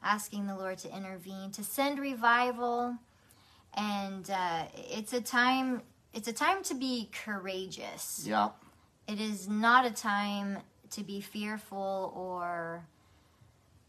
asking 0.04 0.48
the 0.48 0.56
Lord 0.56 0.78
to 0.80 0.96
intervene, 0.96 1.52
to 1.52 1.64
send 1.64 2.00
revival, 2.00 2.98
and 3.74 4.30
uh, 4.30 4.66
it's 4.76 5.14
a 5.14 5.22
time. 5.22 5.82
It's 6.14 6.28
a 6.28 6.34
time 6.34 6.62
to 6.64 6.76
be 6.76 7.10
courageous. 7.12 8.24
Yeah. 8.26 8.50
It 9.08 9.20
is 9.20 9.50
not 9.50 9.86
a 9.86 9.92
time 9.92 10.60
to 10.92 11.04
be 11.04 11.22
fearful 11.22 12.14
or 12.16 12.86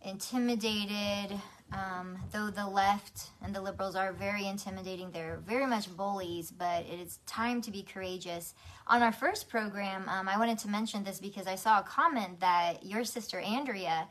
intimidated. 0.04 1.40
Um, 1.72 2.18
though 2.30 2.50
the 2.50 2.68
left 2.68 3.30
and 3.42 3.54
the 3.54 3.60
liberals 3.60 3.96
are 3.96 4.12
very 4.12 4.46
intimidating, 4.46 5.10
they're 5.10 5.40
very 5.44 5.66
much 5.66 5.94
bullies, 5.96 6.52
but 6.52 6.84
it 6.84 7.00
is 7.00 7.18
time 7.26 7.60
to 7.62 7.70
be 7.70 7.82
courageous. 7.82 8.54
On 8.86 9.02
our 9.02 9.10
first 9.10 9.48
program, 9.48 10.08
um, 10.08 10.28
I 10.28 10.38
wanted 10.38 10.58
to 10.60 10.68
mention 10.68 11.02
this 11.02 11.18
because 11.18 11.46
I 11.46 11.56
saw 11.56 11.80
a 11.80 11.82
comment 11.82 12.40
that 12.40 12.84
your 12.84 13.04
sister 13.04 13.40
Andrea 13.40 14.06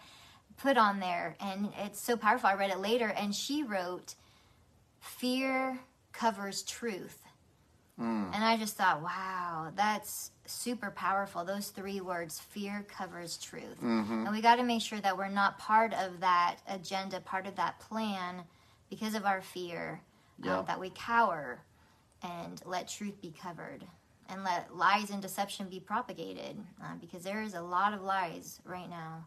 put 0.58 0.78
on 0.78 1.00
there, 1.00 1.38
and 1.40 1.70
it's 1.78 2.02
so 2.02 2.18
powerful. 2.18 2.50
I 2.50 2.56
read 2.56 2.72
it 2.72 2.80
later, 2.80 3.08
and 3.08 3.34
she 3.34 3.64
wrote, 3.64 4.16
Fear 5.00 5.80
covers 6.12 6.64
truth. 6.64 7.24
Mm. 8.00 8.34
And 8.34 8.44
I 8.44 8.58
just 8.58 8.76
thought, 8.76 9.02
wow, 9.02 9.72
that's 9.76 10.32
super 10.46 10.92
powerful. 10.92 11.46
Those 11.46 11.70
three 11.70 12.02
words 12.02 12.40
fear 12.40 12.86
covers 12.90 13.38
truth. 13.38 13.80
Mhm. 13.82 14.26
And 14.26 14.32
we 14.32 14.42
got 14.42 14.56
to 14.58 14.64
make 14.64 14.82
sure 14.82 15.00
that 15.00 15.18
we're 15.18 15.30
not 15.30 15.58
part 15.58 15.94
of 15.94 16.20
that 16.20 16.58
agenda, 16.68 17.20
part 17.22 17.48
of 17.48 17.56
that 17.56 17.80
plan 17.80 18.44
because 18.90 19.16
of 19.16 19.26
our 19.26 19.42
fear, 19.42 20.02
uh, 20.42 20.46
Yep. 20.46 20.68
that 20.68 20.80
we 20.80 20.90
cower 20.92 21.62
and 22.22 22.62
let 22.66 22.88
truth 22.88 23.20
be 23.22 23.32
covered 23.32 23.86
and 24.30 24.44
let 24.44 24.76
lies 24.76 25.10
and 25.10 25.22
deception 25.22 25.70
be 25.70 25.80
propagated 25.80 26.58
uh, 26.82 26.96
because 27.00 27.24
there 27.24 27.42
is 27.42 27.54
a 27.54 27.62
lot 27.62 27.94
of 27.94 28.02
lies 28.02 28.60
right 28.66 28.90
now. 28.90 29.26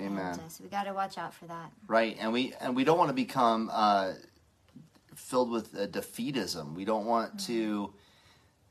Amen. 0.00 0.26
And, 0.26 0.40
uh, 0.40 0.48
so 0.48 0.64
we 0.64 0.70
got 0.70 0.84
to 0.84 0.92
watch 0.94 1.18
out 1.18 1.34
for 1.34 1.46
that. 1.46 1.70
Right, 1.86 2.16
and 2.18 2.32
we 2.32 2.54
and 2.60 2.74
we 2.74 2.82
don't 2.84 2.98
want 2.98 3.08
to 3.10 3.14
become 3.14 3.70
uh, 3.72 4.14
filled 5.14 5.50
with 5.50 5.74
uh, 5.76 5.86
defeatism. 5.86 6.74
We 6.74 6.84
don't 6.84 7.04
want 7.04 7.38
to 7.46 7.92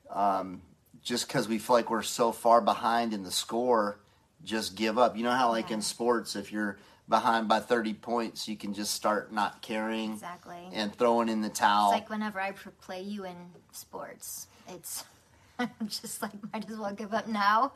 um, 0.09 0.61
just 1.03 1.27
because 1.27 1.47
we 1.47 1.57
feel 1.57 1.75
like 1.75 1.89
we're 1.89 2.01
so 2.03 2.31
far 2.31 2.61
behind 2.61 3.13
in 3.13 3.23
the 3.23 3.31
score, 3.31 3.97
just 4.43 4.75
give 4.75 4.97
up. 4.97 5.17
You 5.17 5.23
know 5.23 5.31
how 5.31 5.49
like 5.49 5.71
in 5.71 5.81
sports, 5.81 6.35
if 6.35 6.51
you're 6.51 6.77
behind 7.09 7.47
by 7.47 7.59
30 7.59 7.93
points, 7.95 8.47
you 8.47 8.55
can 8.55 8.73
just 8.73 8.93
start 8.93 9.33
not 9.33 9.61
caring 9.61 10.13
Exactly. 10.13 10.69
and 10.73 10.95
throwing 10.95 11.29
in 11.29 11.41
the 11.41 11.49
towel. 11.49 11.91
It's 11.91 12.01
like 12.01 12.09
whenever 12.09 12.39
I 12.39 12.51
play 12.51 13.01
you 13.01 13.25
in 13.25 13.35
sports, 13.71 14.47
it's 14.67 15.03
I'm 15.59 15.69
just 15.87 16.21
like 16.21 16.31
might 16.53 16.69
as 16.69 16.77
well 16.77 16.93
give 16.93 17.13
up 17.13 17.27
now. 17.27 17.73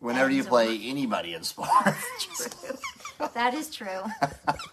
Whenever 0.00 0.28
you 0.30 0.40
and- 0.40 0.48
play 0.48 0.78
anybody 0.84 1.34
in 1.34 1.42
sports, 1.44 1.70
That 3.34 3.54
is 3.54 3.70
true. 3.74 4.02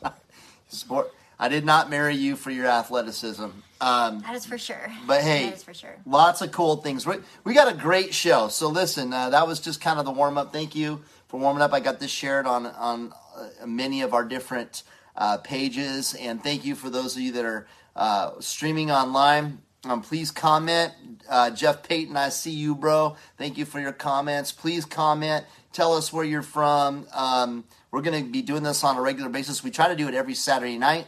sport. 0.68 1.14
I 1.42 1.50
did 1.50 1.66
not 1.66 1.90
marry 1.90 2.16
you 2.16 2.36
for 2.36 2.52
your 2.52 2.68
athleticism. 2.68 3.46
Um, 3.82 4.20
That 4.22 4.36
is 4.36 4.46
for 4.46 4.60
sure. 4.60 4.92
But 5.08 5.22
hey, 5.22 5.46
that 5.46 5.56
is 5.56 5.64
for 5.64 5.74
sure. 5.74 5.96
lots 6.06 6.42
of 6.42 6.52
cool 6.52 6.78
things. 6.78 7.08
We, 7.08 7.16
we 7.44 7.56
got 7.56 7.68
a 7.68 7.76
great 7.76 8.14
show. 8.14 8.48
So 8.48 8.70
listen, 8.70 9.12
uh, 9.12 9.32
that 9.32 9.48
was 9.48 9.60
just 9.60 9.82
kind 9.82 9.98
of 9.98 10.06
the 10.06 10.12
warm 10.12 10.38
up. 10.38 10.54
Thank 10.54 10.76
you 10.76 11.02
for 11.30 11.40
warming 11.40 11.64
up. 11.64 11.74
I 11.74 11.80
got 11.80 12.00
this 12.00 12.12
shared 12.12 12.46
on 12.46 12.68
on 12.68 13.12
uh, 13.36 13.66
many 13.66 14.04
of 14.04 14.14
our 14.14 14.24
different 14.24 14.84
uh, 15.16 15.38
pages, 15.38 16.14
and 16.14 16.44
thank 16.44 16.64
you 16.64 16.76
for 16.76 16.92
those 16.92 17.16
of 17.16 17.24
you 17.24 17.32
that 17.32 17.46
are 17.46 17.66
uh, 17.96 18.32
streaming 18.40 18.92
online. 18.92 19.62
Um, 19.84 20.04
please 20.04 20.30
comment. 20.30 20.94
Uh, 21.28 21.50
Jeff 21.50 21.82
Payton, 21.82 22.16
I 22.16 22.30
see 22.30 22.52
you, 22.52 22.76
bro. 22.76 23.16
Thank 23.40 23.58
you 23.58 23.66
for 23.66 23.80
your 23.80 23.94
comments. 23.94 24.52
Please 24.52 24.86
comment. 24.86 25.44
Tell 25.74 25.94
us 25.96 26.14
where 26.14 26.24
you're 26.24 26.44
from. 26.44 27.08
Um, 27.16 27.64
we're 27.90 28.04
going 28.04 28.24
to 28.24 28.30
be 28.30 28.44
doing 28.44 28.62
this 28.62 28.84
on 28.84 28.96
a 28.96 29.02
regular 29.02 29.30
basis. 29.30 29.64
We 29.64 29.72
try 29.72 29.88
to 29.88 29.96
do 29.96 30.08
it 30.08 30.14
every 30.14 30.36
Saturday 30.36 30.78
night. 30.78 31.08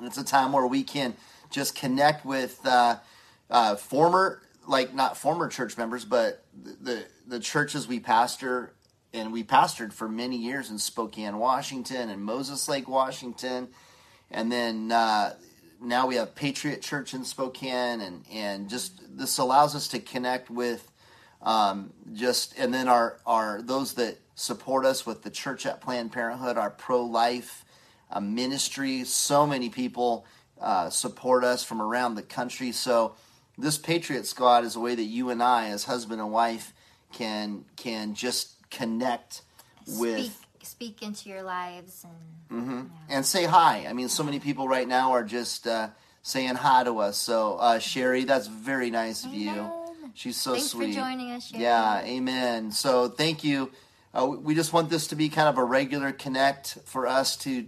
It's 0.00 0.18
a 0.18 0.24
time 0.24 0.52
where 0.52 0.66
we 0.66 0.84
can 0.84 1.14
just 1.50 1.74
connect 1.74 2.24
with 2.24 2.64
uh, 2.64 2.96
uh, 3.50 3.76
former, 3.76 4.42
like 4.66 4.94
not 4.94 5.16
former 5.16 5.48
church 5.48 5.76
members, 5.76 6.04
but 6.04 6.44
the, 6.62 6.76
the 6.80 7.06
the 7.26 7.40
churches 7.40 7.88
we 7.88 7.98
pastor, 7.98 8.74
and 9.12 9.32
we 9.32 9.42
pastored 9.42 9.92
for 9.92 10.08
many 10.08 10.36
years 10.36 10.70
in 10.70 10.78
Spokane, 10.78 11.38
Washington, 11.38 12.10
and 12.10 12.22
Moses 12.22 12.68
Lake, 12.68 12.88
Washington, 12.88 13.68
and 14.30 14.52
then 14.52 14.92
uh, 14.92 15.34
now 15.80 16.06
we 16.06 16.14
have 16.16 16.34
Patriot 16.34 16.80
Church 16.80 17.12
in 17.12 17.24
Spokane, 17.24 18.00
and 18.00 18.24
and 18.32 18.68
just 18.68 19.16
this 19.16 19.38
allows 19.38 19.74
us 19.74 19.88
to 19.88 19.98
connect 19.98 20.48
with 20.48 20.92
um, 21.42 21.92
just 22.12 22.56
and 22.56 22.72
then 22.72 22.86
our 22.86 23.18
our 23.26 23.62
those 23.62 23.94
that 23.94 24.18
support 24.36 24.86
us 24.86 25.04
with 25.04 25.22
the 25.24 25.30
church 25.30 25.66
at 25.66 25.80
Planned 25.80 26.12
Parenthood, 26.12 26.56
our 26.56 26.70
pro 26.70 27.02
life 27.04 27.64
uh, 28.10 28.20
ministry. 28.20 29.04
So 29.04 29.46
many 29.46 29.68
people 29.68 30.24
uh, 30.60 30.90
support 30.90 31.44
us 31.44 31.64
from 31.64 31.80
around 31.80 32.14
the 32.14 32.22
country. 32.22 32.72
So 32.72 33.14
this 33.56 33.78
Patriot 33.78 34.26
Squad 34.26 34.64
is 34.64 34.76
a 34.76 34.80
way 34.80 34.94
that 34.94 35.02
you 35.02 35.30
and 35.30 35.42
I, 35.42 35.68
as 35.68 35.84
husband 35.84 36.20
and 36.20 36.30
wife, 36.30 36.72
can 37.12 37.64
can 37.76 38.14
just 38.14 38.70
connect 38.70 39.42
with. 39.86 40.26
Speak 40.26 40.32
speak 40.62 41.02
into 41.02 41.28
your 41.28 41.42
lives 41.42 42.04
and 42.04 42.14
hmm 42.66 42.82
And 43.08 43.24
say 43.24 43.44
hi. 43.44 43.86
I 43.88 43.92
mean, 43.92 44.08
so 44.08 44.22
many 44.22 44.40
people 44.40 44.68
right 44.68 44.88
now 44.88 45.12
are 45.12 45.24
just 45.24 45.66
uh, 45.66 45.88
saying 46.22 46.56
hi 46.56 46.84
to 46.84 46.98
us. 46.98 47.16
So, 47.16 47.56
uh, 47.56 47.78
Sherry, 47.78 48.24
that's 48.24 48.46
very 48.46 48.90
nice 48.90 49.24
of 49.24 49.34
you. 49.34 49.70
She's 50.14 50.36
so 50.36 50.52
Thanks 50.52 50.70
for 50.72 50.78
sweet. 50.78 50.94
joining 50.94 51.30
us, 51.30 51.48
Sherry. 51.48 51.62
Yeah, 51.62 52.02
amen. 52.02 52.72
So, 52.72 53.08
thank 53.08 53.44
you. 53.44 53.70
Uh, 54.14 54.26
we 54.26 54.54
just 54.54 54.72
want 54.72 54.90
this 54.90 55.06
to 55.08 55.16
be 55.16 55.28
kind 55.28 55.48
of 55.48 55.58
a 55.58 55.64
regular 55.64 56.12
connect 56.12 56.78
for 56.86 57.06
us 57.06 57.36
to, 57.38 57.66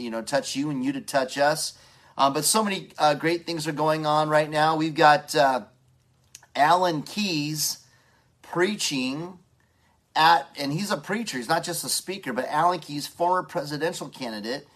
you 0.00 0.10
know, 0.10 0.22
touch 0.22 0.56
you 0.56 0.70
and 0.70 0.84
you 0.84 0.92
to 0.92 1.00
touch 1.00 1.38
us. 1.38 1.78
Um, 2.18 2.32
but 2.32 2.44
so 2.44 2.62
many 2.62 2.88
uh, 2.98 3.14
great 3.14 3.46
things 3.46 3.66
are 3.66 3.72
going 3.72 4.06
on 4.06 4.28
right 4.28 4.50
now. 4.50 4.76
We've 4.76 4.94
got 4.94 5.34
uh, 5.34 5.62
Alan 6.54 7.02
Keyes 7.02 7.78
preaching 8.42 9.38
at, 10.16 10.48
and 10.58 10.72
he's 10.72 10.90
a 10.90 10.96
preacher. 10.96 11.38
He's 11.38 11.48
not 11.48 11.64
just 11.64 11.84
a 11.84 11.88
speaker, 11.88 12.32
but 12.32 12.46
Alan 12.48 12.80
Keyes, 12.80 13.06
former 13.06 13.42
presidential 13.42 14.08
candidate, 14.08 14.66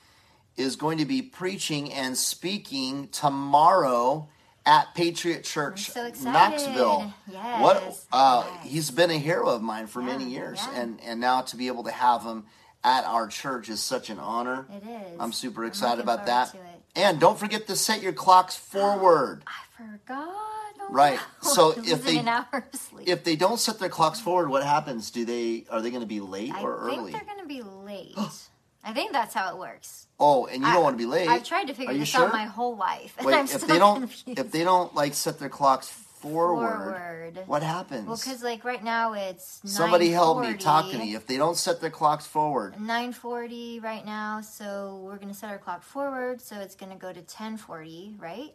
is 0.56 0.76
going 0.76 0.98
to 0.98 1.04
be 1.04 1.20
preaching 1.20 1.92
and 1.92 2.16
speaking 2.16 3.08
tomorrow 3.08 4.28
at 4.66 4.94
Patriot 4.94 5.44
Church, 5.44 5.90
so. 5.90 6.10
Knoxville. 6.30 7.12
Yes, 7.30 7.60
What? 7.60 8.04
Uh, 8.10 8.44
He's 8.62 8.90
been 8.90 9.10
a 9.10 9.18
hero 9.18 9.48
of 9.50 9.60
mine 9.60 9.86
for 9.88 10.00
many 10.00 10.24
years, 10.24 10.60
and 10.74 10.98
and 11.02 11.20
now 11.20 11.42
to 11.42 11.56
be 11.56 11.66
able 11.66 11.84
to 11.84 11.90
have 11.90 12.22
him 12.22 12.44
at 12.84 13.04
our 13.04 13.26
church 13.26 13.68
is 13.68 13.80
such 13.80 14.10
an 14.10 14.18
honor. 14.18 14.66
It 14.70 14.86
is. 14.86 15.18
I'm 15.20 15.32
super 15.32 15.62
I'm 15.62 15.68
excited 15.68 16.02
about 16.02 16.26
that. 16.26 16.54
And 16.94 17.18
don't 17.18 17.38
forget 17.38 17.66
to 17.66 17.76
set 17.76 18.02
your 18.02 18.12
clocks 18.12 18.54
forward. 18.54 19.42
I 19.46 19.82
forgot. 19.98 20.28
Oh, 20.28 20.86
Right. 20.90 21.18
no. 21.42 21.50
So 21.50 21.70
if 21.78 22.04
they 22.04 22.18
an 22.18 22.28
hour 22.28 22.46
of 22.52 22.78
sleep. 22.78 23.08
if 23.08 23.24
they 23.24 23.36
don't 23.36 23.58
set 23.58 23.78
their 23.78 23.88
clocks 23.88 24.20
forward, 24.20 24.50
what 24.50 24.62
happens? 24.62 25.10
Do 25.10 25.24
they 25.24 25.64
are 25.70 25.80
they 25.80 25.88
going 25.90 26.02
to 26.02 26.06
be 26.06 26.20
late 26.20 26.52
I 26.54 26.62
or 26.62 26.76
early? 26.76 27.14
I 27.14 27.18
think 27.18 27.26
they're 27.26 27.34
going 27.36 27.40
to 27.40 27.46
be 27.46 27.62
late. 27.62 28.14
I 28.86 28.92
think 28.92 29.12
that's 29.12 29.32
how 29.32 29.50
it 29.50 29.58
works. 29.58 30.06
Oh, 30.20 30.44
and 30.44 30.62
you 30.62 30.70
don't 30.70 30.82
want 30.82 30.94
to 30.94 31.02
be 31.02 31.06
late. 31.10 31.26
I've 31.26 31.42
tried 31.42 31.68
to 31.68 31.74
figure 31.74 31.94
this 31.94 32.06
sure? 32.08 32.26
out 32.26 32.32
my 32.34 32.44
whole 32.44 32.76
life, 32.76 33.14
and 33.16 33.26
Wait, 33.26 33.34
I'm 33.34 33.44
if 33.46 33.50
still 33.52 33.66
they 33.66 33.78
don't 33.78 34.00
confused. 34.00 34.38
if 34.38 34.52
they 34.52 34.62
don't 34.62 34.94
like 34.94 35.14
set 35.14 35.38
their 35.38 35.48
clocks 35.48 35.88
forward, 36.32 37.34
Forward. 37.34 37.42
what 37.46 37.62
happens? 37.62 38.06
Well, 38.06 38.16
because 38.16 38.42
like 38.42 38.64
right 38.64 38.82
now 38.82 39.12
it's 39.12 39.60
Somebody 39.64 40.10
help 40.10 40.40
me. 40.40 40.54
Talk 40.54 40.90
to 40.90 40.98
me. 40.98 41.14
If 41.14 41.26
they 41.26 41.36
don't 41.36 41.56
set 41.56 41.80
their 41.80 41.90
clocks 41.90 42.26
forward, 42.26 42.74
9:40 42.78 43.82
right 43.82 44.04
now, 44.04 44.40
so 44.40 45.00
we're 45.04 45.18
gonna 45.18 45.34
set 45.34 45.50
our 45.50 45.58
clock 45.58 45.82
forward, 45.82 46.40
so 46.40 46.56
it's 46.56 46.74
gonna 46.74 46.96
go 46.96 47.12
to 47.12 47.22
10:40, 47.22 48.16
right? 48.18 48.54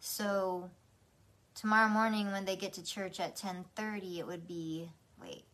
So 0.00 0.70
tomorrow 1.54 1.88
morning 1.88 2.32
when 2.32 2.44
they 2.44 2.56
get 2.56 2.72
to 2.74 2.82
church 2.84 3.20
at 3.20 3.36
10:30, 3.36 4.18
it 4.18 4.26
would 4.26 4.46
be 4.46 4.90
wait. 5.20 5.44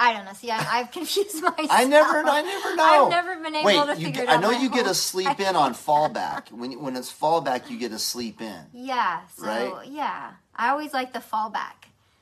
I 0.00 0.12
don't 0.12 0.24
know. 0.24 0.32
See, 0.32 0.50
I, 0.50 0.78
I've 0.78 0.90
confused 0.92 1.42
myself. 1.42 1.68
I 1.70 1.84
never, 1.84 2.18
I 2.24 2.42
never 2.42 2.76
know. 2.76 2.82
I've 2.84 3.10
never 3.10 3.36
been 3.42 3.54
able 3.56 3.64
Wait, 3.66 3.74
to 3.74 4.00
you 4.00 4.06
figure 4.06 4.12
get, 4.12 4.22
it 4.24 4.28
out. 4.28 4.38
I 4.38 4.40
know 4.40 4.50
you 4.50 4.70
get 4.70 4.86
a 4.86 4.94
sleep 4.94 5.40
in 5.40 5.56
on 5.56 5.74
fallback. 5.86 6.52
When 6.52 6.80
when 6.80 6.96
it's 6.96 7.12
fallback, 7.12 7.68
you 7.68 7.78
get 7.78 7.92
a 7.92 7.98
sleep 7.98 8.40
in. 8.40 8.60
Yeah. 8.72 9.20
So 9.36 9.44
Right? 9.46 9.88
yeah, 9.88 10.30
I 10.54 10.68
always 10.70 10.92
like 10.94 11.12
the 11.12 11.18
fallback. 11.18 11.72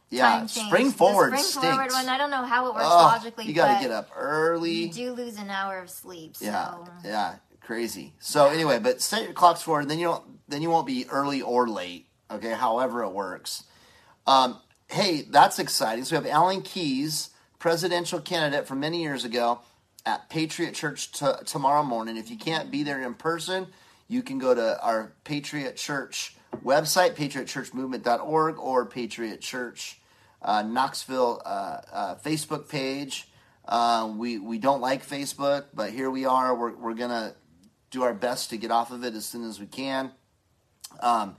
Yeah, 0.08 0.46
spring 0.46 0.86
The 0.86 0.92
forward 0.92 1.36
spring 1.38 1.64
forward 1.64 1.90
one. 1.92 2.08
I 2.08 2.16
don't 2.16 2.30
know 2.30 2.44
how 2.44 2.68
it 2.68 2.74
works 2.74 2.86
Oh, 2.88 2.96
logically. 2.96 3.44
you 3.44 3.52
got 3.52 3.76
to 3.76 3.82
get 3.82 3.90
up 3.90 4.08
early. 4.16 4.70
You 4.70 4.92
do 4.92 5.12
lose 5.12 5.36
an 5.36 5.50
hour 5.50 5.80
of 5.80 5.90
sleep. 5.90 6.36
So 6.36 6.44
Yeah, 6.46 6.74
yeah, 7.04 7.34
crazy. 7.60 8.14
So 8.20 8.46
anyway, 8.46 8.78
but 8.78 9.02
set 9.02 9.24
your 9.24 9.32
clocks 9.32 9.62
forward, 9.62 9.80
and 9.82 9.90
then 9.90 9.98
you 9.98 10.06
don't, 10.06 10.24
then 10.48 10.62
you 10.62 10.70
won't 10.70 10.86
be 10.86 11.06
early 11.10 11.42
or 11.42 11.68
late. 11.68 12.06
Okay, 12.30 12.52
however 12.52 13.02
it 13.02 13.10
works. 13.10 13.64
Um, 14.28 14.58
hey, 14.88 15.22
that's 15.28 15.58
exciting. 15.58 16.04
So 16.04 16.16
we 16.18 16.24
have 16.24 16.32
Alan 16.32 16.62
Keyes, 16.62 17.30
presidential 17.66 18.20
candidate 18.20 18.64
from 18.64 18.78
many 18.78 19.02
years 19.02 19.24
ago, 19.24 19.58
at 20.04 20.30
Patriot 20.30 20.72
Church 20.72 21.10
t- 21.10 21.26
tomorrow 21.46 21.82
morning. 21.82 22.16
If 22.16 22.30
you 22.30 22.38
can't 22.38 22.70
be 22.70 22.84
there 22.84 23.02
in 23.02 23.14
person, 23.14 23.66
you 24.06 24.22
can 24.22 24.38
go 24.38 24.54
to 24.54 24.80
our 24.80 25.14
Patriot 25.24 25.74
Church 25.74 26.36
website, 26.64 27.16
patriotchurchmovement.org, 27.16 28.58
or 28.60 28.86
Patriot 28.86 29.40
Church 29.40 29.98
uh, 30.42 30.62
Knoxville 30.62 31.42
uh, 31.44 31.80
uh, 31.92 32.14
Facebook 32.24 32.68
page. 32.68 33.26
Uh, 33.64 34.14
we 34.16 34.38
we 34.38 34.58
don't 34.58 34.80
like 34.80 35.04
Facebook, 35.04 35.64
but 35.74 35.90
here 35.90 36.08
we 36.08 36.24
are. 36.24 36.54
We're 36.54 36.76
we're 36.76 36.94
gonna 36.94 37.34
do 37.90 38.04
our 38.04 38.14
best 38.14 38.50
to 38.50 38.58
get 38.58 38.70
off 38.70 38.92
of 38.92 39.02
it 39.02 39.14
as 39.14 39.26
soon 39.26 39.42
as 39.42 39.58
we 39.58 39.66
can. 39.66 40.12
Um, 41.00 41.34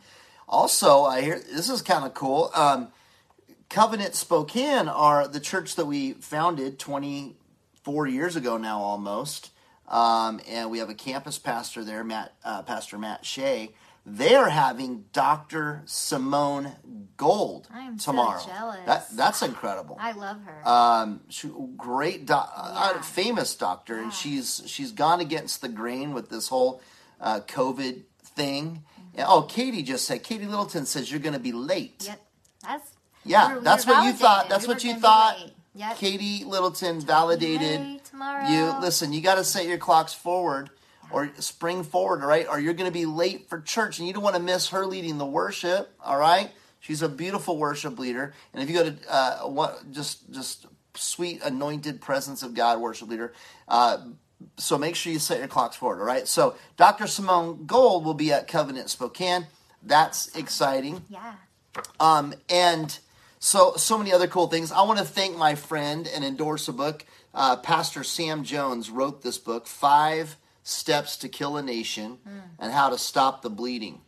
also, 0.45 1.05
I 1.05 1.21
hear 1.21 1.39
this 1.39 1.69
is 1.69 1.81
kind 1.81 2.03
of 2.03 2.13
cool. 2.13 2.51
Um, 2.53 2.89
Covenant 3.69 4.15
Spokane 4.15 4.87
are 4.87 5.27
the 5.27 5.39
church 5.39 5.75
that 5.75 5.85
we 5.85 6.13
founded 6.13 6.79
24 6.79 8.07
years 8.07 8.35
ago 8.35 8.57
now, 8.57 8.79
almost. 8.79 9.51
Um, 9.87 10.41
and 10.47 10.69
we 10.69 10.79
have 10.79 10.89
a 10.89 10.93
campus 10.93 11.37
pastor 11.37 11.83
there, 11.83 12.03
Matt, 12.03 12.33
uh, 12.43 12.61
Pastor 12.63 12.97
Matt 12.97 13.25
Shea. 13.25 13.71
They 14.05 14.35
are 14.35 14.49
having 14.49 15.03
Dr. 15.11 15.83
Simone 15.85 16.75
Gold 17.17 17.67
I'm 17.73 17.99
so 17.99 18.11
tomorrow. 18.11 18.41
jealous. 18.45 18.79
That 18.85 19.09
that's 19.11 19.41
incredible. 19.41 19.97
I 19.99 20.13
love 20.13 20.37
her. 20.43 20.67
Um, 20.67 21.21
she, 21.27 21.51
great, 21.75 22.25
doc, 22.25 22.49
uh, 22.55 23.01
famous 23.01 23.53
doctor, 23.55 23.97
and 23.99 24.13
she's 24.13 24.63
she's 24.65 24.93
gone 24.93 25.19
against 25.19 25.59
the 25.59 25.67
grain 25.67 26.13
with 26.13 26.29
this 26.29 26.47
whole 26.47 26.81
uh, 27.19 27.41
COVID 27.41 28.03
thing. 28.23 28.83
And, 29.13 29.25
oh, 29.27 29.41
Katie 29.41 29.83
just 29.83 30.05
said. 30.05 30.23
Katie 30.23 30.45
Littleton 30.45 30.85
says 30.85 31.11
you're 31.11 31.19
going 31.19 31.33
to 31.33 31.39
be 31.39 31.51
late. 31.51 32.03
Yep. 32.05 32.21
That's 32.63 32.91
Yeah, 33.27 33.47
we 33.47 33.53
were- 33.53 33.59
we 33.59 33.63
that's 33.65 33.85
were 33.85 33.93
what 33.93 34.05
you 34.05 34.13
thought. 34.13 34.49
That's 34.49 34.67
We 34.67 34.73
what 34.73 34.83
you 34.83 34.95
thought. 34.95 35.37
Yep. 35.75 35.97
Katie 35.97 36.43
Littleton 36.43 37.01
validated 37.01 38.03
tomorrow. 38.03 38.47
you. 38.47 38.73
Listen, 38.81 39.13
you 39.13 39.21
got 39.21 39.35
to 39.35 39.43
set 39.43 39.67
your 39.67 39.77
clocks 39.77 40.11
forward 40.13 40.71
or 41.11 41.29
spring 41.39 41.83
forward, 41.83 42.21
all 42.23 42.27
right? 42.27 42.47
Or 42.49 42.59
you're 42.59 42.73
going 42.73 42.89
to 42.89 42.93
be 42.93 43.05
late 43.05 43.47
for 43.47 43.61
church, 43.61 43.99
and 43.99 44.07
you 44.07 44.13
don't 44.13 44.23
want 44.23 44.35
to 44.35 44.41
miss 44.41 44.69
her 44.69 44.85
leading 44.87 45.19
the 45.19 45.25
worship. 45.25 45.93
All 46.03 46.17
right, 46.17 46.49
she's 46.79 47.03
a 47.03 47.07
beautiful 47.09 47.57
worship 47.57 47.99
leader, 47.99 48.33
and 48.53 48.63
if 48.63 48.69
you 48.69 48.75
go 48.75 48.89
to 48.89 48.97
uh, 49.13 49.37
what 49.47 49.91
just 49.91 50.31
just 50.31 50.65
sweet 50.95 51.43
anointed 51.43 52.01
presence 52.01 52.41
of 52.41 52.55
God 52.55 52.79
worship 52.79 53.07
leader. 53.07 53.31
Uh, 53.67 53.99
so 54.57 54.77
make 54.79 54.95
sure 54.95 55.13
you 55.13 55.19
set 55.19 55.37
your 55.37 55.47
clocks 55.47 55.75
forward. 55.75 55.99
All 55.99 56.05
right. 56.07 56.27
So 56.27 56.55
Dr. 56.75 57.05
Simone 57.05 57.65
Gold 57.67 58.03
will 58.03 58.13
be 58.15 58.31
at 58.33 58.47
Covenant 58.47 58.89
Spokane. 58.89 59.45
That's 59.83 60.35
exciting. 60.35 61.03
Yeah. 61.07 61.33
Um, 61.99 62.33
and 62.49 62.97
so 63.47 63.73
so 63.77 63.97
many 63.97 64.11
other 64.11 64.27
cool 64.27 64.47
things. 64.47 64.71
I 64.71 64.81
want 64.81 64.99
to 64.99 65.05
thank 65.05 65.37
my 65.37 65.55
friend 65.55 66.07
and 66.13 66.23
endorse 66.25 66.67
a 66.67 66.73
book. 66.73 67.05
Uh, 67.33 67.55
Pastor 67.55 68.03
Sam 68.03 68.43
Jones 68.43 68.89
wrote 68.89 69.21
this 69.21 69.37
book, 69.37 69.67
Five 69.67 70.35
Steps 70.63 71.15
to 71.17 71.29
Kill 71.29 71.55
a 71.55 71.63
Nation 71.63 72.17
and 72.59 72.73
How 72.73 72.89
to 72.89 72.97
Stop 72.97 73.41
the 73.41 73.49
Bleeding. 73.49 74.01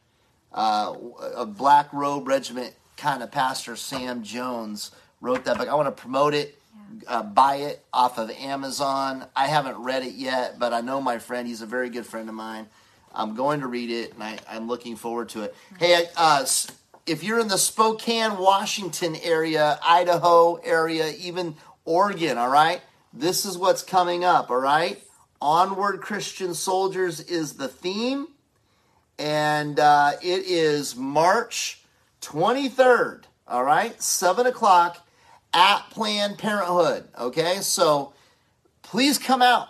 Uh, 0.51 0.93
a 1.35 1.45
Black 1.45 1.93
Robe 1.93 2.27
Regiment 2.27 2.73
kind 2.97 3.23
of 3.23 3.31
pastor, 3.31 3.75
Sam 3.75 4.23
Jones, 4.23 4.91
wrote 5.21 5.45
that 5.45 5.57
book. 5.57 5.69
I 5.69 5.75
want 5.75 5.95
to 5.95 6.01
promote 6.01 6.33
it. 6.33 6.59
Uh, 7.07 7.23
buy 7.23 7.57
it 7.57 7.85
off 7.93 8.17
of 8.17 8.31
Amazon. 8.31 9.25
I 9.35 9.47
haven't 9.47 9.77
read 9.77 10.03
it 10.03 10.15
yet, 10.15 10.57
but 10.57 10.73
I 10.73 10.81
know 10.81 10.99
my 10.99 11.19
friend. 11.19 11.47
He's 11.47 11.61
a 11.61 11.67
very 11.67 11.89
good 11.89 12.05
friend 12.05 12.27
of 12.27 12.35
mine. 12.35 12.67
I'm 13.13 13.35
going 13.35 13.61
to 13.61 13.67
read 13.67 13.89
it, 13.89 14.13
and 14.13 14.23
I, 14.23 14.39
I'm 14.49 14.67
looking 14.67 14.95
forward 14.95 15.29
to 15.29 15.43
it. 15.43 15.55
Hey, 15.79 16.07
uh, 16.17 16.45
if 17.09 17.23
you're 17.23 17.39
in 17.39 17.47
the 17.47 17.57
Spokane, 17.57 18.37
Washington 18.37 19.15
area, 19.23 19.79
Idaho 19.83 20.55
area, 20.57 21.11
even 21.17 21.55
Oregon, 21.83 22.37
all 22.37 22.51
right, 22.51 22.81
this 23.11 23.45
is 23.45 23.57
what's 23.57 23.81
coming 23.81 24.23
up, 24.23 24.51
all 24.51 24.57
right? 24.57 25.01
Onward 25.41 26.01
Christian 26.01 26.53
Soldiers 26.53 27.19
is 27.19 27.53
the 27.53 27.67
theme, 27.67 28.27
and 29.17 29.79
uh, 29.79 30.11
it 30.21 30.45
is 30.45 30.95
March 30.95 31.81
23rd, 32.21 33.23
all 33.47 33.63
right, 33.63 33.99
7 33.99 34.45
o'clock 34.45 35.03
at 35.51 35.89
Planned 35.89 36.37
Parenthood, 36.37 37.05
okay? 37.19 37.57
So 37.61 38.13
please 38.83 39.17
come 39.17 39.41
out. 39.41 39.69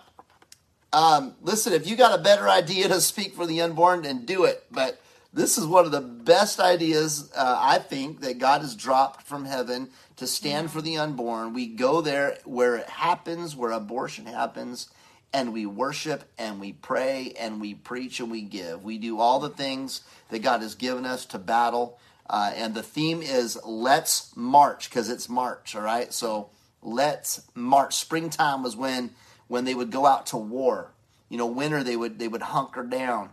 Um, 0.92 1.36
listen, 1.40 1.72
if 1.72 1.86
you 1.86 1.96
got 1.96 2.18
a 2.18 2.22
better 2.22 2.50
idea 2.50 2.88
to 2.88 3.00
speak 3.00 3.34
for 3.34 3.46
the 3.46 3.62
unborn, 3.62 4.02
then 4.02 4.26
do 4.26 4.44
it. 4.44 4.64
But 4.70 4.99
this 5.32 5.58
is 5.58 5.66
one 5.66 5.84
of 5.84 5.92
the 5.92 6.00
best 6.00 6.60
ideas 6.60 7.30
uh, 7.36 7.58
I 7.60 7.78
think 7.78 8.20
that 8.20 8.38
God 8.38 8.62
has 8.62 8.74
dropped 8.74 9.22
from 9.26 9.44
heaven 9.44 9.90
to 10.16 10.26
stand 10.26 10.70
for 10.70 10.82
the 10.82 10.98
unborn. 10.98 11.54
We 11.54 11.66
go 11.66 12.00
there 12.00 12.38
where 12.44 12.76
it 12.76 12.88
happens, 12.88 13.54
where 13.54 13.70
abortion 13.70 14.26
happens, 14.26 14.90
and 15.32 15.52
we 15.52 15.66
worship 15.66 16.24
and 16.38 16.60
we 16.60 16.72
pray 16.72 17.32
and 17.38 17.60
we 17.60 17.74
preach 17.74 18.20
and 18.20 18.30
we 18.30 18.42
give. 18.42 18.82
We 18.82 18.98
do 18.98 19.20
all 19.20 19.38
the 19.38 19.50
things 19.50 20.02
that 20.30 20.40
God 20.42 20.62
has 20.62 20.74
given 20.74 21.06
us 21.06 21.24
to 21.26 21.38
battle. 21.38 21.98
Uh, 22.28 22.52
and 22.54 22.74
the 22.74 22.82
theme 22.82 23.22
is 23.22 23.58
Let's 23.64 24.36
March 24.36 24.88
because 24.88 25.08
it's 25.08 25.28
March, 25.28 25.74
all 25.74 25.82
right? 25.82 26.12
So 26.12 26.50
let's 26.82 27.42
march. 27.54 27.96
Springtime 27.96 28.62
was 28.62 28.76
when 28.76 29.10
when 29.48 29.64
they 29.64 29.74
would 29.74 29.90
go 29.90 30.06
out 30.06 30.26
to 30.26 30.36
war. 30.36 30.92
You 31.28 31.38
know, 31.38 31.46
winter 31.46 31.82
they 31.82 31.96
would 31.96 32.18
they 32.18 32.28
would 32.28 32.42
hunker 32.42 32.82
down, 32.82 33.30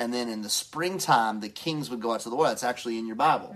and 0.00 0.14
then 0.14 0.30
in 0.30 0.40
the 0.40 0.48
springtime 0.48 1.40
the 1.40 1.48
kings 1.50 1.90
would 1.90 2.00
go 2.00 2.12
out 2.12 2.20
to 2.20 2.30
the 2.30 2.34
war. 2.34 2.46
That's 2.48 2.64
actually 2.64 2.98
in 2.98 3.06
your 3.06 3.16
Bible. 3.16 3.54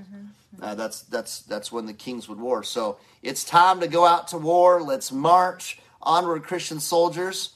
Uh, 0.62 0.74
that's 0.74 1.00
that's 1.02 1.40
that's 1.40 1.72
when 1.72 1.86
the 1.86 1.94
kings 1.94 2.28
would 2.28 2.38
war. 2.38 2.62
So 2.62 2.98
it's 3.22 3.42
time 3.42 3.80
to 3.80 3.88
go 3.88 4.04
out 4.04 4.28
to 4.28 4.38
war. 4.38 4.82
Let's 4.82 5.10
march 5.10 5.80
onward, 6.02 6.44
Christian 6.44 6.78
soldiers. 6.78 7.54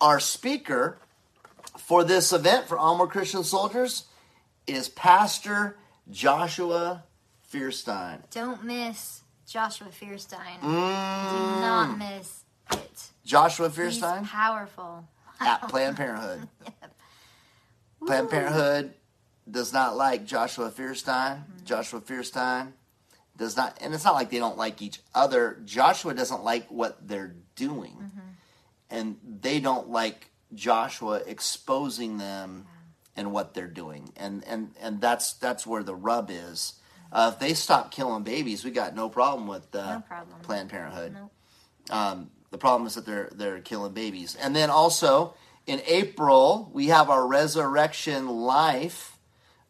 Our 0.00 0.20
speaker 0.20 0.98
for 1.78 2.04
this 2.04 2.32
event 2.32 2.66
for 2.66 2.76
onward 2.76 3.10
Christian 3.10 3.44
soldiers 3.44 4.04
is 4.66 4.88
Pastor 4.88 5.78
Joshua 6.10 7.04
Feuerstein. 7.42 8.24
Don't 8.32 8.64
miss 8.64 9.22
Joshua 9.46 9.88
Feuerstein. 9.88 10.58
Mm. 10.60 11.30
Do 11.30 11.60
not 11.60 11.96
miss 11.96 12.42
it. 12.72 13.02
Joshua 13.24 13.68
He's 13.68 13.76
Feuerstein 13.76 14.24
powerful. 14.24 15.08
at 15.40 15.68
Planned 15.68 15.96
Parenthood. 15.96 16.48
Planned 18.06 18.30
Parenthood 18.30 18.94
does 19.50 19.72
not 19.72 19.96
like 19.96 20.26
Joshua 20.26 20.70
Feuerstein. 20.70 21.44
Joshua 21.64 22.00
Feuerstein 22.00 22.74
does 23.36 23.56
not, 23.56 23.76
and 23.80 23.94
it's 23.94 24.04
not 24.04 24.14
like 24.14 24.30
they 24.30 24.38
don't 24.38 24.56
like 24.56 24.80
each 24.82 25.00
other. 25.14 25.60
Joshua 25.64 26.14
doesn't 26.14 26.42
like 26.42 26.70
what 26.70 27.06
they're 27.06 27.34
doing, 27.54 28.10
and 28.90 29.16
they 29.40 29.60
don't 29.60 29.90
like 29.90 30.30
Joshua 30.54 31.22
exposing 31.26 32.18
them 32.18 32.66
and 33.16 33.32
what 33.32 33.54
they're 33.54 33.66
doing, 33.66 34.12
and 34.16 34.44
and 34.44 34.70
and 34.80 35.00
that's 35.00 35.34
that's 35.34 35.66
where 35.66 35.82
the 35.82 35.94
rub 35.94 36.30
is. 36.30 36.74
Uh, 37.12 37.30
if 37.32 37.40
they 37.40 37.54
stop 37.54 37.90
killing 37.90 38.22
babies, 38.24 38.64
we 38.64 38.70
got 38.70 38.94
no 38.94 39.08
problem 39.08 39.46
with 39.46 39.74
uh, 39.74 39.94
No 39.94 40.00
problem. 40.00 40.40
Planned 40.42 40.70
Parenthood. 40.70 41.14
Nope. 41.14 41.32
Um, 41.90 42.30
the 42.50 42.58
problem 42.58 42.86
is 42.86 42.94
that 42.94 43.06
they're 43.06 43.30
they're 43.32 43.60
killing 43.60 43.92
babies. 43.92 44.36
And 44.36 44.54
then 44.54 44.70
also 44.70 45.34
in 45.66 45.82
April 45.86 46.70
we 46.72 46.86
have 46.88 47.10
our 47.10 47.26
Resurrection 47.26 48.28
Life. 48.28 49.18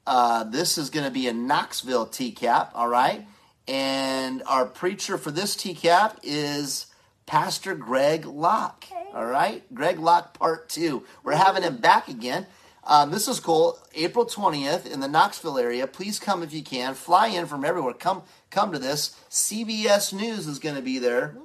Uh, 0.07 0.45
this 0.45 0.79
is 0.79 0.91
going 0.91 1.05
to 1.05 1.11
be 1.11 1.27
in 1.27 1.47
Knoxville 1.47 2.07
TCAP. 2.07 2.71
All 2.75 2.89
right, 2.89 3.27
and 3.67 4.43
our 4.47 4.67
preacher 4.67 5.19
for 5.19 5.31
this 5.31 5.57
TCAP 5.57 6.19
is 6.23 6.87
Pastor 7.25 7.75
Greg 7.75 8.25
Locke. 8.25 8.85
All 9.15 9.27
right, 9.27 9.63
Greg 9.75 9.99
Locke 9.99 10.39
Part 10.39 10.69
Two. 10.69 11.05
We're 11.25 11.35
having 11.35 11.63
him 11.63 11.79
back 11.79 12.09
again. 12.09 12.47
Um, 12.85 13.11
this 13.11 13.27
is 13.27 13.41
cool. 13.41 13.79
April 13.95 14.27
twentieth 14.27 14.87
in 14.87 15.01
the 15.01 15.09
Knoxville 15.09 15.59
area. 15.59 15.87
Please 15.87 16.21
come 16.21 16.43
if 16.43 16.53
you 16.53 16.63
can. 16.63 16.95
Fly 16.95 17.29
in 17.29 17.47
from 17.47 17.65
everywhere. 17.65 17.95
Come 17.95 18.23
come 18.51 18.73
to 18.73 18.79
this. 18.79 19.19
CBS 19.31 20.13
News 20.13 20.47
is 20.47 20.59
going 20.61 20.77
to 20.77 20.83
be 20.83 20.99
there 20.99 21.37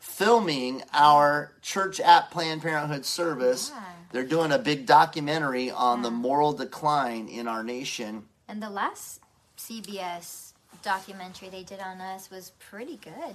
filming 0.00 0.82
our 0.92 1.52
church 1.62 2.00
at 2.00 2.30
Planned 2.30 2.62
Parenthood 2.62 3.04
service. 3.06 3.70
They're 4.12 4.24
doing 4.24 4.50
a 4.52 4.58
big 4.58 4.86
documentary 4.86 5.70
on 5.70 6.02
the 6.02 6.10
moral 6.10 6.52
decline 6.52 7.28
in 7.28 7.46
our 7.46 7.62
nation. 7.62 8.24
And 8.48 8.62
the 8.62 8.70
last 8.70 9.20
CBS 9.56 10.52
documentary 10.82 11.48
they 11.48 11.62
did 11.62 11.80
on 11.80 12.00
us 12.00 12.30
was 12.30 12.52
pretty 12.58 12.96
good, 12.96 13.34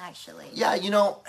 actually. 0.00 0.46
Yeah, 0.52 0.74
you 0.74 0.90
know, 0.90 1.20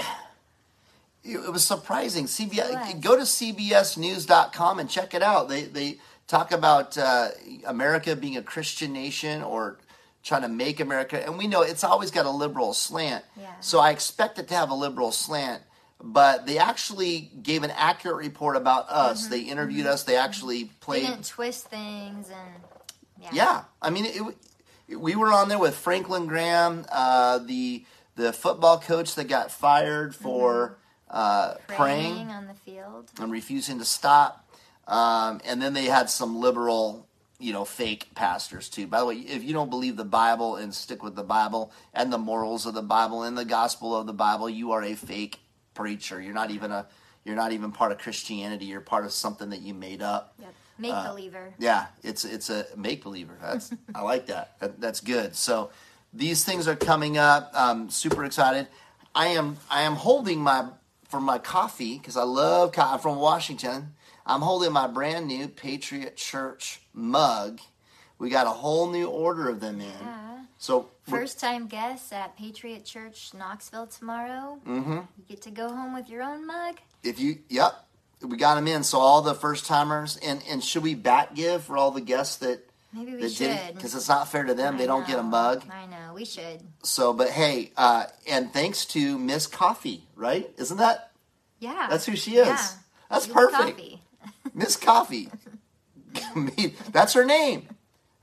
it, 1.23 1.37
it 1.37 1.51
was 1.51 1.65
surprising. 1.65 2.25
CBS, 2.25 3.01
go 3.01 3.15
to 3.15 3.23
CBSNews.com 3.23 4.79
and 4.79 4.89
check 4.89 5.13
it 5.13 5.23
out. 5.23 5.49
They 5.49 5.63
they 5.63 5.97
talk 6.27 6.51
about 6.51 6.97
uh, 6.97 7.29
America 7.65 8.15
being 8.15 8.37
a 8.37 8.43
Christian 8.43 8.93
nation 8.93 9.41
or 9.41 9.77
trying 10.23 10.41
to 10.41 10.49
make 10.49 10.79
America, 10.79 11.23
and 11.23 11.37
we 11.37 11.47
know 11.47 11.61
it's 11.61 11.83
always 11.83 12.11
got 12.11 12.25
a 12.25 12.31
liberal 12.31 12.73
slant. 12.73 13.23
Yeah. 13.39 13.59
So 13.59 13.79
I 13.79 13.91
expect 13.91 14.39
it 14.39 14.47
to 14.49 14.53
have 14.55 14.69
a 14.69 14.75
liberal 14.75 15.11
slant. 15.11 15.61
But 16.01 16.45
they 16.45 16.57
actually 16.57 17.31
gave 17.41 17.63
an 17.63 17.71
accurate 17.71 18.17
report 18.17 18.55
about 18.57 18.89
us. 18.89 19.27
They 19.27 19.39
interviewed 19.41 19.85
us. 19.87 20.03
They 20.03 20.17
actually 20.17 20.63
They 20.63 20.69
played. 20.81 21.07
didn't 21.07 21.25
twist 21.25 21.67
things 21.67 22.29
and 22.29 22.63
yeah. 23.21 23.29
Yeah, 23.33 23.63
I 23.81 23.89
mean, 23.89 24.05
it, 24.05 24.15
it- 24.89 24.97
we 24.99 25.15
were 25.15 25.31
on 25.31 25.49
there 25.49 25.57
with 25.57 25.75
Franklin 25.75 26.27
Graham, 26.27 26.85
uh, 26.91 27.39
the 27.39 27.83
the 28.15 28.31
football 28.31 28.79
coach 28.79 29.15
that 29.15 29.27
got 29.27 29.49
fired 29.51 30.13
for 30.15 30.77
uh, 31.09 31.55
Praying, 31.67 32.13
praying 32.13 32.29
on 32.29 32.45
the 32.47 32.53
field. 32.53 33.09
and 33.19 33.31
refusing 33.31 33.79
to 33.79 33.85
stop. 33.85 34.47
Um, 34.87 35.41
and 35.43 35.59
then 35.61 35.73
they 35.73 35.85
had 35.85 36.09
some 36.11 36.39
liberal, 36.39 37.07
you 37.39 37.51
know, 37.51 37.65
fake 37.65 38.09
pastors 38.13 38.69
too. 38.69 38.85
By 38.85 38.99
the 38.99 39.05
way, 39.07 39.15
if 39.15 39.43
you 39.43 39.53
don't 39.53 39.71
believe 39.71 39.97
the 39.97 40.05
Bible 40.05 40.55
and 40.55 40.71
stick 40.73 41.01
with 41.03 41.15
the 41.15 41.23
Bible 41.23 41.71
and 41.93 42.13
the 42.13 42.17
morals 42.19 42.65
of 42.67 42.75
the 42.75 42.83
Bible 42.83 43.23
and 43.23 43.35
the 43.35 43.43
gospel 43.45 43.95
of 43.95 44.05
the 44.05 44.13
Bible, 44.13 44.49
you 44.49 44.71
are 44.71 44.83
a 44.83 44.93
fake 44.93 45.39
preacher. 45.75 46.19
You're 46.19 46.33
not 46.33 46.49
even 46.49 46.71
a 46.71 46.87
you're 47.23 47.35
not 47.35 47.51
even 47.51 47.71
part 47.71 47.91
of 47.91 47.97
Christianity. 47.99 48.65
You're 48.65 48.81
part 48.81 49.05
of 49.05 49.11
something 49.11 49.49
that 49.51 49.61
you 49.61 49.73
made 49.73 50.01
up. 50.01 50.33
Yep. 50.39 50.53
Make 50.77 50.93
Uh, 50.93 51.11
believer. 51.11 51.53
Yeah, 51.59 51.85
it's 52.03 52.25
it's 52.25 52.49
a 52.49 52.65
make 52.75 53.03
believer. 53.03 53.37
That's 53.41 53.71
I 53.93 54.01
like 54.01 54.25
that. 54.27 54.59
that. 54.59 54.81
That's 54.81 54.99
good. 55.01 55.35
So 55.35 55.69
these 56.13 56.43
things 56.43 56.67
are 56.67 56.75
coming 56.75 57.17
up. 57.17 57.51
I'm 57.53 57.89
super 57.89 58.23
excited. 58.25 58.67
I 59.13 59.27
am 59.27 59.57
I 59.69 59.81
am 59.83 59.95
holding 59.95 60.39
my 60.41 60.69
for 61.07 61.21
my 61.21 61.37
coffee 61.37 61.97
because 61.97 62.17
I 62.17 62.23
love 62.23 62.71
coffee. 62.71 62.93
I'm 62.93 62.99
from 62.99 63.17
Washington. 63.17 63.93
I'm 64.25 64.41
holding 64.41 64.71
my 64.73 64.87
brand 64.87 65.27
new 65.27 65.47
Patriot 65.47 66.17
Church 66.17 66.81
mug. 66.93 67.61
We 68.17 68.29
got 68.29 68.47
a 68.47 68.51
whole 68.51 68.89
new 68.89 69.07
order 69.07 69.49
of 69.49 69.59
them 69.59 69.79
in. 69.81 69.87
Yeah. 70.01 70.39
So 70.57 70.89
First 71.07 71.39
time 71.39 71.67
guests 71.67 72.11
at 72.11 72.35
Patriot 72.37 72.83
Church 72.85 73.31
Knoxville 73.33 73.87
tomorrow. 73.87 74.59
Mhm. 74.65 75.07
You 75.17 75.23
get 75.29 75.41
to 75.43 75.51
go 75.51 75.69
home 75.69 75.93
with 75.93 76.09
your 76.09 76.23
own 76.23 76.45
mug. 76.47 76.79
if 77.03 77.19
you 77.19 77.39
yep, 77.49 77.85
we 78.21 78.37
got 78.37 78.55
them 78.55 78.67
in. 78.67 78.83
So 78.83 78.99
all 78.99 79.21
the 79.21 79.35
first 79.35 79.65
timers 79.67 80.17
and 80.17 80.41
and 80.49 80.63
should 80.63 80.81
we 80.83 80.95
bat 80.95 81.35
give 81.35 81.63
for 81.63 81.77
all 81.77 81.91
the 81.91 82.01
guests 82.01 82.37
that 82.37 82.67
Maybe 82.91 83.13
we 83.13 83.21
that 83.21 83.31
should. 83.31 83.75
because 83.75 83.93
it's 83.93 84.07
not 84.09 84.29
fair 84.29 84.43
to 84.45 84.53
them. 84.55 84.77
they 84.77 84.87
don't 84.87 85.05
get 85.05 85.19
a 85.19 85.23
mug. 85.23 85.63
I 85.71 85.85
know. 85.85 86.13
We 86.15 86.25
should. 86.25 86.61
So, 86.83 87.13
but 87.13 87.29
hey, 87.29 87.71
uh, 87.77 88.05
and 88.27 88.51
thanks 88.53 88.85
to 88.87 89.19
Miss 89.19 89.45
Coffee, 89.47 90.07
right? 90.15 90.49
Isn't 90.57 90.77
that 90.77 91.11
Yeah. 91.59 91.87
That's 91.89 92.05
who 92.05 92.15
she 92.15 92.37
is. 92.37 92.47
Yeah. 92.47 92.67
That's 93.11 93.27
You 93.27 93.33
perfect. 93.33 93.77
coffee. 93.77 94.01
Miss 94.53 94.75
Coffee? 94.75 95.29
I 96.15 96.73
that's 96.91 97.13
her 97.13 97.25
name. 97.25 97.67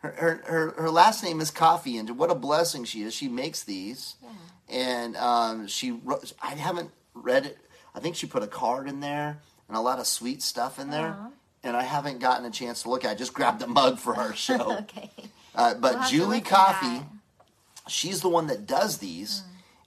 Her, 0.02 0.10
her 0.18 0.42
her 0.46 0.70
her 0.82 0.90
last 0.90 1.22
name 1.22 1.40
is 1.40 1.50
Coffee, 1.50 1.96
and 1.96 2.18
what 2.18 2.30
a 2.30 2.34
blessing 2.34 2.84
she 2.84 3.02
is. 3.02 3.14
She 3.14 3.28
makes 3.28 3.62
these, 3.62 4.16
and 4.68 5.16
um, 5.16 5.66
she 5.68 5.92
wrote, 5.92 6.32
I 6.42 6.54
haven't 6.54 6.90
read 7.14 7.46
it. 7.46 7.58
I 7.94 8.00
think 8.00 8.16
she 8.16 8.26
put 8.26 8.42
a 8.42 8.46
card 8.48 8.88
in 8.88 9.00
there. 9.00 9.38
and 9.68 9.76
a 9.76 9.80
lot 9.80 9.98
of 10.00 10.06
sweet 10.06 10.42
stuff 10.42 10.78
in 10.78 10.90
there. 10.90 11.16
Aw. 11.18 11.28
And 11.64 11.76
I 11.76 11.82
haven't 11.84 12.18
gotten 12.18 12.44
a 12.44 12.50
chance 12.50 12.82
to 12.82 12.90
look 12.90 13.04
at. 13.04 13.10
it. 13.10 13.12
I 13.12 13.14
just 13.16 13.32
grabbed 13.32 13.62
a 13.62 13.66
mug 13.68 13.98
for 14.00 14.16
our 14.16 14.34
show. 14.46 14.78
okay. 14.78 15.10
Uh, 15.54 15.74
but 15.74 15.94
We'll 15.94 16.08
Julie 16.08 16.40
Coffee, 16.40 17.02
she's 17.86 18.20
the 18.22 18.28
one 18.28 18.48
that 18.48 18.66
does 18.66 18.98
these, 18.98 19.42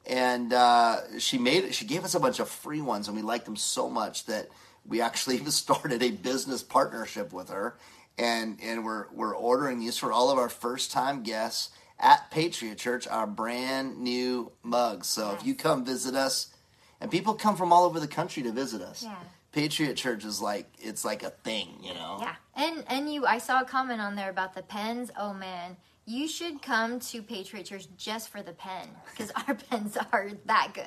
Hmm. 0.07 0.13
and 0.13 0.53
uh, 0.53 1.19
she 1.19 1.37
made 1.37 1.65
it. 1.65 1.73
She 1.75 1.85
gave 1.85 2.05
us 2.05 2.15
a 2.15 2.19
bunch 2.19 2.39
of 2.39 2.47
free 2.47 2.79
ones, 2.81 3.07
and 3.09 3.17
we 3.17 3.23
liked 3.23 3.45
them 3.45 3.55
so 3.57 3.89
much 3.89 4.25
that 4.27 4.47
we 4.87 5.01
actually 5.01 5.43
started 5.49 6.01
a 6.03 6.11
business 6.11 6.63
partnership 6.63 7.33
with 7.33 7.49
her, 7.49 7.75
and 8.17 8.57
and 8.61 8.85
we're 8.85 9.07
we're 9.13 9.35
ordering 9.35 9.79
these 9.79 9.97
for 9.97 10.11
all 10.11 10.29
of 10.29 10.37
our 10.37 10.49
first 10.49 10.91
time 10.91 11.23
guests 11.23 11.71
at 11.99 12.29
Patriot 12.31 12.77
Church, 12.77 13.07
our 13.07 13.27
brand 13.27 13.97
new 13.97 14.51
mugs. 14.63 15.07
So 15.07 15.31
if 15.33 15.45
you 15.45 15.55
come 15.55 15.85
visit 15.85 16.15
us, 16.15 16.53
and 16.99 17.09
people 17.09 17.33
come 17.33 17.55
from 17.55 17.71
all 17.71 17.85
over 17.85 17.99
the 17.99 18.07
country 18.07 18.43
to 18.43 18.51
visit 18.51 18.81
us. 18.81 19.03
Yeah. 19.03 19.15
Patriot 19.51 19.95
Church 19.95 20.25
is 20.25 20.41
like 20.41 20.69
it's 20.79 21.05
like 21.05 21.23
a 21.23 21.29
thing, 21.29 21.69
you 21.81 21.93
know. 21.93 22.17
Yeah, 22.21 22.35
and 22.55 22.83
and 22.87 23.13
you, 23.13 23.25
I 23.25 23.37
saw 23.37 23.61
a 23.61 23.65
comment 23.65 24.01
on 24.01 24.15
there 24.15 24.29
about 24.29 24.53
the 24.53 24.61
pens. 24.61 25.11
Oh 25.17 25.33
man, 25.33 25.77
you 26.05 26.27
should 26.27 26.61
come 26.61 26.99
to 26.99 27.21
Patriot 27.21 27.63
Church 27.63 27.87
just 27.97 28.29
for 28.29 28.41
the 28.41 28.51
pen 28.51 28.89
because 29.11 29.31
our 29.47 29.55
pens 29.69 29.97
are 30.11 30.31
that 30.45 30.71
good. 30.73 30.83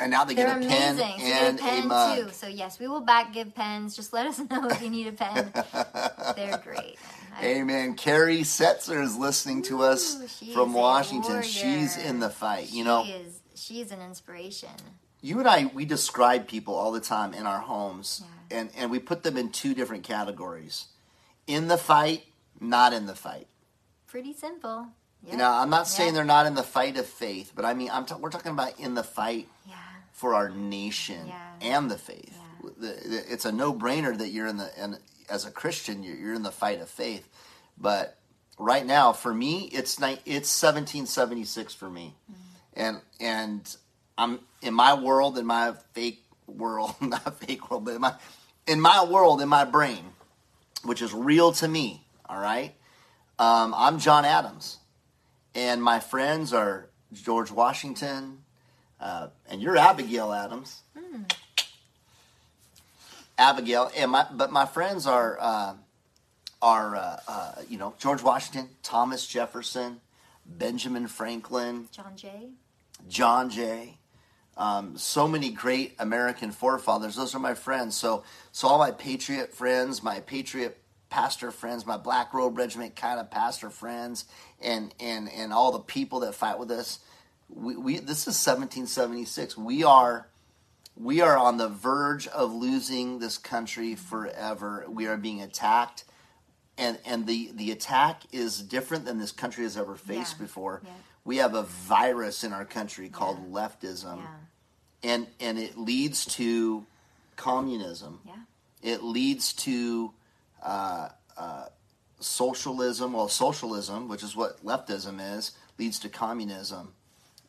And 0.00 0.12
now 0.12 0.24
they 0.24 0.34
They're 0.34 0.46
get 0.46 0.64
a 0.64 0.68
pen 0.68 0.94
amazing. 0.94 1.18
So 1.18 1.26
and 1.26 1.58
a 1.58 1.62
pen 1.62 1.82
a 1.82 1.86
mug. 1.86 2.18
too. 2.18 2.32
So 2.32 2.46
yes, 2.46 2.78
we 2.78 2.86
will 2.86 3.00
back 3.00 3.32
give 3.32 3.54
pens. 3.54 3.96
Just 3.96 4.12
let 4.12 4.26
us 4.26 4.38
know 4.50 4.68
if 4.68 4.80
you 4.80 4.90
need 4.90 5.08
a 5.08 5.12
pen. 5.12 5.52
They're 6.36 6.58
great. 6.58 6.96
Amen. 7.42 7.94
Carrie 7.94 8.40
Setzer 8.40 9.02
is 9.02 9.16
listening 9.16 9.62
to 9.62 9.82
us 9.82 10.38
she 10.38 10.52
from 10.52 10.72
Washington. 10.72 11.42
She's 11.42 11.96
in 11.96 12.20
the 12.20 12.30
fight. 12.30 12.70
You 12.70 12.84
know, 12.84 13.04
she 13.04 13.12
is 13.12 13.40
she's 13.54 13.92
an 13.92 14.00
inspiration. 14.00 14.70
you 15.20 15.38
and 15.40 15.48
I, 15.48 15.66
we 15.66 15.84
describe 15.84 16.46
people 16.48 16.74
all 16.74 16.92
the 16.92 17.00
time 17.00 17.34
in 17.34 17.46
our 17.46 17.60
homes, 17.60 18.22
and, 18.50 18.70
and 18.76 18.90
we 18.90 18.98
put 19.00 19.22
them 19.24 19.36
in 19.36 19.50
two 19.50 19.74
different 19.74 20.04
categories 20.04 20.86
in 21.46 21.68
the 21.68 21.78
fight, 21.78 22.24
not 22.60 22.92
in 22.92 23.06
the 23.06 23.14
fight. 23.14 23.46
Pretty 24.06 24.32
simple. 24.32 24.86
You 25.28 25.36
know, 25.36 25.50
I'm 25.50 25.70
not 25.70 25.88
saying 25.88 26.14
they're 26.14 26.24
not 26.24 26.46
in 26.46 26.54
the 26.54 26.62
fight 26.62 26.96
of 26.96 27.04
faith, 27.06 27.52
but 27.54 27.64
I 27.64 27.74
mean, 27.74 27.90
I'm 27.92 28.06
ta- 28.06 28.18
we're 28.18 28.30
talking 28.30 28.52
about 28.52 28.78
in 28.78 28.94
the 28.94 29.02
fight 29.02 29.48
for 30.18 30.34
our 30.34 30.48
nation 30.50 31.32
and 31.60 31.88
the 31.88 31.96
faith. 31.96 32.36
The, 32.76 32.88
the, 32.88 33.32
it's 33.32 33.44
a 33.44 33.52
no-brainer 33.52 34.18
that 34.18 34.28
you're 34.30 34.48
in 34.48 34.56
the, 34.56 34.68
and 34.76 34.98
as 35.30 35.46
a 35.46 35.50
Christian, 35.50 36.02
you're, 36.02 36.16
you're 36.16 36.34
in 36.34 36.42
the 36.42 36.50
fight 36.50 36.80
of 36.80 36.88
faith. 36.88 37.28
But 37.80 38.18
right 38.58 38.84
now, 38.84 39.12
for 39.12 39.32
me, 39.32 39.70
it's 39.72 40.00
ni- 40.00 40.18
it's 40.26 40.50
1776 40.62 41.72
for 41.74 41.88
me, 41.88 42.16
and 42.74 43.00
and 43.20 43.76
I'm 44.18 44.40
in 44.60 44.74
my 44.74 44.94
world, 44.94 45.38
in 45.38 45.46
my 45.46 45.74
fake 45.92 46.24
world, 46.48 46.96
not 47.00 47.38
fake 47.38 47.70
world, 47.70 47.84
but 47.84 47.94
in 47.94 48.00
my 48.00 48.14
in 48.66 48.80
my 48.80 49.04
world, 49.04 49.40
in 49.40 49.48
my 49.48 49.64
brain, 49.64 50.04
which 50.84 51.00
is 51.00 51.14
real 51.14 51.52
to 51.52 51.68
me. 51.68 52.04
All 52.28 52.40
right, 52.40 52.74
um, 53.38 53.72
I'm 53.76 54.00
John 54.00 54.24
Adams, 54.24 54.78
and 55.54 55.80
my 55.80 56.00
friends 56.00 56.52
are 56.52 56.90
George 57.12 57.52
Washington, 57.52 58.38
uh, 59.00 59.28
and 59.48 59.60
you're 59.60 59.76
Abigail 59.76 60.32
Adams. 60.32 60.82
Abigail, 63.38 63.90
and 63.96 64.10
my 64.10 64.26
but 64.32 64.50
my 64.50 64.66
friends 64.66 65.06
are 65.06 65.38
uh, 65.40 65.74
are 66.60 66.96
uh, 66.96 67.20
uh, 67.28 67.52
you 67.68 67.78
know 67.78 67.94
George 67.98 68.22
Washington, 68.22 68.68
Thomas 68.82 69.26
Jefferson, 69.26 70.00
Benjamin 70.44 71.06
Franklin, 71.06 71.88
John 71.92 72.16
Jay. 72.16 72.48
John 73.08 73.50
Jay. 73.50 73.98
Um, 74.56 74.98
so 74.98 75.28
many 75.28 75.50
great 75.50 75.94
American 76.00 76.50
forefathers. 76.50 77.14
Those 77.14 77.32
are 77.32 77.38
my 77.38 77.54
friends. 77.54 77.96
So, 77.96 78.24
so 78.50 78.66
all 78.66 78.78
my 78.78 78.90
patriot 78.90 79.54
friends, 79.54 80.02
my 80.02 80.18
patriot 80.18 80.76
pastor 81.10 81.52
friends, 81.52 81.86
my 81.86 81.96
Black 81.96 82.34
Robe 82.34 82.58
Regiment 82.58 82.96
kind 82.96 83.20
of 83.20 83.30
pastor 83.30 83.70
friends, 83.70 84.24
and 84.60 84.92
and 84.98 85.30
and 85.30 85.52
all 85.52 85.70
the 85.70 85.78
people 85.78 86.20
that 86.20 86.34
fight 86.34 86.58
with 86.58 86.72
us. 86.72 86.98
We, 87.48 87.76
we 87.76 87.98
this 87.98 88.26
is 88.26 88.46
1776. 88.46 89.56
We 89.56 89.84
are 89.84 90.28
we 90.96 91.20
are 91.20 91.36
on 91.36 91.58
the 91.58 91.68
verge 91.68 92.26
of 92.28 92.52
losing 92.52 93.20
this 93.20 93.38
country 93.38 93.94
forever. 93.94 94.84
We 94.88 95.06
are 95.06 95.16
being 95.16 95.40
attacked, 95.42 96.04
and 96.76 96.98
and 97.04 97.26
the 97.26 97.50
the 97.54 97.70
attack 97.70 98.22
is 98.32 98.60
different 98.60 99.04
than 99.04 99.18
this 99.18 99.32
country 99.32 99.64
has 99.64 99.76
ever 99.76 99.94
faced 99.94 100.38
before. 100.38 100.82
We 101.24 101.36
have 101.36 101.54
a 101.54 101.62
virus 101.62 102.42
in 102.42 102.52
our 102.52 102.64
country 102.64 103.08
called 103.08 103.52
leftism, 103.52 104.20
and 105.02 105.26
and 105.40 105.58
it 105.58 105.78
leads 105.78 106.24
to 106.36 106.84
communism. 107.36 108.20
It 108.82 109.02
leads 109.02 109.52
to 109.54 110.12
uh, 110.62 111.08
uh, 111.36 111.66
socialism. 112.20 113.12
Well, 113.12 113.28
socialism, 113.28 114.08
which 114.08 114.22
is 114.22 114.34
what 114.36 114.64
leftism 114.64 115.36
is, 115.36 115.52
leads 115.78 115.98
to 116.00 116.08
communism, 116.08 116.94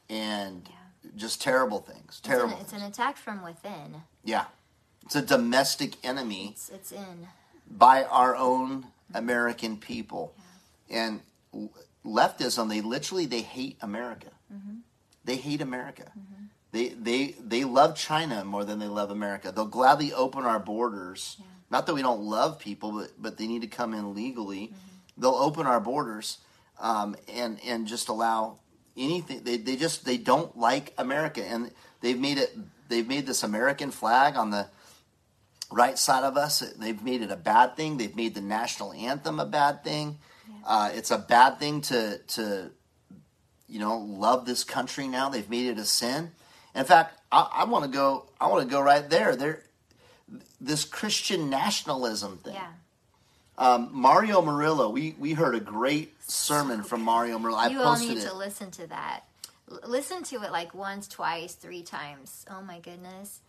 and 0.10 0.68
just 1.16 1.42
terrible 1.42 1.80
things. 1.80 2.20
Terrible. 2.22 2.58
It's 2.62 2.72
an, 2.72 2.78
it's 2.78 2.84
an 2.84 2.90
attack 2.90 3.18
from 3.18 3.44
within. 3.44 4.02
Yeah. 4.24 4.46
It's 5.06 5.16
a 5.16 5.22
domestic 5.22 5.96
enemy 6.04 6.50
It's 6.52 6.70
it's 6.70 6.92
in. 6.92 7.28
by 7.70 8.04
our 8.04 8.36
own 8.36 8.88
American 9.14 9.78
people. 9.78 10.34
And 10.90 11.22
leftism, 12.06 12.70
they 12.70 12.82
literally 12.82 13.26
they 13.26 13.42
hate 13.42 13.78
America. 13.82 14.28
Mm-hmm. 14.54 14.78
They 15.26 15.36
hate 15.36 15.62
America. 15.62 16.12
Mm-hmm. 16.18 16.46
They 16.72 16.90
they 16.90 17.36
they 17.44 17.64
love 17.64 17.96
China 17.96 18.46
more 18.46 18.64
than 18.66 18.80
they 18.80 18.88
love 18.88 19.10
America. 19.10 19.52
They'll 19.52 19.66
gladly 19.66 20.14
open 20.14 20.44
our 20.44 20.60
borders. 20.60 21.38
Not 21.72 21.86
that 21.86 21.94
we 21.94 22.02
don't 22.02 22.22
love 22.22 22.60
people, 22.60 22.92
but 22.92 23.12
but 23.20 23.38
they 23.38 23.48
need 23.48 23.62
to 23.62 23.68
come 23.68 23.94
in 23.94 24.14
legally. 24.14 24.68
Mm-hmm. 24.68 25.22
They'll 25.22 25.32
open 25.32 25.66
our 25.66 25.80
borders 25.80 26.38
um, 26.80 27.16
and 27.28 27.60
and 27.66 27.88
just 27.88 28.10
allow 28.10 28.60
anything. 29.00 29.44
They 29.44 29.58
they 29.58 29.76
just 29.76 30.06
they 30.06 30.18
don't 30.18 30.58
like 30.58 30.94
America, 30.98 31.44
and 31.44 31.72
they've 32.02 32.20
made 32.20 32.38
it. 32.38 32.56
They've 32.90 33.08
made 33.08 33.26
this 33.26 33.44
American 33.44 33.92
flag 33.92 34.36
on 34.36 34.52
the 34.52 34.68
right 35.72 35.98
side 35.98 36.24
of 36.24 36.38
us. 36.38 36.60
They've 36.60 37.02
made 37.02 37.22
it 37.22 37.32
a 37.32 37.36
bad 37.36 37.76
thing. 37.76 37.98
They've 37.98 38.16
made 38.16 38.36
the 38.36 38.42
national 38.42 38.94
anthem 38.94 39.40
a 39.40 39.46
bad 39.46 39.84
thing. 39.84 40.18
Uh, 40.66 40.92
it's 40.94 41.12
a 41.12 41.18
bad 41.18 41.60
thing 41.60 41.82
to 41.82 42.20
to 42.20 42.72
you 43.68 43.80
know 43.80 43.98
love 43.98 44.46
this 44.46 44.64
country 44.64 45.08
now. 45.08 45.30
They've 45.30 45.50
made 45.50 45.68
it 45.68 45.78
a 45.78 45.86
sin. 45.86 46.32
In 46.76 46.86
fact, 46.86 47.20
I, 47.32 47.48
I 47.54 47.64
want 47.66 47.86
to 47.86 47.92
go. 47.92 48.30
I 48.40 48.48
want 48.48 48.68
to 48.68 48.70
go 48.70 48.82
right 48.82 49.10
there. 49.10 49.36
There, 49.36 49.64
this 50.60 50.86
Christian 50.86 51.50
nationalism 51.50 52.38
thing. 52.38 52.56
Yeah. 52.56 52.68
Um, 53.60 53.90
Mario 53.92 54.42
Murillo. 54.42 54.90
We 54.90 55.16
we 55.20 55.34
heard 55.34 55.54
a 55.54 55.60
great 55.60 56.16
sermon 56.24 56.84
from 56.84 57.02
Mario 57.02 57.38
Murillo. 57.38 57.60
I 57.60 57.68
you 57.68 57.82
all 57.82 58.00
need 58.00 58.18
it. 58.18 58.22
to 58.28 58.34
listen 58.34 58.72
to 58.72 58.88
that. 58.88 59.26
L- 59.70 59.82
listen 59.86 60.24
to 60.24 60.42
it 60.44 60.52
like 60.52 60.74
once, 60.74 61.08
twice, 61.08 61.54
three 61.56 61.84
times. 61.84 62.46
Oh 62.50 62.62
my 62.62 62.80
goodness. 62.80 63.42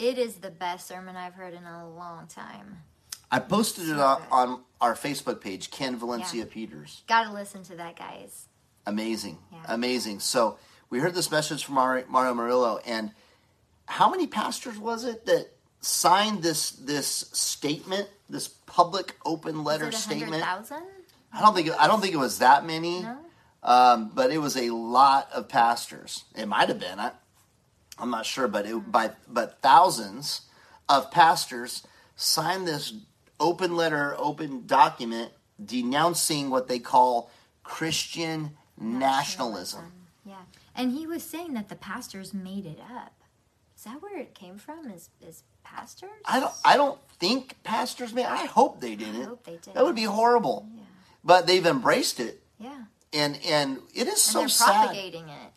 It 0.00 0.18
is 0.18 0.36
the 0.36 0.50
best 0.50 0.88
sermon 0.88 1.14
I've 1.14 1.34
heard 1.34 1.54
in 1.54 1.64
a 1.64 1.88
long 1.88 2.26
time. 2.26 2.78
I 3.30 3.38
posted 3.38 3.88
it 3.88 3.98
on, 3.98 4.20
on 4.32 4.60
our 4.80 4.94
Facebook 4.94 5.40
page, 5.40 5.70
Ken 5.70 5.96
Valencia 5.96 6.40
Yeah. 6.40 6.50
Peters. 6.52 7.02
Gotta 7.06 7.32
listen 7.32 7.62
to 7.64 7.76
that, 7.76 7.96
guys. 7.96 8.48
Amazing, 8.84 9.38
amazing. 9.66 10.18
So 10.18 10.58
we 10.90 10.98
heard 10.98 11.14
this 11.14 11.30
message 11.30 11.64
from 11.64 11.76
Mario, 11.76 12.04
Mario 12.08 12.34
Murillo, 12.34 12.80
and 12.84 13.12
how 13.86 14.10
many 14.10 14.26
pastors 14.26 14.76
was 14.76 15.04
it 15.04 15.24
that 15.26 15.50
signed 15.82 16.42
this 16.42 16.70
this 16.70 17.06
statement, 17.32 18.08
this 18.30 18.48
public 18.48 19.16
open 19.24 19.64
letter 19.64 19.92
statement? 19.92 20.42
100,000? 20.42 20.82
I 21.32 21.40
don't 21.40 21.54
think 21.54 21.68
it, 21.68 21.74
I 21.78 21.86
don't 21.86 22.00
think 22.00 22.14
it 22.14 22.18
was 22.18 22.38
that 22.38 22.64
many, 22.64 23.06
um, 23.62 24.10
but 24.14 24.30
it 24.30 24.38
was 24.38 24.56
a 24.56 24.70
lot 24.70 25.30
of 25.32 25.48
pastors. 25.48 26.24
It 26.34 26.46
might 26.46 26.68
have 26.68 26.78
been. 26.78 26.98
I, 26.98 27.12
I'm 27.98 28.10
not 28.10 28.26
sure, 28.26 28.48
but 28.48 28.66
it, 28.66 28.90
by 28.90 29.10
but 29.28 29.60
thousands 29.62 30.42
of 30.88 31.10
pastors 31.10 31.86
signed 32.16 32.66
this 32.66 32.94
open 33.40 33.76
letter, 33.76 34.14
open 34.18 34.66
document 34.66 35.32
denouncing 35.64 36.50
what 36.50 36.68
they 36.68 36.78
call 36.78 37.30
Christian 37.62 38.52
nationalism. 38.78 39.92
Yeah. 40.24 40.42
And 40.74 40.92
he 40.92 41.06
was 41.06 41.22
saying 41.22 41.54
that 41.54 41.68
the 41.68 41.76
pastors 41.76 42.32
made 42.32 42.66
it 42.66 42.78
up. 42.80 43.12
Is 43.82 43.86
that 43.86 44.00
where 44.00 44.16
it 44.16 44.32
came 44.32 44.58
from? 44.58 44.92
Is 44.92 45.10
is 45.20 45.42
pastors? 45.64 46.10
I 46.24 46.38
don't. 46.38 46.52
I 46.64 46.76
don't 46.76 47.00
think 47.18 47.56
pastors 47.64 48.12
made. 48.12 48.26
I 48.26 48.46
hope 48.46 48.80
they 48.80 48.94
didn't. 48.94 49.24
hope 49.24 49.42
they 49.42 49.56
didn't. 49.56 49.74
That 49.74 49.84
would 49.84 49.96
be 49.96 50.04
horrible. 50.04 50.68
Yeah. 50.72 50.82
But 51.24 51.48
they've 51.48 51.66
embraced 51.66 52.20
it, 52.20 52.44
Yeah. 52.60 52.84
and 53.12 53.40
and 53.44 53.78
it 53.92 54.06
is 54.06 54.08
And 54.08 54.18
so 54.18 54.38
they're 54.38 54.48
sad. 54.48 54.66
propagating 54.86 55.28
it. 55.28 55.52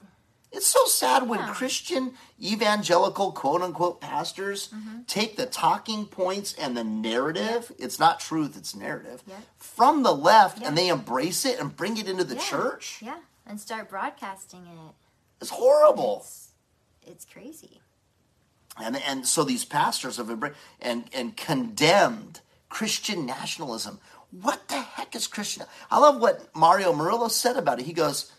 It's 0.52 0.66
so 0.66 0.86
sad 0.86 1.30
when 1.30 1.38
Yeah. 1.40 1.54
Christian 1.54 2.14
evangelical 2.42 3.32
quote 3.32 3.62
unquote 3.62 4.02
pastors 4.02 4.70
Mm-hmm. 4.70 5.04
take 5.06 5.36
the 5.36 5.46
talking 5.46 6.08
points 6.08 6.54
and 6.54 6.76
the 6.76 6.84
narrative, 6.84 7.72
it's 7.78 8.00
not 8.00 8.20
truth, 8.20 8.58
it's 8.58 8.74
narrative, 8.74 9.22
yeah. 9.28 9.36
from 9.58 10.02
the 10.02 10.16
left 10.16 10.64
and 10.64 10.76
they 10.76 10.88
embrace 10.88 11.46
it 11.46 11.60
and 11.60 11.76
bring 11.76 11.98
it 11.98 12.10
into 12.10 12.24
the 12.24 12.36
Yeah. 12.38 12.42
church. 12.42 13.02
Yeah. 13.04 13.20
And 13.46 13.62
start 13.62 13.88
broadcasting 13.88 14.66
it. 14.66 14.96
It's 15.42 15.52
horrible. 15.52 16.22
It's, 16.22 16.50
it's 17.06 17.26
crazy. 17.26 17.82
And, 18.82 18.98
and 19.08 19.26
so 19.26 19.44
these 19.44 19.66
pastors 19.66 20.18
have 20.18 20.30
embraced 20.30 20.58
and, 20.82 21.06
and 21.14 21.36
condemned 21.38 22.42
Christian 22.70 23.26
nationalism. 23.26 24.00
What 24.32 24.68
the 24.68 24.82
heck 24.82 25.16
is 25.16 25.28
Christian? 25.28 25.66
I 25.90 26.00
love 26.00 26.20
what 26.20 26.54
Mario 26.56 26.92
Murillo 26.94 27.30
said 27.30 27.56
about 27.56 27.80
it. 27.80 27.86
He 27.86 27.94
goes, 27.94 28.32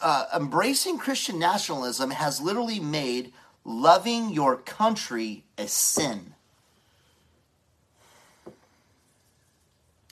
uh, 0.00 0.26
embracing 0.34 0.98
Christian 0.98 1.38
nationalism 1.38 2.10
has 2.10 2.40
literally 2.40 2.80
made 2.80 3.32
loving 3.64 4.30
your 4.30 4.56
country 4.56 5.44
a 5.56 5.66
sin. 5.66 6.34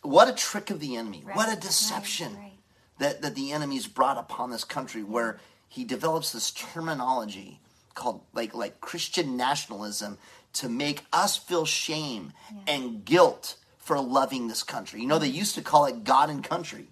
What 0.03 0.29
a 0.29 0.33
trick 0.33 0.71
of 0.71 0.81
the 0.81 0.97
enemy. 0.97 1.25
What 1.33 1.53
a 1.53 1.61
deception 1.61 2.37
that, 2.99 3.23
that 3.23 3.35
the 3.35 3.53
enemy's 3.53 3.87
brought 3.87 4.19
upon 4.19 4.51
this 4.51 4.65
country 4.65 5.03
where 5.03 5.39
he 5.69 5.85
develops 5.85 6.33
this 6.33 6.51
terminology 6.51 7.61
called 7.95 8.23
like 8.33 8.55
like 8.55 8.81
Christian 8.81 9.37
nationalism 9.37 10.19
to 10.55 10.69
make 10.69 11.05
us 11.13 11.37
feel 11.37 11.65
shame 11.65 12.33
and 12.67 13.05
guilt 13.05 13.57
for 13.79 14.01
loving 14.01 14.49
this 14.49 14.63
country. 14.63 15.01
You 15.01 15.07
know, 15.07 15.19
they 15.19 15.29
used 15.29 15.55
to 15.57 15.63
call 15.63 15.85
it 15.87 16.05
God 16.05 16.31
and 16.31 16.43
country. 16.43 16.89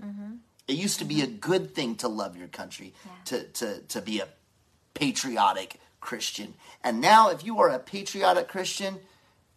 It 0.68 0.74
used 0.74 0.98
to 0.98 1.04
be 1.04 1.22
a 1.22 1.26
good 1.26 1.74
thing 1.74 1.96
to 1.96 2.08
love 2.08 2.36
your 2.36 2.48
country, 2.48 2.92
to, 3.26 3.44
to, 3.44 3.80
to 3.80 4.00
be 4.00 4.20
a 4.20 4.28
patriotic 4.94 5.80
Christian. 6.00 6.54
And 6.84 7.00
now, 7.00 7.30
if 7.30 7.44
you 7.44 7.60
are 7.60 7.68
a 7.68 7.78
patriotic 7.78 8.48
Christian, 8.48 8.98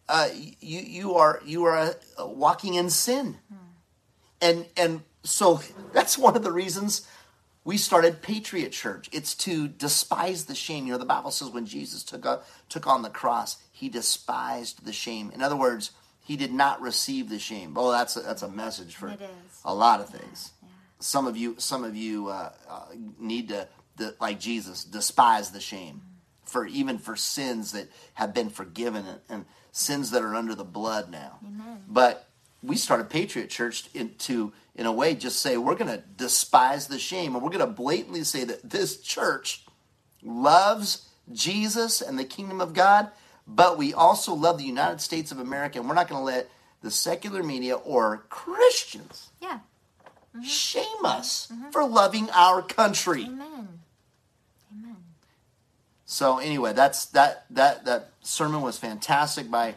uh, 0.08 0.28
you 0.60 0.80
you 0.80 1.14
are 1.14 1.40
you 1.44 1.64
are 1.64 1.96
uh, 2.16 2.26
walking 2.26 2.74
in 2.74 2.90
sin, 2.90 3.38
and 4.40 4.66
and 4.76 5.02
so 5.24 5.60
that's 5.92 6.16
one 6.16 6.36
of 6.36 6.44
the 6.44 6.52
reasons 6.52 7.06
we 7.66 7.76
started 7.76 8.22
Patriot 8.22 8.70
Church. 8.70 9.10
It's 9.10 9.34
to 9.34 9.66
despise 9.66 10.44
the 10.44 10.54
shame. 10.54 10.86
You 10.86 10.92
know, 10.92 10.98
the 10.98 11.04
Bible 11.04 11.32
says 11.32 11.50
when 11.50 11.66
Jesus 11.66 12.04
took 12.04 12.24
a, 12.24 12.42
took 12.68 12.86
on 12.86 13.02
the 13.02 13.10
cross, 13.10 13.56
he 13.72 13.88
despised 13.88 14.86
the 14.86 14.92
shame. 14.92 15.32
In 15.34 15.42
other 15.42 15.56
words, 15.56 15.90
he 16.20 16.36
did 16.36 16.52
not 16.52 16.80
receive 16.80 17.28
the 17.28 17.40
shame. 17.40 17.74
Oh, 17.76 17.90
that's 17.90 18.16
a, 18.16 18.20
that's 18.20 18.42
a 18.42 18.48
message 18.48 18.94
for 18.94 19.16
a 19.64 19.74
lot 19.74 20.00
of 20.00 20.08
things. 20.08 20.52
Some 21.00 21.26
of 21.26 21.36
you, 21.36 21.56
some 21.58 21.82
of 21.82 21.96
you 21.96 22.28
uh, 22.28 22.52
uh, 22.70 22.84
need 23.18 23.48
to, 23.48 23.66
the, 23.96 24.14
like 24.20 24.38
Jesus, 24.38 24.84
despise 24.84 25.50
the 25.50 25.60
shame 25.60 26.02
for 26.44 26.66
even 26.66 26.98
for 26.98 27.16
sins 27.16 27.72
that 27.72 27.88
have 28.14 28.32
been 28.32 28.48
forgiven 28.48 29.04
and, 29.04 29.20
and 29.28 29.44
sins 29.72 30.12
that 30.12 30.22
are 30.22 30.36
under 30.36 30.54
the 30.54 30.64
blood 30.64 31.10
now. 31.10 31.40
But 31.88 32.28
we 32.62 32.76
started 32.76 33.10
Patriot 33.10 33.50
Church 33.50 33.88
in, 33.92 34.14
to, 34.18 34.52
in 34.76 34.86
a 34.86 34.92
way, 34.92 35.14
just 35.14 35.40
say 35.40 35.56
we're 35.56 35.74
going 35.74 35.90
to 35.90 36.04
despise 36.16 36.86
the 36.86 36.98
shame, 36.98 37.34
and 37.34 37.42
we're 37.42 37.50
going 37.50 37.66
to 37.66 37.66
blatantly 37.66 38.22
say 38.22 38.44
that 38.44 38.70
this 38.70 39.00
church 39.00 39.64
loves 40.22 41.08
Jesus 41.32 42.00
and 42.00 42.18
the 42.18 42.24
kingdom 42.24 42.60
of 42.60 42.74
God, 42.74 43.10
but 43.46 43.78
we 43.78 43.92
also 43.92 44.34
love 44.34 44.58
the 44.58 44.64
United 44.64 45.00
States 45.00 45.32
of 45.32 45.40
America, 45.40 45.78
and 45.78 45.88
we're 45.88 45.94
not 45.94 46.08
going 46.08 46.20
to 46.20 46.24
let 46.24 46.48
the 46.82 46.90
secular 46.90 47.42
media 47.42 47.74
or 47.74 48.26
Christians 48.28 49.30
Yeah. 49.40 49.60
shame 50.44 51.04
us 51.04 51.50
for 51.72 51.84
loving 51.84 52.28
our 52.30 52.62
country. 52.62 53.24
Amen. 53.24 53.80
So 56.08 56.38
anyway, 56.38 56.72
that's 56.72 57.06
that 57.06 57.46
that 57.50 57.84
that 57.84 58.10
sermon 58.22 58.62
was 58.62 58.78
fantastic 58.78 59.50
by 59.50 59.74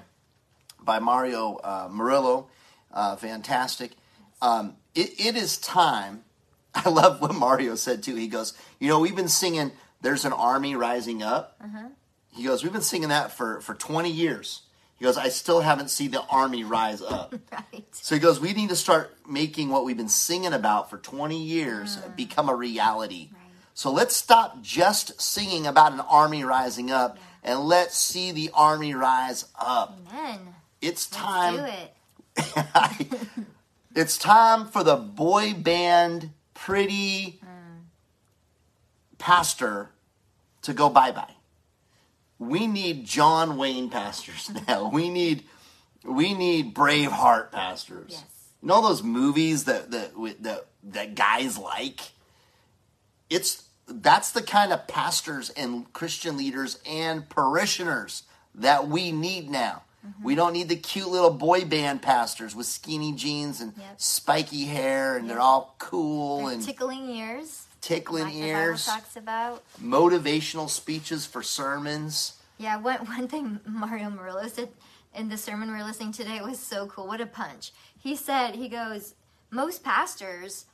by 0.80 1.00
Mario 1.00 1.56
uh, 1.64 1.90
Murillo, 1.92 2.48
uh, 2.94 3.16
fantastic. 3.16 3.94
Um, 4.42 4.76
it, 4.96 5.20
it 5.20 5.36
is 5.36 5.58
time. 5.58 6.24
I 6.76 6.90
love 6.90 7.22
what 7.22 7.34
Mario 7.34 7.76
said 7.76 8.04
too. 8.04 8.16
He 8.16 8.28
goes, 8.28 8.54
you 8.80 8.88
know, 8.88 9.00
we've 9.00 9.16
been 9.16 9.28
singing 9.28 9.72
"There's 10.02 10.26
an 10.26 10.34
Army 10.34 10.76
Rising 10.76 11.24
Up." 11.24 11.60
Mm-hmm. 11.64 11.88
He 12.36 12.44
goes, 12.44 12.64
we've 12.64 12.72
been 12.72 12.82
singing 12.82 13.10
that 13.10 13.32
for 13.32 13.60
for 13.62 13.74
20 13.74 14.10
years. 14.10 14.62
He 14.98 15.06
goes, 15.06 15.18
I 15.18 15.30
still 15.30 15.62
haven't 15.62 15.90
seen 15.90 16.12
the 16.12 16.22
army 16.24 16.64
rise 16.64 17.02
up. 17.02 17.34
Right. 17.52 17.86
So 17.92 18.16
he 18.16 18.22
goes, 18.22 18.40
we 18.40 18.54
need 18.54 18.70
to 18.70 18.76
start 18.76 19.16
making 19.28 19.70
what 19.70 19.86
we've 19.86 19.98
been 19.98 20.10
singing 20.10 20.54
about 20.54 20.90
for 20.90 20.98
20 20.98 21.42
years 21.42 21.98
mm. 21.98 22.16
become 22.16 22.50
a 22.50 22.56
reality. 22.56 23.30
So 23.74 23.92
let's 23.92 24.16
stop 24.16 24.62
just 24.62 25.22
singing 25.22 25.68
about 25.68 25.94
an 25.94 26.00
army 26.02 26.44
rising 26.44 26.92
up 26.92 27.18
and 27.44 27.60
let's 27.62 27.98
see 27.98 28.32
the 28.32 28.52
army 28.54 28.94
rise 28.94 29.46
up. 29.60 30.00
Amen. 30.10 30.40
It's 30.82 31.08
time. 31.08 31.56
Do 31.56 31.66
it. 31.66 33.08
It's 34.00 34.18
time 34.18 34.66
for 34.66 34.82
the 34.82 34.96
boy 34.96 35.54
band 35.54 36.30
pretty 36.54 37.42
pastor 39.18 39.90
to 40.62 40.72
go 40.72 40.88
bye 40.90 41.12
bye. 41.12 41.34
We 42.38 42.66
need 42.66 43.04
John 43.04 43.58
Wayne 43.58 43.90
pastors 43.90 44.50
now. 44.70 44.90
We 44.90 45.10
need 45.10 45.44
we 46.06 46.34
need 46.34 46.74
Braveheart 46.74 47.52
pastors. 47.52 48.12
Yes. 48.12 48.24
You 48.62 48.70
know 48.70 48.82
those 48.82 49.04
movies 49.04 49.66
that 49.66 49.92
that 49.92 50.14
that 50.44 50.68
that 50.82 51.16
guys 51.16 51.58
like. 51.58 52.00
It's 53.30 53.66
that's 53.86 54.32
the 54.32 54.42
kind 54.42 54.72
of 54.72 54.88
pastors 54.88 55.50
and 55.50 55.92
Christian 55.92 56.38
leaders 56.38 56.80
and 56.86 57.28
parishioners 57.28 58.24
that 58.56 58.88
we 58.88 59.12
need 59.12 59.50
now. 59.50 59.84
Mm-hmm. 60.06 60.24
We 60.24 60.36
don't 60.36 60.54
need 60.54 60.70
the 60.70 60.76
cute 60.78 61.10
little 61.10 61.30
boy 61.32 61.66
band 61.66 62.02
pastors 62.02 62.56
with 62.56 62.66
skinny 62.68 63.14
jeans 63.14 63.60
and 63.60 63.74
spiky 63.98 64.66
hair 64.66 65.18
and 65.18 65.30
they're 65.30 65.42
all 65.42 65.76
cool 65.78 66.46
They're 66.46 66.54
and 66.56 66.64
tickling 66.64 67.10
ears. 67.10 67.66
tickling 67.82 68.24
like 68.26 68.36
ears, 68.36 68.86
talks 68.86 69.16
about. 69.18 69.64
motivational 69.82 70.70
speeches 70.70 71.26
for 71.26 71.44
sermons. 71.44 72.38
Yeah, 72.58 72.78
one 72.78 73.06
one 73.08 73.28
thing 73.28 73.60
Mario 73.68 74.10
Murillo 74.10 74.48
said 74.48 74.70
in 75.14 75.28
the 75.30 75.38
sermon 75.38 75.70
we 75.72 75.78
were 75.78 75.84
listening 75.84 76.12
today 76.14 76.40
was 76.42 76.60
so 76.60 76.88
cool. 76.88 77.08
What 77.08 77.20
a 77.22 77.26
punch! 77.26 77.72
He 77.98 78.16
said, 78.16 78.56
he 78.56 78.70
goes, 78.70 79.16
most 79.52 79.84
pastors 79.84 80.66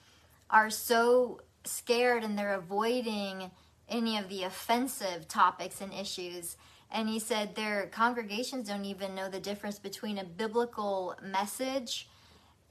are 0.52 0.70
so 0.70 1.42
scared 1.64 2.24
and 2.24 2.38
they're 2.38 2.54
avoiding 2.54 3.50
any 3.90 4.18
of 4.18 4.30
the 4.30 4.44
offensive 4.44 5.28
topics 5.28 5.82
and 5.82 5.92
issues. 5.94 6.58
And 6.96 7.10
he 7.10 7.20
said 7.20 7.56
their 7.56 7.88
congregations 7.88 8.70
don't 8.70 8.86
even 8.86 9.14
know 9.16 9.28
the 9.28 9.42
difference 9.42 9.78
between 9.78 10.18
a 10.18 10.24
biblical 10.24 11.18
message 11.22 12.08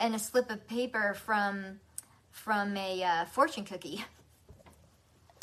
and 0.00 0.14
a 0.14 0.18
slip 0.18 0.50
of 0.50 0.66
paper 0.66 1.12
from 1.12 1.80
from 2.30 2.74
a 2.74 3.04
uh, 3.04 3.24
fortune 3.26 3.64
cookie. 3.64 4.02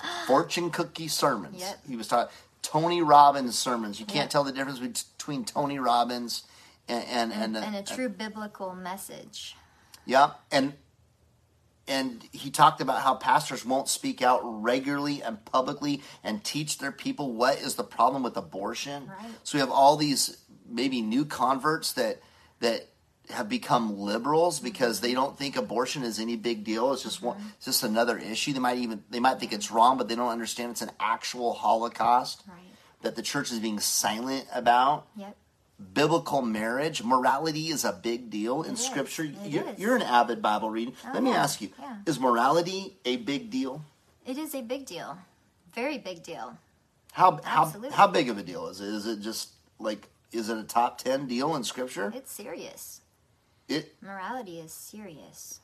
Fortune 0.25 0.71
cookie 0.71 1.07
sermons. 1.07 1.59
Yep. 1.59 1.79
He 1.87 1.95
was 1.95 2.07
talking 2.07 2.33
Tony 2.63 3.03
Robbins 3.03 3.55
sermons. 3.55 3.99
You 3.99 4.07
can't 4.07 4.23
Yep. 4.23 4.29
tell 4.31 4.43
the 4.43 4.51
difference 4.51 5.03
between 5.03 5.45
Tony 5.45 5.77
Robbins 5.77 6.43
and 6.89 7.05
and 7.05 7.31
and, 7.31 7.55
and, 7.55 7.63
and 7.63 7.75
a 7.75 7.83
true 7.83 8.09
biblical 8.09 8.73
message. 8.73 9.55
Yeah, 10.07 10.31
and 10.51 10.73
and 11.91 12.23
he 12.31 12.49
talked 12.49 12.80
about 12.80 13.01
how 13.01 13.15
pastors 13.15 13.65
won't 13.65 13.89
speak 13.89 14.22
out 14.22 14.39
regularly 14.43 15.22
and 15.22 15.43
publicly 15.43 16.01
and 16.23 16.41
teach 16.41 16.77
their 16.77 16.93
people 16.93 17.34
what 17.34 17.59
is 17.59 17.76
the 17.76 17.84
problem 17.84 18.23
with 18.23 18.38
abortion. 18.38 19.07
Right. 19.07 19.31
So 19.43 19.57
we 19.57 19.59
have 19.59 19.72
all 19.72 19.97
these 19.97 20.38
maybe 20.69 21.01
new 21.01 21.26
converts 21.26 21.91
that 21.93 22.22
that 22.61 22.88
have 23.30 23.49
become 23.49 23.97
liberals 23.97 24.59
because 24.59 25.01
they 25.01 25.13
don't 25.13 25.38
think 25.38 25.57
abortion 25.57 26.03
is 26.03 26.18
any 26.18 26.38
big 26.38 26.63
deal. 26.63 26.93
It's 26.93 27.03
just 27.03 27.22
one, 27.22 27.38
mm-hmm. 27.38 27.47
it's 27.57 27.65
just 27.65 27.84
another 27.84 28.18
issue. 28.18 28.53
They 28.53 28.59
might 28.59 28.77
even 28.77 29.03
they 29.09 29.19
might 29.19 29.39
think 29.39 29.51
it's 29.51 29.69
wrong, 29.69 29.97
but 29.97 30.07
they 30.07 30.15
don't 30.15 30.31
understand 30.31 30.72
it's 30.72 30.81
an 30.81 30.91
actual 30.99 31.51
Holocaust 31.53 32.43
that 33.01 33.15
the 33.18 33.22
church 33.22 33.51
is 33.51 33.59
being 33.59 33.80
silent 33.80 34.47
about 34.53 35.07
Yep. 35.18 35.35
Biblical 35.93 36.41
marriage, 36.41 37.03
morality 37.03 37.67
is 37.67 37.83
a 37.85 37.91
big 37.93 38.29
deal 38.29 38.63
in 38.63 38.73
It. 38.73 38.77
Scripture. 38.77 39.23
You're, 39.23 39.65
you're 39.77 39.95
an 39.95 40.01
avid 40.01 40.41
Bible 40.41 40.69
reader. 40.69 40.91
Oh, 41.05 41.11
Let 41.13 41.23
me 41.23 41.31
yeah. 41.31 41.43
ask 41.43 41.61
you: 41.61 41.69
Yeah. 41.79 41.97
Is 42.05 42.19
morality 42.19 42.97
a 43.05 43.17
big 43.17 43.49
deal? 43.49 43.83
It 44.25 44.37
is 44.37 44.53
a 44.53 44.61
big 44.61 44.85
deal. 44.85 45.17
Very 45.73 45.97
big 45.97 46.21
deal. 46.23 46.57
How 47.13 47.39
how 47.43 47.73
how 47.91 48.07
big 48.07 48.29
of 48.29 48.37
a 48.37 48.43
deal 48.43 48.67
is 48.67 48.81
it? 48.81 48.87
Is 48.87 49.07
it 49.07 49.21
just 49.21 49.49
like 49.79 50.07
is 50.31 50.49
it 50.49 50.57
a 50.57 50.63
top 50.63 50.97
ten 50.97 51.27
deal 51.27 51.55
in 51.55 51.63
Scripture? 51.63 52.11
It's 52.15 52.31
serious. 52.31 53.01
It 53.67 53.95
Morality 54.01 54.59
is 54.59 54.73
serious. 54.73 55.60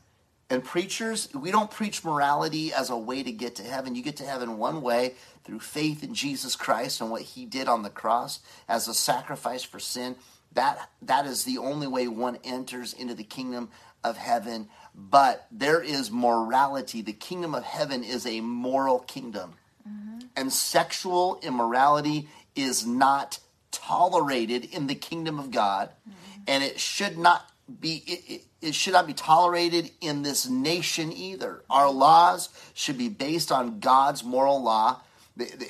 And 0.50 0.64
preachers, 0.64 1.28
we 1.34 1.52
don't 1.52 1.70
preach 1.70 2.06
morality 2.06 2.72
as 2.72 2.90
a 2.90 2.98
way 2.98 3.22
to 3.22 3.32
get 3.32 3.56
to 3.56 3.64
heaven. 3.64 3.96
You 3.96 4.04
get 4.04 4.18
to 4.18 4.26
heaven 4.26 4.58
one 4.58 4.82
way 4.82 5.16
through 5.44 5.60
faith 5.60 6.04
in 6.04 6.14
Jesus 6.14 6.56
Christ 6.56 7.02
and 7.02 7.12
what 7.12 7.22
He 7.22 7.46
did 7.46 7.68
on 7.68 7.84
the 7.84 7.90
cross 7.90 8.40
as 8.68 8.88
a 8.88 8.94
sacrifice 8.94 9.64
for 9.64 9.80
sin. 9.80 10.16
That 10.54 10.90
that 11.02 11.26
is 11.26 11.44
the 11.44 11.58
only 11.58 11.88
way 11.88 12.08
one 12.08 12.38
enters 12.44 12.94
into 12.94 13.14
the 13.14 13.26
kingdom 13.26 13.70
of 14.04 14.16
heaven. 14.18 14.70
But 14.96 15.48
there 15.52 15.82
is 15.82 16.10
morality. 16.10 17.02
The 17.02 17.14
kingdom 17.14 17.54
of 17.54 17.64
heaven 17.64 18.04
is 18.04 18.26
a 18.26 18.40
moral 18.40 19.00
kingdom, 19.00 19.54
mm-hmm. 19.88 20.20
and 20.36 20.52
sexual 20.52 21.40
immorality 21.44 22.30
is 22.56 22.88
not 22.88 23.40
tolerated 23.72 24.66
in 24.74 24.88
the 24.88 24.96
kingdom 24.96 25.40
of 25.40 25.52
God, 25.52 25.90
mm-hmm. 25.90 26.42
and 26.48 26.64
it 26.64 26.80
should 26.80 27.18
not 27.18 27.52
be 27.80 28.04
it, 28.08 28.32
it, 28.32 28.47
it 28.62 28.74
should 28.76 28.94
not 28.94 29.08
be 29.08 29.14
tolerated 29.14 29.92
in 30.02 30.24
this 30.24 30.48
nation 30.48 31.12
either. 31.12 31.64
Our 31.70 31.92
laws 31.92 32.50
should 32.74 32.98
be 32.98 33.10
based 33.10 33.52
on 33.52 33.80
God's 33.80 34.24
moral 34.24 34.62
law. 34.62 35.02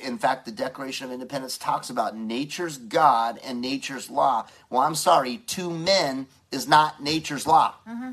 In 0.02 0.16
fact, 0.16 0.46
the 0.46 0.52
Declaration 0.52 1.06
of 1.06 1.12
Independence 1.12 1.58
talks 1.58 1.90
about 1.90 2.16
nature's 2.16 2.78
God 2.78 3.38
and 3.44 3.60
nature's 3.60 4.08
law. 4.08 4.46
Well, 4.70 4.80
I'm 4.80 4.94
sorry, 4.94 5.38
two 5.46 5.70
men 5.70 6.26
is 6.50 6.66
not 6.66 7.02
nature's 7.02 7.46
law. 7.46 7.74
Mm-hmm. 7.86 8.12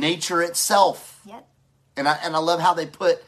Nature 0.00 0.42
itself. 0.42 1.20
Yep. 1.26 1.46
And 1.96 2.08
I, 2.08 2.18
and 2.22 2.34
I 2.36 2.38
love 2.38 2.60
how 2.60 2.74
they 2.74 2.86
put 2.86 3.22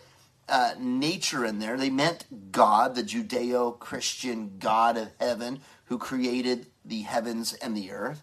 uh, 0.48 0.74
nature 0.78 1.44
in 1.44 1.58
there. 1.58 1.76
They 1.76 1.90
meant 1.90 2.52
God, 2.52 2.94
the 2.94 3.02
Judeo 3.02 3.76
Christian 3.78 4.52
God 4.58 4.96
of 4.96 5.10
heaven 5.18 5.60
who 5.86 5.98
created 5.98 6.66
the 6.84 7.02
heavens 7.02 7.52
and 7.54 7.76
the 7.76 7.90
earth. 7.90 8.22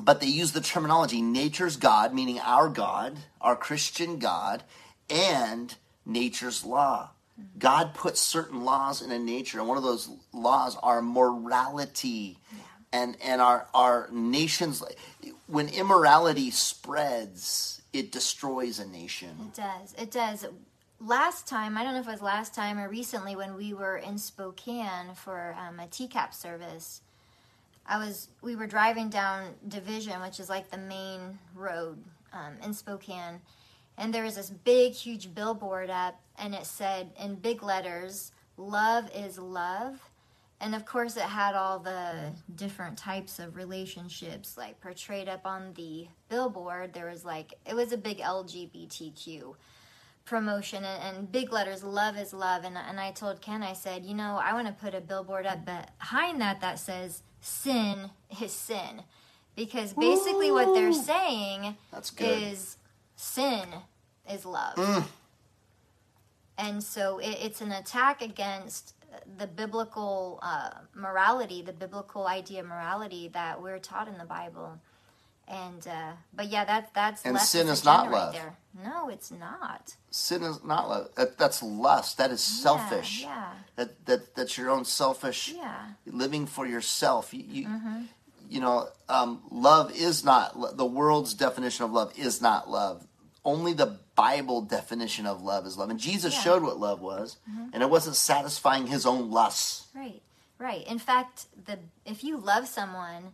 But 0.00 0.20
they 0.20 0.26
use 0.26 0.52
the 0.52 0.60
terminology 0.60 1.22
nature's 1.22 1.76
God, 1.76 2.12
meaning 2.12 2.38
our 2.40 2.68
God, 2.68 3.18
our 3.40 3.56
Christian 3.56 4.18
God, 4.18 4.62
and 5.08 5.74
nature's 6.04 6.64
law. 6.64 7.10
God 7.58 7.94
puts 7.94 8.20
certain 8.20 8.64
laws 8.64 9.02
in 9.02 9.10
a 9.10 9.18
nature, 9.18 9.58
and 9.58 9.68
one 9.68 9.76
of 9.76 9.82
those 9.82 10.08
laws 10.32 10.76
are 10.82 11.02
morality. 11.02 12.38
And, 12.92 13.16
and 13.22 13.42
our, 13.42 13.66
our 13.74 14.08
nations, 14.10 14.82
when 15.46 15.68
immorality 15.68 16.50
spreads, 16.50 17.82
it 17.92 18.10
destroys 18.10 18.78
a 18.78 18.86
nation. 18.86 19.36
It 19.40 19.54
does. 19.54 19.94
It 19.98 20.10
does. 20.10 20.46
Last 20.98 21.46
time, 21.46 21.76
I 21.76 21.82
don't 21.82 21.92
know 21.92 22.00
if 22.00 22.08
it 22.08 22.12
was 22.12 22.22
last 22.22 22.54
time 22.54 22.78
or 22.78 22.88
recently, 22.88 23.36
when 23.36 23.54
we 23.54 23.74
were 23.74 23.98
in 23.98 24.16
Spokane 24.16 25.14
for 25.14 25.54
um, 25.58 25.78
a 25.78 25.86
TCAP 25.86 26.32
service, 26.32 27.02
I 27.88 27.98
was 27.98 28.28
we 28.42 28.56
were 28.56 28.66
driving 28.66 29.08
down 29.08 29.54
Division, 29.68 30.20
which 30.20 30.40
is 30.40 30.48
like 30.48 30.70
the 30.70 30.78
main 30.78 31.38
road 31.54 32.02
um, 32.32 32.54
in 32.62 32.74
Spokane, 32.74 33.40
and 33.96 34.12
there 34.12 34.24
was 34.24 34.36
this 34.36 34.50
big, 34.50 34.92
huge 34.92 35.34
billboard 35.34 35.90
up, 35.90 36.20
and 36.38 36.54
it 36.54 36.66
said 36.66 37.10
in 37.20 37.36
big 37.36 37.62
letters, 37.62 38.32
"Love 38.56 39.10
is 39.14 39.38
love." 39.38 40.10
And 40.58 40.74
of 40.74 40.86
course, 40.86 41.16
it 41.16 41.22
had 41.22 41.54
all 41.54 41.78
the 41.78 42.32
different 42.54 42.96
types 42.96 43.38
of 43.38 43.56
relationships 43.56 44.56
like 44.56 44.80
portrayed 44.80 45.28
up 45.28 45.44
on 45.44 45.74
the 45.74 46.08
billboard. 46.30 46.94
There 46.94 47.10
was 47.10 47.26
like, 47.26 47.54
it 47.66 47.74
was 47.74 47.92
a 47.92 47.98
big 47.98 48.20
LGBTQ 48.20 49.54
promotion 50.24 50.84
and, 50.84 51.16
and 51.16 51.32
big 51.32 51.52
letters, 51.52 51.84
love 51.84 52.18
is 52.18 52.32
love. 52.32 52.64
And, 52.64 52.76
and 52.76 52.98
I 52.98 53.12
told 53.12 53.40
Ken, 53.40 53.62
I 53.62 53.74
said, 53.74 54.04
you 54.04 54.14
know, 54.14 54.40
I 54.42 54.52
want 54.54 54.66
to 54.66 54.72
put 54.72 54.94
a 54.94 55.00
billboard 55.00 55.46
up 55.46 55.64
behind 55.64 56.40
that 56.40 56.60
that 56.60 56.78
says, 56.78 57.22
sin 57.46 58.10
is 58.42 58.52
sin. 58.52 59.02
Because 59.54 59.94
basically, 59.94 60.50
what 60.50 60.74
they're 60.74 60.92
saying 60.92 61.76
is 62.18 62.76
sin 63.16 63.66
is 64.30 64.44
love. 64.44 64.74
Mm. 64.74 65.04
And 66.58 66.82
so 66.82 67.18
it, 67.18 67.38
it's 67.40 67.60
an 67.62 67.72
attack 67.72 68.20
against 68.20 68.94
the 69.38 69.46
biblical 69.46 70.38
uh, 70.42 70.70
morality, 70.94 71.62
the 71.62 71.72
biblical 71.72 72.26
idea 72.26 72.60
of 72.60 72.66
morality 72.66 73.28
that 73.28 73.62
we're 73.62 73.78
taught 73.78 74.08
in 74.08 74.18
the 74.18 74.24
Bible. 74.24 74.78
And 75.48 75.86
uh, 75.86 76.12
but 76.34 76.48
yeah, 76.48 76.64
that 76.64 76.90
that's 76.94 77.24
And 77.24 77.38
sin 77.38 77.68
is 77.68 77.84
not 77.84 78.06
right 78.06 78.12
love. 78.12 78.32
there. 78.34 78.56
No, 78.84 79.08
it's 79.08 79.30
not. 79.30 79.94
Sin 80.10 80.42
is 80.42 80.62
not 80.64 80.88
love. 80.88 81.08
That, 81.16 81.38
that's 81.38 81.62
lust. 81.62 82.18
That 82.18 82.30
is 82.30 82.40
selfish. 82.40 83.22
Yeah. 83.22 83.52
That, 83.76 84.04
that 84.06 84.34
that's 84.34 84.58
your 84.58 84.70
own 84.70 84.84
selfish 84.84 85.54
Yeah. 85.56 85.86
living 86.04 86.46
for 86.46 86.66
yourself. 86.66 87.32
You 87.32 87.44
you, 87.48 87.66
Mm-hmm. 87.68 88.02
you 88.50 88.60
know, 88.60 88.88
um, 89.08 89.42
love 89.50 89.92
is 89.94 90.24
not 90.24 90.76
the 90.76 90.84
world's 90.86 91.32
definition 91.34 91.84
of 91.84 91.92
love 91.92 92.12
is 92.18 92.42
not 92.42 92.68
love. 92.68 93.06
Only 93.44 93.72
the 93.72 93.98
Bible 94.16 94.62
definition 94.62 95.26
of 95.26 95.42
love 95.42 95.64
is 95.66 95.78
love. 95.78 95.90
And 95.90 96.00
Jesus 96.00 96.34
Yeah. 96.34 96.40
showed 96.40 96.62
what 96.64 96.78
love 96.80 97.00
was, 97.00 97.36
Mhm. 97.48 97.70
and 97.72 97.82
it 97.84 97.88
wasn't 97.90 98.16
satisfying 98.16 98.88
his 98.88 99.06
own 99.06 99.30
lusts. 99.30 99.86
Right, 99.94 100.22
right. 100.58 100.84
In 100.88 100.98
fact, 100.98 101.46
the 101.66 101.78
if 102.04 102.24
you 102.24 102.36
love 102.36 102.66
someone 102.66 103.32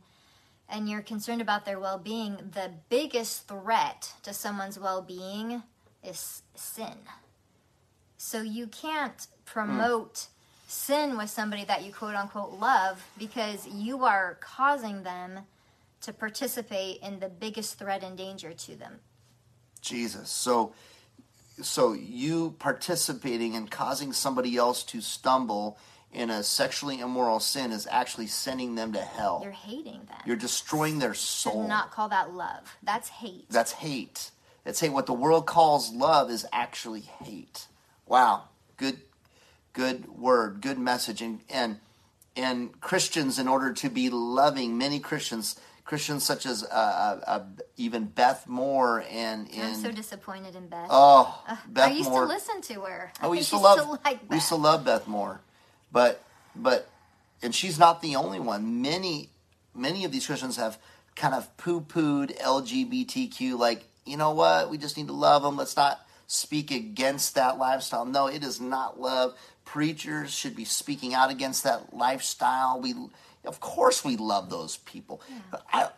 and 0.72 0.88
you're 0.88 1.02
concerned 1.02 1.42
about 1.42 1.66
their 1.66 1.78
well-being, 1.78 2.38
the 2.54 2.70
biggest 2.88 3.46
threat 3.46 4.14
to 4.22 4.32
someone's 4.32 4.78
well-being 4.78 5.62
is 6.02 6.42
sin. 6.54 6.96
So 8.16 8.40
you 8.40 8.66
can't 8.66 9.26
promote 9.44 10.28
sin 10.66 11.18
with 11.18 11.28
somebody 11.28 11.64
that 11.64 11.84
you 11.84 11.92
quote 11.92 12.14
unquote 12.14 12.58
love 12.58 13.04
because 13.18 13.68
you 13.68 14.04
are 14.04 14.38
causing 14.40 15.02
them 15.02 15.40
to 16.00 16.12
participate 16.12 17.00
in 17.02 17.20
the 17.20 17.28
biggest 17.28 17.78
threat 17.78 18.02
and 18.02 18.16
danger 18.16 18.52
to 18.52 18.74
them. 18.74 19.00
Jesus. 19.82 20.30
So 20.30 20.72
so 21.60 21.92
you 21.92 22.56
participating 22.58 23.54
and 23.54 23.70
causing 23.70 24.12
somebody 24.12 24.56
else 24.56 24.82
to 24.84 25.02
stumble 25.02 25.76
in 26.12 26.30
a 26.30 26.42
sexually 26.42 27.00
immoral 27.00 27.40
sin 27.40 27.72
is 27.72 27.86
actually 27.90 28.26
sending 28.26 28.74
them 28.74 28.92
to 28.92 29.00
hell. 29.00 29.40
You're 29.42 29.52
hating 29.52 30.00
them. 30.08 30.18
You're 30.26 30.36
destroying 30.36 30.98
their 30.98 31.14
soul. 31.14 31.66
not 31.66 31.90
call 31.90 32.08
that 32.10 32.32
love. 32.34 32.76
That's 32.82 33.08
hate. 33.08 33.46
That's 33.50 33.72
hate. 33.72 34.30
That's 34.64 34.80
hate. 34.80 34.92
What 34.92 35.06
the 35.06 35.12
world 35.14 35.46
calls 35.46 35.92
love 35.92 36.30
is 36.30 36.46
actually 36.52 37.00
hate. 37.00 37.66
Wow. 38.06 38.44
Good 38.76 39.00
good 39.72 40.08
word, 40.18 40.60
good 40.60 40.78
message. 40.78 41.22
And 41.22 41.40
and 41.48 41.78
and 42.36 42.80
Christians, 42.80 43.38
in 43.38 43.48
order 43.48 43.72
to 43.74 43.90
be 43.90 44.08
loving, 44.10 44.78
many 44.78 44.98
Christians, 45.00 45.60
Christians 45.84 46.22
such 46.24 46.46
as 46.46 46.62
uh, 46.64 46.66
uh, 46.66 47.20
uh, 47.26 47.44
even 47.76 48.04
Beth 48.04 48.46
Moore 48.46 49.04
and 49.10 49.48
and, 49.52 49.74
I'm 49.74 49.82
so 49.82 49.90
disappointed 49.92 50.54
in 50.56 50.68
Beth. 50.68 50.86
Oh, 50.90 51.42
Ugh, 51.48 51.58
Beth 51.68 51.90
I 51.90 51.92
used 51.94 52.08
Moore. 52.10 52.22
to 52.22 52.28
listen 52.28 52.60
to 52.62 52.80
her. 52.82 53.12
I 53.20 53.26
Oh, 53.26 53.30
we 53.30 53.38
used 53.38 53.50
to 53.50 53.58
love 53.58 53.86
like 54.04 54.22
we 54.22 54.28
Beth. 54.28 54.36
used 54.36 54.48
to 54.48 54.56
love 54.56 54.84
Beth 54.84 55.06
Moore, 55.06 55.40
but 55.92 56.24
but 56.56 56.88
and 57.42 57.54
she's 57.54 57.78
not 57.78 58.02
the 58.02 58.16
only 58.16 58.40
one. 58.40 58.82
Many 58.82 59.30
many 59.74 60.04
of 60.04 60.12
these 60.12 60.26
Christians 60.26 60.56
have 60.56 60.78
kind 61.14 61.34
of 61.34 61.54
poo 61.56 61.80
pooed 61.80 62.38
LGBTQ. 62.40 63.58
Like 63.58 63.84
you 64.04 64.16
know 64.16 64.32
what, 64.32 64.70
we 64.70 64.78
just 64.78 64.96
need 64.96 65.08
to 65.08 65.12
love 65.12 65.42
them. 65.42 65.56
Let's 65.56 65.76
not 65.76 66.04
speak 66.26 66.70
against 66.70 67.34
that 67.34 67.58
lifestyle. 67.58 68.04
No, 68.04 68.26
it 68.26 68.42
is 68.42 68.60
not 68.60 69.00
love. 69.00 69.34
Preachers 69.64 70.32
should 70.32 70.56
be 70.56 70.64
speaking 70.64 71.14
out 71.14 71.30
against 71.30 71.64
that 71.64 71.94
lifestyle. 71.94 72.80
We 72.80 72.94
of 73.44 73.60
course 73.60 74.04
we 74.04 74.16
love 74.16 74.50
those 74.50 74.76
people. 74.78 75.20
I, 75.72 75.88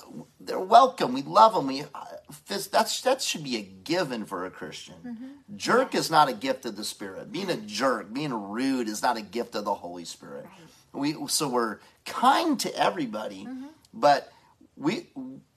they're 0.41 0.59
welcome. 0.59 1.13
We 1.13 1.23
love 1.23 1.55
them. 1.55 1.67
We 1.67 1.83
uh, 1.83 2.05
that's 2.49 3.01
that 3.03 3.21
should 3.23 3.45
be 3.45 3.57
a 3.57 3.63
given 3.63 4.25
for 4.25 4.47
a 4.47 4.51
Christian. 4.51 4.95
Mm-hmm. 5.05 5.57
Jerk 5.57 5.95
is 5.95 6.11
not 6.11 6.29
a 6.29 6.33
gift 6.33 6.65
of 6.65 6.77
the 6.77 6.85
Spirit. 6.85 7.31
Being 7.33 7.51
a 7.51 7.57
jerk, 7.57 8.13
being 8.13 8.33
rude 8.33 8.89
is 8.89 9.03
not 9.03 9.17
a 9.17 9.23
gift 9.23 9.55
of 9.55 9.65
the 9.65 9.75
Holy 9.75 10.05
Spirit. 10.05 10.47
We 10.93 11.17
so 11.29 11.49
we're 11.49 11.79
kind 12.07 12.59
to 12.61 12.75
everybody, 12.75 13.45
Mm-hmm. 13.45 13.67
but 13.93 14.33
we 14.77 15.09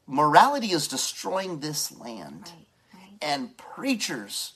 morality 0.08 0.72
is 0.72 0.88
destroying 0.88 1.60
this 1.60 1.92
land. 1.98 2.52
And 3.22 3.58
preachers, 3.58 4.54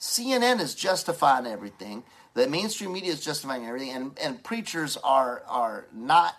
CNN 0.00 0.58
is 0.60 0.74
justifying 0.74 1.46
everything. 1.46 2.02
The 2.34 2.48
mainstream 2.48 2.92
media 2.92 3.12
is 3.12 3.20
justifying 3.24 3.66
everything, 3.66 3.90
and, 3.90 4.18
and 4.20 4.42
preachers 4.42 4.96
are 5.04 5.42
are 5.46 5.86
not 5.92 6.34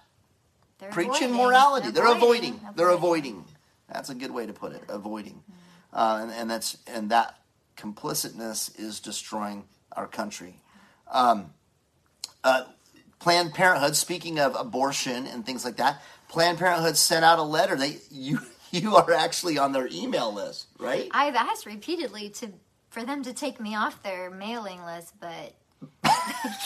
They're 0.84 0.92
preaching 0.92 1.30
avoiding. 1.30 1.36
morality. 1.38 1.92
They're, 1.92 2.04
They're 2.04 2.16
avoiding. 2.16 2.54
avoiding. 2.56 2.76
They're 2.76 2.90
avoiding. 2.90 3.46
That's 3.92 4.10
a 4.10 4.16
good 4.16 4.32
way 4.32 4.46
to 4.46 4.54
put 4.54 4.74
it. 4.74 4.84
Avoiding, 4.90 5.44
uh, 5.94 6.20
and, 6.22 6.32
and 6.32 6.50
that's 6.50 6.78
and 6.88 7.10
that 7.12 7.40
complicitness 7.78 8.78
is 8.80 9.00
destroying 9.00 9.66
our 9.94 10.08
country. 10.08 10.56
Um, 11.12 11.54
uh, 12.44 12.66
Planned 13.20 13.54
Parenthood. 13.54 13.96
Speaking 13.96 14.40
of 14.40 14.56
abortion 14.56 15.26
and 15.28 15.46
things 15.46 15.64
like 15.64 15.78
that, 15.78 16.02
Planned 16.28 16.58
Parenthood 16.58 16.98
sent 16.98 17.24
out 17.24 17.40
a 17.40 17.44
letter. 17.44 17.76
They 17.76 18.00
you 18.12 18.40
you 18.72 18.96
are 18.96 19.12
actually 19.14 19.58
on 19.58 19.72
their 19.72 19.88
email 19.92 20.34
list, 20.34 20.68
right? 20.80 21.08
I've 21.12 21.36
asked 21.36 21.66
repeatedly 21.66 22.30
to 22.32 22.50
for 22.90 23.04
them 23.06 23.24
to 23.24 23.34
take 23.34 23.60
me 23.60 23.76
off 23.76 24.04
their 24.04 24.30
mailing 24.30 24.84
list, 24.84 25.14
but 25.20 25.54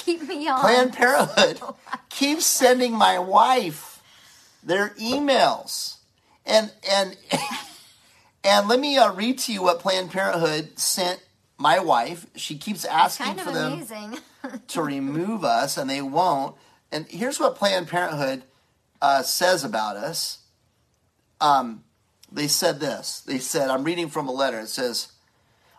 keep 0.03 0.21
me 0.27 0.47
on. 0.47 0.59
Planned 0.61 0.93
Parenthood 0.93 1.59
keeps 2.09 2.45
sending 2.45 2.93
my 2.93 3.19
wife 3.19 3.96
their 4.67 4.89
emails, 4.89 5.97
and 6.45 6.71
and 6.89 7.17
and 8.43 8.67
let 8.67 8.79
me 8.79 8.97
uh, 8.97 9.13
read 9.13 9.39
to 9.39 9.53
you 9.53 9.63
what 9.63 9.79
Planned 9.79 10.11
Parenthood 10.11 10.77
sent 10.77 11.23
my 11.57 11.79
wife. 11.79 12.27
She 12.35 12.57
keeps 12.57 12.85
asking 12.85 13.25
kind 13.25 13.39
of 13.39 13.45
for 13.45 13.51
them 13.53 14.61
to 14.67 14.81
remove 14.81 15.43
us, 15.43 15.77
and 15.77 15.89
they 15.89 16.01
won't. 16.01 16.55
And 16.91 17.05
here's 17.07 17.39
what 17.39 17.55
Planned 17.55 17.87
Parenthood 17.87 18.43
uh, 19.01 19.23
says 19.23 19.63
about 19.63 19.95
us. 19.95 20.39
Um, 21.39 21.83
they 22.31 22.47
said 22.47 22.79
this. 22.79 23.21
They 23.21 23.39
said, 23.39 23.69
I'm 23.69 23.83
reading 23.83 24.09
from 24.09 24.27
a 24.27 24.33
letter. 24.33 24.59
It 24.59 24.69
says, 24.69 25.13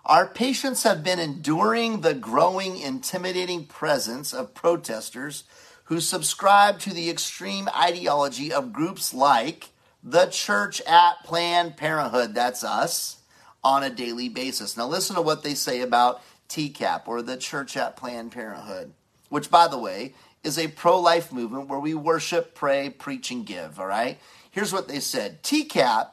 Our 0.04 0.26
patients 0.26 0.82
have 0.84 1.04
been 1.04 1.18
enduring 1.18 2.00
the 2.00 2.14
growing, 2.14 2.78
intimidating 2.78 3.66
presence 3.66 4.32
of 4.32 4.54
protesters 4.54 5.44
who 5.88 6.00
subscribe 6.00 6.78
to 6.78 6.92
the 6.92 7.08
extreme 7.08 7.66
ideology 7.74 8.52
of 8.52 8.74
groups 8.74 9.14
like 9.14 9.70
the 10.02 10.26
Church 10.26 10.82
at 10.82 11.24
Planned 11.24 11.78
Parenthood, 11.78 12.34
that's 12.34 12.62
us, 12.62 13.22
on 13.64 13.82
a 13.82 13.88
daily 13.88 14.28
basis. 14.28 14.76
Now, 14.76 14.86
listen 14.86 15.16
to 15.16 15.22
what 15.22 15.42
they 15.42 15.54
say 15.54 15.80
about 15.80 16.20
TCAP 16.50 17.08
or 17.08 17.22
the 17.22 17.38
Church 17.38 17.74
at 17.74 17.96
Planned 17.96 18.32
Parenthood, 18.32 18.92
which, 19.30 19.50
by 19.50 19.66
the 19.66 19.78
way, 19.78 20.12
is 20.44 20.58
a 20.58 20.68
pro 20.68 21.00
life 21.00 21.32
movement 21.32 21.68
where 21.68 21.80
we 21.80 21.94
worship, 21.94 22.54
pray, 22.54 22.90
preach, 22.90 23.30
and 23.30 23.46
give. 23.46 23.80
All 23.80 23.86
right? 23.86 24.18
Here's 24.50 24.74
what 24.74 24.88
they 24.88 25.00
said 25.00 25.42
TCAP 25.42 26.08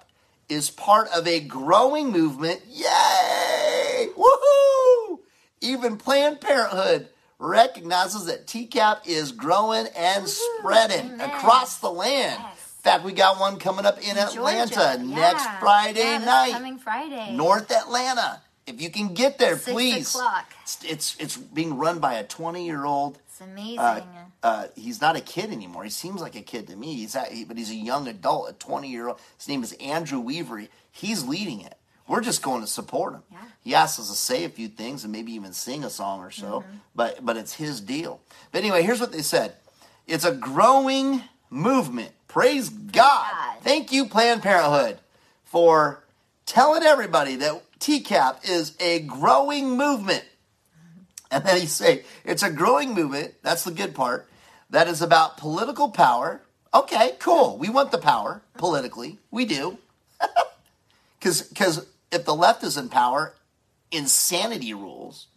is 0.47 0.69
part 0.69 1.09
of 1.09 1.27
a 1.27 1.41
growing 1.41 2.11
movement. 2.11 2.61
Yay! 2.69 4.07
Woohoo! 4.15 5.19
Even 5.59 5.97
Planned 5.97 6.39
Parenthood 6.39 7.09
recognizes 7.39 8.25
that 8.25 8.47
TCAP 8.47 9.07
is 9.07 9.31
growing 9.31 9.87
and 9.95 10.27
spreading 10.27 11.19
across 11.21 11.79
the 11.79 11.89
land. 11.91 12.41
In 12.41 12.91
fact, 12.91 13.03
we 13.03 13.13
got 13.13 13.39
one 13.39 13.57
coming 13.57 13.85
up 13.85 13.97
in 13.97 14.17
Atlanta 14.17 14.97
next. 15.03 15.45
Friday 15.59 15.99
Yeah, 16.01 16.17
night. 16.19 16.51
Coming 16.51 16.77
Friday. 16.77 17.35
North 17.35 17.71
Atlanta. 17.71 18.41
If 18.67 18.81
you 18.81 18.89
can 18.89 19.13
get 19.13 19.37
there, 19.37 19.57
Six 19.57 19.71
please. 19.71 20.15
o'clock. 20.15 20.51
It's, 20.63 20.83
it's 20.83 21.15
it's 21.19 21.37
being 21.37 21.77
run 21.77 21.99
by 21.99 22.15
a 22.15 22.23
20 22.23 22.65
year 22.65 22.83
old. 22.85 23.19
It's 23.27 23.41
amazing. 23.41 23.79
Uh, 23.79 24.01
uh, 24.41 24.67
he's 24.75 25.01
not 25.01 25.15
a 25.15 25.21
kid 25.21 25.51
anymore. 25.51 25.83
He 25.83 25.89
seems 25.89 26.21
like 26.21 26.35
a 26.35 26.41
kid 26.41 26.67
to 26.67 26.75
me. 26.75 26.95
He's 26.95 27.15
at, 27.15 27.31
he, 27.31 27.43
but 27.45 27.57
he's 27.57 27.69
a 27.71 27.75
young 27.75 28.07
adult, 28.07 28.49
a 28.49 28.53
20 28.53 28.87
year 28.89 29.09
old. 29.09 29.19
His 29.37 29.47
name 29.47 29.61
is 29.63 29.73
Andrew 29.73 30.19
Weaver. 30.19 30.63
He's 30.91 31.25
leading 31.25 31.61
it. 31.61 31.75
We're 32.07 32.21
just 32.21 32.41
going 32.43 32.61
to 32.61 32.67
support 32.67 33.13
him. 33.13 33.23
Yeah. 33.31 33.37
He 33.63 33.75
asked 33.75 33.99
us 33.99 34.09
to 34.09 34.15
say 34.15 34.43
a 34.43 34.49
few 34.49 34.67
things 34.67 35.03
and 35.03 35.11
maybe 35.11 35.31
even 35.33 35.53
sing 35.53 35.83
a 35.83 35.89
song 35.89 36.19
or 36.21 36.31
so, 36.31 36.61
Mm-hmm. 36.61 36.77
but 36.95 37.25
but 37.25 37.35
it's 37.37 37.53
his 37.53 37.81
deal. 37.81 38.21
But 38.51 38.59
anyway, 38.59 38.83
here's 38.83 38.99
what 39.01 39.11
they 39.11 39.21
said. 39.23 39.55
It's 40.07 40.23
a 40.25 40.31
growing 40.31 41.23
movement. 41.49 42.11
Praise 42.27 42.69
God. 42.69 43.33
Thank 43.61 43.91
you, 43.91 44.05
Planned 44.05 44.43
Parenthood, 44.43 44.99
for 45.43 46.03
telling 46.45 46.83
everybody 46.83 47.37
that 47.37 47.63
TCAP 47.79 48.47
is 48.47 48.75
a 48.79 48.99
growing 48.99 49.75
movement. 49.77 50.23
And 51.31 51.43
then 51.43 51.59
he 51.59 51.65
say, 51.65 52.03
it's 52.23 52.43
a 52.43 52.51
growing 52.51 52.93
movement. 52.93 53.33
That's 53.41 53.63
the 53.63 53.71
good 53.71 53.95
part. 53.95 54.27
That 54.69 54.87
is 54.87 55.01
about 55.01 55.37
political 55.37 55.89
power. 55.89 56.41
Okay, 56.73 57.13
cool. 57.19 57.57
We 57.57 57.69
want 57.69 57.91
the 57.91 57.97
power 57.97 58.41
politically. 58.57 59.17
We 59.31 59.45
do. 59.45 59.79
Cause 61.21 61.41
Because 61.41 61.85
if 62.15 62.25
the 62.25 62.35
left 62.35 62.63
is 62.63 62.77
in 62.77 62.89
power, 62.89 63.35
insanity 63.91 64.73
rules. 64.73 65.27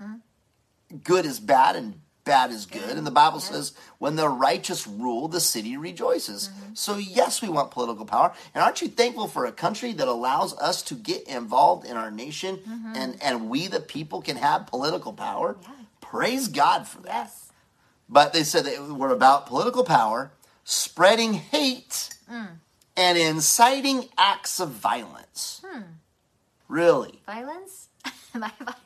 Good 1.05 1.27
is 1.27 1.39
bad 1.41 1.77
and 1.77 2.01
bad 2.25 2.51
is 2.51 2.67
good. 2.67 2.97
And 2.97 3.07
the 3.07 3.11
Bible 3.11 3.41
says, 3.41 3.73
when 3.99 4.17
the 4.17 4.29
righteous 4.29 4.87
rule, 4.87 5.29
the 5.29 5.41
city 5.41 5.77
rejoices. 5.77 6.51
So, 6.75 6.97
yes, 6.99 7.43
we 7.43 7.49
want 7.49 7.71
political 7.71 8.05
power. 8.05 8.33
And 8.55 8.63
aren't 8.63 8.83
you 8.83 8.89
thankful 8.89 9.29
for 9.29 9.47
a 9.47 9.53
country 9.53 9.93
that 9.95 10.09
allows 10.09 10.57
us 10.59 10.83
to 10.83 10.95
get 10.95 11.27
involved 11.27 11.87
in 11.87 11.97
our 11.97 12.11
nation 12.11 12.61
and, 12.95 13.17
and 13.23 13.49
we, 13.51 13.67
the 13.67 13.81
people, 13.81 14.21
can 14.23 14.37
have 14.37 14.67
political 14.67 15.13
power? 15.13 15.57
Praise 16.01 16.49
God 16.49 16.87
for 16.87 17.01
that. 17.03 17.27
Yes. 17.27 17.53
But 18.09 18.33
they 18.33 18.45
said 18.45 18.65
that 18.65 18.83
we're 19.01 19.13
about 19.13 19.47
political 19.47 19.85
power, 19.85 20.31
spreading 20.65 21.35
hate, 21.35 22.15
Mm. 22.31 22.59
and 22.95 23.17
inciting 23.17 24.07
acts 24.19 24.61
of 24.61 24.69
violence. 24.69 25.63
Hmm. 25.65 25.81
Really? 26.69 27.21
Violence? 27.27 27.89
Am 28.35 28.45
I 28.45 28.53
violent? 28.59 28.79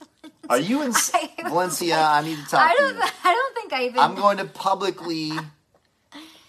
Are 0.49 0.59
you 0.59 0.83
in 0.83 0.93
Valencia? 1.45 1.99
I 2.01 2.23
need 2.23 2.37
to 2.39 2.45
talk 2.47 2.71
I 2.71 2.75
to 2.75 2.81
don't. 2.81 2.97
you. 2.97 3.03
I 3.25 3.33
don't 3.35 3.55
think 3.55 3.73
I 3.73 3.85
even. 3.87 3.99
I'm 3.99 4.15
going 4.15 4.37
to 4.39 4.45
publicly 4.45 5.33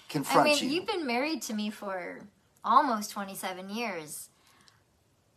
confront 0.10 0.48
you. 0.50 0.56
I 0.56 0.60
mean, 0.62 0.70
you. 0.70 0.76
you've 0.78 0.88
been 0.88 1.06
married 1.08 1.42
to 1.44 1.54
me 1.54 1.70
for 1.70 2.20
almost 2.64 3.12
27 3.12 3.70
years. 3.70 4.30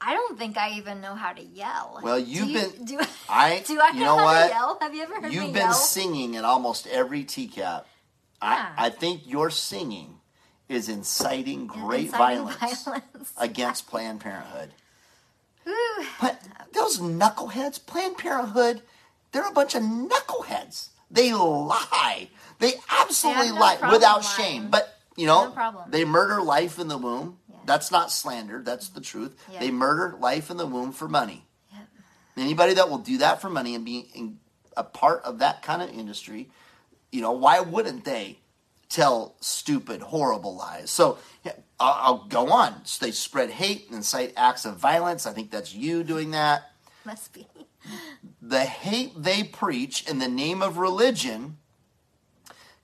I 0.00 0.12
don't 0.12 0.38
think 0.38 0.58
I 0.58 0.72
even 0.72 1.00
know 1.00 1.14
how 1.14 1.32
to 1.32 1.42
yell. 1.42 2.00
Well, 2.02 2.18
you've 2.18 2.48
you- 2.50 2.60
been- 2.60 2.84
Do, 2.84 3.00
I- 3.28 3.62
do 3.66 3.80
I 3.80 3.88
you 3.94 4.00
know, 4.00 4.06
know 4.06 4.18
how 4.18 4.24
what? 4.24 4.42
to 4.48 4.54
yell? 4.54 4.78
Have 4.82 4.94
you 4.94 5.02
ever 5.02 5.20
heard 5.20 5.32
You've 5.32 5.44
me 5.44 5.52
been 5.52 5.62
yell? 5.62 5.72
singing 5.72 6.36
at 6.36 6.44
almost 6.44 6.86
every 6.86 7.24
TCAP. 7.24 7.56
Yeah. 7.56 7.80
I, 8.42 8.72
I 8.76 8.90
think 8.90 9.22
your 9.26 9.48
singing 9.48 10.18
is 10.68 10.88
inciting 10.90 11.66
great 11.66 12.06
Inciting 12.06 12.44
violence, 12.44 12.84
violence. 12.84 13.32
against 13.38 13.86
Planned 13.88 14.20
Parenthood. 14.20 14.70
Whew. 15.66 16.06
But 16.20 16.40
those 16.72 16.98
knuckleheads, 16.98 17.84
Planned 17.84 18.18
Parenthood, 18.18 18.82
they're 19.32 19.46
a 19.46 19.52
bunch 19.52 19.74
of 19.74 19.82
knuckleheads. 19.82 20.88
They 21.10 21.32
lie. 21.32 22.28
They 22.58 22.74
absolutely 22.90 23.50
no 23.50 23.60
lie 23.60 23.78
without 23.92 24.22
lying. 24.22 24.36
shame. 24.36 24.70
But 24.70 24.96
you 25.16 25.26
know, 25.26 25.52
No 25.54 25.84
they 25.88 26.04
murder 26.04 26.40
life 26.42 26.78
in 26.78 26.88
the 26.88 26.98
womb. 26.98 27.38
That's 27.64 27.90
not 27.90 28.12
slander. 28.12 28.62
That's 28.62 28.88
the 28.88 29.00
truth. 29.00 29.36
Yeah. 29.52 29.58
They 29.58 29.70
murder 29.72 30.16
life 30.20 30.50
in 30.50 30.56
the 30.56 30.66
womb 30.66 30.92
for 30.92 31.08
money. 31.08 31.44
Anybody 32.36 32.74
that 32.74 32.90
will 32.90 32.98
do 32.98 33.18
that 33.18 33.40
for 33.40 33.48
money 33.48 33.74
and 33.74 33.84
be 33.84 34.10
in, 34.14 34.38
a 34.76 34.84
part 34.84 35.22
of 35.24 35.38
that 35.38 35.62
kind 35.62 35.80
of 35.80 35.88
industry, 35.88 36.50
you 37.10 37.22
know, 37.22 37.32
why 37.32 37.60
wouldn't 37.60 38.04
they 38.04 38.38
tell 38.90 39.36
stupid, 39.40 40.02
horrible 40.02 40.54
lies? 40.54 40.90
So 40.90 41.16
yeah, 41.44 41.52
I'll, 41.78 41.98
I'll 42.00 42.24
go 42.28 42.48
on. 42.48 42.82
They 43.00 43.10
spread 43.10 43.50
hate 43.50 43.86
and 43.86 43.96
incite 43.96 44.32
acts 44.36 44.64
of 44.64 44.76
violence. 44.76 45.26
I 45.26 45.32
think 45.32 45.50
that's 45.50 45.74
you 45.74 46.02
doing 46.02 46.30
that. 46.32 46.70
Must 47.04 47.32
be. 47.32 47.46
The 48.42 48.64
hate 48.64 49.12
they 49.16 49.44
preach 49.44 50.08
in 50.08 50.18
the 50.18 50.28
name 50.28 50.62
of 50.62 50.78
religion 50.78 51.58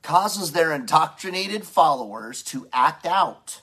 causes 0.02 0.52
their 0.52 0.73
indoctrinated 0.73 1.64
followers 1.64 2.43
to 2.43 2.69
act 2.73 3.06
out 3.06 3.62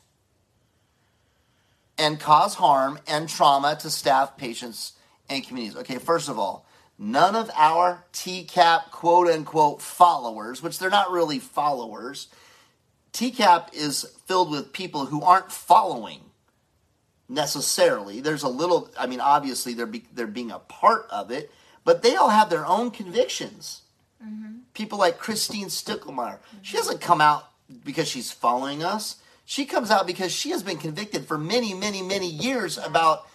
and 1.98 2.20
cause 2.20 2.56
harm 2.56 2.98
and 3.08 3.28
trauma 3.28 3.78
to 3.82 3.90
staff, 3.90 4.38
patients, 4.38 4.94
and 5.30 5.46
communities. 5.46 5.78
Okay, 5.78 5.98
first 5.98 6.30
of 6.30 6.40
all, 6.40 6.66
none 6.98 7.36
of 7.36 7.52
our 7.56 8.06
TCAP 8.14 8.92
quote 8.92 9.28
unquote 9.28 9.82
followers, 9.82 10.64
which 10.64 10.80
they're 10.80 10.90
not 10.90 11.12
really 11.12 11.40
followers, 11.40 12.30
TCAP 13.14 13.74
is 13.74 14.04
filled 14.26 14.52
with 14.52 14.74
people 14.74 15.08
who 15.08 15.22
aren't 15.22 15.52
following 15.52 16.22
necessarily. 17.28 18.22
There's 18.22 18.44
a 18.44 18.50
little, 18.50 18.90
I 18.98 19.08
mean, 19.08 19.20
obviously 19.20 19.74
they're, 19.74 19.86
be, 19.86 20.06
they're 20.14 20.28
being 20.28 20.52
a 20.52 20.60
part 20.60 21.08
of 21.10 21.32
it, 21.32 21.52
but 21.84 22.02
they 22.02 22.16
all 22.16 22.30
have 22.30 22.50
their 22.50 22.66
own 22.66 22.92
convictions. 22.92 23.84
Mm-hmm. 24.24 24.60
People 24.74 24.98
like 24.98 25.18
Christine 25.18 25.68
Stickelmeyer. 25.68 26.40
She 26.62 26.78
doesn't 26.78 27.02
come 27.02 27.22
out 27.22 27.50
because 27.84 28.08
she's 28.08 28.32
following 28.32 28.84
us. 28.84 29.22
She 29.46 29.66
comes 29.66 29.90
out 29.90 30.06
because 30.06 30.32
she 30.32 30.52
has 30.52 30.62
been 30.62 30.78
convicted 30.78 31.26
for 31.26 31.38
many, 31.38 31.74
many, 31.74 32.02
many 32.02 32.30
years 32.30 32.78
about 32.78 33.28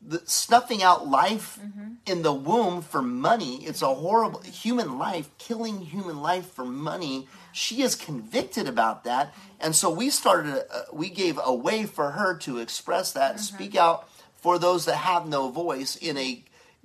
the, 0.00 0.22
snuffing 0.24 0.82
out 0.82 1.08
life 1.08 1.58
mm-hmm. 1.60 1.94
in 2.06 2.22
the 2.22 2.32
womb 2.32 2.82
for 2.82 3.02
money. 3.02 3.64
It's 3.64 3.82
a 3.82 3.94
horrible 3.94 4.40
human 4.40 4.98
life, 4.98 5.30
killing 5.38 5.80
human 5.80 6.20
life 6.20 6.50
for 6.52 6.64
money. 6.64 7.28
She 7.58 7.82
is 7.82 7.96
convicted 7.96 8.68
about 8.68 9.02
that, 9.02 9.34
and 9.58 9.74
so 9.74 9.90
we 9.90 10.10
started. 10.10 10.54
A, 10.54 10.94
we 10.94 11.10
gave 11.10 11.40
a 11.42 11.52
way 11.52 11.86
for 11.86 12.12
her 12.12 12.36
to 12.38 12.58
express 12.58 13.12
that 13.12 13.32
and 13.32 13.40
speak 13.40 13.72
mm-hmm. 13.72 13.78
out 13.78 14.08
for 14.36 14.60
those 14.60 14.84
that 14.84 14.94
have 14.94 15.26
no 15.26 15.48
voice 15.48 15.96
in 15.96 16.16
a 16.16 16.44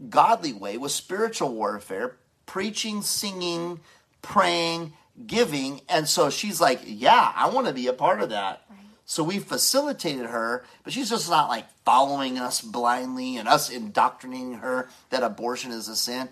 godly 0.09 0.51
way 0.51 0.77
with 0.77 0.91
spiritual 0.91 1.53
warfare, 1.53 2.17
preaching, 2.47 3.03
singing, 3.03 3.81
praying, 4.23 4.93
giving. 5.27 5.81
And 5.87 6.09
so 6.09 6.31
she's 6.31 6.59
like, 6.59 6.81
Yeah, 6.83 7.31
I 7.35 7.49
want 7.49 7.67
to 7.67 7.73
be 7.73 7.85
a 7.85 7.93
part 7.93 8.21
of 8.21 8.31
that. 8.31 8.65
So 9.05 9.23
we 9.23 9.37
facilitated 9.37 10.25
her, 10.25 10.65
but 10.83 10.91
she's 10.91 11.11
just 11.11 11.29
not 11.29 11.49
like 11.49 11.69
following 11.85 12.39
us 12.39 12.61
blindly 12.61 13.37
and 13.37 13.47
us 13.47 13.69
indoctrinating 13.69 14.55
her 14.55 14.89
that 15.11 15.21
abortion 15.21 15.71
is 15.71 15.87
a 15.87 15.95
sin. 15.95 16.29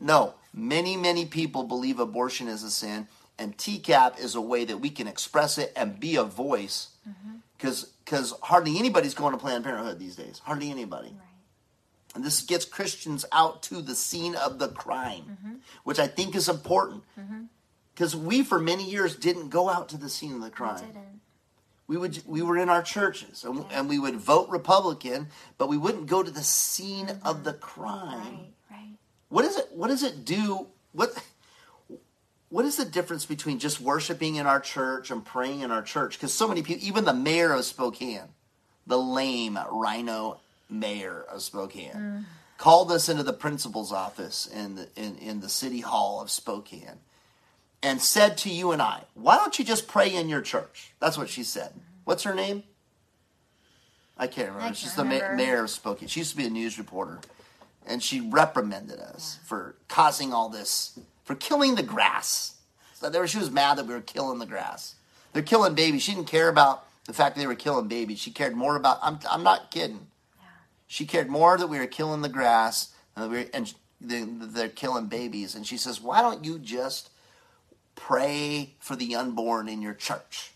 No, 0.00 0.32
many, 0.54 0.96
many 0.96 1.26
people 1.26 1.64
believe 1.64 1.98
abortion 2.00 2.48
is 2.48 2.62
a 2.62 2.70
sin, 2.70 3.08
and 3.42 3.58
TCAP 3.58 4.20
is 4.20 4.36
a 4.36 4.40
way 4.40 4.64
that 4.64 4.78
we 4.78 4.88
can 4.88 5.08
express 5.08 5.58
it 5.58 5.72
and 5.74 5.98
be 5.98 6.14
a 6.14 6.22
voice 6.22 6.90
mm-hmm. 7.08 7.38
because 7.56 7.92
because 8.04 8.32
hardly 8.40 8.78
anybody's 8.78 9.14
going 9.14 9.32
to 9.32 9.38
Planned 9.38 9.64
Parenthood 9.64 9.98
these 9.98 10.14
days. 10.14 10.40
Hardly 10.44 10.70
anybody. 10.70 11.12
And 12.14 12.22
this 12.22 12.42
gets 12.42 12.64
Christians 12.64 13.24
out 13.32 13.62
to 13.64 13.80
the 13.80 13.94
scene 13.94 14.36
of 14.36 14.58
the 14.58 14.68
crime, 14.68 15.24
mm-hmm. 15.30 15.54
which 15.82 15.98
I 15.98 16.06
think 16.06 16.36
is 16.36 16.48
important. 16.48 17.02
Mm-hmm. 17.18 17.44
Because 17.94 18.14
we, 18.14 18.42
for 18.42 18.58
many 18.58 18.88
years, 18.88 19.16
didn't 19.16 19.48
go 19.48 19.68
out 19.68 19.88
to 19.90 19.96
the 19.96 20.08
scene 20.08 20.34
of 20.34 20.42
the 20.42 20.50
crime. 20.50 21.20
We 21.88 21.96
would 21.96 22.22
we 22.26 22.42
were 22.42 22.56
in 22.56 22.68
our 22.68 22.82
churches 22.82 23.44
and, 23.44 23.64
and 23.72 23.88
we 23.88 23.98
would 23.98 24.16
vote 24.16 24.50
Republican, 24.50 25.28
but 25.58 25.68
we 25.68 25.76
wouldn't 25.76 26.06
go 26.06 26.22
to 26.22 26.30
the 26.30 26.44
scene 26.44 27.10
of 27.24 27.42
the 27.42 27.54
crime. 27.54 28.54
What 29.30 29.44
is 29.44 29.58
it? 29.58 29.68
What 29.72 29.88
does 29.88 30.04
it 30.04 30.24
do? 30.24 30.68
What 30.92 31.10
what 32.52 32.66
is 32.66 32.76
the 32.76 32.84
difference 32.84 33.24
between 33.24 33.58
just 33.58 33.80
worshiping 33.80 34.36
in 34.36 34.46
our 34.46 34.60
church 34.60 35.10
and 35.10 35.24
praying 35.24 35.60
in 35.60 35.70
our 35.70 35.80
church? 35.80 36.18
Because 36.18 36.34
so 36.34 36.46
many 36.46 36.62
people, 36.62 36.86
even 36.86 37.06
the 37.06 37.14
mayor 37.14 37.54
of 37.54 37.64
Spokane, 37.64 38.28
the 38.86 38.98
lame 38.98 39.58
RINO 39.70 40.38
mayor 40.68 41.24
of 41.30 41.40
Spokane, 41.40 41.92
mm. 41.94 42.24
called 42.58 42.92
us 42.92 43.08
into 43.08 43.22
the 43.22 43.32
principal's 43.32 43.90
office 43.90 44.46
in 44.46 44.74
the 44.74 44.88
in, 44.96 45.16
in 45.16 45.40
the 45.40 45.48
city 45.48 45.80
hall 45.80 46.20
of 46.20 46.30
Spokane 46.30 47.00
and 47.82 48.02
said 48.02 48.36
to 48.38 48.50
you 48.50 48.70
and 48.72 48.82
I, 48.82 49.04
why 49.14 49.36
don't 49.38 49.58
you 49.58 49.64
just 49.64 49.88
pray 49.88 50.14
in 50.14 50.28
your 50.28 50.42
church? 50.42 50.92
That's 51.00 51.16
what 51.16 51.30
she 51.30 51.44
said. 51.44 51.72
What's 52.04 52.24
her 52.24 52.34
name? 52.34 52.64
I 54.18 54.26
can't 54.26 54.48
remember. 54.48 54.68
I 54.68 54.72
She's 54.72 54.92
can't 54.92 54.96
the 54.96 55.04
ma- 55.04 55.24
remember. 55.24 55.36
mayor 55.36 55.64
of 55.64 55.70
Spokane. 55.70 56.08
She 56.08 56.20
used 56.20 56.32
to 56.32 56.36
be 56.36 56.46
a 56.46 56.50
news 56.50 56.76
reporter. 56.78 57.18
and 57.86 58.02
she 58.02 58.20
reprimanded 58.20 59.00
us 59.00 59.38
for 59.44 59.74
causing 59.88 60.32
all 60.32 60.48
this, 60.48 60.98
for 61.24 61.34
killing 61.34 61.74
the 61.74 61.82
grass. 61.82 62.56
So 62.94 63.10
there, 63.10 63.26
she 63.26 63.38
was 63.38 63.50
mad 63.50 63.78
that 63.78 63.86
we 63.86 63.94
were 63.94 64.00
killing 64.00 64.38
the 64.38 64.46
grass. 64.46 64.94
They're 65.32 65.42
killing 65.42 65.74
babies. 65.74 66.02
She 66.02 66.14
didn't 66.14 66.28
care 66.28 66.48
about 66.48 66.86
the 67.06 67.12
fact 67.12 67.34
that 67.34 67.40
they 67.40 67.46
were 67.46 67.54
killing 67.54 67.88
babies. 67.88 68.18
She 68.18 68.30
cared 68.30 68.54
more 68.54 68.76
about. 68.76 68.98
I'm, 69.02 69.18
I'm 69.30 69.42
not 69.42 69.70
kidding. 69.70 70.06
Yeah. 70.38 70.48
She 70.86 71.06
cared 71.06 71.28
more 71.28 71.58
that 71.58 71.66
we 71.66 71.78
were 71.78 71.86
killing 71.86 72.22
the 72.22 72.28
grass 72.28 72.94
and, 73.16 73.30
we 73.30 73.38
were, 73.38 73.44
and 73.52 73.72
they, 74.00 74.24
they're 74.24 74.68
killing 74.68 75.06
babies. 75.06 75.54
And 75.54 75.66
she 75.66 75.76
says, 75.76 76.00
"Why 76.00 76.20
don't 76.20 76.44
you 76.44 76.58
just 76.58 77.10
pray 77.94 78.74
for 78.78 78.94
the 78.94 79.14
unborn 79.16 79.68
in 79.68 79.82
your 79.82 79.94
church?" 79.94 80.52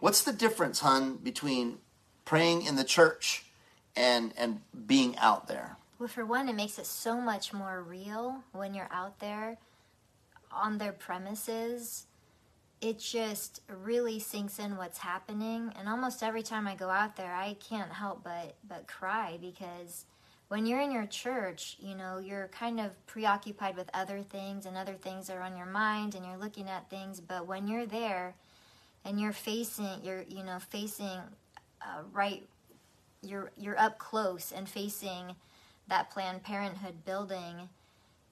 What's 0.00 0.22
the 0.22 0.32
difference, 0.32 0.80
hun, 0.80 1.16
between 1.16 1.78
praying 2.24 2.64
in 2.64 2.76
the 2.76 2.84
church 2.84 3.44
and 3.94 4.32
and 4.36 4.60
being 4.86 5.16
out 5.18 5.46
there? 5.46 5.76
Well, 5.98 6.08
for 6.08 6.24
one, 6.24 6.48
it 6.48 6.54
makes 6.54 6.78
it 6.78 6.86
so 6.86 7.20
much 7.20 7.52
more 7.52 7.82
real 7.82 8.42
when 8.52 8.72
you're 8.74 8.88
out 8.90 9.20
there 9.20 9.58
on 10.52 10.78
their 10.78 10.92
premises. 10.92 12.06
It 12.80 12.98
just 12.98 13.60
really 13.68 14.18
sinks 14.18 14.58
in 14.58 14.76
what's 14.76 14.98
happening, 14.98 15.72
and 15.78 15.88
almost 15.88 16.22
every 16.22 16.42
time 16.42 16.66
I 16.66 16.74
go 16.74 16.88
out 16.88 17.16
there, 17.16 17.34
I 17.34 17.56
can't 17.60 17.92
help 17.92 18.24
but 18.24 18.56
but 18.66 18.86
cry 18.86 19.38
because 19.40 20.06
when 20.48 20.66
you're 20.66 20.80
in 20.80 20.90
your 20.90 21.06
church, 21.06 21.76
you 21.78 21.94
know, 21.94 22.18
you're 22.18 22.48
kind 22.48 22.80
of 22.80 23.06
preoccupied 23.06 23.76
with 23.76 23.90
other 23.92 24.22
things, 24.22 24.66
and 24.66 24.76
other 24.76 24.94
things 24.94 25.28
are 25.30 25.42
on 25.42 25.56
your 25.56 25.66
mind, 25.66 26.14
and 26.14 26.24
you're 26.24 26.38
looking 26.38 26.68
at 26.68 26.88
things. 26.90 27.20
But 27.20 27.46
when 27.46 27.68
you're 27.68 27.86
there, 27.86 28.34
and 29.04 29.20
you're 29.20 29.32
facing, 29.32 30.02
you're 30.02 30.24
you 30.28 30.42
know 30.42 30.58
facing 30.58 31.20
uh, 31.82 32.02
right, 32.12 32.46
you're 33.22 33.50
you're 33.56 33.78
up 33.78 33.98
close 33.98 34.52
and 34.52 34.68
facing 34.68 35.36
that 35.88 36.10
Planned 36.10 36.42
Parenthood 36.42 37.04
building, 37.04 37.68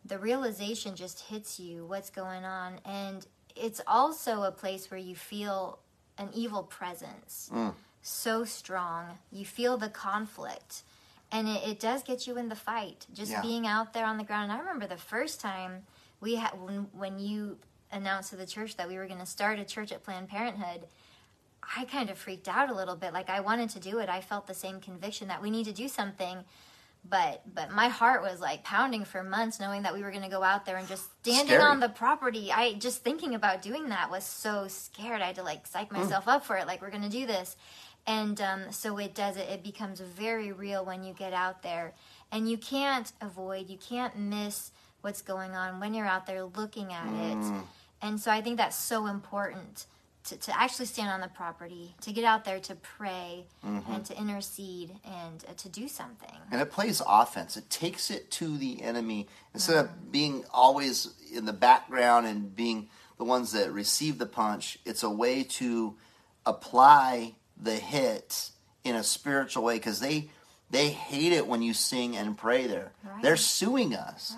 the 0.04 0.18
realization 0.18 0.94
just 0.96 1.20
hits 1.20 1.58
you 1.60 1.84
what's 1.86 2.10
going 2.10 2.44
on. 2.44 2.78
And 2.84 3.26
it's 3.56 3.80
also 3.86 4.42
a 4.42 4.50
place 4.52 4.90
where 4.90 5.00
you 5.00 5.14
feel 5.16 5.78
an 6.16 6.30
evil 6.34 6.62
presence 6.62 7.50
Mm. 7.52 7.74
so 8.02 8.44
strong. 8.44 9.18
You 9.30 9.44
feel 9.44 9.76
the 9.76 9.88
conflict. 9.88 10.82
And 11.30 11.46
it, 11.48 11.62
it 11.68 11.80
does 11.80 12.02
get 12.02 12.26
you 12.26 12.38
in 12.38 12.48
the 12.48 12.56
fight. 12.56 13.06
Just 13.12 13.30
Yeah. 13.32 13.42
being 13.42 13.66
out 13.66 13.92
there 13.92 14.06
on 14.06 14.16
the 14.16 14.24
ground. 14.24 14.44
And 14.44 14.52
I 14.52 14.58
remember 14.58 14.86
the 14.86 14.96
first 14.96 15.40
time 15.40 15.84
we 16.20 16.36
had 16.36 16.58
when, 16.60 16.88
when 16.92 17.18
you 17.18 17.58
announced 17.92 18.30
to 18.30 18.36
the 18.36 18.46
church 18.46 18.76
that 18.76 18.88
we 18.88 18.96
were 18.96 19.06
going 19.06 19.20
to 19.20 19.26
start 19.26 19.58
a 19.58 19.64
church 19.64 19.92
at 19.92 20.02
Planned 20.02 20.28
Parenthood. 20.28 20.86
I 21.76 21.84
kind 21.84 22.08
of 22.08 22.18
freaked 22.18 22.48
out 22.48 22.70
a 22.70 22.74
little 22.74 22.96
bit. 22.96 23.12
Like 23.12 23.28
I 23.28 23.40
wanted 23.40 23.68
to 23.70 23.80
do 23.80 23.98
it. 23.98 24.08
I 24.08 24.20
felt 24.22 24.46
the 24.46 24.54
same 24.54 24.80
conviction 24.80 25.28
that 25.28 25.42
we 25.42 25.50
need 25.50 25.64
to 25.64 25.72
do 25.72 25.86
something 25.88 26.44
but 27.10 27.42
but 27.54 27.70
my 27.70 27.88
heart 27.88 28.22
was 28.22 28.40
like 28.40 28.62
pounding 28.64 29.04
for 29.04 29.22
months 29.22 29.58
knowing 29.60 29.82
that 29.82 29.94
we 29.94 30.02
were 30.02 30.10
going 30.10 30.22
to 30.22 30.28
go 30.28 30.42
out 30.42 30.66
there 30.66 30.76
and 30.76 30.86
just 30.88 31.04
standing 31.22 31.46
Scary. 31.56 31.62
on 31.62 31.80
the 31.80 31.88
property 31.88 32.50
i 32.52 32.74
just 32.74 33.02
thinking 33.02 33.34
about 33.34 33.62
doing 33.62 33.88
that 33.88 34.10
was 34.10 34.24
so 34.24 34.66
scared 34.68 35.20
i 35.22 35.26
had 35.26 35.36
to 35.36 35.42
like 35.42 35.66
psych 35.66 35.88
Mm. 35.90 35.98
myself 35.98 36.28
up 36.28 36.44
for 36.44 36.56
it 36.56 36.66
like 36.66 36.82
we're 36.82 36.90
going 36.90 37.02
to 37.02 37.08
do 37.08 37.26
this 37.26 37.56
and 38.06 38.40
um, 38.40 38.72
so 38.72 38.98
it 38.98 39.14
does 39.14 39.36
it 39.36 39.48
it 39.48 39.62
becomes 39.62 40.00
very 40.00 40.52
real 40.52 40.84
when 40.84 41.02
you 41.04 41.12
get 41.14 41.32
out 41.32 41.62
there 41.62 41.94
and 42.32 42.48
you 42.50 42.58
can't 42.58 43.12
avoid 43.20 43.68
you 43.70 43.78
can't 43.78 44.18
miss 44.18 44.70
what's 45.00 45.22
going 45.22 45.52
on 45.52 45.80
when 45.80 45.94
you're 45.94 46.06
out 46.06 46.26
there 46.26 46.44
looking 46.44 46.92
at 46.92 47.06
it 47.06 47.38
Mm. 47.38 47.62
and 48.02 48.20
so 48.20 48.30
i 48.30 48.40
think 48.42 48.56
that's 48.58 48.76
so 48.76 49.06
important 49.06 49.86
to, 50.28 50.36
to 50.36 50.60
actually 50.60 50.86
stand 50.86 51.10
on 51.10 51.20
the 51.20 51.28
property 51.28 51.94
to 52.00 52.12
get 52.12 52.24
out 52.24 52.44
there 52.44 52.60
to 52.60 52.74
pray 52.74 53.46
Mhm. 53.64 53.88
and 53.88 54.04
to 54.06 54.18
intercede 54.18 54.98
and 55.04 55.44
uh, 55.48 55.52
to 55.56 55.68
do 55.68 55.88
something 55.88 56.34
And 56.50 56.60
it 56.60 56.70
plays 56.70 57.02
offense. 57.06 57.56
It 57.56 57.68
takes 57.70 58.10
it 58.10 58.30
to 58.32 58.56
the 58.58 58.82
enemy 58.82 59.28
instead 59.54 59.76
of 59.76 60.10
being 60.12 60.44
always 60.52 61.08
in 61.32 61.44
the 61.44 61.52
background 61.52 62.26
and 62.26 62.54
being 62.54 62.88
the 63.18 63.24
ones 63.24 63.52
that 63.52 63.72
receive 63.72 64.18
the 64.18 64.26
punch. 64.26 64.78
It's 64.84 65.02
a 65.02 65.10
way 65.10 65.42
to 65.44 65.96
apply 66.46 67.34
the 67.60 67.74
hit 67.76 68.50
in 68.84 68.94
a 68.96 69.02
spiritual 69.02 69.64
way 69.64 69.74
because 69.74 70.00
they 70.00 70.30
they 70.70 70.90
hate 70.90 71.32
it 71.32 71.46
when 71.46 71.62
you 71.62 71.72
sing 71.72 72.14
and 72.16 72.36
pray 72.36 72.66
there. 72.66 72.92
They're 73.22 73.38
suing 73.38 73.94
us, 73.94 74.36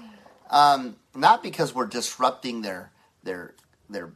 um, 0.48 0.96
not 1.14 1.42
because 1.42 1.74
we're 1.74 1.86
disrupting 1.86 2.62
their 2.62 2.92
their 3.22 3.54
their 3.88 4.12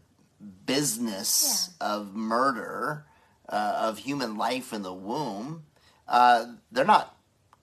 business 0.66 1.70
of 1.80 2.14
murder 2.14 3.04
uh, 3.48 3.76
of 3.78 3.98
human 3.98 4.36
life 4.36 4.72
in 4.72 4.82
the 4.82 4.92
womb. 4.92 5.64
Uh, 6.08 6.46
they're 6.72 6.84
not 6.84 7.16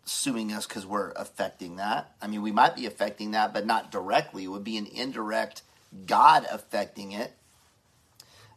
suing 0.05 0.51
us 0.51 0.65
because 0.65 0.85
we're 0.85 1.11
affecting 1.11 1.77
that. 1.77 2.13
I 2.21 2.27
mean, 2.27 2.41
we 2.41 2.51
might 2.51 2.75
be 2.75 2.85
affecting 2.85 3.31
that, 3.31 3.53
but 3.53 3.65
not 3.65 3.91
directly. 3.91 4.45
It 4.45 4.47
would 4.47 4.63
be 4.63 4.77
an 4.77 4.87
indirect 4.87 5.61
God 6.05 6.45
affecting 6.51 7.11
it. 7.11 7.33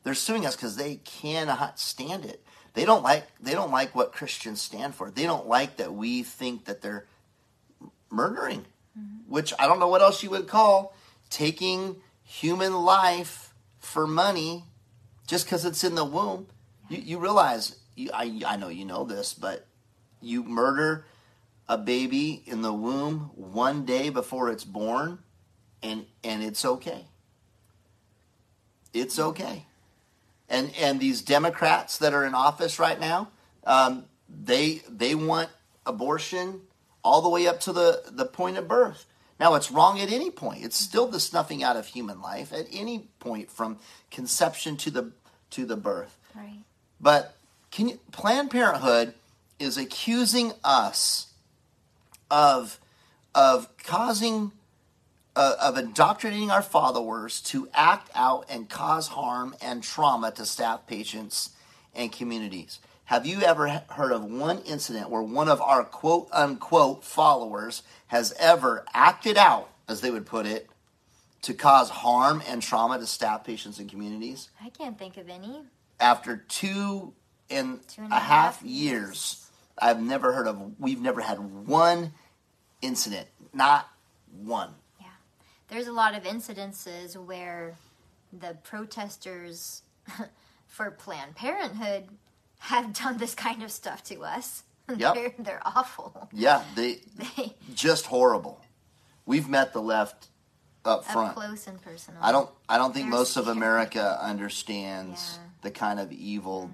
They're 0.02 0.14
suing 0.14 0.44
us 0.44 0.56
because 0.56 0.76
they 0.76 0.96
cannot 0.96 1.78
stand 1.78 2.24
it. 2.24 2.44
They 2.74 2.84
don't 2.84 3.02
like 3.02 3.24
they 3.40 3.52
don't 3.52 3.70
like 3.70 3.94
what 3.94 4.12
Christians 4.12 4.60
stand 4.60 4.94
for. 4.94 5.10
They 5.10 5.24
don't 5.24 5.46
like 5.46 5.76
that 5.76 5.94
we 5.94 6.22
think 6.22 6.64
that 6.64 6.82
they're 6.82 7.06
murdering, 8.10 8.66
which 9.28 9.54
I 9.58 9.66
don't 9.66 9.78
know 9.78 9.88
what 9.88 10.02
else 10.02 10.22
you 10.22 10.30
would 10.30 10.48
call 10.48 10.94
taking 11.30 11.96
human 12.24 12.74
life 12.74 13.43
for 13.84 14.06
money 14.06 14.64
just 15.26 15.46
because 15.46 15.64
it's 15.64 15.84
in 15.84 15.94
the 15.94 16.04
womb. 16.04 16.46
You, 16.88 16.98
you 16.98 17.18
realize, 17.18 17.76
you, 17.94 18.10
I, 18.12 18.40
I 18.46 18.56
know 18.56 18.68
you 18.68 18.84
know 18.84 19.04
this, 19.04 19.34
but 19.34 19.66
you 20.20 20.42
murder 20.42 21.06
a 21.68 21.78
baby 21.78 22.42
in 22.46 22.62
the 22.62 22.72
womb 22.72 23.30
one 23.34 23.84
day 23.84 24.10
before 24.10 24.50
it's 24.50 24.64
born, 24.64 25.18
and 25.82 26.06
and 26.22 26.42
it's 26.42 26.64
okay. 26.64 27.06
It's 28.92 29.18
okay. 29.18 29.66
And 30.48 30.72
and 30.78 31.00
these 31.00 31.22
Democrats 31.22 31.98
that 31.98 32.12
are 32.12 32.24
in 32.24 32.34
office 32.34 32.78
right 32.78 33.00
now, 33.00 33.30
um, 33.64 34.04
they 34.28 34.82
they 34.88 35.14
want 35.14 35.48
abortion 35.86 36.60
all 37.02 37.20
the 37.20 37.28
way 37.28 37.46
up 37.46 37.60
to 37.60 37.72
the, 37.72 38.02
the 38.10 38.24
point 38.24 38.56
of 38.56 38.66
birth. 38.66 39.06
Now 39.40 39.54
it's 39.54 39.70
wrong 39.70 40.00
at 40.00 40.12
any 40.12 40.30
point. 40.30 40.64
It's 40.64 40.76
still 40.76 41.06
the 41.06 41.20
snuffing 41.20 41.62
out 41.62 41.76
of 41.76 41.86
human 41.86 42.20
life 42.20 42.52
at 42.52 42.66
any 42.72 43.08
point 43.18 43.50
from 43.50 43.78
conception 44.10 44.76
to 44.78 44.90
the 44.90 45.12
to 45.50 45.66
the 45.66 45.76
birth. 45.76 46.18
right 46.34 46.62
But 47.00 47.36
can 47.70 47.88
you, 47.88 47.98
Planned 48.12 48.50
Parenthood 48.50 49.14
is 49.58 49.76
accusing 49.76 50.52
us 50.62 51.32
of 52.30 52.78
of 53.34 53.68
causing 53.78 54.52
uh, 55.36 55.56
of 55.60 55.76
indoctrinating 55.76 56.50
our 56.50 56.62
followers 56.62 57.40
to 57.40 57.68
act 57.74 58.10
out 58.14 58.46
and 58.48 58.68
cause 58.68 59.08
harm 59.08 59.54
and 59.60 59.82
trauma 59.82 60.30
to 60.30 60.46
staff, 60.46 60.86
patients, 60.86 61.50
and 61.94 62.12
communities. 62.12 62.78
Have 63.06 63.26
you 63.26 63.42
ever 63.42 63.82
heard 63.90 64.12
of 64.12 64.24
one 64.24 64.60
incident 64.62 65.10
where 65.10 65.22
one 65.22 65.48
of 65.48 65.60
our 65.60 65.84
quote 65.84 66.28
unquote 66.32 67.04
followers 67.04 67.82
has 68.06 68.32
ever 68.38 68.84
acted 68.94 69.36
out, 69.36 69.70
as 69.88 70.00
they 70.00 70.10
would 70.10 70.26
put 70.26 70.46
it, 70.46 70.68
to 71.42 71.52
cause 71.52 71.90
harm 71.90 72.42
and 72.48 72.62
trauma 72.62 72.98
to 72.98 73.06
staff, 73.06 73.44
patients, 73.44 73.78
and 73.78 73.90
communities? 73.90 74.48
i 74.62 74.70
can't 74.70 74.98
think 74.98 75.18
of 75.18 75.28
any 75.28 75.62
after 76.00 76.36
two 76.36 77.12
and, 77.50 77.80
and 77.98 78.12
a 78.12 78.16
a 78.16 78.18
half 78.18 78.60
half 78.60 78.62
years, 78.62 79.50
I've 79.78 80.00
never 80.00 80.32
heard 80.32 80.46
of, 80.46 80.80
we've 80.80 81.00
never 81.00 81.20
had 81.20 81.38
one 81.66 82.12
incident, 82.82 83.28
not 83.52 83.88
one. 84.42 84.70
Yeah. 85.00 85.06
There's 85.68 85.86
a 85.86 85.92
lot 85.92 86.16
of 86.16 86.24
incidences 86.24 87.16
where 87.16 87.76
the 88.32 88.56
protesters 88.62 89.82
for 90.66 90.90
Planned 90.90 91.36
Parenthood 91.36 92.08
have 92.70 92.92
done 92.94 93.18
this 93.18 93.34
kind 93.34 93.62
of 93.62 93.70
stuff 93.70 94.02
to 94.04 94.22
us. 94.24 94.62
Yep. 94.96 95.14
they're, 95.14 95.34
they're 95.38 95.62
awful. 95.64 96.28
Yeah, 96.32 96.62
they 96.74 96.98
They 97.36 97.54
just 97.74 98.04
horrible. 98.06 98.60
We've 99.24 99.48
met 99.48 99.72
the 99.72 99.80
left 99.80 100.28
up 100.84 100.98
up 100.98 101.04
front. 101.06 101.34
close 101.34 101.66
and 101.66 101.80
personal. 101.80 102.20
I 102.22 102.30
don't 102.32 102.50
I 102.68 102.76
don't 102.76 102.92
think 102.92 103.06
They're 103.06 103.18
most 103.18 103.36
of. 103.38 103.48
America 103.48 104.18
understands 104.20 105.38
the 105.62 105.70
kind 105.70 105.98
of 105.98 106.12
evil 106.12 106.70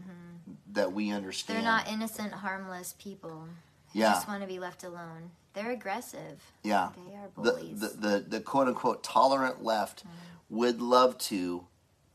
that 0.73 0.93
we 0.93 1.13
understand. 1.13 1.59
Mm-hmm. 1.59 1.65
They're 1.67 1.77
not 1.77 1.89
innocent, 1.89 2.33
harmless 2.33 2.95
people. 2.99 3.47
They 3.95 4.01
Yeah. 4.01 4.13
just 4.15 4.27
want 4.27 4.43
to 4.43 4.49
be 4.49 4.59
left 4.59 4.83
alone. 4.83 5.31
They're 5.55 5.71
aggressive. 5.71 6.41
Yeah. 6.65 6.89
They 7.07 7.15
are 7.15 7.29
bullies. 7.37 7.79
the, 7.81 7.89
the, 7.89 8.25
the 8.29 8.41
quote 8.41 8.67
unquote 8.67 9.05
tolerant 9.05 9.63
left 9.63 10.03
would 10.49 10.81
love 10.83 11.17
to 11.19 11.67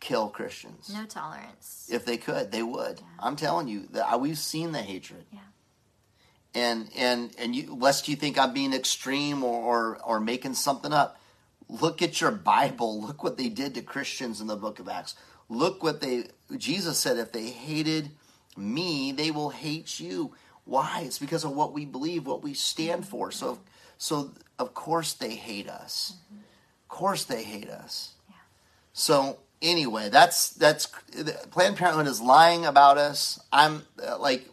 kill 0.05 0.29
Christians. 0.29 0.91
no 0.93 1.05
tolerance. 1.05 1.89
If 1.91 2.05
they 2.05 2.17
could, 2.17 2.51
they 2.51 2.61
would. 2.61 3.01
I'm 3.19 3.35
telling 3.35 3.67
you, 3.67 3.87
that 3.91 4.21
we've 4.21 4.37
seen 4.37 4.71
the 4.71 4.81
hatred. 4.81 5.25
Yeah. 5.31 5.39
And 6.53 6.89
and 6.95 7.31
and 7.39 7.55
you, 7.55 7.75
lest 7.75 8.07
you 8.07 8.15
think 8.15 8.37
I'm 8.37 8.53
being 8.53 8.71
extreme 8.73 9.43
or, 9.43 9.59
or 9.61 9.97
or 10.05 10.19
making 10.19 10.53
something 10.53 10.93
up, 10.93 11.19
look 11.67 12.01
at 12.01 12.21
your 12.21 12.31
Bible. 12.31 13.01
Look 13.01 13.23
what 13.23 13.37
they 13.37 13.49
did 13.49 13.73
to 13.73 13.81
Christians 13.81 14.41
in 14.41 14.47
the 14.47 14.55
Book 14.55 14.79
of 14.79 14.87
Acts. 14.87 15.15
Look 15.49 15.81
what 15.83 16.01
they. 16.01 16.25
Jesus 16.55 16.99
said, 16.99 17.17
if 17.17 17.31
they 17.31 17.49
hated 17.49 18.11
me, 18.55 19.11
they 19.11 19.31
will 19.31 19.49
hate 19.49 19.99
you. 19.99 20.35
Why? 20.65 21.01
It's 21.05 21.19
because 21.19 21.43
of 21.43 21.51
what 21.51 21.73
we 21.73 21.83
believe, 21.85 22.25
what 22.27 22.43
we 22.43 22.53
stand 22.53 23.01
mm-hmm. 23.01 23.09
for. 23.09 23.31
So, 23.31 23.59
So 23.97 24.31
of 24.59 24.73
course 24.73 25.13
they 25.13 25.35
hate 25.35 25.67
us. 25.67 26.13
Mm-hmm. 26.13 26.41
Of 26.83 26.87
course 26.87 27.23
they 27.25 27.43
hate 27.43 27.69
us. 27.69 28.13
Yeah. 28.29 28.35
So 28.93 29.39
anyway, 29.61 30.09
that's 30.09 30.49
that's 30.51 30.87
Planned 31.51 31.77
Parenthood 31.77 32.07
is 32.07 32.21
lying 32.21 32.65
about 32.65 32.97
us. 32.97 33.39
I'm 33.51 33.85
uh, 34.05 34.17
like 34.19 34.47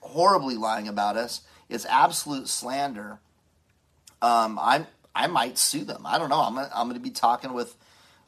horribly 0.00 0.56
lying 0.56 0.88
about 0.88 1.16
us. 1.16 1.42
It's 1.68 1.84
absolute 1.86 2.48
slander. 2.48 3.18
Um, 4.22 4.58
I'm 4.60 4.86
I 5.14 5.26
might 5.26 5.58
sue 5.58 5.84
them. 5.84 6.04
I 6.04 6.18
don't 6.18 6.28
know. 6.28 6.40
I'm 6.40 6.54
gonna, 6.54 6.70
I'm 6.74 6.88
going 6.88 7.00
to 7.00 7.02
be 7.02 7.10
talking 7.10 7.52
with 7.54 7.76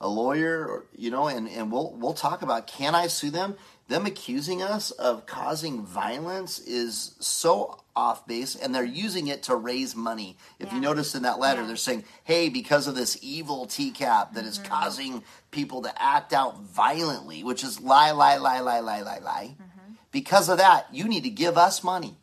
a 0.01 0.09
lawyer, 0.09 0.67
or, 0.67 0.85
you 0.97 1.11
know, 1.11 1.27
and, 1.27 1.49
and 1.49 1.71
we'll 1.73 1.93
we'll 1.97 2.15
talk 2.15 2.43
about 2.43 2.67
can 2.67 2.95
I 2.95 3.09
sue 3.09 3.31
them? 3.31 3.57
Them 3.89 4.05
accusing 4.05 4.63
us 4.63 4.91
of 4.91 5.25
causing 5.25 5.85
violence 5.85 6.59
is 6.59 7.15
so 7.21 7.81
off 7.97 8.27
base, 8.27 8.55
and 8.55 8.75
they're 8.75 8.85
using 8.85 9.29
it 9.29 9.45
to 9.45 9.57
raise 9.57 9.97
money. 9.97 10.37
If 10.59 10.73
you 10.75 10.79
notice 10.79 11.15
in 11.15 11.23
that 11.23 11.39
letter, 11.39 11.67
they're 11.67 11.77
saying, 11.77 12.05
"Hey, 12.23 12.51
because 12.51 12.87
of 12.87 12.95
this 12.95 13.17
evil 13.23 13.67
TCAP 13.67 14.35
that 14.35 14.45
is 14.45 14.59
mm-hmm. 14.59 14.69
causing 14.69 15.25
people 15.51 15.83
to 15.83 16.03
act 16.03 16.35
out 16.35 16.61
violently, 16.61 17.43
which 17.43 17.65
is 17.65 17.81
lie, 17.81 18.11
lie, 18.11 18.37
lie, 18.37 18.61
lie, 18.61 18.81
lie, 18.81 19.01
lie, 19.01 19.19
lie. 19.19 19.55
Mm-hmm. 19.55 19.93
Because 20.13 20.51
of 20.51 20.59
that, 20.59 20.87
you 20.93 21.09
need 21.09 21.25
to 21.25 21.31
give 21.31 21.57
us 21.57 21.83
money." 21.83 22.19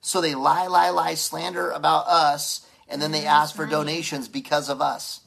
So 0.00 0.20
they 0.20 0.34
lie, 0.34 0.66
lie, 0.66 0.90
lie, 0.90 1.14
slander 1.14 1.70
about 1.70 2.08
us, 2.08 2.66
and 2.88 3.00
then 3.00 3.12
they 3.12 3.20
mm-hmm. 3.20 3.28
ask 3.28 3.54
for 3.54 3.64
donations 3.64 4.28
because 4.28 4.68
of 4.68 4.82
us. 4.82 5.20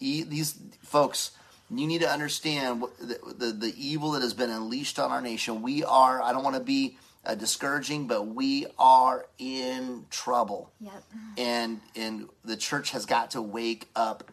E- 0.00 0.22
These 0.22 0.58
folks, 0.82 1.32
you 1.80 1.86
need 1.86 2.00
to 2.00 2.08
understand 2.10 2.80
what 2.80 2.96
the, 2.98 3.18
the, 3.36 3.52
the 3.52 3.74
evil 3.76 4.12
that 4.12 4.22
has 4.22 4.34
been 4.34 4.50
unleashed 4.50 4.98
on 4.98 5.10
our 5.10 5.20
nation. 5.20 5.62
We 5.62 5.84
are, 5.84 6.22
I 6.22 6.32
don't 6.32 6.44
want 6.44 6.56
to 6.56 6.62
be 6.62 6.98
uh, 7.24 7.34
discouraging, 7.34 8.06
but 8.06 8.26
we 8.26 8.66
are 8.78 9.26
in 9.38 10.06
trouble. 10.10 10.70
Yep. 10.80 11.04
And, 11.38 11.80
and 11.96 12.28
the 12.44 12.56
church 12.56 12.90
has 12.90 13.06
got 13.06 13.32
to 13.32 13.42
wake 13.42 13.88
up 13.96 14.30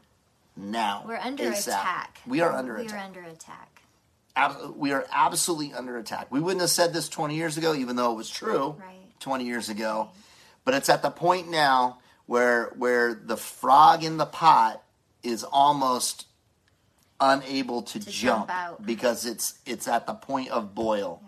now. 0.58 1.04
We're 1.08 1.18
under 1.18 1.44
ASAP. 1.52 1.68
attack. 1.68 2.20
We 2.28 2.42
are 2.42 2.52
under 2.52 2.76
we 2.76 2.86
attack. 2.86 3.00
are 3.00 3.04
under 3.04 3.22
attack. 3.22 3.82
Ab- 4.36 4.76
we 4.76 4.92
are 4.92 5.06
absolutely 5.12 5.74
under 5.74 5.98
attack. 5.98 6.32
We 6.32 6.40
wouldn't 6.40 6.62
have 6.62 6.70
said 6.70 6.94
this 6.94 7.10
20 7.10 7.36
years 7.36 7.58
ago, 7.58 7.74
even 7.74 7.96
though 7.96 8.12
it 8.12 8.16
was 8.16 8.30
true 8.30 8.76
right. 8.80 9.20
20 9.20 9.46
years 9.46 9.70
ago. 9.70 10.10
But 10.64 10.74
it's 10.74 10.90
at 10.90 11.02
the 11.02 11.10
point 11.10 11.50
now 11.50 12.00
where 12.28 12.66
where 12.78 13.14
the 13.14 13.36
frog 13.36 14.04
in 14.04 14.18
the 14.18 14.26
pot 14.26 14.84
is 15.24 15.44
almost 15.44 16.28
unable 17.22 17.84
to, 17.84 18.00
jump, 18.00 18.50
jump 18.50 18.50
out. 18.50 18.86
because 18.86 19.26
it's 19.26 19.60
it's 19.66 19.88
at 19.88 20.08
the 20.08 20.14
point 20.14 20.50
of 20.50 20.76
boil. 20.76 21.22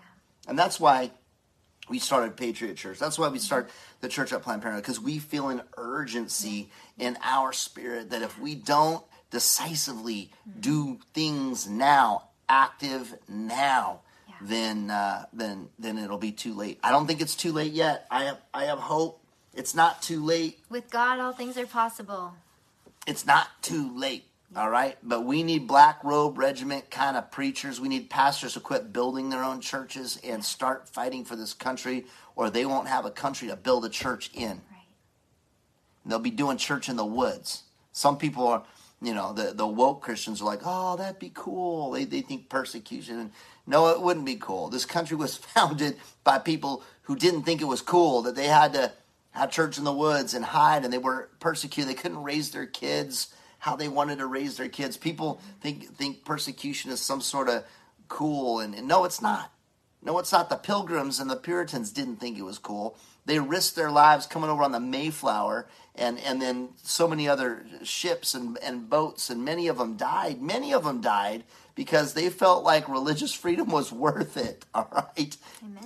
And 0.48 0.60
that's 0.60 0.80
why 0.80 1.12
we 1.90 2.00
started 2.00 2.36
Patriot 2.36 2.76
Church. 2.76 3.00
That's 3.00 3.18
why 3.20 3.30
we 3.30 3.40
start 3.40 3.70
the 4.02 4.10
church 4.10 4.34
at 4.34 4.42
Planned 4.42 4.62
Parenthood 4.62 4.84
because 4.84 5.00
we 5.00 5.20
feel 5.20 5.50
an 5.50 5.62
urgency 5.78 6.70
in 6.98 7.18
our 7.22 7.54
spirit 7.54 8.10
that 8.10 8.22
if 8.22 8.40
we 8.40 8.56
don't 8.56 9.04
decisively 9.30 10.32
do 10.60 11.00
things 11.14 11.68
now, 11.68 12.30
active 12.50 13.16
now, 13.30 14.02
then 14.42 14.90
uh, 14.92 15.26
then 15.32 15.70
then 15.80 15.98
it'll 15.98 16.18
be 16.18 16.32
too 16.32 16.54
late. 16.54 16.80
I 16.84 16.92
don't 16.92 17.08
think 17.08 17.22
it's 17.22 17.36
too 17.36 17.52
late 17.52 17.74
yet. 17.74 18.08
I 18.12 18.24
have 18.26 18.42
I 18.54 18.66
have 18.66 18.80
hope. 18.80 19.22
It's 19.54 19.76
not 19.76 20.02
too 20.02 20.24
late. 20.26 20.60
With 20.70 20.90
God, 20.90 21.20
all 21.20 21.32
things 21.32 21.58
are 21.58 21.68
possible. 21.68 22.34
It's 23.06 23.26
not 23.26 23.48
too 23.62 23.96
late. 23.96 24.26
All 24.56 24.70
right, 24.70 24.98
but 25.02 25.26
we 25.26 25.42
need 25.42 25.68
black 25.68 26.04
robe 26.04 26.38
regiment 26.38 26.92
kind 26.92 27.18
of 27.18 27.32
preachers. 27.32 27.82
We 27.82 27.88
need 27.88 28.12
pastors 28.12 28.54
to 28.54 28.60
quit 28.60 28.94
building 28.94 29.32
their 29.32 29.44
own 29.44 29.62
churches 29.62 30.20
and 30.24 30.46
start 30.46 30.88
fighting 30.88 31.26
for 31.26 31.36
this 31.36 31.54
country, 31.54 32.06
or 32.36 32.52
they 32.52 32.64
won't 32.64 32.88
have 32.88 33.06
a 33.06 33.12
country 33.12 33.48
to 33.48 33.56
build 33.56 33.84
a 33.84 33.90
church 33.90 34.30
in. 34.36 34.62
They'll 36.06 36.20
be 36.20 36.30
doing 36.30 36.58
church 36.58 36.88
in 36.88 36.98
the 36.98 37.06
woods. 37.06 37.64
Some 37.94 38.20
people 38.20 38.48
are, 38.48 38.64
you 39.02 39.16
know, 39.16 39.34
the, 39.34 39.54
the 39.56 39.66
woke 39.66 40.04
Christians 40.04 40.40
are 40.40 40.46
like, 40.46 40.62
oh, 40.64 40.98
that'd 40.98 41.20
be 41.20 41.32
cool. 41.34 41.90
They, 41.90 42.06
they 42.06 42.22
think 42.22 42.48
persecution. 42.48 43.20
And 43.20 43.32
no, 43.66 43.88
it 43.90 44.02
wouldn't 44.02 44.26
be 44.26 44.36
cool. 44.36 44.70
This 44.70 44.86
country 44.86 45.18
was 45.18 45.36
founded 45.56 45.98
by 46.24 46.38
people 46.38 46.84
who 47.04 47.16
didn't 47.16 47.42
think 47.42 47.62
it 47.62 47.66
was 47.66 47.82
cool 47.82 48.22
that 48.24 48.36
they 48.36 48.48
had 48.48 48.74
to 48.74 48.92
have 49.32 49.50
church 49.50 49.80
in 49.80 49.84
the 49.84 49.94
woods 49.94 50.36
and 50.36 50.46
hide, 50.46 50.84
and 50.84 50.94
they 50.94 51.00
were 51.00 51.30
persecuted. 51.40 51.90
They 51.90 52.00
couldn't 52.00 52.22
raise 52.22 52.52
their 52.52 52.68
kids 52.68 53.34
how 53.64 53.78
they 53.78 53.88
wanted 53.88 54.18
to 54.18 54.26
raise 54.26 54.58
their 54.58 54.68
kids. 54.68 54.98
People 54.98 55.40
think 55.62 55.96
think 55.96 56.26
persecution 56.26 56.92
is 56.92 57.00
some 57.00 57.22
sort 57.22 57.48
of 57.48 57.64
cool, 58.10 58.60
and, 58.60 58.76
and 58.76 58.90
no, 58.90 59.06
it's 59.06 59.22
not. 59.22 59.54
No, 60.02 60.20
it's 60.20 60.34
not. 60.34 60.50
The 60.50 60.58
Pilgrims 60.58 61.22
and 61.22 61.30
the 61.30 61.38
Puritans 61.38 61.92
didn't 61.92 62.18
think 62.18 62.38
it 62.38 62.42
was 62.42 62.58
cool. 62.58 62.98
They 63.26 63.40
risked 63.40 63.78
their 63.78 63.90
lives 63.90 64.28
coming 64.28 64.50
over 64.50 64.64
on 64.64 64.74
the 64.74 64.82
Mayflower, 64.82 65.70
and 65.96 66.20
and 66.20 66.42
then 66.42 66.72
so 66.84 67.08
many 67.08 67.30
other 67.30 67.66
ships 67.84 68.36
and, 68.36 68.58
and 68.62 68.90
boats, 68.90 69.30
and 69.30 69.46
many 69.46 69.70
of 69.70 69.78
them 69.78 69.96
died. 69.96 70.42
Many 70.42 70.74
of 70.74 70.84
them 70.84 71.00
died 71.00 71.46
because 71.74 72.16
they 72.16 72.30
felt 72.30 72.66
like 72.66 72.90
religious 72.90 73.34
freedom 73.34 73.70
was 73.70 73.94
worth 74.06 74.36
it. 74.36 74.66
All 74.74 74.90
right, 74.92 75.38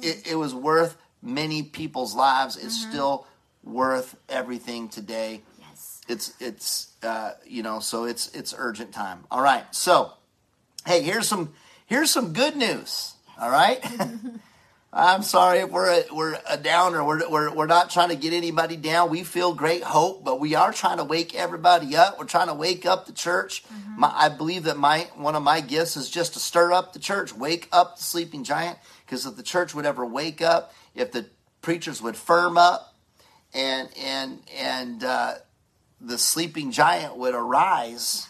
it, 0.02 0.32
it 0.32 0.36
was 0.36 0.56
worth 0.56 0.98
many 1.22 1.62
people's 1.62 2.16
lives. 2.16 2.58
It's 2.58 2.80
mm-hmm. 2.80 2.92
still 2.92 3.28
worth 3.64 4.16
everything 4.28 4.90
today. 4.90 5.44
Yes, 5.60 6.02
it's 6.10 6.34
it's 6.40 6.94
uh, 7.08 7.32
you 7.46 7.64
know 7.64 7.80
so 7.80 8.06
it's 8.06 8.30
it's 8.36 8.54
urgent 8.58 8.94
time. 8.94 9.24
All 9.32 9.42
right, 9.42 9.64
so 9.74 10.14
hey, 10.86 11.02
here's 11.02 11.28
some 11.28 11.54
here's 11.86 12.12
some 12.12 12.34
good 12.34 12.56
news. 12.56 13.14
All 13.40 13.50
right. 13.50 13.84
I'm 14.94 15.22
sorry 15.22 15.60
if 15.60 15.70
we're 15.70 15.90
a, 15.90 16.04
we're 16.12 16.40
a 16.50 16.58
downer. 16.58 17.04
We're, 17.04 17.30
we're, 17.30 17.54
we're 17.54 17.68
not 17.68 17.90
trying 17.90 18.10
to 18.10 18.16
get 18.16 18.34
anybody 18.34 18.78
down. 18.78 19.10
We 19.10 19.24
feel 19.24 19.54
great 19.54 19.84
hope, 19.84 20.24
but 20.24 20.40
we 20.40 20.56
are 20.56 20.72
trying 20.72 20.98
to 20.98 21.04
wake 21.04 21.36
everybody 21.36 21.96
up. 21.96 22.18
We're 22.18 22.26
trying 22.26 22.48
to 22.48 22.54
wake 22.54 22.86
up 22.86 23.06
the 23.06 23.12
church. 23.12 23.64
My, 23.96 24.12
I 24.16 24.30
believe 24.30 24.64
that 24.64 24.78
my 24.78 25.02
one 25.16 25.36
of 25.36 25.44
my 25.44 25.62
gifts 25.62 25.98
is 25.98 26.10
just 26.10 26.34
to 26.34 26.40
stir 26.40 26.72
up 26.72 26.94
the 26.94 27.00
church, 27.00 27.34
wake 27.36 27.68
up 27.72 27.98
the 27.98 28.04
sleeping 28.04 28.44
giant. 28.44 28.80
Because 29.06 29.26
if 29.26 29.36
the 29.36 29.44
church 29.44 29.76
would 29.76 29.86
ever 29.86 30.06
wake 30.06 30.42
up, 30.42 30.74
if 30.96 31.12
the 31.12 31.28
preachers 31.62 32.02
would 32.02 32.16
firm 32.16 32.58
up, 32.58 32.96
and 33.54 33.90
and 33.98 34.40
and 34.58 35.04
uh, 35.04 35.36
the 36.00 36.18
sleeping 36.18 36.72
giant 36.72 37.18
would 37.18 37.34
arise, 37.34 38.28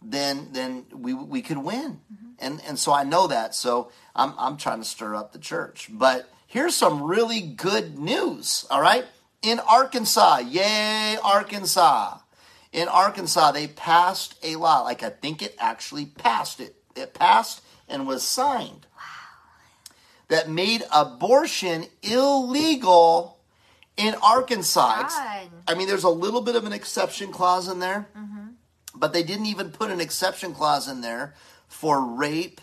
then 0.00 0.48
then 0.52 0.86
we 0.92 1.14
we 1.14 1.42
could 1.42 1.58
win. 1.58 2.00
Mm-hmm. 2.12 2.30
And 2.38 2.60
and 2.66 2.78
so 2.78 2.92
I 2.92 3.04
know 3.04 3.26
that. 3.28 3.54
So 3.54 3.90
I'm 4.14 4.34
I'm 4.38 4.56
trying 4.56 4.80
to 4.80 4.84
stir 4.84 5.14
up 5.14 5.32
the 5.32 5.38
church. 5.38 5.88
But 5.90 6.28
here's 6.46 6.74
some 6.74 7.02
really 7.02 7.40
good 7.40 7.98
news, 7.98 8.66
all 8.70 8.80
right? 8.80 9.04
In 9.42 9.60
Arkansas, 9.60 10.38
yay 10.38 11.16
Arkansas. 11.22 12.18
In 12.72 12.88
Arkansas, 12.88 13.52
they 13.52 13.68
passed 13.68 14.38
a 14.42 14.56
law. 14.56 14.82
Like 14.82 15.02
I 15.02 15.10
think 15.10 15.42
it 15.42 15.54
actually 15.58 16.06
passed 16.06 16.60
it. 16.60 16.76
It 16.96 17.14
passed 17.14 17.62
and 17.88 18.06
was 18.06 18.22
signed. 18.22 18.86
Wow. 18.96 19.42
That 20.28 20.48
made 20.48 20.82
abortion 20.92 21.86
illegal 22.02 23.31
in 24.02 24.14
Arkansas. 24.22 25.08
God. 25.08 25.48
I 25.68 25.74
mean, 25.74 25.86
there's 25.86 26.04
a 26.04 26.10
little 26.10 26.40
bit 26.40 26.56
of 26.56 26.64
an 26.64 26.72
exception 26.72 27.32
clause 27.32 27.68
in 27.68 27.78
there, 27.78 28.08
mm-hmm. 28.16 28.48
but 28.94 29.12
they 29.12 29.22
didn't 29.22 29.46
even 29.46 29.70
put 29.70 29.90
an 29.90 30.00
exception 30.00 30.54
clause 30.54 30.88
in 30.88 31.00
there 31.00 31.34
for 31.68 32.00
rape 32.00 32.60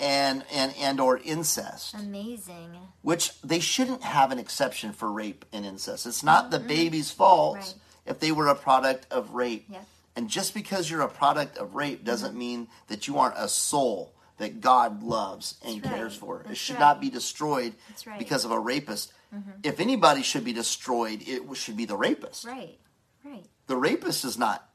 and 0.00 0.44
and 0.52 0.74
and 0.78 0.98
or 0.98 1.18
incest, 1.18 1.94
Amazing. 1.94 2.76
which 3.02 3.40
they 3.42 3.60
shouldn't 3.60 4.02
have 4.02 4.32
an 4.32 4.38
exception 4.38 4.92
for 4.92 5.12
rape 5.12 5.44
and 5.52 5.66
incest. 5.66 6.06
It's 6.06 6.22
not 6.22 6.50
the 6.50 6.58
baby's 6.58 7.10
fault 7.10 7.56
Right. 7.56 7.74
if 8.06 8.20
they 8.20 8.32
were 8.32 8.48
a 8.48 8.54
product 8.54 9.06
of 9.10 9.34
rape. 9.34 9.66
Yep. 9.68 9.86
And 10.16 10.28
just 10.28 10.54
because 10.54 10.90
you're 10.90 11.02
a 11.02 11.08
product 11.08 11.58
of 11.58 11.74
rape 11.74 12.04
doesn't 12.04 12.30
mm-hmm. 12.30 12.38
mean 12.38 12.68
that 12.88 13.06
you 13.06 13.18
aren't 13.18 13.36
a 13.36 13.48
soul 13.48 14.12
that 14.38 14.60
God 14.60 15.02
loves 15.02 15.56
and 15.64 15.82
That's 15.82 15.94
cares 15.94 16.12
right. 16.12 16.20
for. 16.20 16.46
It 16.50 16.56
should 16.56 16.74
right. 16.74 16.80
not 16.80 17.00
be 17.00 17.10
destroyed 17.10 17.74
because 18.18 18.44
of 18.44 18.50
a 18.50 18.58
rapist. 18.58 19.12
Mhm. 19.34 19.64
If 19.64 19.80
anybody 19.80 20.22
should 20.22 20.44
be 20.44 20.52
destroyed, 20.52 21.22
it 21.26 21.42
should 21.56 21.76
be 21.76 21.84
the 21.84 21.96
rapist. 21.96 22.44
Right. 22.44 22.78
Right. 23.24 23.44
The 23.66 23.76
rapist 23.76 24.24
is 24.24 24.36
not 24.38 24.68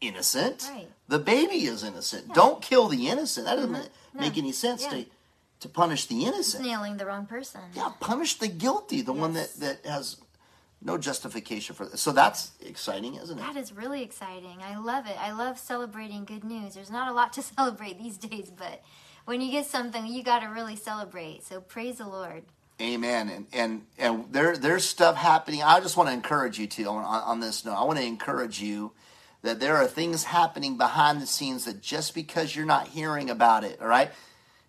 innocent. 0.00 0.66
Right. 0.70 0.88
The 1.08 1.18
baby 1.18 1.64
is 1.66 1.82
innocent. 1.84 2.32
Don't 2.32 2.62
kill 2.62 2.88
the 2.88 3.08
innocent. 3.08 3.46
That 3.46 3.56
doesn't 3.56 3.72
No. 3.72 3.82
make 4.14 4.38
any 4.38 4.52
sense 4.52 4.82
Yeah. 4.84 4.90
to 4.90 5.06
to 5.60 5.68
punish 5.68 6.06
the 6.06 6.16
It's 6.24 6.28
innocent. 6.34 6.64
nailing 6.64 6.96
the 6.96 7.04
wrong 7.04 7.26
person. 7.26 7.60
Yeah, 7.74 7.90
punish 8.00 8.38
the 8.38 8.48
guilty, 8.48 9.02
the 9.02 9.12
one 9.12 9.34
that 9.34 9.52
that 9.60 9.84
has 9.84 10.16
no 10.80 10.96
justification 10.96 11.76
for 11.76 11.84
this. 11.84 12.00
So 12.00 12.12
that's 12.12 12.52
exciting, 12.60 13.16
isn't 13.16 13.38
it? 13.38 13.42
That 13.42 13.58
is 13.58 13.70
really 13.70 14.02
exciting. 14.02 14.62
I 14.62 14.78
love 14.78 15.06
it. 15.06 15.18
I 15.20 15.32
love 15.32 15.58
celebrating 15.58 16.24
good 16.24 16.44
news. 16.44 16.72
There's 16.72 16.90
not 16.90 17.08
a 17.08 17.12
lot 17.12 17.34
to 17.34 17.42
celebrate 17.58 17.98
these 17.98 18.16
days, 18.16 18.50
but 18.50 18.82
when 19.26 19.42
you 19.42 19.50
get 19.50 19.66
something, 19.66 20.06
you 20.06 20.22
got 20.22 20.38
to 20.38 20.46
really 20.46 20.76
celebrate. 20.76 21.44
So 21.44 21.60
praise 21.60 21.98
the 21.98 22.08
Lord. 22.08 22.44
Amen. 22.80 23.28
And 23.28 23.46
and 23.52 23.82
and 23.98 24.24
there 24.32 24.56
there's 24.56 24.84
stuff 24.84 25.16
happening. 25.16 25.62
I 25.62 25.80
just 25.80 25.96
want 25.96 26.08
to 26.08 26.14
encourage 26.14 26.58
you 26.58 26.66
to 26.66 26.84
on, 26.84 27.04
on 27.04 27.40
this 27.40 27.64
note. 27.64 27.74
I 27.74 27.84
want 27.84 27.98
to 27.98 28.04
encourage 28.04 28.60
you 28.60 28.92
that 29.42 29.60
there 29.60 29.76
are 29.76 29.86
things 29.86 30.24
happening 30.24 30.76
behind 30.76 31.20
the 31.20 31.26
scenes 31.26 31.64
that 31.64 31.82
just 31.82 32.14
because 32.14 32.54
you're 32.54 32.66
not 32.66 32.88
hearing 32.88 33.30
about 33.30 33.64
it, 33.64 33.80
all 33.80 33.88
right. 33.88 34.10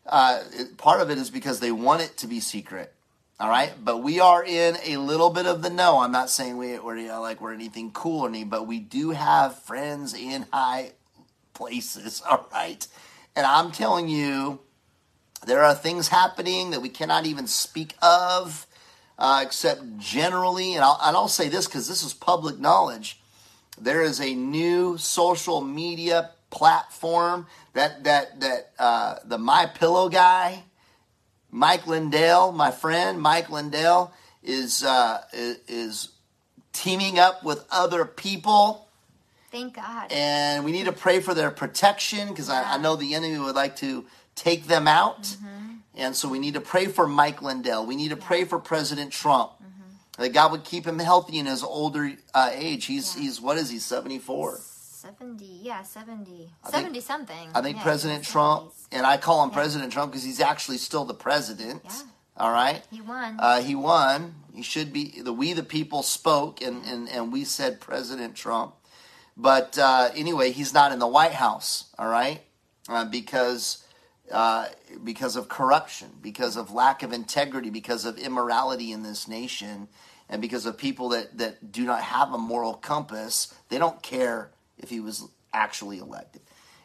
Uh, 0.05 0.43
part 0.77 0.99
of 1.01 1.11
it 1.11 1.17
is 1.17 1.29
because 1.29 1.59
they 1.59 1.71
want 1.71 2.01
it 2.01 2.17
to 2.17 2.27
be 2.27 2.39
secret. 2.39 2.93
All 3.39 3.49
right, 3.49 3.73
but 3.83 4.03
we 4.03 4.19
are 4.19 4.43
in 4.43 4.77
a 4.85 4.97
little 4.97 5.31
bit 5.31 5.47
of 5.47 5.63
the 5.63 5.69
know. 5.71 5.99
I'm 5.99 6.11
not 6.11 6.29
saying 6.29 6.57
we, 6.57 6.77
we're 6.77 6.97
you 6.97 7.07
know, 7.07 7.21
like 7.21 7.41
we're 7.41 7.53
anything 7.53 7.91
cool 7.91 8.21
or 8.21 8.45
but 8.45 8.67
we 8.67 8.79
do 8.79 9.11
have 9.11 9.57
friends 9.63 10.13
in 10.13 10.45
high 10.53 10.91
places. 11.53 12.21
All 12.29 12.47
right, 12.51 12.85
and 13.35 13.45
I'm 13.45 13.71
telling 13.71 14.09
you, 14.09 14.59
there 15.45 15.63
are 15.63 15.73
things 15.73 16.09
happening 16.09 16.71
that 16.71 16.81
we 16.81 16.89
cannot 16.89 17.25
even 17.25 17.47
speak 17.47 17.95
of, 18.01 18.67
uh, 19.17 19.41
except 19.43 19.97
generally. 19.97 20.75
And 20.75 20.83
I'll, 20.83 20.99
and 21.03 21.15
I'll 21.15 21.27
say 21.27 21.49
this 21.49 21.65
because 21.65 21.87
this 21.87 22.03
is 22.03 22.13
public 22.13 22.59
knowledge. 22.59 23.19
There 23.79 24.03
is 24.03 24.19
a 24.21 24.35
new 24.35 24.97
social 24.97 25.61
media 25.61 26.31
platform 26.51 27.47
that 27.73 28.03
that 28.03 28.39
that 28.41 28.71
uh, 28.77 29.15
the 29.25 29.37
My 29.37 29.65
Pillow 29.65 30.09
guy, 30.09 30.63
Mike 31.49 31.87
Lindell, 31.87 32.51
my 32.51 32.69
friend 32.69 33.19
Mike 33.19 33.49
Lindell, 33.49 34.13
is 34.43 34.83
uh, 34.83 35.21
is, 35.33 36.09
teaming 36.73 37.19
up 37.19 37.43
with 37.43 37.65
other 37.69 38.05
people 38.05 38.87
Thank 39.51 39.75
God. 39.75 40.09
and 40.09 40.63
we 40.63 40.71
need 40.71 40.85
to 40.85 40.93
pray 40.93 41.19
for 41.19 41.33
their 41.33 41.51
protection 41.51 42.29
because 42.29 42.49
I, 42.49 42.75
I 42.75 42.77
know 42.77 42.95
the 42.95 43.13
enemy 43.13 43.37
would 43.37 43.55
like 43.55 43.75
to 43.77 44.05
take 44.35 44.67
them 44.67 44.87
out. 44.87 45.35
And 45.95 46.15
so 46.15 46.29
we 46.29 46.39
need 46.39 46.53
to 46.53 46.61
pray 46.61 46.87
for 46.87 47.05
Mike 47.07 47.41
Lindell. 47.41 47.85
We 47.85 47.95
need 47.95 48.09
to 48.09 48.17
pray 48.17 48.45
for 48.45 48.59
President 48.59 49.11
Trump 49.11 49.51
that 50.17 50.33
God 50.33 50.51
would 50.51 50.63
keep 50.63 50.85
him 50.85 50.99
healthy 50.99 51.37
in 51.37 51.45
his 51.45 51.63
older 51.63 52.13
uh, 52.33 52.49
age. 52.53 52.85
He's 52.85 53.13
he's 53.15 53.41
what 53.41 53.57
is 53.57 53.69
he 53.69 53.79
seventy 53.79 54.19
four? 54.19 54.59
70, 55.01 55.43
yeah, 55.63 55.81
70. 55.81 56.51
I 56.63 56.69
think- 56.69 56.83
70 56.83 56.99
something. 57.01 57.49
I 57.55 57.61
think 57.63 57.77
Yeah, 57.77 57.83
President 57.83 58.23
Trump, 58.23 58.71
and 58.91 59.03
I 59.03 59.17
call 59.17 59.43
him 59.43 59.49
President 59.49 59.91
Trump 59.91 60.11
because 60.11 60.23
he's 60.23 60.39
actually 60.39 60.77
still 60.77 61.05
the 61.05 61.15
president. 61.15 61.81
All 62.37 62.51
right. 62.51 62.83
He 62.91 63.01
won. 63.01 63.37
Uh, 63.39 63.61
he 63.61 63.73
won. 63.73 64.35
He 64.53 64.61
should 64.61 64.93
be. 64.93 65.21
The 65.21 65.33
we 65.33 65.53
the 65.53 65.63
people 65.63 66.03
spoke, 66.03 66.61
and 66.61 66.85
and 66.85 67.09
and 67.09 67.33
we 67.33 67.45
said 67.45 67.81
President 67.81 68.35
Trump. 68.35 68.75
But 69.35 69.77
uh, 69.79 70.11
anyway, 70.15 70.51
he's 70.51 70.71
not 70.73 70.91
in 70.91 70.99
the 70.99 71.07
White 71.07 71.33
House. 71.33 71.85
All 71.97 72.07
right, 72.07 72.41
uh, 72.87 73.05
because 73.05 73.83
uh, 74.31 74.67
because 75.03 75.35
of 75.35 75.49
corruption, 75.49 76.09
because 76.21 76.55
of 76.55 76.71
lack 76.71 77.03
of 77.03 77.13
integrity, 77.13 77.69
because 77.69 78.05
of 78.05 78.17
immorality 78.17 78.91
in 78.91 79.03
this 79.03 79.27
nation, 79.27 79.87
and 80.29 80.41
because 80.41 80.65
of 80.65 80.77
people 80.77 81.09
that 81.09 81.37
that 81.37 81.71
do 81.71 81.83
not 81.83 82.01
have 82.01 82.33
a 82.33 82.37
moral 82.37 82.73
compass. 82.73 83.53
They 83.69 83.77
don't 83.77 84.01
care 84.01 84.51
if 84.77 84.89
he 84.89 84.99
was 84.99 85.27
actually 85.53 85.99
elected. 85.99 86.41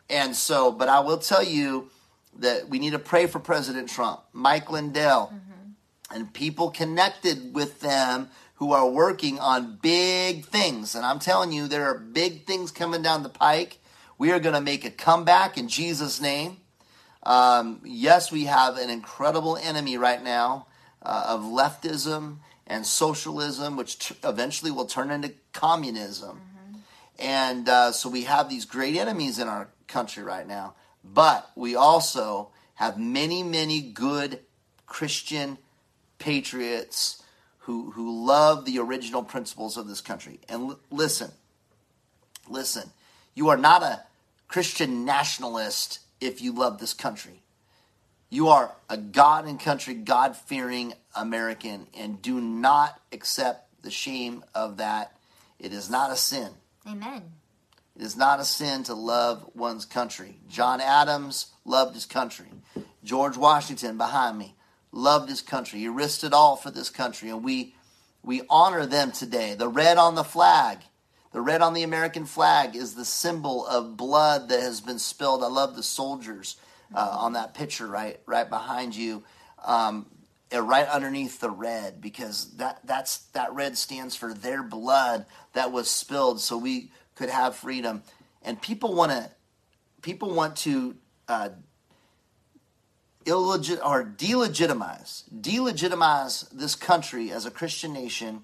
And 0.08 0.36
so, 0.36 0.70
but 0.72 0.88
I 0.88 1.00
will 1.00 1.18
tell 1.18 1.42
you 1.42 1.90
that 2.38 2.68
we 2.68 2.78
need 2.78 2.90
to 2.92 2.98
pray 2.98 3.26
for 3.26 3.38
President 3.38 3.88
Trump, 3.88 4.20
Mike 4.32 4.70
Lindell, 4.70 5.32
and 6.14 6.32
people 6.32 6.70
connected 6.70 7.54
with 7.54 7.80
them 7.80 8.28
who 8.56 8.72
are 8.72 8.88
working 8.88 9.38
on 9.38 9.78
big 9.82 10.44
things. 10.44 10.94
And 10.94 11.04
I'm 11.04 11.18
telling 11.18 11.52
you, 11.52 11.68
there 11.68 11.86
are 11.86 11.98
big 11.98 12.46
things 12.46 12.70
coming 12.70 13.02
down 13.02 13.22
the 13.22 13.28
pike. 13.28 13.78
We 14.18 14.30
are 14.32 14.38
going 14.38 14.54
to 14.54 14.60
make 14.60 14.84
a 14.84 14.90
comeback 14.90 15.58
in 15.58 15.68
Jesus' 15.68 16.20
name. 16.20 16.58
Um, 17.26 17.80
yes, 17.84 18.30
we 18.30 18.44
have 18.44 18.78
an 18.78 18.88
incredible 18.88 19.56
enemy 19.56 19.98
right 19.98 20.22
now 20.22 20.68
uh, 21.02 21.24
of 21.30 21.40
leftism 21.40 22.36
and 22.68 22.86
socialism, 22.86 23.76
which 23.76 23.98
t- 23.98 24.14
eventually 24.22 24.70
will 24.70 24.86
turn 24.86 25.10
into 25.10 25.34
communism. 25.52 26.40
And 27.18 27.68
uh, 27.68 27.90
so 27.90 28.08
we 28.08 28.24
have 28.24 28.48
these 28.48 28.64
great 28.64 28.96
enemies 28.96 29.40
in 29.40 29.48
our 29.48 29.68
country 29.88 30.22
right 30.22 30.46
now. 30.46 30.74
But 31.02 31.50
we 31.56 31.74
also 31.74 32.50
have 32.74 32.96
many, 32.96 33.42
many 33.42 33.80
good 33.80 34.40
Christian 34.86 35.58
patriots 36.18 37.24
who, 37.60 37.90
who 37.90 38.24
love 38.24 38.66
the 38.66 38.78
original 38.78 39.24
principles 39.24 39.76
of 39.76 39.88
this 39.88 40.00
country. 40.00 40.38
And 40.48 40.70
l- 40.70 40.80
listen, 40.92 41.32
listen, 42.48 42.90
you 43.34 43.48
are 43.48 43.56
not 43.56 43.82
a 43.82 44.04
Christian 44.46 45.04
nationalist 45.04 45.98
if 46.20 46.40
you 46.40 46.52
love 46.52 46.78
this 46.78 46.94
country. 46.94 47.42
You 48.28 48.48
are 48.48 48.74
a 48.88 48.96
God 48.96 49.46
and 49.46 49.58
country, 49.60 49.94
God 49.94 50.36
fearing 50.36 50.94
American, 51.14 51.86
and 51.96 52.20
do 52.20 52.40
not 52.40 53.00
accept 53.12 53.82
the 53.82 53.90
shame 53.90 54.44
of 54.54 54.78
that. 54.78 55.16
It 55.58 55.72
is 55.72 55.88
not 55.88 56.10
a 56.10 56.16
sin. 56.16 56.50
Amen. 56.88 57.22
It 57.94 58.02
is 58.02 58.16
not 58.16 58.40
a 58.40 58.44
sin 58.44 58.82
to 58.84 58.94
love 58.94 59.48
one's 59.54 59.86
country. 59.86 60.38
John 60.48 60.80
Adams 60.80 61.46
loved 61.64 61.94
his 61.94 62.04
country. 62.04 62.48
George 63.02 63.36
Washington 63.36 63.96
behind 63.96 64.38
me 64.38 64.54
loved 64.92 65.28
his 65.28 65.40
country. 65.40 65.78
He 65.78 65.88
risked 65.88 66.24
it 66.24 66.32
all 66.32 66.56
for 66.56 66.70
this 66.70 66.90
country, 66.90 67.30
and 67.30 67.44
we 67.44 67.74
we 68.22 68.42
honor 68.50 68.86
them 68.86 69.12
today. 69.12 69.54
The 69.54 69.68
red 69.68 69.98
on 69.98 70.16
the 70.16 70.24
flag, 70.24 70.78
the 71.36 71.42
red 71.42 71.60
on 71.60 71.74
the 71.74 71.82
American 71.82 72.24
flag 72.24 72.74
is 72.74 72.94
the 72.94 73.04
symbol 73.04 73.66
of 73.66 73.94
blood 73.94 74.48
that 74.48 74.60
has 74.60 74.80
been 74.80 74.98
spilled. 74.98 75.44
I 75.44 75.48
love 75.48 75.76
the 75.76 75.82
soldiers 75.82 76.56
uh, 76.94 77.14
on 77.20 77.34
that 77.34 77.52
picture 77.52 77.86
right 77.86 78.18
right 78.24 78.48
behind 78.48 78.96
you. 78.96 79.22
Um, 79.62 80.06
and 80.50 80.66
right 80.66 80.88
underneath 80.88 81.38
the 81.40 81.50
red 81.50 82.00
because 82.00 82.56
that 82.56 82.80
that's 82.84 83.18
that 83.34 83.52
red 83.52 83.76
stands 83.76 84.16
for 84.16 84.32
their 84.32 84.62
blood 84.62 85.26
that 85.52 85.72
was 85.72 85.90
spilled 85.90 86.40
so 86.40 86.56
we 86.56 86.90
could 87.16 87.28
have 87.28 87.54
freedom 87.54 88.02
and 88.42 88.62
people 88.62 88.94
want 88.94 89.12
to 89.12 89.30
people 90.00 90.32
want 90.32 90.56
to 90.56 90.96
uh, 91.28 91.50
illegit 93.26 93.78
or 93.84 94.04
delegitimize 94.04 95.24
delegitimize 95.38 96.48
this 96.50 96.74
country 96.74 97.30
as 97.30 97.44
a 97.44 97.50
Christian 97.50 97.92
nation 97.92 98.42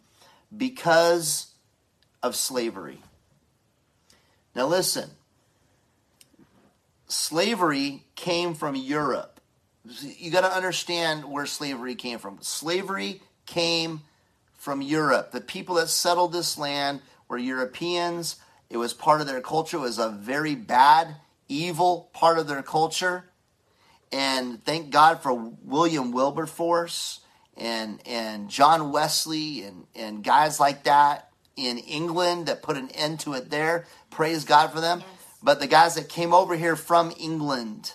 because 0.54 1.51
of 2.22 2.36
slavery. 2.36 3.00
Now 4.54 4.66
listen, 4.66 5.10
slavery 7.06 8.04
came 8.14 8.54
from 8.54 8.76
Europe. 8.76 9.40
You 10.00 10.30
got 10.30 10.42
to 10.42 10.54
understand 10.54 11.24
where 11.24 11.46
slavery 11.46 11.94
came 11.94 12.18
from. 12.18 12.38
Slavery 12.40 13.20
came 13.46 14.02
from 14.56 14.80
Europe. 14.80 15.32
The 15.32 15.40
people 15.40 15.74
that 15.76 15.88
settled 15.88 16.32
this 16.32 16.56
land 16.56 17.00
were 17.28 17.38
Europeans. 17.38 18.36
It 18.70 18.76
was 18.76 18.94
part 18.94 19.20
of 19.20 19.26
their 19.26 19.40
culture. 19.40 19.78
It 19.78 19.80
was 19.80 19.98
a 19.98 20.08
very 20.08 20.54
bad, 20.54 21.16
evil 21.48 22.10
part 22.12 22.38
of 22.38 22.46
their 22.46 22.62
culture. 22.62 23.24
And 24.12 24.62
thank 24.64 24.90
God 24.90 25.20
for 25.22 25.32
William 25.64 26.12
Wilberforce 26.12 27.20
and 27.56 28.00
and 28.06 28.48
John 28.48 28.92
Wesley 28.92 29.62
and, 29.62 29.86
and 29.94 30.22
guys 30.22 30.60
like 30.60 30.84
that 30.84 31.31
in 31.56 31.78
England 31.78 32.46
that 32.46 32.62
put 32.62 32.76
an 32.76 32.90
end 32.90 33.20
to 33.20 33.34
it 33.34 33.50
there. 33.50 33.86
Praise 34.10 34.44
God 34.44 34.72
for 34.72 34.80
them. 34.80 35.02
But 35.42 35.60
the 35.60 35.66
guys 35.66 35.96
that 35.96 36.08
came 36.08 36.32
over 36.32 36.56
here 36.56 36.76
from 36.76 37.12
England, 37.18 37.94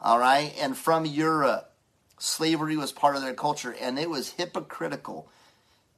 all 0.00 0.18
right, 0.18 0.54
and 0.58 0.76
from 0.76 1.04
Europe, 1.04 1.72
slavery 2.18 2.76
was 2.76 2.92
part 2.92 3.16
of 3.16 3.22
their 3.22 3.34
culture, 3.34 3.74
and 3.78 3.98
it 3.98 4.08
was 4.08 4.32
hypocritical. 4.32 5.28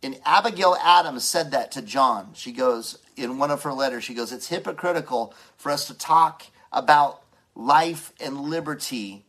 And 0.03 0.19
Abigail 0.25 0.77
Adams 0.83 1.25
said 1.25 1.53
that 1.53 1.73
to 1.73 1.83
John. 1.83 2.31
She 2.35 2.53
goes, 2.53 2.99
in 3.17 3.39
one 3.39 3.51
of 3.51 3.63
her 3.63 3.73
letters, 3.73 4.05
she 4.05 4.15
goes, 4.15 4.33
It's 4.33 4.49
hypocritical 4.49 5.35
for 5.57 5.71
us 5.71 5.87
to 5.87 5.95
talk 5.95 6.45
about 6.73 7.23
life 7.55 8.13
and 8.21 8.41
liberty 8.41 9.25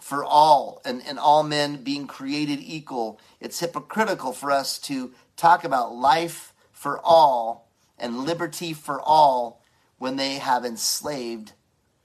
for 0.00 0.24
all 0.24 0.80
and, 0.84 1.02
and 1.06 1.18
all 1.18 1.42
men 1.42 1.82
being 1.82 2.06
created 2.06 2.60
equal. 2.60 3.20
It's 3.40 3.60
hypocritical 3.60 4.32
for 4.32 4.50
us 4.50 4.78
to 4.80 5.12
talk 5.36 5.64
about 5.64 5.94
life 5.94 6.52
for 6.86 7.00
all 7.02 7.68
and 7.98 8.20
liberty 8.22 8.72
for 8.72 9.00
all 9.00 9.60
when 9.98 10.14
they 10.14 10.34
have 10.34 10.64
enslaved 10.64 11.50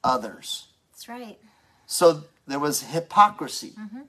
others. 0.03 0.69
That's 0.91 1.07
right. 1.07 1.37
So 1.85 2.23
there 2.47 2.57
was 2.57 2.81
hypocrisy. 2.81 3.73
Mm-hmm. 3.79 3.99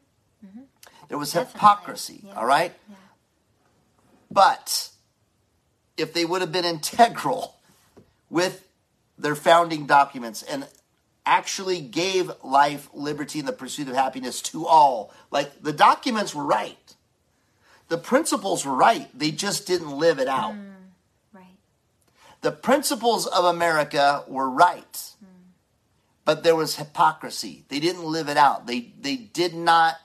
Mm-hmm. 0.47 0.61
There 1.09 1.19
was 1.19 1.35
hypocrisy, 1.35 2.24
all 2.35 2.47
right? 2.47 2.73
But 4.31 4.89
if 5.99 6.15
they 6.15 6.24
would 6.24 6.40
have 6.40 6.53
been 6.53 6.65
integral 6.65 7.57
with 8.31 8.66
their 9.19 9.35
founding 9.35 9.85
documents 9.85 10.43
and 10.43 10.66
actually 11.27 11.82
gave 11.82 12.32
life, 12.43 12.89
liberty, 12.94 13.40
and 13.40 13.49
the 13.49 13.53
pursuit 13.53 13.89
of 13.89 13.94
happiness 13.94 14.40
to 14.40 14.66
all, 14.66 15.12
like 15.31 15.62
the 15.62 15.74
documents 15.74 16.35
were 16.35 16.47
right. 16.47 16.78
The 17.93 17.98
principles 17.98 18.64
were 18.64 18.73
right. 18.73 19.10
They 19.12 19.31
just 19.32 19.66
didn't 19.66 19.90
live 19.90 20.19
it 20.19 20.27
out. 20.27 20.55
Mm, 20.55 20.73
the 22.40 22.51
principles 22.51 23.27
of 23.27 23.44
America 23.44 24.24
were 24.27 24.48
right, 24.48 24.94
mm. 24.94 25.27
but 26.24 26.43
there 26.43 26.56
was 26.56 26.77
hypocrisy. 26.77 27.66
They 27.69 27.81
didn't 27.81 28.05
live 28.05 28.31
it 28.31 28.39
out. 28.39 28.66
They 28.66 28.94
they 28.98 29.16
did 29.16 29.52
not. 29.52 29.97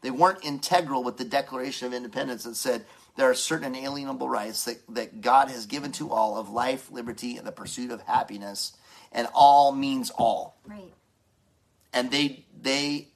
They 0.00 0.10
weren't 0.10 0.44
integral 0.44 1.04
with 1.04 1.16
the 1.16 1.24
Declaration 1.24 1.86
of 1.86 1.94
Independence 1.94 2.42
that 2.42 2.56
said 2.56 2.86
there 3.14 3.30
are 3.30 3.34
certain 3.34 3.72
inalienable 3.72 4.28
rights 4.28 4.64
that, 4.64 4.78
that 4.88 5.20
God 5.20 5.48
has 5.48 5.66
given 5.66 5.92
to 5.92 6.10
all 6.10 6.36
of 6.36 6.50
life, 6.50 6.90
liberty, 6.90 7.36
and 7.36 7.46
the 7.46 7.52
pursuit 7.52 7.92
of 7.92 8.00
happiness, 8.02 8.72
and 9.12 9.28
all 9.32 9.70
means 9.70 10.10
all. 10.10 10.56
Right. 10.66 10.92
And 11.92 12.10
they 12.10 12.46
they 12.60 13.10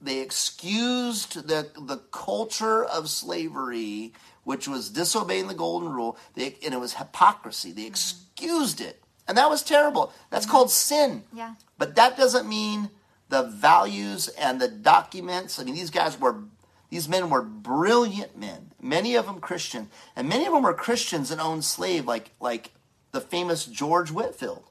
they 0.00 0.20
excused 0.20 1.48
the 1.48 1.70
the 1.78 1.98
culture 2.10 2.84
of 2.84 3.08
slavery, 3.08 4.12
which 4.44 4.68
was 4.68 4.90
disobeying 4.90 5.48
the 5.48 5.54
golden 5.54 5.88
rule, 5.90 6.18
they, 6.34 6.56
and 6.64 6.74
it 6.74 6.80
was 6.80 6.94
hypocrisy. 6.94 7.72
They 7.72 7.82
mm-hmm. 7.82 7.88
excused 7.88 8.80
it, 8.80 9.02
and 9.26 9.38
that 9.38 9.50
was 9.50 9.62
terrible. 9.62 10.12
That's 10.30 10.44
mm-hmm. 10.44 10.52
called 10.52 10.70
sin. 10.70 11.24
Yeah. 11.32 11.54
But 11.78 11.96
that 11.96 12.16
doesn't 12.16 12.48
mean 12.48 12.90
the 13.28 13.42
values 13.42 14.28
and 14.28 14.60
the 14.60 14.68
documents. 14.68 15.58
I 15.58 15.64
mean, 15.64 15.74
these 15.74 15.90
guys 15.90 16.18
were, 16.20 16.44
these 16.90 17.08
men 17.08 17.28
were 17.28 17.42
brilliant 17.42 18.38
men. 18.38 18.72
Many 18.80 19.16
of 19.16 19.26
them 19.26 19.40
Christian, 19.40 19.88
and 20.14 20.28
many 20.28 20.46
of 20.46 20.52
them 20.52 20.62
were 20.62 20.74
Christians 20.74 21.30
and 21.30 21.40
owned 21.40 21.64
slave, 21.64 22.06
like 22.06 22.32
like 22.38 22.72
the 23.12 23.20
famous 23.20 23.64
George 23.64 24.10
Whitefield. 24.10 24.64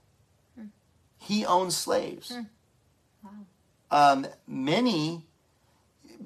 Hmm. 0.56 0.68
He 1.18 1.44
owned 1.46 1.74
slaves. 1.74 2.30
Hmm. 2.30 2.44
Um, 3.92 4.28
many, 4.48 5.24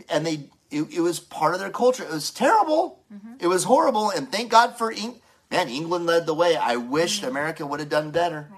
and 0.10 0.26
they 0.26 0.50
it, 0.72 0.84
it 0.94 1.02
was 1.02 1.20
part 1.20 1.54
of 1.54 1.60
their 1.60 1.70
culture. 1.70 2.04
It 2.04 2.12
was 2.12 2.32
terrible. 2.32 3.00
Mm-hmm. 3.14 3.34
It 3.40 3.48
was 3.48 3.64
horrible, 3.64 4.10
and 4.10 4.32
thank 4.32 4.52
God 4.52 4.78
for 4.78 4.92
Eng- 4.92 5.20
man. 5.52 5.70
England 5.70 6.06
led 6.06 6.26
the 6.26 6.34
way. 6.34 6.56
I 6.56 6.76
wished 6.76 7.22
mm-hmm. 7.22 7.32
America 7.32 7.66
would 7.66 7.80
have 7.80 7.90
done 7.90 8.12
better. 8.12 8.50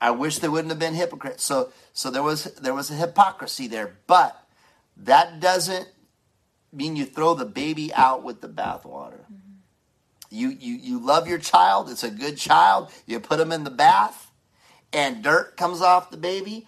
I 0.00 0.10
wish 0.10 0.38
they 0.38 0.48
wouldn't 0.48 0.70
have 0.70 0.78
been 0.78 0.94
hypocrites. 0.94 1.42
So 1.42 1.72
so 1.92 2.10
there 2.10 2.22
was 2.22 2.44
there 2.44 2.74
was 2.74 2.90
a 2.90 2.94
hypocrisy 2.94 3.66
there, 3.66 3.96
but 4.06 4.46
that 4.96 5.40
doesn't 5.40 5.88
mean 6.72 6.96
you 6.96 7.06
throw 7.06 7.34
the 7.34 7.46
baby 7.46 7.92
out 7.94 8.22
with 8.22 8.40
the 8.40 8.48
bathwater. 8.48 9.24
Mm-hmm. 9.24 9.52
You 10.30 10.50
you 10.50 10.74
you 10.74 10.98
love 10.98 11.26
your 11.26 11.38
child. 11.38 11.88
It's 11.88 12.04
a 12.04 12.10
good 12.10 12.36
child. 12.36 12.90
You 13.06 13.20
put 13.20 13.38
them 13.38 13.52
in 13.52 13.64
the 13.64 13.70
bath, 13.70 14.30
and 14.92 15.22
dirt 15.22 15.56
comes 15.56 15.80
off 15.80 16.10
the 16.10 16.16
baby, 16.16 16.66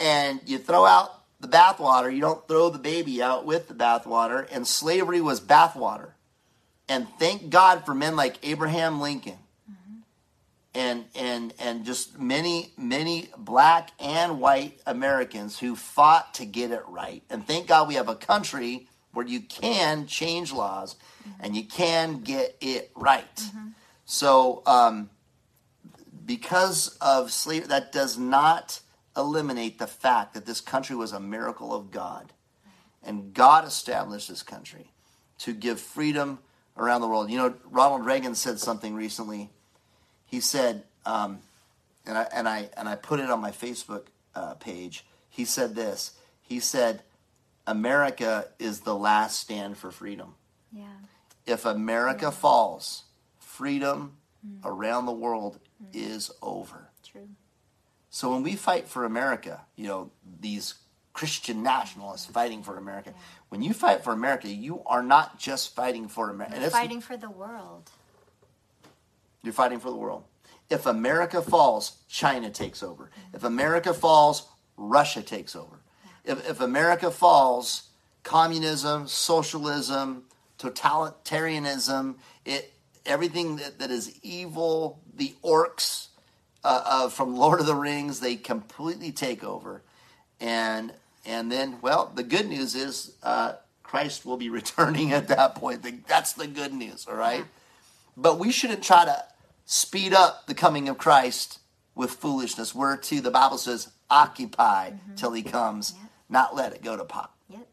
and 0.00 0.40
you 0.46 0.58
throw 0.58 0.84
out 0.84 1.20
the 1.40 1.48
bathwater. 1.48 2.12
You 2.12 2.20
don't 2.20 2.46
throw 2.48 2.70
the 2.70 2.78
baby 2.78 3.22
out 3.22 3.44
with 3.44 3.68
the 3.68 3.74
bathwater. 3.74 4.48
And 4.50 4.66
slavery 4.66 5.20
was 5.20 5.40
bathwater. 5.40 6.12
And 6.88 7.06
thank 7.18 7.50
God 7.50 7.84
for 7.86 7.94
men 7.94 8.16
like 8.16 8.38
Abraham 8.42 9.00
Lincoln 9.00 9.38
mm-hmm. 9.70 10.00
and 10.74 11.04
and 11.14 11.54
and 11.60 11.84
just 11.84 12.18
many 12.18 12.72
many 12.76 13.28
black 13.38 13.92
and 14.00 14.40
white 14.40 14.80
Americans 14.86 15.58
who 15.58 15.76
fought 15.76 16.34
to 16.34 16.44
get 16.44 16.72
it 16.72 16.82
right. 16.88 17.22
And 17.30 17.46
thank 17.46 17.68
God 17.68 17.86
we 17.86 17.94
have 17.94 18.08
a 18.08 18.16
country 18.16 18.88
where 19.12 19.26
you 19.26 19.40
can 19.40 20.06
change 20.06 20.52
laws 20.52 20.96
mm-hmm. 21.22 21.44
and 21.44 21.54
you 21.54 21.64
can 21.64 22.22
get 22.22 22.56
it 22.60 22.90
right. 22.96 23.36
Mm-hmm. 23.36 23.68
So 24.04 24.64
um, 24.66 25.10
because 26.26 26.96
of 27.00 27.30
slavery, 27.30 27.68
that 27.68 27.92
does 27.92 28.18
not 28.18 28.80
eliminate 29.20 29.78
the 29.78 29.86
fact 29.86 30.34
that 30.34 30.46
this 30.46 30.60
country 30.60 30.96
was 30.96 31.12
a 31.12 31.20
miracle 31.20 31.74
of 31.74 31.90
God, 31.90 32.32
and 33.02 33.32
God 33.32 33.64
established 33.64 34.28
this 34.28 34.42
country 34.42 34.90
to 35.38 35.52
give 35.52 35.80
freedom 35.80 36.38
around 36.76 37.00
the 37.00 37.08
world. 37.08 37.30
You 37.30 37.38
know, 37.38 37.54
Ronald 37.70 38.04
Reagan 38.04 38.34
said 38.34 38.58
something 38.58 38.94
recently 38.94 39.50
he 40.30 40.38
said, 40.38 40.84
um, 41.04 41.40
and 42.06 42.16
I 42.16 42.28
and 42.32 42.48
I 42.48 42.70
and 42.76 42.88
I 42.88 42.94
put 42.94 43.18
it 43.18 43.30
on 43.30 43.40
my 43.40 43.50
Facebook 43.50 44.06
uh, 44.34 44.54
page. 44.54 45.04
He 45.28 45.44
said 45.44 45.74
this. 45.74 46.12
He 46.40 46.60
said, 46.60 47.02
"America 47.66 48.46
is 48.60 48.80
the 48.80 48.94
last 48.94 49.40
stand 49.40 49.76
for 49.76 49.90
freedom. 49.90 50.36
Yeah. 50.72 50.84
If 51.46 51.64
America 51.64 52.30
falls, 52.30 53.04
freedom 53.40 54.18
around 54.64 55.06
the 55.06 55.12
world 55.12 55.58
is 55.92 56.30
over." 56.40 56.90
True. 57.04 57.28
So 58.10 58.32
when 58.32 58.42
we 58.42 58.56
fight 58.56 58.88
for 58.88 59.04
America, 59.04 59.62
you 59.76 59.86
know 59.86 60.10
these 60.40 60.74
Christian 61.12 61.62
nationalists 61.62 62.26
fighting 62.26 62.62
for 62.62 62.76
America. 62.76 63.14
When 63.48 63.62
you 63.62 63.72
fight 63.72 64.02
for 64.02 64.12
America, 64.12 64.48
you 64.48 64.82
are 64.86 65.02
not 65.02 65.38
just 65.38 65.74
fighting 65.74 66.08
for 66.08 66.30
America. 66.30 66.60
You're 66.60 66.70
fighting 66.70 67.00
for 67.00 67.16
the 67.16 67.30
world. 67.30 67.90
You're 69.42 69.52
fighting 69.52 69.80
for 69.80 69.90
the 69.90 69.96
world. 69.96 70.24
If 70.68 70.86
America 70.86 71.42
falls, 71.42 71.96
China 72.08 72.50
takes 72.50 72.82
over. 72.82 73.10
If 73.32 73.42
America 73.42 73.94
falls, 73.94 74.46
Russia 74.76 75.22
takes 75.22 75.56
over. 75.56 75.80
If, 76.24 76.48
if 76.48 76.60
America 76.60 77.10
falls, 77.10 77.88
communism, 78.22 79.08
socialism, 79.08 80.24
totalitarianism, 80.58 82.16
it 82.44 82.72
everything 83.06 83.56
that, 83.56 83.78
that 83.78 83.90
is 83.90 84.18
evil, 84.22 85.00
the 85.14 85.34
orcs 85.42 86.08
uh, 86.64 86.82
uh, 86.84 87.08
from 87.08 87.36
Lord 87.36 87.60
of 87.60 87.66
the 87.66 87.74
Rings, 87.74 88.20
they 88.20 88.36
completely 88.36 89.12
take 89.12 89.42
over. 89.44 89.82
And 90.40 90.92
and 91.26 91.52
then, 91.52 91.78
well, 91.82 92.10
the 92.14 92.22
good 92.22 92.48
news 92.48 92.74
is 92.74 93.12
uh, 93.22 93.54
Christ 93.82 94.24
will 94.24 94.36
be 94.36 94.48
returning 94.60 95.12
at 95.12 95.28
that 95.28 95.54
point. 95.54 95.84
That's 96.06 96.32
the 96.32 96.46
good 96.46 96.72
news, 96.72 97.06
all 97.08 97.16
right? 97.16 97.44
But 98.16 98.38
we 98.38 98.52
shouldn't 98.52 98.82
try 98.82 99.04
to 99.04 99.24
speed 99.64 100.12
up 100.12 100.46
the 100.46 100.54
coming 100.54 100.88
of 100.88 100.98
Christ 100.98 101.60
with 101.94 102.10
foolishness. 102.12 102.74
We're 102.74 102.96
to, 102.96 103.20
the 103.20 103.30
Bible 103.30 103.58
says, 103.58 103.90
occupy 104.08 104.92
till 105.16 105.32
he 105.32 105.42
comes, 105.42 105.94
not 106.28 106.54
let 106.54 106.72
it 106.72 106.82
go 106.82 106.96
to 106.96 107.04
pot. 107.04 107.32
Yep. 107.48 107.66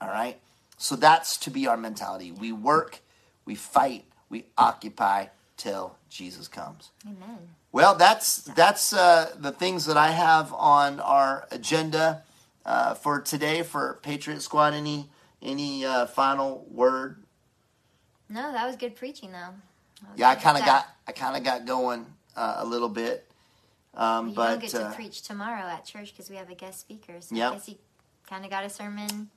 All 0.00 0.08
right? 0.08 0.38
So 0.76 0.96
that's 0.96 1.36
to 1.38 1.50
be 1.50 1.66
our 1.66 1.76
mentality. 1.76 2.30
We 2.32 2.52
work, 2.52 3.00
we 3.44 3.54
fight, 3.54 4.04
we 4.28 4.46
occupy 4.56 5.26
till 5.60 5.94
Jesus 6.08 6.48
comes. 6.48 6.90
Amen. 7.06 7.38
Well, 7.70 7.94
that's 7.94 8.36
that's 8.36 8.92
uh, 8.92 9.32
the 9.38 9.52
things 9.52 9.84
that 9.86 9.96
I 9.96 10.10
have 10.10 10.52
on 10.54 10.98
our 11.00 11.46
agenda 11.52 12.22
uh, 12.64 12.94
for 12.94 13.20
today 13.20 13.62
for 13.62 14.00
Patriot 14.02 14.40
Squad. 14.40 14.74
Any 14.74 15.08
any 15.42 15.84
uh, 15.84 16.06
final 16.06 16.66
word? 16.70 17.22
No, 18.28 18.52
that 18.52 18.66
was 18.66 18.76
good 18.76 18.96
preaching 18.96 19.32
though. 19.32 19.54
Yeah, 20.16 20.30
I 20.30 20.34
kind 20.34 20.56
of 20.56 20.64
got 20.64 20.86
I 21.06 21.12
kind 21.12 21.36
of 21.36 21.44
got 21.44 21.66
going 21.66 22.06
uh, 22.36 22.56
a 22.58 22.64
little 22.66 22.88
bit, 22.88 23.30
um, 23.94 24.30
You 24.30 24.34
but 24.34 24.48
don't 24.52 24.60
get 24.62 24.70
to 24.70 24.86
uh, 24.86 24.94
preach 24.94 25.22
tomorrow 25.22 25.66
at 25.68 25.84
church 25.84 26.12
because 26.12 26.30
we 26.30 26.36
have 26.36 26.48
a 26.50 26.54
guest 26.54 26.80
speaker. 26.80 27.20
So 27.20 27.34
Yep. 27.34 27.50
I 27.50 27.54
guess 27.54 27.68
you 27.68 27.74
kind 28.26 28.44
of 28.44 28.50
got 28.50 28.64
a 28.64 28.70
sermon 28.70 29.28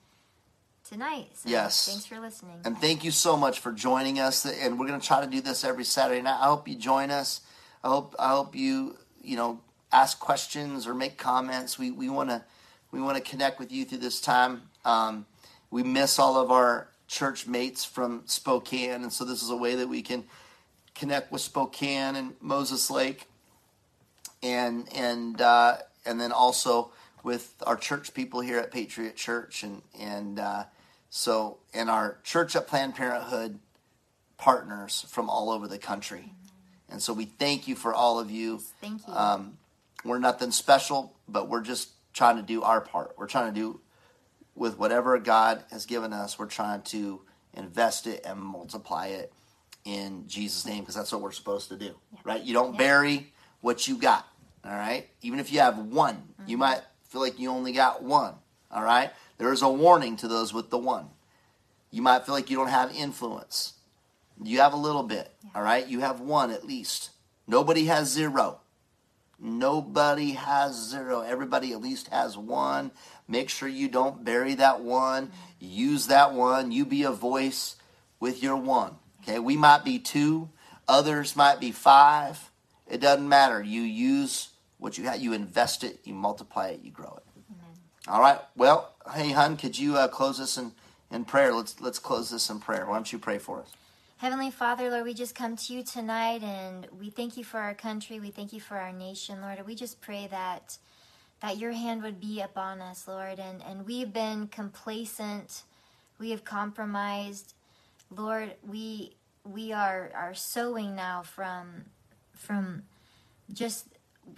tonight. 0.83 1.29
So 1.33 1.49
Yes. 1.49 1.87
Thanks 1.87 2.05
for 2.05 2.19
listening. 2.19 2.59
And 2.65 2.77
thank 2.77 3.03
you 3.03 3.11
so 3.11 3.37
much 3.37 3.59
for 3.59 3.71
joining 3.71 4.19
us. 4.19 4.45
And 4.45 4.79
we're 4.79 4.87
going 4.87 4.99
to 4.99 5.05
try 5.05 5.21
to 5.21 5.29
do 5.29 5.41
this 5.41 5.63
every 5.63 5.83
Saturday 5.83 6.21
night. 6.21 6.39
I 6.39 6.45
hope 6.45 6.67
you 6.67 6.75
join 6.75 7.11
us. 7.11 7.41
I 7.83 7.89
hope 7.89 8.15
I 8.17 8.29
hope 8.29 8.55
you 8.55 8.97
you 9.21 9.35
know 9.35 9.59
ask 9.91 10.19
questions 10.19 10.87
or 10.87 10.93
make 10.93 11.17
comments. 11.17 11.77
We 11.77 11.91
we 11.91 12.09
want 12.09 12.29
to 12.29 12.43
we 12.91 13.01
want 13.01 13.17
to 13.17 13.23
connect 13.23 13.59
with 13.59 13.71
you 13.71 13.85
through 13.85 13.99
this 13.99 14.21
time. 14.21 14.63
Um, 14.85 15.25
we 15.71 15.83
miss 15.83 16.19
all 16.19 16.37
of 16.37 16.51
our 16.51 16.89
church 17.07 17.47
mates 17.47 17.83
from 17.83 18.23
Spokane, 18.25 19.03
and 19.03 19.11
so 19.11 19.25
this 19.25 19.41
is 19.41 19.49
a 19.49 19.55
way 19.55 19.75
that 19.75 19.87
we 19.87 20.01
can 20.01 20.25
connect 20.95 21.31
with 21.31 21.41
Spokane 21.41 22.15
and 22.15 22.33
Moses 22.39 22.89
Lake, 22.89 23.27
and 24.41 24.87
and 24.93 25.41
uh, 25.41 25.77
and 26.05 26.21
then 26.21 26.31
also 26.31 26.91
with 27.23 27.55
our 27.65 27.75
church 27.75 28.13
people 28.13 28.41
here 28.41 28.59
at 28.59 28.71
Patriot 28.71 29.15
Church, 29.15 29.63
and 29.63 29.81
and 29.99 30.39
uh, 30.39 30.63
so 31.15 31.59
and 31.75 31.91
our 31.91 32.17
church 32.23 32.55
at 32.55 32.65
Planned 32.67 32.95
Parenthood 32.95 33.59
partners 34.37 35.05
from 35.09 35.29
all 35.29 35.51
over 35.51 35.67
the 35.67 35.77
country, 35.77 36.33
and 36.89 36.99
so 36.99 37.13
we 37.13 37.25
thank 37.25 37.67
you 37.67 37.75
for 37.75 37.93
all 37.93 38.19
of 38.19 38.31
you. 38.31 38.63
Thank 38.81 39.07
you. 39.07 39.13
Um, 39.13 39.59
we're 40.03 40.17
nothing 40.17 40.49
special, 40.49 41.13
but 41.29 41.49
we're 41.49 41.61
just 41.61 41.89
trying 42.13 42.37
to 42.37 42.41
do 42.41 42.63
our 42.63 42.81
part. 42.81 43.13
We're 43.15 43.27
trying 43.27 43.53
to 43.53 43.59
do 43.59 43.79
with 44.55 44.79
whatever 44.79 45.19
God 45.19 45.63
has 45.71 45.85
given 45.85 46.13
us. 46.13 46.39
We're 46.39 46.47
trying 46.47 46.81
to 46.83 47.21
invest 47.53 48.07
it 48.07 48.25
and 48.25 48.39
multiply 48.39 49.07
it 49.07 49.31
in 49.85 50.27
Jesus' 50.27 50.65
name 50.65 50.79
because 50.79 50.95
that's 50.95 51.11
what 51.11 51.21
we're 51.21 51.31
supposed 51.31 51.69
to 51.69 51.75
do, 51.75 51.93
right? 52.23 52.41
You 52.41 52.53
don't 52.55 52.75
bury 52.75 53.31
what 53.61 53.87
you 53.87 53.97
got, 53.97 54.27
all 54.65 54.71
right? 54.71 55.07
Even 55.21 55.39
if 55.39 55.53
you 55.53 55.59
have 55.59 55.77
one, 55.77 56.23
you 56.47 56.57
might 56.57 56.81
feel 57.09 57.21
like 57.21 57.39
you 57.39 57.51
only 57.51 57.71
got 57.71 58.01
one, 58.01 58.33
all 58.71 58.83
right? 58.83 59.11
There 59.43 59.51
is 59.51 59.61
a 59.61 59.67
warning 59.67 60.15
to 60.17 60.29
those 60.29 60.53
with 60.53 60.69
the 60.69 60.77
one. 60.77 61.07
You 61.91 62.01
might 62.01 62.25
feel 62.25 62.33
like 62.33 62.49
you 62.49 62.55
don't 62.55 62.69
have 62.69 62.95
influence. 62.95 63.73
You 64.41 64.61
have 64.61 64.71
a 64.71 64.77
little 64.77 65.03
bit, 65.03 65.35
all 65.53 65.61
right? 65.61 65.85
You 65.85 65.99
have 65.99 66.21
one 66.21 66.49
at 66.49 66.65
least. 66.65 67.09
Nobody 67.45 67.87
has 67.87 68.09
zero. 68.09 68.61
Nobody 69.37 70.31
has 70.31 70.81
zero. 70.81 71.19
Everybody 71.19 71.73
at 71.73 71.81
least 71.81 72.07
has 72.07 72.37
one. 72.37 72.91
Make 73.27 73.49
sure 73.49 73.67
you 73.67 73.89
don't 73.89 74.23
bury 74.23 74.55
that 74.55 74.79
one. 74.79 75.33
Use 75.59 76.07
that 76.07 76.33
one. 76.33 76.71
You 76.71 76.85
be 76.85 77.03
a 77.03 77.11
voice 77.11 77.75
with 78.21 78.41
your 78.41 78.55
one. 78.55 78.95
Okay, 79.23 79.39
we 79.39 79.57
might 79.57 79.83
be 79.83 79.99
two, 79.99 80.51
others 80.87 81.35
might 81.35 81.59
be 81.59 81.73
five. 81.73 82.49
It 82.87 83.01
doesn't 83.01 83.27
matter. 83.27 83.61
You 83.61 83.81
use 83.81 84.51
what 84.77 84.97
you 84.97 85.03
have, 85.03 85.19
you 85.19 85.33
invest 85.33 85.83
it, 85.83 85.99
you 86.05 86.13
multiply 86.13 86.69
it, 86.69 86.79
you 86.81 86.91
grow 86.91 87.17
it. 87.17 87.23
All 88.07 88.19
right. 88.19 88.39
Well, 88.55 88.92
hey, 89.11 89.31
hun, 89.31 89.57
could 89.57 89.77
you 89.77 89.97
uh, 89.97 90.07
close 90.07 90.37
this 90.37 90.57
in, 90.57 90.71
in 91.11 91.25
prayer? 91.25 91.53
Let's 91.53 91.79
let's 91.81 91.99
close 91.99 92.29
this 92.29 92.49
in 92.49 92.59
prayer. 92.59 92.85
Why 92.85 92.95
don't 92.95 93.11
you 93.11 93.19
pray 93.19 93.37
for 93.37 93.59
us? 93.59 93.71
Heavenly 94.17 94.51
Father, 94.51 94.89
Lord, 94.89 95.03
we 95.03 95.13
just 95.13 95.35
come 95.35 95.57
to 95.57 95.73
you 95.73 95.83
tonight 95.83 96.43
and 96.43 96.87
we 96.97 97.09
thank 97.09 97.35
you 97.35 97.43
for 97.43 97.59
our 97.59 97.73
country. 97.73 98.19
We 98.19 98.31
thank 98.31 98.53
you 98.53 98.61
for 98.61 98.77
our 98.77 98.93
nation, 98.93 99.41
Lord. 99.41 99.65
We 99.65 99.75
just 99.75 99.99
pray 99.99 100.27
that 100.31 100.77
that 101.41 101.57
your 101.57 101.73
hand 101.73 102.01
would 102.03 102.21
be 102.21 102.39
upon 102.39 102.79
us, 102.79 103.05
Lord. 103.05 103.37
And, 103.37 103.61
and 103.61 103.85
we've 103.85 104.13
been 104.13 104.47
complacent, 104.47 105.63
we 106.17 106.31
have 106.31 106.45
compromised. 106.45 107.53
Lord, 108.09 108.53
we 108.65 109.15
we 109.43 109.73
are, 109.73 110.09
are 110.15 110.33
sowing 110.33 110.95
now 110.95 111.21
from 111.21 111.85
from 112.31 112.83
just 113.51 113.87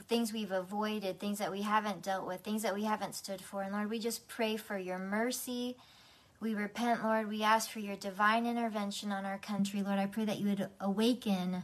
things 0.07 0.34
we've 0.34 0.52
avoided, 0.52 1.20
things 1.20 1.40
that 1.40 1.52
we 1.52 1.62
haven't 1.62 2.03
dealt 2.03 2.28
with, 2.28 2.41
things 2.41 2.64
that 2.64 2.74
we 2.74 2.84
haven't 2.84 3.16
stood 3.16 3.41
for. 3.41 3.62
And 3.62 3.74
Lord, 3.74 3.90
we 3.90 3.99
just 3.99 4.28
pray 4.28 4.57
for 4.57 4.78
your 4.78 4.99
mercy. 4.99 5.78
We 6.40 6.53
repent, 6.53 7.03
Lord. 7.03 7.30
We 7.30 7.44
ask 7.44 7.70
for 7.70 7.80
your 7.80 7.95
divine 7.95 8.45
intervention 8.45 9.12
on 9.12 9.26
our 9.26 9.38
country. 9.38 9.82
Lord, 9.82 9.99
I 9.99 10.06
pray 10.06 10.26
that 10.26 10.40
you 10.40 10.48
would 10.49 10.70
awaken 10.80 11.64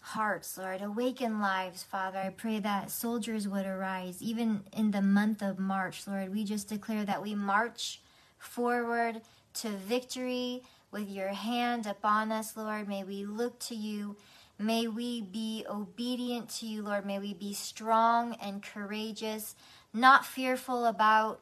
hearts, 0.00 0.56
Lord. 0.56 0.82
Awaken 0.82 1.40
lives, 1.40 1.82
Father. 1.82 2.18
I 2.18 2.30
pray 2.30 2.58
that 2.60 2.90
soldiers 2.90 3.46
would 3.46 3.66
arise. 3.66 4.22
Even 4.22 4.62
in 4.72 4.90
the 4.90 5.02
month 5.02 5.42
of 5.42 5.58
March, 5.58 6.06
Lord, 6.06 6.32
we 6.32 6.44
just 6.44 6.68
declare 6.68 7.04
that 7.04 7.22
we 7.22 7.34
march 7.34 8.00
forward 8.38 9.20
to 9.54 9.68
victory 9.68 10.62
with 10.90 11.08
your 11.08 11.28
hand 11.28 11.86
upon 11.86 12.32
us, 12.32 12.56
Lord. 12.56 12.88
May 12.88 13.04
we 13.04 13.24
look 13.24 13.58
to 13.60 13.74
you. 13.74 14.16
May 14.60 14.88
we 14.88 15.22
be 15.22 15.64
obedient 15.68 16.50
to 16.58 16.66
you, 16.66 16.82
Lord. 16.82 17.06
May 17.06 17.18
we 17.18 17.32
be 17.32 17.54
strong 17.54 18.36
and 18.42 18.62
courageous, 18.62 19.54
not 19.94 20.26
fearful 20.26 20.84
about 20.84 21.40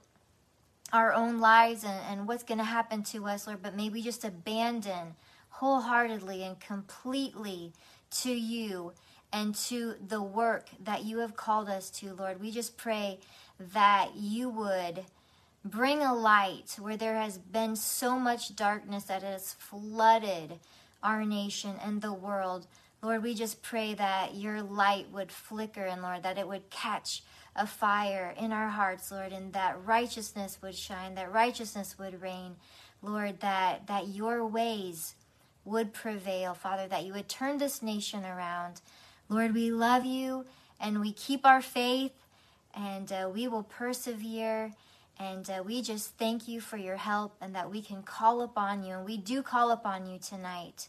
our 0.92 1.12
own 1.12 1.40
lives 1.40 1.82
and, 1.82 1.98
and 2.08 2.28
what's 2.28 2.44
going 2.44 2.58
to 2.58 2.64
happen 2.64 3.02
to 3.02 3.26
us, 3.26 3.48
Lord, 3.48 3.60
but 3.60 3.74
may 3.74 3.88
we 3.88 4.02
just 4.02 4.24
abandon 4.24 5.16
wholeheartedly 5.50 6.44
and 6.44 6.60
completely 6.60 7.72
to 8.22 8.30
you 8.30 8.92
and 9.32 9.52
to 9.54 9.94
the 10.06 10.22
work 10.22 10.68
that 10.82 11.04
you 11.04 11.18
have 11.18 11.36
called 11.36 11.68
us 11.68 11.90
to, 11.90 12.14
Lord. 12.14 12.40
We 12.40 12.52
just 12.52 12.76
pray 12.76 13.18
that 13.58 14.14
you 14.14 14.48
would 14.48 15.04
bring 15.64 16.02
a 16.02 16.14
light 16.14 16.76
where 16.78 16.96
there 16.96 17.16
has 17.16 17.36
been 17.36 17.74
so 17.74 18.18
much 18.18 18.54
darkness 18.54 19.04
that 19.04 19.24
has 19.24 19.54
flooded 19.54 20.60
our 21.02 21.24
nation 21.24 21.74
and 21.84 22.00
the 22.00 22.12
world. 22.12 22.68
Lord, 23.02 23.22
we 23.22 23.34
just 23.34 23.62
pray 23.62 23.94
that 23.94 24.34
your 24.34 24.60
light 24.62 25.06
would 25.12 25.30
flicker 25.30 25.84
and, 25.84 26.02
Lord, 26.02 26.24
that 26.24 26.38
it 26.38 26.48
would 26.48 26.68
catch 26.70 27.22
a 27.54 27.66
fire 27.66 28.34
in 28.38 28.52
our 28.52 28.68
hearts, 28.68 29.10
Lord, 29.10 29.32
and 29.32 29.52
that 29.52 29.84
righteousness 29.84 30.58
would 30.62 30.74
shine, 30.74 31.14
that 31.14 31.32
righteousness 31.32 31.96
would 31.98 32.20
reign, 32.20 32.56
Lord, 33.02 33.40
that, 33.40 33.86
that 33.86 34.08
your 34.08 34.46
ways 34.46 35.14
would 35.64 35.92
prevail, 35.92 36.54
Father, 36.54 36.88
that 36.88 37.04
you 37.04 37.12
would 37.12 37.28
turn 37.28 37.58
this 37.58 37.82
nation 37.82 38.24
around. 38.24 38.80
Lord, 39.28 39.54
we 39.54 39.70
love 39.70 40.04
you 40.04 40.46
and 40.80 41.00
we 41.00 41.12
keep 41.12 41.44
our 41.44 41.62
faith 41.62 42.12
and 42.74 43.12
uh, 43.12 43.30
we 43.32 43.46
will 43.48 43.64
persevere. 43.64 44.72
And 45.20 45.50
uh, 45.50 45.62
we 45.64 45.82
just 45.82 46.16
thank 46.16 46.46
you 46.46 46.60
for 46.60 46.76
your 46.76 46.96
help 46.96 47.34
and 47.40 47.54
that 47.54 47.70
we 47.70 47.82
can 47.82 48.02
call 48.02 48.40
upon 48.40 48.84
you. 48.84 48.94
And 48.94 49.04
we 49.04 49.16
do 49.16 49.42
call 49.42 49.72
upon 49.72 50.06
you 50.06 50.18
tonight. 50.18 50.88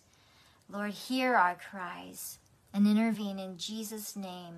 Lord, 0.71 0.91
hear 0.91 1.35
our 1.35 1.55
cries 1.55 2.37
and 2.73 2.87
intervene 2.87 3.39
in 3.39 3.57
Jesus' 3.57 4.15
name. 4.15 4.55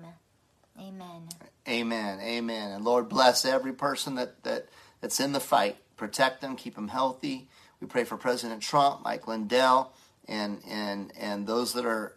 Amen. 0.78 1.28
Amen. 1.66 2.20
Amen. 2.20 2.72
And 2.72 2.84
Lord 2.84 3.08
bless 3.08 3.44
every 3.44 3.72
person 3.72 4.14
that, 4.16 4.42
that 4.44 4.68
that's 5.00 5.20
in 5.20 5.32
the 5.32 5.40
fight. 5.40 5.76
Protect 5.96 6.40
them, 6.40 6.56
keep 6.56 6.74
them 6.74 6.88
healthy. 6.88 7.48
We 7.80 7.86
pray 7.86 8.04
for 8.04 8.16
President 8.16 8.62
Trump, 8.62 9.02
Mike 9.02 9.26
Lindell, 9.26 9.92
and 10.28 10.60
and 10.68 11.12
and 11.18 11.46
those 11.46 11.72
that 11.74 11.86
are 11.86 12.14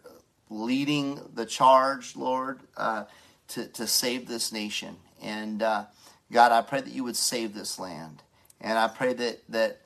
leading 0.48 1.20
the 1.34 1.46
charge, 1.46 2.16
Lord, 2.16 2.60
uh, 2.76 3.04
to 3.48 3.66
to 3.66 3.86
save 3.86 4.28
this 4.28 4.52
nation. 4.52 4.96
And 5.22 5.62
uh, 5.62 5.84
God, 6.30 6.52
I 6.52 6.62
pray 6.62 6.80
that 6.80 6.92
you 6.92 7.04
would 7.04 7.16
save 7.16 7.54
this 7.54 7.78
land, 7.78 8.22
and 8.60 8.78
I 8.78 8.88
pray 8.88 9.12
that 9.14 9.42
that 9.48 9.80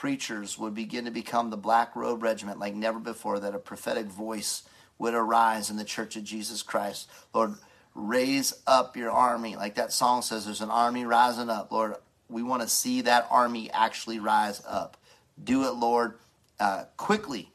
preachers 0.00 0.58
would 0.58 0.74
begin 0.74 1.04
to 1.04 1.10
become 1.10 1.50
the 1.50 1.58
Black 1.58 1.94
Robe 1.94 2.22
Regiment 2.22 2.58
like 2.58 2.74
never 2.74 2.98
before. 2.98 3.38
That 3.38 3.54
a 3.54 3.58
prophetic 3.58 4.06
voice 4.06 4.62
would 4.98 5.12
arise 5.12 5.68
in 5.68 5.76
the 5.76 5.84
Church 5.84 6.16
of 6.16 6.24
Jesus 6.24 6.62
Christ, 6.62 7.10
Lord. 7.34 7.56
Raise 7.94 8.54
up 8.66 8.96
your 8.96 9.10
army, 9.10 9.56
like 9.56 9.74
that 9.74 9.92
song 9.92 10.22
says. 10.22 10.46
There's 10.46 10.62
an 10.62 10.70
army 10.70 11.04
rising 11.04 11.50
up, 11.50 11.70
Lord. 11.70 11.96
We 12.30 12.42
want 12.42 12.62
to 12.62 12.68
see 12.68 13.02
that 13.02 13.26
army 13.30 13.70
actually 13.72 14.20
rise 14.20 14.62
up. 14.66 14.96
Do 15.42 15.64
it, 15.64 15.74
Lord, 15.74 16.14
uh, 16.58 16.84
quickly 16.96 17.50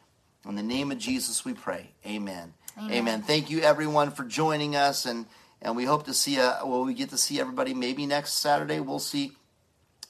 in 0.48 0.56
the 0.56 0.62
name 0.62 0.92
of 0.92 1.00
Jesus, 1.00 1.44
we 1.44 1.54
pray. 1.54 1.90
Amen. 2.06 2.54
Amen. 2.78 2.92
Amen. 2.92 3.22
Thank 3.24 3.50
you, 3.50 3.62
everyone, 3.62 4.12
for 4.12 4.24
joining 4.24 4.76
us, 4.76 5.08
and 5.08 5.26
and 5.62 5.76
we 5.76 5.86
hope 5.86 6.06
to 6.06 6.14
see. 6.14 6.40
Uh, 6.40 6.64
well, 6.64 6.84
we 6.84 6.94
get 6.94 7.10
to 7.10 7.18
see 7.18 7.40
everybody 7.40 7.74
maybe 7.74 8.06
next 8.06 8.34
Saturday. 8.34 8.80
We'll 8.80 9.00
see. 9.00 9.32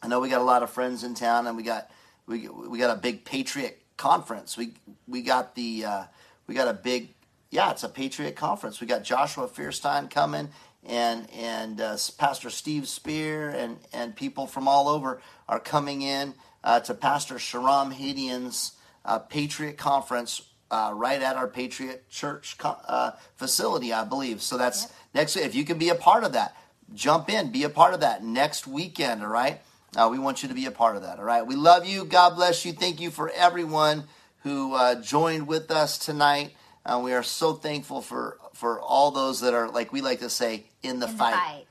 I 0.01 0.09
know 0.09 0.19
we 0.19 0.27
got 0.27 0.41
a 0.41 0.43
lot 0.43 0.63
of 0.63 0.69
friends 0.69 1.05
in 1.05 1.13
town, 1.13 1.47
and 1.47 1.55
we 1.55 1.63
got 1.63 1.89
we 2.27 2.47
we 2.47 2.79
got 2.79 2.95
a 2.95 2.99
big 2.99 3.25
Patriot 3.25 3.81
conference. 3.97 4.57
We 4.57 4.73
we 5.07 5.21
got 5.21 5.55
the 5.55 5.85
uh, 5.85 6.03
we 6.47 6.55
got 6.55 6.67
a 6.67 6.73
big 6.73 7.13
yeah, 7.51 7.71
it's 7.71 7.83
a 7.83 7.89
Patriot 7.89 8.35
conference. 8.35 8.81
We 8.81 8.87
got 8.87 9.03
Joshua 9.03 9.47
Feuerstein 9.47 10.07
coming, 10.07 10.49
and 10.83 11.29
and 11.31 11.79
uh, 11.79 11.97
Pastor 12.17 12.49
Steve 12.49 12.87
Spear, 12.87 13.49
and 13.49 13.77
and 13.93 14.15
people 14.15 14.47
from 14.47 14.67
all 14.67 14.89
over 14.89 15.21
are 15.47 15.59
coming 15.59 16.01
in 16.01 16.33
uh, 16.63 16.79
to 16.81 16.93
Pastor 16.93 17.35
Shahram 17.35 17.93
Hadian's 17.93 18.73
uh, 19.05 19.19
Patriot 19.19 19.77
conference 19.77 20.41
uh, 20.71 20.91
right 20.93 21.21
at 21.21 21.35
our 21.35 21.47
Patriot 21.47 22.09
Church 22.09 22.57
uh, 22.63 23.11
facility, 23.35 23.93
I 23.93 24.03
believe. 24.03 24.41
So 24.41 24.57
that's 24.57 24.83
yep. 24.83 24.91
next. 25.13 25.35
If 25.37 25.55
you 25.55 25.63
can 25.63 25.77
be 25.77 25.89
a 25.89 25.95
part 25.95 26.23
of 26.23 26.33
that, 26.33 26.55
jump 26.93 27.29
in, 27.29 27.51
be 27.51 27.63
a 27.63 27.69
part 27.69 27.93
of 27.93 27.99
that 28.01 28.23
next 28.23 28.67
weekend. 28.67 29.21
All 29.21 29.29
right. 29.29 29.61
Uh, 29.95 30.09
we 30.11 30.19
want 30.19 30.43
you 30.43 30.49
to 30.49 30.55
be 30.55 30.65
a 30.65 30.71
part 30.71 30.95
of 30.95 31.03
that. 31.03 31.19
All 31.19 31.25
right. 31.25 31.45
We 31.45 31.55
love 31.55 31.85
you. 31.85 32.05
God 32.05 32.35
bless 32.35 32.65
you. 32.65 32.73
Thank 32.73 32.99
you 32.99 33.11
for 33.11 33.29
everyone 33.29 34.03
who 34.43 34.73
uh, 34.73 35.01
joined 35.01 35.47
with 35.47 35.71
us 35.71 35.97
tonight. 35.97 36.53
Uh, 36.85 37.01
we 37.03 37.13
are 37.13 37.23
so 37.23 37.53
thankful 37.53 38.01
for 38.01 38.37
for 38.53 38.79
all 38.79 39.11
those 39.11 39.41
that 39.41 39.53
are 39.53 39.69
like 39.69 39.91
we 39.91 40.01
like 40.01 40.19
to 40.19 40.29
say 40.29 40.65
in 40.83 40.99
the, 40.99 41.07
in 41.07 41.13
fight. 41.13 41.31
the 41.31 41.37
fight. 41.37 41.65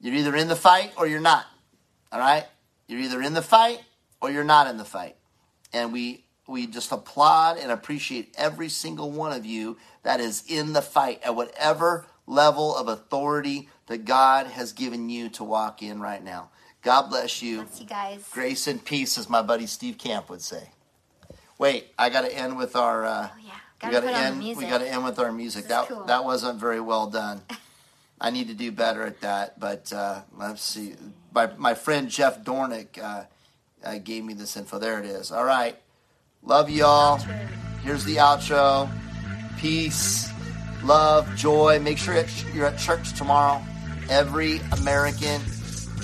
You're 0.00 0.14
either 0.14 0.36
in 0.36 0.48
the 0.48 0.56
fight 0.56 0.92
or 0.96 1.06
you're 1.06 1.20
not. 1.20 1.46
All 2.12 2.20
right. 2.20 2.44
You're 2.86 3.00
either 3.00 3.20
in 3.20 3.34
the 3.34 3.42
fight 3.42 3.80
or 4.20 4.30
you're 4.30 4.44
not 4.44 4.66
in 4.68 4.76
the 4.76 4.84
fight. 4.84 5.16
And 5.72 5.92
we 5.92 6.24
we 6.46 6.66
just 6.66 6.92
applaud 6.92 7.58
and 7.58 7.72
appreciate 7.72 8.34
every 8.36 8.68
single 8.68 9.10
one 9.10 9.32
of 9.32 9.44
you 9.46 9.78
that 10.02 10.20
is 10.20 10.44
in 10.46 10.72
the 10.72 10.82
fight 10.82 11.20
at 11.24 11.34
whatever 11.34 12.06
level 12.26 12.74
of 12.76 12.88
authority 12.88 13.68
that 13.86 14.04
God 14.04 14.46
has 14.46 14.72
given 14.72 15.08
you 15.08 15.28
to 15.30 15.44
walk 15.44 15.82
in 15.82 16.00
right 16.00 16.22
now. 16.22 16.50
God 16.84 17.08
bless 17.08 17.42
you. 17.42 17.62
Bless 17.62 17.80
you 17.80 17.86
guys. 17.86 18.28
Grace 18.30 18.66
and 18.66 18.84
peace, 18.84 19.16
as 19.16 19.28
my 19.28 19.42
buddy 19.42 19.66
Steve 19.66 19.98
Camp 19.98 20.28
would 20.28 20.42
say. 20.42 20.70
Wait, 21.58 21.86
I 21.98 22.10
got 22.10 22.22
to 22.22 22.34
end 22.34 22.56
with 22.56 22.76
our. 22.76 23.04
Uh, 23.04 23.28
oh, 23.32 23.38
yeah. 23.44 23.52
Gotta 23.80 24.06
we 24.06 24.12
got 24.12 24.18
to 24.18 24.24
end. 24.24 24.56
We 24.56 24.66
got 24.66 24.78
to 24.78 24.88
end 24.88 25.04
with 25.04 25.18
our 25.18 25.32
music. 25.32 25.68
That 25.68 25.88
cool. 25.88 26.04
that 26.04 26.24
wasn't 26.24 26.60
very 26.60 26.80
well 26.80 27.08
done. 27.08 27.42
I 28.20 28.30
need 28.30 28.48
to 28.48 28.54
do 28.54 28.70
better 28.70 29.02
at 29.02 29.20
that. 29.22 29.58
But 29.58 29.92
uh, 29.92 30.20
let's 30.36 30.62
see. 30.62 30.94
My 31.34 31.50
my 31.56 31.74
friend 31.74 32.08
Jeff 32.08 32.44
Dornik 32.44 33.02
uh, 33.02 33.24
uh, 33.82 33.98
gave 33.98 34.24
me 34.24 34.34
this 34.34 34.56
info. 34.56 34.78
There 34.78 34.98
it 35.00 35.06
is. 35.06 35.32
All 35.32 35.44
right. 35.44 35.76
Love 36.42 36.68
y'all. 36.68 37.18
Here's 37.82 38.04
the 38.04 38.16
outro. 38.16 38.90
Peace, 39.58 40.30
love, 40.82 41.34
joy. 41.36 41.78
Make 41.78 41.96
sure 41.96 42.14
you're 42.52 42.66
at 42.66 42.78
church 42.78 43.14
tomorrow. 43.14 43.62
Every 44.10 44.58
American 44.72 45.40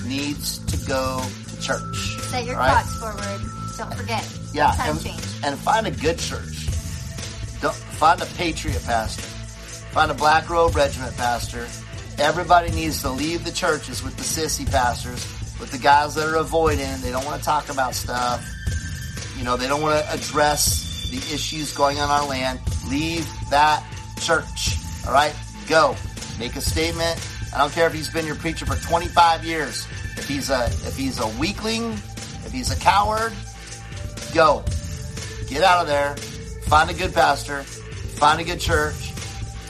needs 0.04 0.58
to 0.66 0.76
go 0.86 1.22
to 1.48 1.60
church. 1.60 1.96
Set 2.28 2.44
your 2.44 2.56
right? 2.56 2.70
clocks 2.70 2.98
forward. 2.98 3.50
Don't 3.76 3.94
forget. 3.94 4.26
Yeah, 4.52 4.72
and, 4.80 4.98
and, 5.44 5.58
find 5.58 5.86
a 5.86 5.90
good 5.90 6.18
church. 6.18 6.66
Don't, 7.60 7.74
find 7.74 8.20
a 8.20 8.26
patriot 8.26 8.82
pastor. 8.84 9.22
Find 9.92 10.10
a 10.10 10.14
black 10.14 10.50
robe 10.50 10.74
regiment 10.74 11.16
pastor. 11.16 11.66
Everybody 12.18 12.70
needs 12.72 13.00
to 13.02 13.10
leave 13.10 13.44
the 13.44 13.52
churches 13.52 14.02
with 14.02 14.16
the 14.16 14.22
sissy 14.22 14.70
pastors, 14.70 15.24
with 15.58 15.70
the 15.70 15.78
guys 15.78 16.14
that 16.16 16.28
are 16.28 16.36
avoiding. 16.36 17.00
They 17.00 17.10
don't 17.10 17.24
want 17.24 17.38
to 17.38 17.44
talk 17.44 17.70
about 17.70 17.94
stuff. 17.94 18.46
You 19.38 19.44
know, 19.44 19.56
they 19.56 19.68
don't 19.68 19.80
want 19.80 20.04
to 20.04 20.12
address 20.12 21.08
the 21.10 21.16
issues 21.32 21.74
going 21.74 21.98
on 21.98 22.10
our 22.10 22.26
land. 22.26 22.60
Leave 22.88 23.26
that 23.50 23.84
church. 24.20 24.76
All 25.06 25.12
right? 25.12 25.34
Go. 25.68 25.96
Make 26.38 26.56
a 26.56 26.60
statement. 26.60 27.18
I 27.54 27.58
don't 27.58 27.72
care 27.72 27.86
if 27.86 27.94
he's 27.94 28.08
been 28.08 28.26
your 28.26 28.36
preacher 28.36 28.64
for 28.64 28.76
25 28.76 29.44
years. 29.44 29.86
If 30.16 30.28
he's 30.28 30.50
a 30.50 30.66
if 30.66 30.96
he's 30.96 31.18
a 31.18 31.28
weakling, 31.38 31.92
if 31.92 32.52
he's 32.52 32.70
a 32.70 32.78
coward, 32.78 33.32
go. 34.32 34.64
Get 35.48 35.64
out 35.64 35.82
of 35.82 35.88
there. 35.88 36.14
Find 36.68 36.88
a 36.90 36.94
good 36.94 37.12
pastor. 37.12 37.62
Find 37.62 38.40
a 38.40 38.44
good 38.44 38.60
church. 38.60 39.12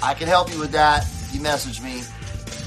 I 0.03 0.13
can 0.15 0.29
help 0.29 0.53
you 0.53 0.59
with 0.59 0.73
that. 0.73 1.07
You 1.33 1.41
message 1.41 1.81
me. 1.81 2.03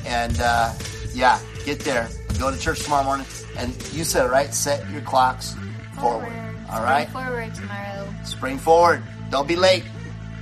And 0.06 0.40
uh, 0.40 0.74
yeah, 1.14 1.40
get 1.66 1.80
there. 1.82 2.10
Go 2.40 2.50
to 2.50 2.60
church 2.60 2.84
tomorrow 2.84 3.04
morning. 3.04 3.28
And 3.58 3.72
you 3.94 4.04
said 4.04 4.26
it 4.26 4.30
right. 4.30 4.52
Set 4.54 4.90
your 4.90 5.02
clocks 5.02 5.56
forward. 6.00 6.34
All 6.72 6.82
right. 6.82 7.08
Spring 7.08 7.26
forward 7.26 7.56
tomorrow. 7.56 8.14
Spring 8.24 8.58
forward. 8.58 9.04
Don't 9.30 9.48
be 9.48 9.56
late. 9.56 9.84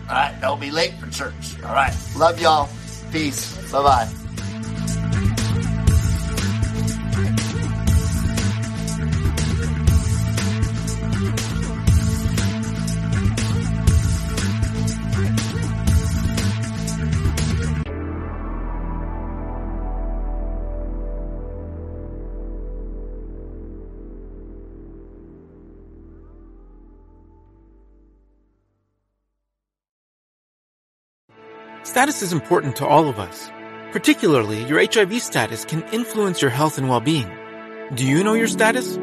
All 0.08 0.16
right. 0.16 0.38
Don't 0.40 0.62
be 0.62 0.72
late 0.72 0.94
for 0.94 1.10
church. 1.10 1.62
All 1.66 1.74
right. 1.74 1.94
Love 2.16 2.40
y'all. 2.40 2.70
Peace. 3.12 3.58
Bye 3.72 3.84
bye. 3.84 4.21
Status 31.92 32.22
is 32.22 32.32
important 32.32 32.78
to 32.78 32.88
all 32.88 33.10
of 33.10 33.20
us. 33.20 33.52
Particularly, 33.92 34.64
your 34.64 34.80
HIV 34.80 35.22
status 35.22 35.66
can 35.66 35.84
influence 35.92 36.42
your 36.42 36.50
health 36.50 36.78
and 36.78 36.88
well-being. 36.88 37.30
Do 37.96 38.08
you 38.08 38.24
know 38.24 38.32
your 38.32 38.48
status? 38.48 38.94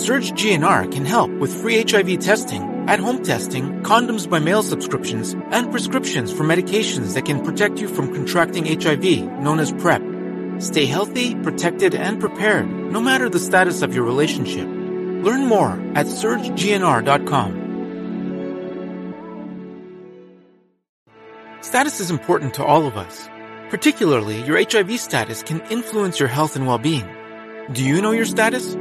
Surge 0.00 0.30
GNR 0.30 0.92
can 0.92 1.04
help 1.04 1.32
with 1.32 1.52
free 1.52 1.82
HIV 1.82 2.20
testing, 2.20 2.62
at-home 2.88 3.24
testing, 3.24 3.82
condoms 3.82 4.30
by 4.30 4.38
mail 4.38 4.62
subscriptions, 4.62 5.32
and 5.50 5.72
prescriptions 5.72 6.32
for 6.32 6.44
medications 6.44 7.14
that 7.14 7.24
can 7.24 7.44
protect 7.44 7.80
you 7.80 7.88
from 7.88 8.14
contracting 8.14 8.66
HIV, 8.66 9.02
known 9.42 9.58
as 9.58 9.72
PrEP. 9.72 10.00
Stay 10.60 10.86
healthy, 10.86 11.34
protected, 11.42 11.96
and 11.96 12.20
prepared, 12.20 12.68
no 12.68 13.00
matter 13.00 13.28
the 13.28 13.40
status 13.40 13.82
of 13.82 13.96
your 13.96 14.04
relationship. 14.04 14.68
Learn 14.68 15.46
more 15.46 15.72
at 15.96 16.06
surgegnr.com. 16.06 17.67
Status 21.68 22.00
is 22.00 22.10
important 22.10 22.54
to 22.54 22.64
all 22.64 22.86
of 22.86 22.96
us. 22.96 23.28
Particularly, 23.68 24.40
your 24.44 24.56
HIV 24.58 24.98
status 24.98 25.42
can 25.42 25.60
influence 25.68 26.18
your 26.18 26.26
health 26.26 26.56
and 26.56 26.66
well-being. 26.66 27.06
Do 27.72 27.84
you 27.84 28.00
know 28.00 28.12
your 28.12 28.24
status? 28.24 28.72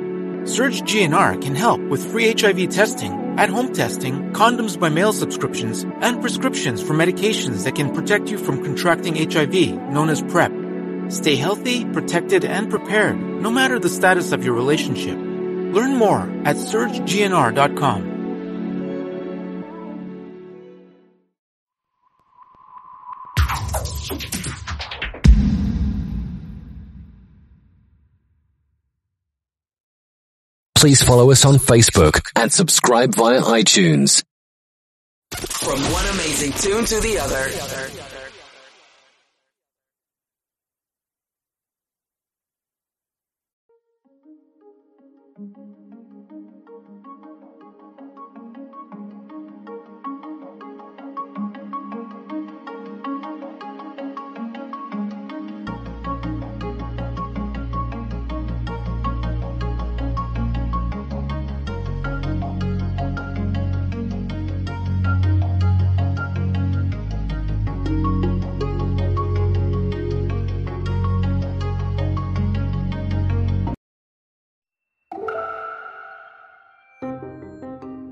Surge 0.45 0.83
GNR 0.83 1.41
can 1.41 1.53
help 1.53 1.81
with 1.81 2.09
free 2.09 2.31
HIV 2.31 2.69
testing, 2.69 3.11
at-home 3.37 3.73
testing, 3.73 4.31
condoms 4.31 4.79
by 4.79 4.87
mail 4.87 5.11
subscriptions, 5.11 5.83
and 5.99 6.21
prescriptions 6.21 6.81
for 6.81 6.93
medications 6.93 7.65
that 7.65 7.75
can 7.75 7.93
protect 7.93 8.31
you 8.31 8.37
from 8.37 8.63
contracting 8.63 9.17
HIV, 9.17 9.53
known 9.91 10.07
as 10.07 10.21
PrEP. 10.21 10.53
Stay 11.09 11.35
healthy, 11.35 11.83
protected, 11.91 12.45
and 12.45 12.69
prepared, 12.69 13.19
no 13.19 13.51
matter 13.51 13.79
the 13.79 13.89
status 13.89 14.31
of 14.31 14.45
your 14.45 14.55
relationship. 14.55 15.17
Learn 15.17 15.97
more 15.97 16.21
at 16.45 16.55
surgegnr.com. 16.55 18.16
Please 30.77 31.01
follow 31.01 31.31
us 31.31 31.43
on 31.43 31.55
Facebook 31.55 32.21
and 32.35 32.53
subscribe 32.53 33.15
via 33.15 33.41
iTunes. 33.41 34.23
From 35.35 35.79
one 35.91 36.05
amazing 36.05 36.51
tune 36.53 36.85
to 36.85 36.99
the 37.01 37.17
other. 37.17 38.06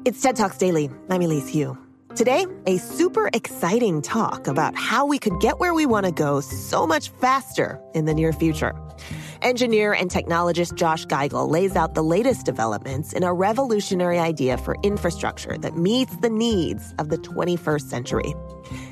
It's 0.05 0.21
TED 0.21 0.35
Talks 0.35 0.59
Daily. 0.59 0.91
I'm 1.09 1.23
Elise 1.23 1.51
Hu. 1.51 1.75
Today, 2.15 2.45
a 2.67 2.77
super 2.77 3.27
exciting 3.33 4.03
talk 4.03 4.45
about 4.45 4.75
how 4.75 5.07
we 5.07 5.17
could 5.17 5.39
get 5.39 5.59
where 5.59 5.73
we 5.73 5.87
want 5.87 6.05
to 6.05 6.11
go 6.11 6.41
so 6.41 6.85
much 6.85 7.09
faster 7.09 7.81
in 7.95 8.05
the 8.05 8.13
near 8.13 8.31
future. 8.31 8.75
Engineer 9.41 9.93
and 9.93 10.11
technologist 10.11 10.75
Josh 10.75 11.07
Giegel 11.07 11.49
lays 11.49 11.75
out 11.75 11.95
the 11.95 12.03
latest 12.03 12.45
developments 12.45 13.13
in 13.13 13.23
a 13.23 13.33
revolutionary 13.33 14.19
idea 14.19 14.59
for 14.59 14.75
infrastructure 14.83 15.57
that 15.57 15.75
meets 15.75 16.15
the 16.17 16.29
needs 16.29 16.93
of 16.99 17.09
the 17.09 17.17
21st 17.17 17.89
century. 17.89 18.35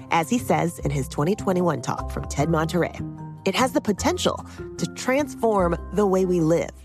As 0.10 0.31
he 0.31 0.40
says 0.40 0.80
in 0.80 0.90
his 0.90 1.07
2021 1.10 1.84
talk 1.84 2.10
from 2.10 2.27
TED 2.27 2.49
Monterey, 2.49 2.99
it 3.45 3.53
has 3.53 3.73
the 3.73 3.81
potential 3.81 4.44
to 4.80 4.88
transform 4.95 5.77
the 5.94 6.07
way 6.07 6.26
we 6.26 6.40
live. 6.40 6.82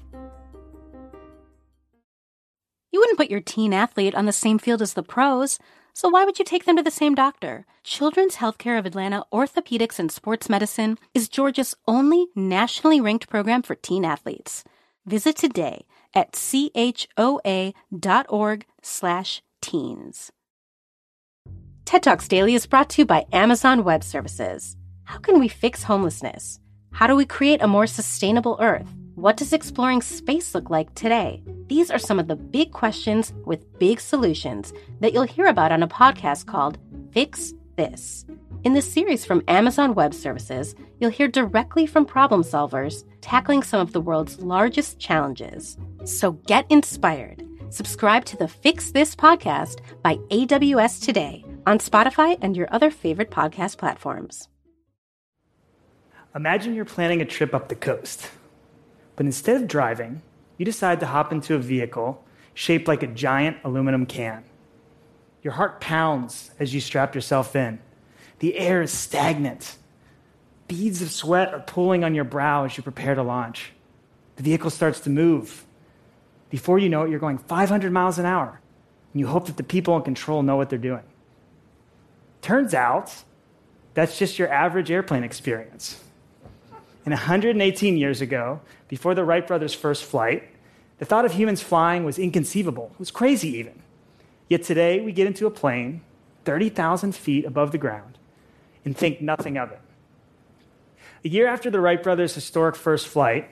You 2.91 3.01
wouldn't 3.01 3.19
put 3.19 3.31
your 3.31 3.41
teen 3.41 3.75
athlete 3.75 4.15
on 4.15 4.27
the 4.27 4.33
same 4.33 4.59
field 4.59 4.81
as 4.81 4.95
the 4.95 5.03
pros, 5.03 5.59
so 5.93 6.09
why 6.09 6.25
would 6.25 6.39
you 6.39 6.45
take 6.45 6.65
them 6.65 6.77
to 6.77 6.83
the 6.83 6.91
same 6.91 7.15
doctor? 7.15 7.67
Children's 7.83 8.37
Healthcare 8.37 8.79
of 8.79 8.87
Atlanta 8.87 9.25
Orthopedics 9.33 9.99
and 9.99 10.13
Sports 10.13 10.49
Medicine 10.49 10.97
is 11.13 11.29
Georgia's 11.29 11.75
only 11.87 12.29
nationally 12.35 13.01
ranked 13.01 13.29
program 13.29 13.63
for 13.63 13.75
teen 13.75 14.05
athletes. 14.05 14.65
Visit 15.07 15.37
today 15.37 15.87
at 16.15 16.33
choa.org 16.33 17.75
slash 18.83 19.43
teens. 19.61 20.31
TED 21.85 22.03
Talks 22.03 22.29
Daily 22.29 22.55
is 22.55 22.67
brought 22.67 22.91
to 22.91 23.03
you 23.03 23.07
by 23.07 23.27
Amazon 23.33 23.83
Web 23.83 24.05
Services. 24.05 24.77
How 25.05 25.19
can 25.19 25.41
we 25.41 25.49
fix 25.49 25.83
homelessness? 25.83 26.61
How 26.93 27.07
do 27.07 27.17
we 27.17 27.25
create 27.25 27.63
a 27.63 27.67
more 27.67 27.87
sustainable 27.87 28.59
Earth? 28.61 28.93
What 29.19 29.37
does 29.37 29.53
exploring 29.53 30.01
space 30.03 30.55
look 30.55 30.71
like 30.71 30.95
today? 30.95 31.43
These 31.67 31.91
are 31.91 31.99
some 31.99 32.21
of 32.21 32.29
the 32.29 32.37
big 32.37 32.71
questions 32.71 33.33
with 33.45 33.77
big 33.81 33.99
solutions 33.99 34.73
that 35.01 35.13
you'll 35.13 35.25
hear 35.25 35.49
about 35.49 35.73
on 35.73 35.83
a 35.83 35.89
podcast 35.89 36.47
called 36.47 36.79
Fix 37.11 37.53
This. 37.75 38.25
In 38.63 38.75
this 38.75 38.89
series 38.89 39.25
from 39.25 39.43
Amazon 39.49 39.95
Web 39.95 40.15
Services, 40.15 40.77
you'll 41.01 41.11
hear 41.11 41.27
directly 41.27 41.85
from 41.85 42.07
problem 42.07 42.45
solvers 42.45 43.03
tackling 43.21 43.65
some 43.65 43.81
of 43.81 43.93
the 43.93 44.01
world's 44.01 44.39
largest 44.39 45.01
challenges. 45.01 45.77
So 46.05 46.31
get 46.47 46.71
inspired. 46.71 47.45
Subscribe 47.71 48.25
to 48.27 48.37
the 48.37 48.47
Fix 48.47 48.93
This 48.93 49.17
podcast 49.17 49.81
by 50.01 50.15
AWS 50.31 51.05
today 51.05 51.45
on 51.67 51.81
Spotify 51.81 52.39
and 52.41 52.57
your 52.57 52.69
other 52.71 52.93
favorite 52.93 53.33
podcast 53.33 53.79
platforms. 53.79 54.47
Imagine 56.37 56.77
you're 56.77 56.85
planning 56.85 57.21
a 57.21 57.25
trip 57.25 57.53
up 57.53 57.69
the 57.69 57.75
coast. 57.75 58.31
But 59.19 59.27
instead 59.27 59.61
of 59.61 59.67
driving, 59.67 60.23
you 60.59 60.65
decide 60.65 61.01
to 61.01 61.07
hop 61.07 61.33
into 61.33 61.57
a 61.57 61.59
vehicle 61.59 62.25
shaped 62.55 62.87
like 62.87 63.03
a 63.03 63.09
giant 63.09 63.57
aluminum 63.65 64.07
can. 64.07 64.45
Your 65.43 65.55
heart 65.55 65.81
pounds 65.81 66.53
as 66.61 66.73
you 66.73 66.81
strap 66.81 67.17
yourself 67.17 67.57
in. 67.57 67.81
The 68.39 68.57
air 68.57 68.81
is 68.81 68.93
stagnant. 68.93 69.77
Beads 70.69 71.03
of 71.03 71.11
sweat 71.11 71.53
are 71.53 71.59
pooling 71.59 72.05
on 72.05 72.15
your 72.15 72.23
brow 72.23 72.65
as 72.65 72.77
you 72.77 72.85
prepare 72.85 73.17
to 73.17 73.25
launch. 73.25 73.73
The 74.37 74.45
vehicle 74.45 74.71
starts 74.71 75.01
to 75.01 75.11
move. 75.11 75.67
Before 76.49 76.79
you 76.79 76.89
know 76.89 77.03
it, 77.03 77.11
you're 77.11 77.19
going 77.19 77.39
500 77.39 77.91
miles 77.91 78.21
an 78.21 78.25
hour, 78.25 78.61
and 79.13 79.19
you 79.19 79.27
hope 79.27 79.47
that 79.47 79.57
the 79.57 79.65
people 79.65 79.97
in 79.97 80.03
control 80.03 80.45
know 80.45 80.55
what 80.55 80.71
they're 80.71 80.79
doing. 80.79 81.03
Turns 82.41 82.73
out, 82.73 83.25
that's 83.95 84.17
just 84.17 84.39
your 84.39 84.49
average 84.53 84.93
airplane 84.93 85.25
experience. 85.25 86.05
And 87.05 87.13
118 87.13 87.97
years 87.97 88.21
ago, 88.21 88.61
before 88.89 89.15
the 89.15 89.25
Wright 89.25 89.47
brothers' 89.47 89.75
first 89.75 90.05
flight, 90.05 90.49
the 90.99 91.05
thought 91.05 91.25
of 91.25 91.33
humans 91.33 91.63
flying 91.63 92.05
was 92.05 92.19
inconceivable. 92.19 92.91
It 92.95 92.99
was 92.99 93.11
crazy, 93.11 93.57
even. 93.57 93.83
Yet 94.49 94.63
today, 94.63 95.01
we 95.01 95.13
get 95.13 95.27
into 95.27 95.47
a 95.47 95.51
plane 95.51 96.03
30,000 96.45 97.15
feet 97.15 97.45
above 97.45 97.73
the 97.73 97.79
ground 97.79 98.19
and 98.85 98.97
think 98.97 99.21
nothing 99.21 99.57
of 99.59 99.71
it. 99.71 99.81
A 101.25 101.29
year 101.29 101.47
after 101.47 101.71
the 101.71 101.81
Wright 101.81 102.03
brothers' 102.03 102.35
historic 102.35 102.77
first 102.77 103.07
flight, 103.07 103.51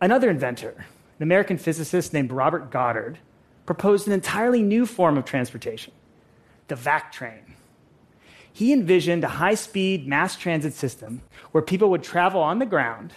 another 0.00 0.30
inventor, 0.30 0.86
an 1.18 1.22
American 1.22 1.58
physicist 1.58 2.12
named 2.12 2.32
Robert 2.32 2.70
Goddard, 2.70 3.18
proposed 3.66 4.06
an 4.06 4.12
entirely 4.12 4.62
new 4.62 4.86
form 4.86 5.16
of 5.16 5.24
transportation 5.24 5.92
the 6.68 6.76
vac 6.76 7.12
train 7.12 7.43
he 8.54 8.72
envisioned 8.72 9.24
a 9.24 9.28
high 9.28 9.56
speed 9.56 10.06
mass 10.06 10.36
transit 10.36 10.74
system 10.74 11.20
where 11.50 11.60
people 11.60 11.90
would 11.90 12.04
travel 12.04 12.40
on 12.40 12.60
the 12.60 12.64
ground 12.64 13.12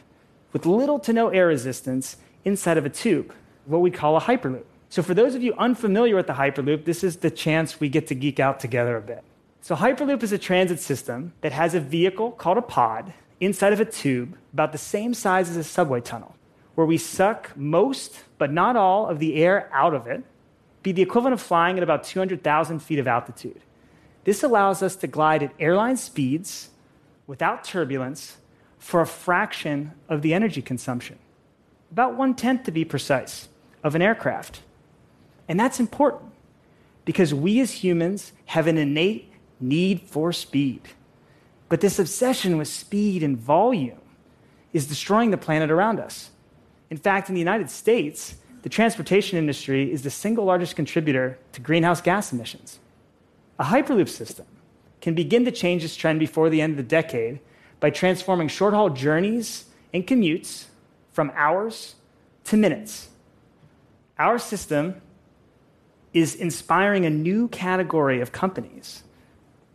with 0.52 0.66
little 0.66 0.98
to 0.98 1.14
no 1.14 1.30
air 1.30 1.46
resistance 1.46 2.18
inside 2.44 2.76
of 2.76 2.88
a 2.88 2.90
tube, 2.90 3.32
what 3.66 3.82
we 3.82 3.92
call 3.92 4.18
a 4.18 4.22
Hyperloop. 4.22 4.64
So, 4.90 5.04
for 5.04 5.14
those 5.14 5.36
of 5.36 5.44
you 5.44 5.54
unfamiliar 5.54 6.16
with 6.16 6.26
the 6.26 6.34
Hyperloop, 6.34 6.86
this 6.86 7.04
is 7.04 7.18
the 7.18 7.30
chance 7.30 7.80
we 7.80 7.88
get 7.88 8.08
to 8.08 8.16
geek 8.16 8.40
out 8.40 8.60
together 8.60 8.98
a 8.98 9.02
bit. 9.02 9.24
So, 9.62 9.76
Hyperloop 9.76 10.24
is 10.24 10.32
a 10.32 10.40
transit 10.40 10.80
system 10.80 11.34
that 11.42 11.52
has 11.52 11.76
a 11.76 11.80
vehicle 11.80 12.32
called 12.32 12.58
a 12.58 12.64
pod 12.64 13.14
inside 13.40 13.74
of 13.74 13.80
a 13.80 13.86
tube 13.86 14.36
about 14.54 14.72
the 14.72 14.80
same 14.80 15.14
size 15.14 15.52
as 15.52 15.58
a 15.58 15.64
subway 15.64 16.02
tunnel, 16.02 16.36
where 16.74 16.88
we 16.88 16.98
suck 16.98 17.56
most, 17.56 18.24
but 18.40 18.52
not 18.52 18.76
all, 18.76 19.06
of 19.06 19.20
the 19.20 19.36
air 19.36 19.70
out 19.72 19.94
of 19.94 20.08
it, 20.08 20.24
be 20.82 20.92
the 20.92 21.04
equivalent 21.04 21.36
of 21.36 21.42
flying 21.42 21.78
at 21.78 21.84
about 21.84 22.04
200,000 22.06 22.80
feet 22.80 22.98
of 22.98 23.08
altitude. 23.08 23.62
This 24.28 24.44
allows 24.44 24.84
us 24.84 24.98
to 24.98 25.08
glide 25.08 25.42
at 25.42 25.54
airline 25.58 25.96
speeds 25.96 26.72
without 27.28 27.64
turbulence 27.64 28.36
for 28.78 29.00
a 29.00 29.08
fraction 29.08 29.94
of 30.10 30.22
the 30.22 30.34
energy 30.34 30.62
consumption, 30.62 31.18
about 31.94 32.16
one 32.16 32.36
tenth 32.36 32.64
to 32.66 32.72
be 32.72 32.84
precise, 32.84 33.48
of 33.86 33.96
an 33.96 34.02
aircraft. 34.02 34.64
And 35.48 35.58
that's 35.58 35.80
important 35.80 36.34
because 37.06 37.34
we 37.34 37.62
as 37.62 37.72
humans 37.72 38.34
have 38.48 38.68
an 38.68 38.78
innate 38.78 39.32
need 39.62 40.02
for 40.02 40.34
speed. 40.34 40.82
But 41.70 41.80
this 41.80 41.98
obsession 41.98 42.58
with 42.58 42.68
speed 42.68 43.24
and 43.24 43.38
volume 43.38 44.02
is 44.74 44.88
destroying 44.88 45.32
the 45.32 45.38
planet 45.38 45.72
around 45.72 46.02
us. 46.02 46.32
In 46.90 46.98
fact, 46.98 47.30
in 47.30 47.36
the 47.36 47.40
United 47.40 47.70
States, 47.70 48.36
the 48.64 48.70
transportation 48.70 49.38
industry 49.38 49.90
is 49.90 50.02
the 50.02 50.12
single 50.12 50.44
largest 50.44 50.76
contributor 50.76 51.40
to 51.54 51.62
greenhouse 51.62 52.02
gas 52.02 52.34
emissions. 52.34 52.80
A 53.60 53.66
Hyperloop 53.66 54.10
system 54.10 54.46
can 55.02 55.16
begin 55.16 55.46
to 55.46 55.52
change 55.52 55.82
this 55.82 55.96
trend 55.96 56.20
before 56.20 56.50
the 56.50 56.62
end 56.62 56.72
of 56.72 56.78
the 56.78 56.84
decade 56.84 57.40
by 57.80 57.90
transforming 57.90 58.48
short 58.48 58.74
haul 58.74 58.90
journeys 58.90 59.66
and 59.94 60.06
commutes 60.06 60.66
from 61.12 61.32
hours 61.36 61.96
to 62.46 62.58
minutes. 62.58 63.10
Our 64.20 64.40
system 64.40 65.02
is 66.14 66.36
inspiring 66.36 67.06
a 67.06 67.10
new 67.10 67.48
category 67.50 68.22
of 68.22 68.32
companies 68.32 69.04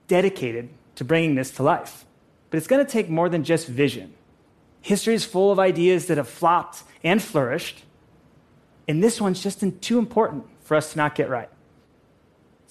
dedicated 0.08 0.68
to 0.96 1.04
bringing 1.04 1.34
this 1.34 1.50
to 1.52 1.62
life. 1.62 2.04
But 2.50 2.58
it's 2.58 2.66
going 2.66 2.84
to 2.84 2.90
take 2.90 3.08
more 3.08 3.28
than 3.28 3.44
just 3.44 3.66
vision. 3.66 4.12
History 4.80 5.14
is 5.14 5.24
full 5.24 5.52
of 5.52 5.58
ideas 5.58 6.06
that 6.06 6.18
have 6.18 6.28
flopped 6.28 6.82
and 7.04 7.22
flourished, 7.22 7.84
and 8.88 9.02
this 9.02 9.20
one's 9.20 9.42
just 9.42 9.64
too 9.80 9.98
important 9.98 10.44
for 10.62 10.76
us 10.76 10.92
to 10.92 10.98
not 10.98 11.14
get 11.14 11.30
right. 11.30 11.48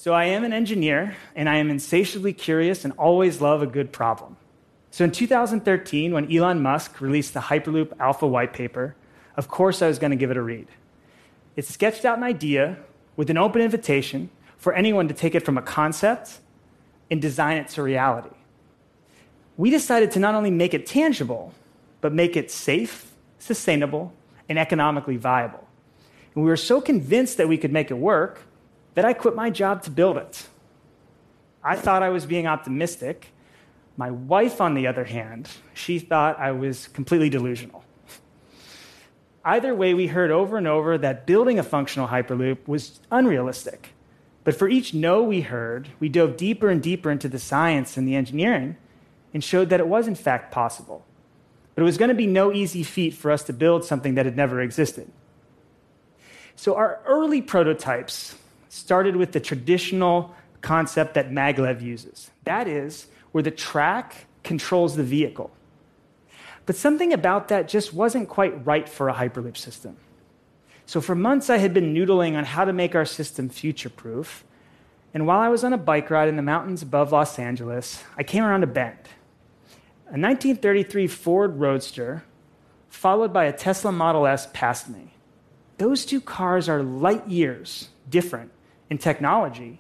So 0.01 0.15
I 0.15 0.25
am 0.25 0.43
an 0.43 0.51
engineer, 0.51 1.15
and 1.35 1.47
I 1.47 1.57
am 1.57 1.69
insatiably 1.69 2.33
curious 2.33 2.83
and 2.83 2.91
always 2.93 3.39
love 3.39 3.61
a 3.61 3.67
good 3.67 3.91
problem. 3.91 4.35
So 4.89 5.03
in 5.03 5.11
2013, 5.11 6.11
when 6.11 6.35
Elon 6.35 6.59
Musk 6.59 7.01
released 7.01 7.35
the 7.35 7.39
Hyperloop 7.39 7.93
Alpha 7.99 8.25
white 8.25 8.51
paper, 8.51 8.95
of 9.37 9.47
course 9.47 9.79
I 9.83 9.87
was 9.87 9.99
going 9.99 10.09
to 10.09 10.17
give 10.17 10.31
it 10.31 10.37
a 10.37 10.41
read. 10.41 10.67
It 11.55 11.65
sketched 11.65 12.03
out 12.03 12.17
an 12.17 12.23
idea 12.23 12.79
with 13.15 13.29
an 13.29 13.37
open 13.37 13.61
invitation 13.61 14.31
for 14.57 14.73
anyone 14.73 15.07
to 15.07 15.13
take 15.13 15.35
it 15.35 15.45
from 15.45 15.55
a 15.55 15.61
concept 15.61 16.39
and 17.11 17.21
design 17.21 17.57
it 17.57 17.67
to 17.67 17.83
reality. 17.83 18.35
We 19.55 19.69
decided 19.69 20.09
to 20.13 20.19
not 20.19 20.33
only 20.33 20.49
make 20.49 20.73
it 20.73 20.87
tangible, 20.87 21.53
but 21.99 22.11
make 22.11 22.35
it 22.35 22.49
safe, 22.49 23.11
sustainable, 23.37 24.13
and 24.49 24.57
economically 24.57 25.17
viable. 25.17 25.67
And 26.33 26.43
we 26.43 26.49
were 26.49 26.57
so 26.57 26.81
convinced 26.81 27.37
that 27.37 27.47
we 27.47 27.59
could 27.59 27.71
make 27.71 27.91
it 27.91 27.99
work 27.99 28.41
that 28.95 29.05
I 29.05 29.13
quit 29.13 29.35
my 29.35 29.49
job 29.49 29.83
to 29.83 29.91
build 29.91 30.17
it. 30.17 30.47
I 31.63 31.75
thought 31.75 32.03
I 32.03 32.09
was 32.09 32.25
being 32.25 32.47
optimistic. 32.47 33.27
My 33.97 34.11
wife, 34.11 34.61
on 34.61 34.73
the 34.73 34.87
other 34.87 35.03
hand, 35.03 35.49
she 35.73 35.99
thought 35.99 36.39
I 36.39 36.51
was 36.51 36.87
completely 36.87 37.29
delusional. 37.29 37.83
Either 39.43 39.73
way, 39.73 39.93
we 39.93 40.07
heard 40.07 40.31
over 40.31 40.57
and 40.57 40.67
over 40.67 40.97
that 40.97 41.25
building 41.25 41.57
a 41.57 41.63
functional 41.63 42.07
Hyperloop 42.07 42.67
was 42.67 42.99
unrealistic. 43.11 43.93
But 44.43 44.55
for 44.55 44.67
each 44.67 44.93
no 44.93 45.21
we 45.21 45.41
heard, 45.41 45.89
we 45.99 46.09
dove 46.09 46.37
deeper 46.37 46.69
and 46.69 46.81
deeper 46.81 47.11
into 47.11 47.29
the 47.29 47.39
science 47.39 47.97
and 47.97 48.07
the 48.07 48.15
engineering 48.15 48.77
and 49.33 49.43
showed 49.43 49.69
that 49.69 49.79
it 49.79 49.87
was, 49.87 50.07
in 50.07 50.15
fact, 50.15 50.51
possible. 50.51 51.05
But 51.75 51.81
it 51.81 51.85
was 51.85 51.97
going 51.97 52.09
to 52.09 52.15
be 52.15 52.27
no 52.27 52.51
easy 52.51 52.83
feat 52.83 53.13
for 53.13 53.31
us 53.31 53.43
to 53.43 53.53
build 53.53 53.85
something 53.85 54.15
that 54.15 54.25
had 54.25 54.35
never 54.35 54.61
existed. 54.61 55.11
So 56.55 56.75
our 56.75 57.01
early 57.05 57.41
prototypes 57.41 58.35
started 58.71 59.17
with 59.17 59.33
the 59.33 59.39
traditional 59.41 60.33
concept 60.61 61.15
that 61.15 61.29
maglev 61.29 61.81
uses. 61.81 62.31
That 62.45 62.69
is, 62.69 63.07
where 63.33 63.43
the 63.43 63.51
track 63.51 64.27
controls 64.45 64.95
the 64.95 65.03
vehicle. 65.03 65.51
But 66.65 66.77
something 66.77 67.11
about 67.11 67.49
that 67.49 67.67
just 67.67 67.93
wasn't 67.93 68.29
quite 68.29 68.65
right 68.65 68.87
for 68.87 69.09
a 69.09 69.13
Hyperloop 69.13 69.57
system. 69.57 69.97
So 70.85 71.01
for 71.01 71.15
months, 71.15 71.49
I 71.49 71.57
had 71.57 71.73
been 71.73 71.93
noodling 71.93 72.37
on 72.37 72.45
how 72.45 72.63
to 72.63 72.71
make 72.71 72.95
our 72.95 73.03
system 73.03 73.49
future 73.49 73.89
proof. 73.89 74.45
And 75.13 75.27
while 75.27 75.39
I 75.39 75.49
was 75.49 75.65
on 75.65 75.73
a 75.73 75.77
bike 75.77 76.09
ride 76.09 76.29
in 76.29 76.37
the 76.37 76.41
mountains 76.41 76.81
above 76.81 77.11
Los 77.11 77.37
Angeles, 77.37 78.01
I 78.17 78.23
came 78.23 78.45
around 78.45 78.63
a 78.63 78.67
bend. 78.67 79.09
A 80.05 80.15
1933 80.15 81.07
Ford 81.07 81.59
Roadster, 81.59 82.23
followed 82.87 83.33
by 83.33 83.45
a 83.45 83.53
Tesla 83.53 83.91
Model 83.91 84.25
S, 84.25 84.47
passed 84.53 84.87
me. 84.87 85.11
Those 85.77 86.05
two 86.05 86.21
cars 86.21 86.69
are 86.69 86.81
light 86.81 87.27
years 87.27 87.89
different 88.09 88.51
in 88.91 88.97
technology, 88.97 89.79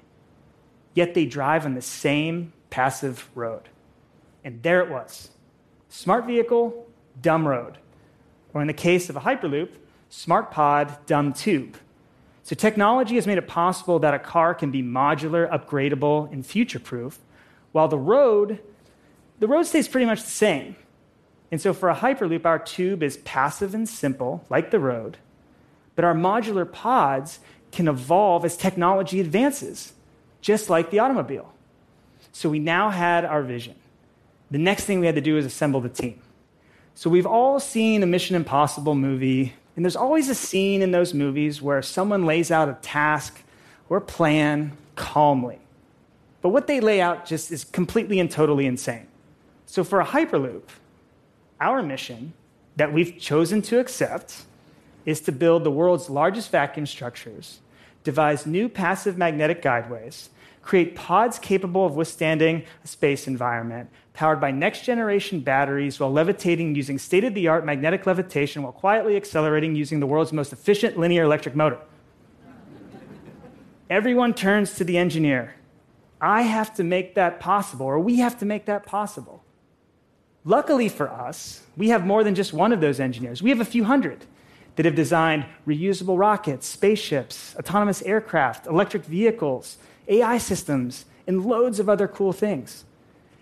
yet 0.93 1.13
they 1.13 1.25
drive 1.25 1.65
on 1.65 1.75
the 1.75 1.81
same 1.81 2.53
passive 2.69 3.29
road. 3.35 3.63
And 4.45 4.63
there 4.63 4.81
it 4.81 4.89
was 4.89 5.29
smart 5.89 6.25
vehicle, 6.25 6.87
dumb 7.21 7.45
road. 7.45 7.77
Or 8.53 8.61
in 8.61 8.67
the 8.67 8.73
case 8.73 9.09
of 9.09 9.17
a 9.17 9.19
Hyperloop, 9.19 9.71
smart 10.09 10.49
pod, 10.49 10.97
dumb 11.05 11.33
tube. 11.33 11.75
So 12.43 12.55
technology 12.55 13.15
has 13.15 13.27
made 13.27 13.37
it 13.37 13.49
possible 13.49 13.99
that 13.99 14.13
a 14.13 14.19
car 14.19 14.55
can 14.55 14.71
be 14.71 14.81
modular, 14.81 15.51
upgradable, 15.51 16.31
and 16.31 16.45
future 16.45 16.79
proof, 16.79 17.19
while 17.73 17.89
the 17.89 17.97
road, 17.97 18.59
the 19.39 19.47
road 19.47 19.63
stays 19.63 19.89
pretty 19.89 20.05
much 20.05 20.23
the 20.23 20.29
same. 20.29 20.77
And 21.51 21.59
so 21.59 21.73
for 21.73 21.89
a 21.89 21.95
Hyperloop, 21.95 22.45
our 22.45 22.59
tube 22.59 23.03
is 23.03 23.17
passive 23.17 23.75
and 23.75 23.89
simple, 23.89 24.45
like 24.49 24.71
the 24.71 24.79
road, 24.79 25.17
but 25.97 26.05
our 26.05 26.15
modular 26.15 26.71
pods 26.71 27.41
can 27.71 27.87
evolve 27.87 28.45
as 28.45 28.57
technology 28.57 29.19
advances, 29.19 29.93
just 30.41 30.69
like 30.69 30.91
the 30.91 30.99
automobile. 30.99 31.53
So 32.31 32.49
we 32.49 32.59
now 32.59 32.89
had 32.89 33.25
our 33.25 33.43
vision. 33.43 33.75
The 34.49 34.57
next 34.57 34.85
thing 34.85 34.99
we 34.99 35.05
had 35.05 35.15
to 35.15 35.21
do 35.21 35.35
was 35.35 35.45
assemble 35.45 35.81
the 35.81 35.89
team. 35.89 36.19
So 36.95 37.09
we've 37.09 37.25
all 37.25 37.59
seen 37.59 38.03
a 38.03 38.05
Mission 38.05 38.35
Impossible 38.35 38.95
movie, 38.95 39.53
and 39.75 39.85
there's 39.85 39.95
always 39.95 40.29
a 40.29 40.35
scene 40.35 40.81
in 40.81 40.91
those 40.91 41.13
movies 41.13 41.61
where 41.61 41.81
someone 41.81 42.25
lays 42.25 42.51
out 42.51 42.69
a 42.69 42.77
task 42.81 43.41
or 43.89 43.97
a 43.97 44.01
plan 44.01 44.75
calmly. 44.95 45.59
But 46.41 46.49
what 46.49 46.67
they 46.67 46.79
lay 46.79 46.99
out 47.01 47.25
just 47.25 47.51
is 47.51 47.63
completely 47.63 48.19
and 48.19 48.29
totally 48.29 48.65
insane. 48.65 49.07
So 49.65 49.83
for 49.83 50.01
a 50.01 50.05
Hyperloop, 50.05 50.63
our 51.61 51.81
mission 51.81 52.33
that 52.75 52.91
we've 52.91 53.17
chosen 53.19 53.61
to 53.63 53.79
accept 53.79 54.43
is 55.05 55.21
to 55.21 55.31
build 55.31 55.63
the 55.63 55.71
world's 55.71 56.09
largest 56.09 56.51
vacuum 56.51 56.85
structures, 56.85 57.59
devise 58.03 58.45
new 58.45 58.69
passive 58.69 59.17
magnetic 59.17 59.61
guideways, 59.61 60.29
create 60.61 60.95
pods 60.95 61.39
capable 61.39 61.85
of 61.85 61.95
withstanding 61.95 62.63
a 62.83 62.87
space 62.87 63.27
environment, 63.27 63.89
powered 64.13 64.39
by 64.39 64.51
next 64.51 64.83
generation 64.83 65.39
batteries 65.39 65.99
while 65.99 66.11
levitating 66.11 66.75
using 66.75 66.97
state 66.97 67.23
of 67.23 67.33
the 67.33 67.47
art 67.47 67.65
magnetic 67.65 68.05
levitation 68.05 68.61
while 68.61 68.71
quietly 68.71 69.15
accelerating 69.15 69.75
using 69.75 69.99
the 69.99 70.05
world's 70.05 70.33
most 70.33 70.53
efficient 70.53 70.97
linear 70.97 71.23
electric 71.23 71.55
motor. 71.55 71.79
Everyone 73.89 74.33
turns 74.33 74.75
to 74.75 74.83
the 74.83 74.97
engineer. 74.97 75.55
I 76.21 76.43
have 76.43 76.73
to 76.75 76.83
make 76.83 77.15
that 77.15 77.39
possible, 77.39 77.87
or 77.87 77.99
we 77.99 78.17
have 78.17 78.37
to 78.39 78.45
make 78.45 78.65
that 78.65 78.85
possible. 78.85 79.43
Luckily 80.45 80.87
for 80.87 81.09
us, 81.09 81.63
we 81.75 81.89
have 81.89 82.05
more 82.05 82.23
than 82.23 82.35
just 82.35 82.53
one 82.53 82.71
of 82.71 82.81
those 82.81 82.99
engineers. 82.99 83.41
We 83.41 83.49
have 83.49 83.59
a 83.59 83.65
few 83.65 83.83
hundred 83.83 84.25
that 84.75 84.85
have 84.85 84.95
designed 84.95 85.45
reusable 85.67 86.17
rockets, 86.17 86.67
spaceships, 86.67 87.55
autonomous 87.57 88.01
aircraft, 88.03 88.67
electric 88.67 89.03
vehicles, 89.03 89.77
AI 90.07 90.37
systems, 90.37 91.05
and 91.27 91.45
loads 91.45 91.79
of 91.79 91.89
other 91.89 92.07
cool 92.07 92.33
things. 92.33 92.85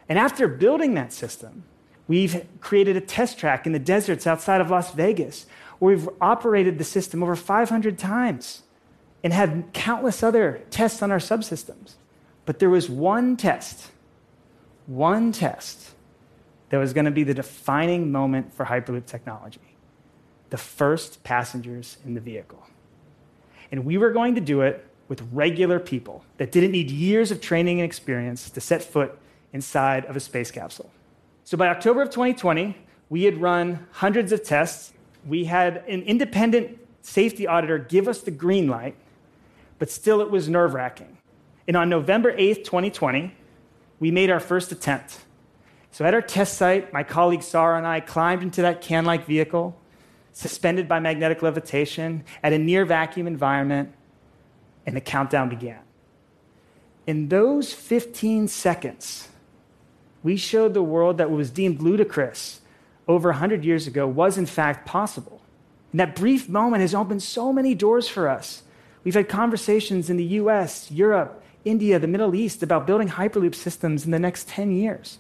And 0.08 0.18
after 0.18 0.48
building 0.48 0.96
that 0.96 1.14
system, 1.14 1.64
we've 2.08 2.46
created 2.62 2.98
a 2.98 3.02
test 3.02 3.38
track 3.38 3.66
in 3.66 3.74
the 3.74 3.80
deserts 3.80 4.26
outside 4.26 4.60
of 4.60 4.70
Las 4.70 4.92
Vegas 4.94 5.46
where 5.78 5.96
we've 5.96 6.10
operated 6.20 6.78
the 6.78 6.84
system 6.84 7.24
over 7.24 7.36
500 7.36 7.98
times 7.98 8.64
and 9.24 9.32
had 9.32 9.66
countless 9.74 10.24
other 10.24 10.62
tests 10.72 11.02
on 11.02 11.12
our 11.12 11.20
subsystems. 11.20 11.94
But 12.46 12.60
there 12.60 12.70
was 12.70 12.90
one 12.90 13.38
test, 13.38 13.92
one 14.88 15.32
test 15.32 15.92
that 16.70 16.78
was 16.78 16.94
going 16.94 17.06
to 17.06 17.12
be 17.12 17.24
the 17.24 17.34
defining 17.34 18.12
moment 18.12 18.54
for 18.54 18.66
Hyperloop 18.66 19.06
technology 19.06 19.69
the 20.50 20.58
first 20.58 21.24
passengers 21.24 21.98
in 22.06 22.14
the 22.14 22.22
vehicle. 22.22 22.66
And 23.72 23.86
we 23.86 23.98
were 23.98 24.12
going 24.12 24.36
to 24.36 24.42
do 24.42 24.62
it 24.62 24.86
with 25.08 25.22
regular 25.32 25.80
people 25.80 26.24
that 26.38 26.52
didn't 26.52 26.72
need 26.72 26.90
years 26.90 27.32
of 27.32 27.42
training 27.42 27.80
and 27.80 27.86
experience 27.86 28.50
to 28.50 28.62
set 28.62 28.84
foot 28.84 29.18
inside 29.54 30.06
of 30.06 30.16
a 30.16 30.20
space 30.20 30.52
capsule. 30.52 30.92
So 31.44 31.58
by 31.58 31.68
October 31.68 32.02
of 32.02 32.10
2020, 32.10 32.78
we 33.10 33.24
had 33.24 33.42
run 33.42 33.88
hundreds 33.92 34.32
of 34.32 34.44
tests. 34.44 34.94
We 35.28 35.46
had 35.46 35.84
an 35.88 36.04
independent 36.04 36.80
safety 37.02 37.48
auditor 37.48 37.80
give 37.80 38.08
us 38.08 38.22
the 38.22 38.32
green 38.32 38.68
light, 38.68 38.96
but 39.80 39.90
still 39.90 40.22
it 40.22 40.30
was 40.30 40.48
nerve 40.48 40.74
wracking. 40.74 41.18
And 41.68 41.76
on 41.76 41.90
November 41.90 42.36
8th, 42.36 42.64
2020, 42.64 43.34
we 44.00 44.12
made 44.12 44.30
our 44.30 44.40
first 44.40 44.72
attempt. 44.72 45.20
So 45.92 46.06
at 46.06 46.14
our 46.14 46.22
test 46.22 46.58
site, 46.58 46.94
my 46.94 47.04
colleague 47.04 47.42
Sarah 47.42 47.78
and 47.78 47.88
I 47.88 48.00
climbed 48.00 48.44
into 48.44 48.62
that 48.62 48.82
can 48.82 49.06
like 49.06 49.26
vehicle, 49.26 49.76
suspended 50.34 50.88
by 50.88 51.00
magnetic 51.00 51.42
levitation 51.42 52.24
at 52.44 52.54
a 52.54 52.58
near 52.58 52.86
vacuum 52.86 53.28
environment, 53.28 53.94
and 54.86 54.96
the 54.96 55.02
countdown 55.02 55.50
began. 55.50 55.80
In 57.06 57.30
those 57.30 57.74
15 57.74 58.48
seconds, 58.48 59.30
we 60.24 60.38
showed 60.38 60.74
the 60.74 60.84
world 60.84 61.18
that 61.18 61.30
what 61.30 61.38
was 61.38 61.50
deemed 61.50 61.82
ludicrous 61.82 62.62
over 63.08 63.30
100 63.30 63.66
years 63.66 63.88
ago 63.88 64.08
was 64.08 64.38
in 64.38 64.46
fact 64.46 64.86
possible. 64.86 65.42
And 65.92 66.00
that 66.00 66.16
brief 66.16 66.48
moment 66.48 66.82
has 66.82 66.94
opened 66.94 67.24
so 67.24 67.52
many 67.52 67.74
doors 67.74 68.08
for 68.08 68.30
us. 68.30 68.64
We've 69.04 69.16
had 69.16 69.28
conversations 69.28 70.10
in 70.10 70.18
the 70.18 70.26
US, 70.26 70.92
Europe, 70.92 71.44
India, 71.66 72.00
the 72.00 72.08
Middle 72.08 72.36
East 72.36 72.62
about 72.62 72.86
building 72.86 73.10
Hyperloop 73.10 73.56
systems 73.56 74.06
in 74.06 74.12
the 74.12 74.20
next 74.20 74.48
10 74.48 74.72
years. 74.72 75.18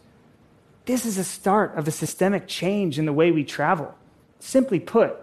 this 0.85 1.05
is 1.05 1.17
a 1.19 1.23
start 1.23 1.75
of 1.75 1.87
a 1.87 1.91
systemic 1.91 2.47
change 2.47 2.97
in 2.97 3.05
the 3.05 3.13
way 3.13 3.29
we 3.31 3.43
travel. 3.43 3.93
Simply 4.39 4.79
put, 4.79 5.15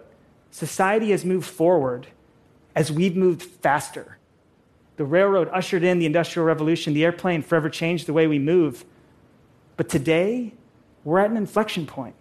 society 0.51 1.11
has 1.11 1.25
moved 1.25 1.49
forward 1.49 2.07
as 2.75 2.91
we've 2.91 3.15
moved 3.15 3.41
faster. 3.41 4.17
The 4.97 5.05
railroad 5.05 5.49
ushered 5.51 5.83
in 5.83 5.99
the 5.99 6.05
Industrial 6.05 6.45
Revolution, 6.45 6.93
the 6.93 7.03
airplane 7.03 7.41
forever 7.41 7.69
changed 7.69 8.07
the 8.07 8.13
way 8.13 8.27
we 8.27 8.39
move. 8.39 8.85
But 9.75 9.89
today, 9.89 10.53
we're 11.03 11.19
at 11.19 11.31
an 11.31 11.37
inflection 11.37 11.85
point. 11.85 12.15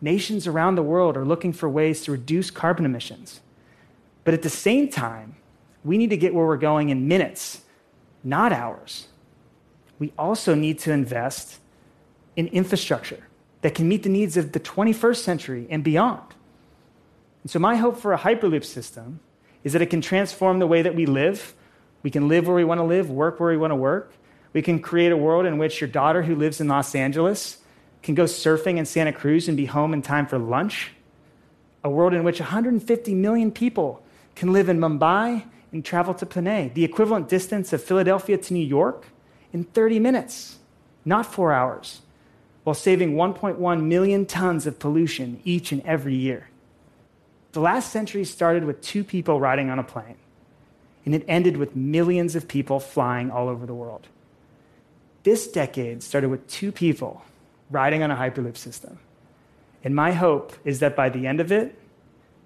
Nations 0.00 0.46
around 0.46 0.74
the 0.74 0.82
world 0.82 1.16
are 1.16 1.24
looking 1.24 1.52
for 1.52 1.68
ways 1.68 2.02
to 2.02 2.12
reduce 2.12 2.50
carbon 2.50 2.84
emissions. 2.84 3.40
But 4.24 4.34
at 4.34 4.42
the 4.42 4.50
same 4.50 4.88
time, 4.88 5.36
we 5.84 5.98
need 5.98 6.10
to 6.10 6.16
get 6.16 6.34
where 6.34 6.46
we're 6.46 6.56
going 6.56 6.90
in 6.90 7.08
minutes, 7.08 7.62
not 8.24 8.52
hours. 8.52 9.08
We 9.98 10.12
also 10.18 10.54
need 10.54 10.78
to 10.80 10.92
invest 10.92 11.58
in 12.36 12.46
infrastructure 12.48 13.24
that 13.62 13.74
can 13.74 13.88
meet 13.88 14.02
the 14.02 14.08
needs 14.08 14.36
of 14.36 14.52
the 14.52 14.60
21st 14.60 15.16
century 15.16 15.66
and 15.70 15.84
beyond. 15.84 16.22
And 17.42 17.50
so, 17.50 17.58
my 17.58 17.76
hope 17.76 17.98
for 17.98 18.12
a 18.12 18.18
Hyperloop 18.18 18.64
system 18.64 19.20
is 19.64 19.72
that 19.72 19.82
it 19.82 19.86
can 19.86 20.00
transform 20.00 20.58
the 20.58 20.66
way 20.66 20.82
that 20.82 20.94
we 20.94 21.06
live. 21.06 21.54
We 22.02 22.10
can 22.10 22.28
live 22.28 22.46
where 22.46 22.56
we 22.56 22.64
want 22.64 22.78
to 22.78 22.84
live, 22.84 23.10
work 23.10 23.40
where 23.40 23.50
we 23.50 23.56
want 23.56 23.70
to 23.72 23.76
work. 23.76 24.12
We 24.52 24.62
can 24.62 24.80
create 24.80 25.12
a 25.12 25.16
world 25.16 25.46
in 25.46 25.58
which 25.58 25.80
your 25.80 25.88
daughter, 25.88 26.22
who 26.22 26.34
lives 26.34 26.60
in 26.60 26.68
Los 26.68 26.94
Angeles, 26.94 27.58
can 28.02 28.14
go 28.14 28.24
surfing 28.24 28.78
in 28.78 28.86
Santa 28.86 29.12
Cruz 29.12 29.48
and 29.48 29.56
be 29.56 29.66
home 29.66 29.92
in 29.92 30.02
time 30.02 30.26
for 30.26 30.38
lunch. 30.38 30.92
A 31.84 31.90
world 31.90 32.14
in 32.14 32.24
which 32.24 32.40
150 32.40 33.14
million 33.14 33.50
people 33.50 34.02
can 34.34 34.52
live 34.52 34.68
in 34.68 34.78
Mumbai 34.78 35.44
and 35.72 35.84
travel 35.84 36.14
to 36.14 36.26
Pune, 36.26 36.74
the 36.74 36.84
equivalent 36.84 37.28
distance 37.28 37.72
of 37.72 37.82
Philadelphia 37.82 38.36
to 38.36 38.54
New 38.54 38.64
York, 38.64 39.06
in 39.52 39.64
30 39.64 39.98
minutes, 39.98 40.58
not 41.04 41.26
four 41.26 41.52
hours, 41.52 42.02
while 42.64 42.74
saving 42.74 43.14
1.1 43.14 43.82
million 43.82 44.26
tons 44.26 44.66
of 44.66 44.78
pollution 44.78 45.40
each 45.44 45.72
and 45.72 45.82
every 45.82 46.14
year. 46.14 46.48
The 47.52 47.60
last 47.60 47.90
century 47.90 48.24
started 48.24 48.64
with 48.64 48.80
two 48.80 49.02
people 49.02 49.40
riding 49.40 49.70
on 49.70 49.78
a 49.78 49.82
plane, 49.82 50.16
and 51.04 51.14
it 51.14 51.24
ended 51.26 51.56
with 51.56 51.74
millions 51.74 52.36
of 52.36 52.46
people 52.46 52.78
flying 52.78 53.30
all 53.30 53.48
over 53.48 53.66
the 53.66 53.74
world. 53.74 54.06
This 55.22 55.48
decade 55.48 56.02
started 56.02 56.30
with 56.30 56.46
two 56.46 56.72
people 56.72 57.22
riding 57.70 58.02
on 58.02 58.10
a 58.10 58.16
Hyperloop 58.16 58.56
system. 58.56 58.98
And 59.82 59.94
my 59.94 60.12
hope 60.12 60.52
is 60.64 60.80
that 60.80 60.96
by 60.96 61.08
the 61.08 61.26
end 61.26 61.40
of 61.40 61.50
it, 61.50 61.74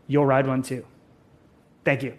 you'll 0.06 0.26
ride 0.26 0.46
one 0.46 0.62
too. 0.62 0.84
Thank 1.84 2.02
you. 2.02 2.18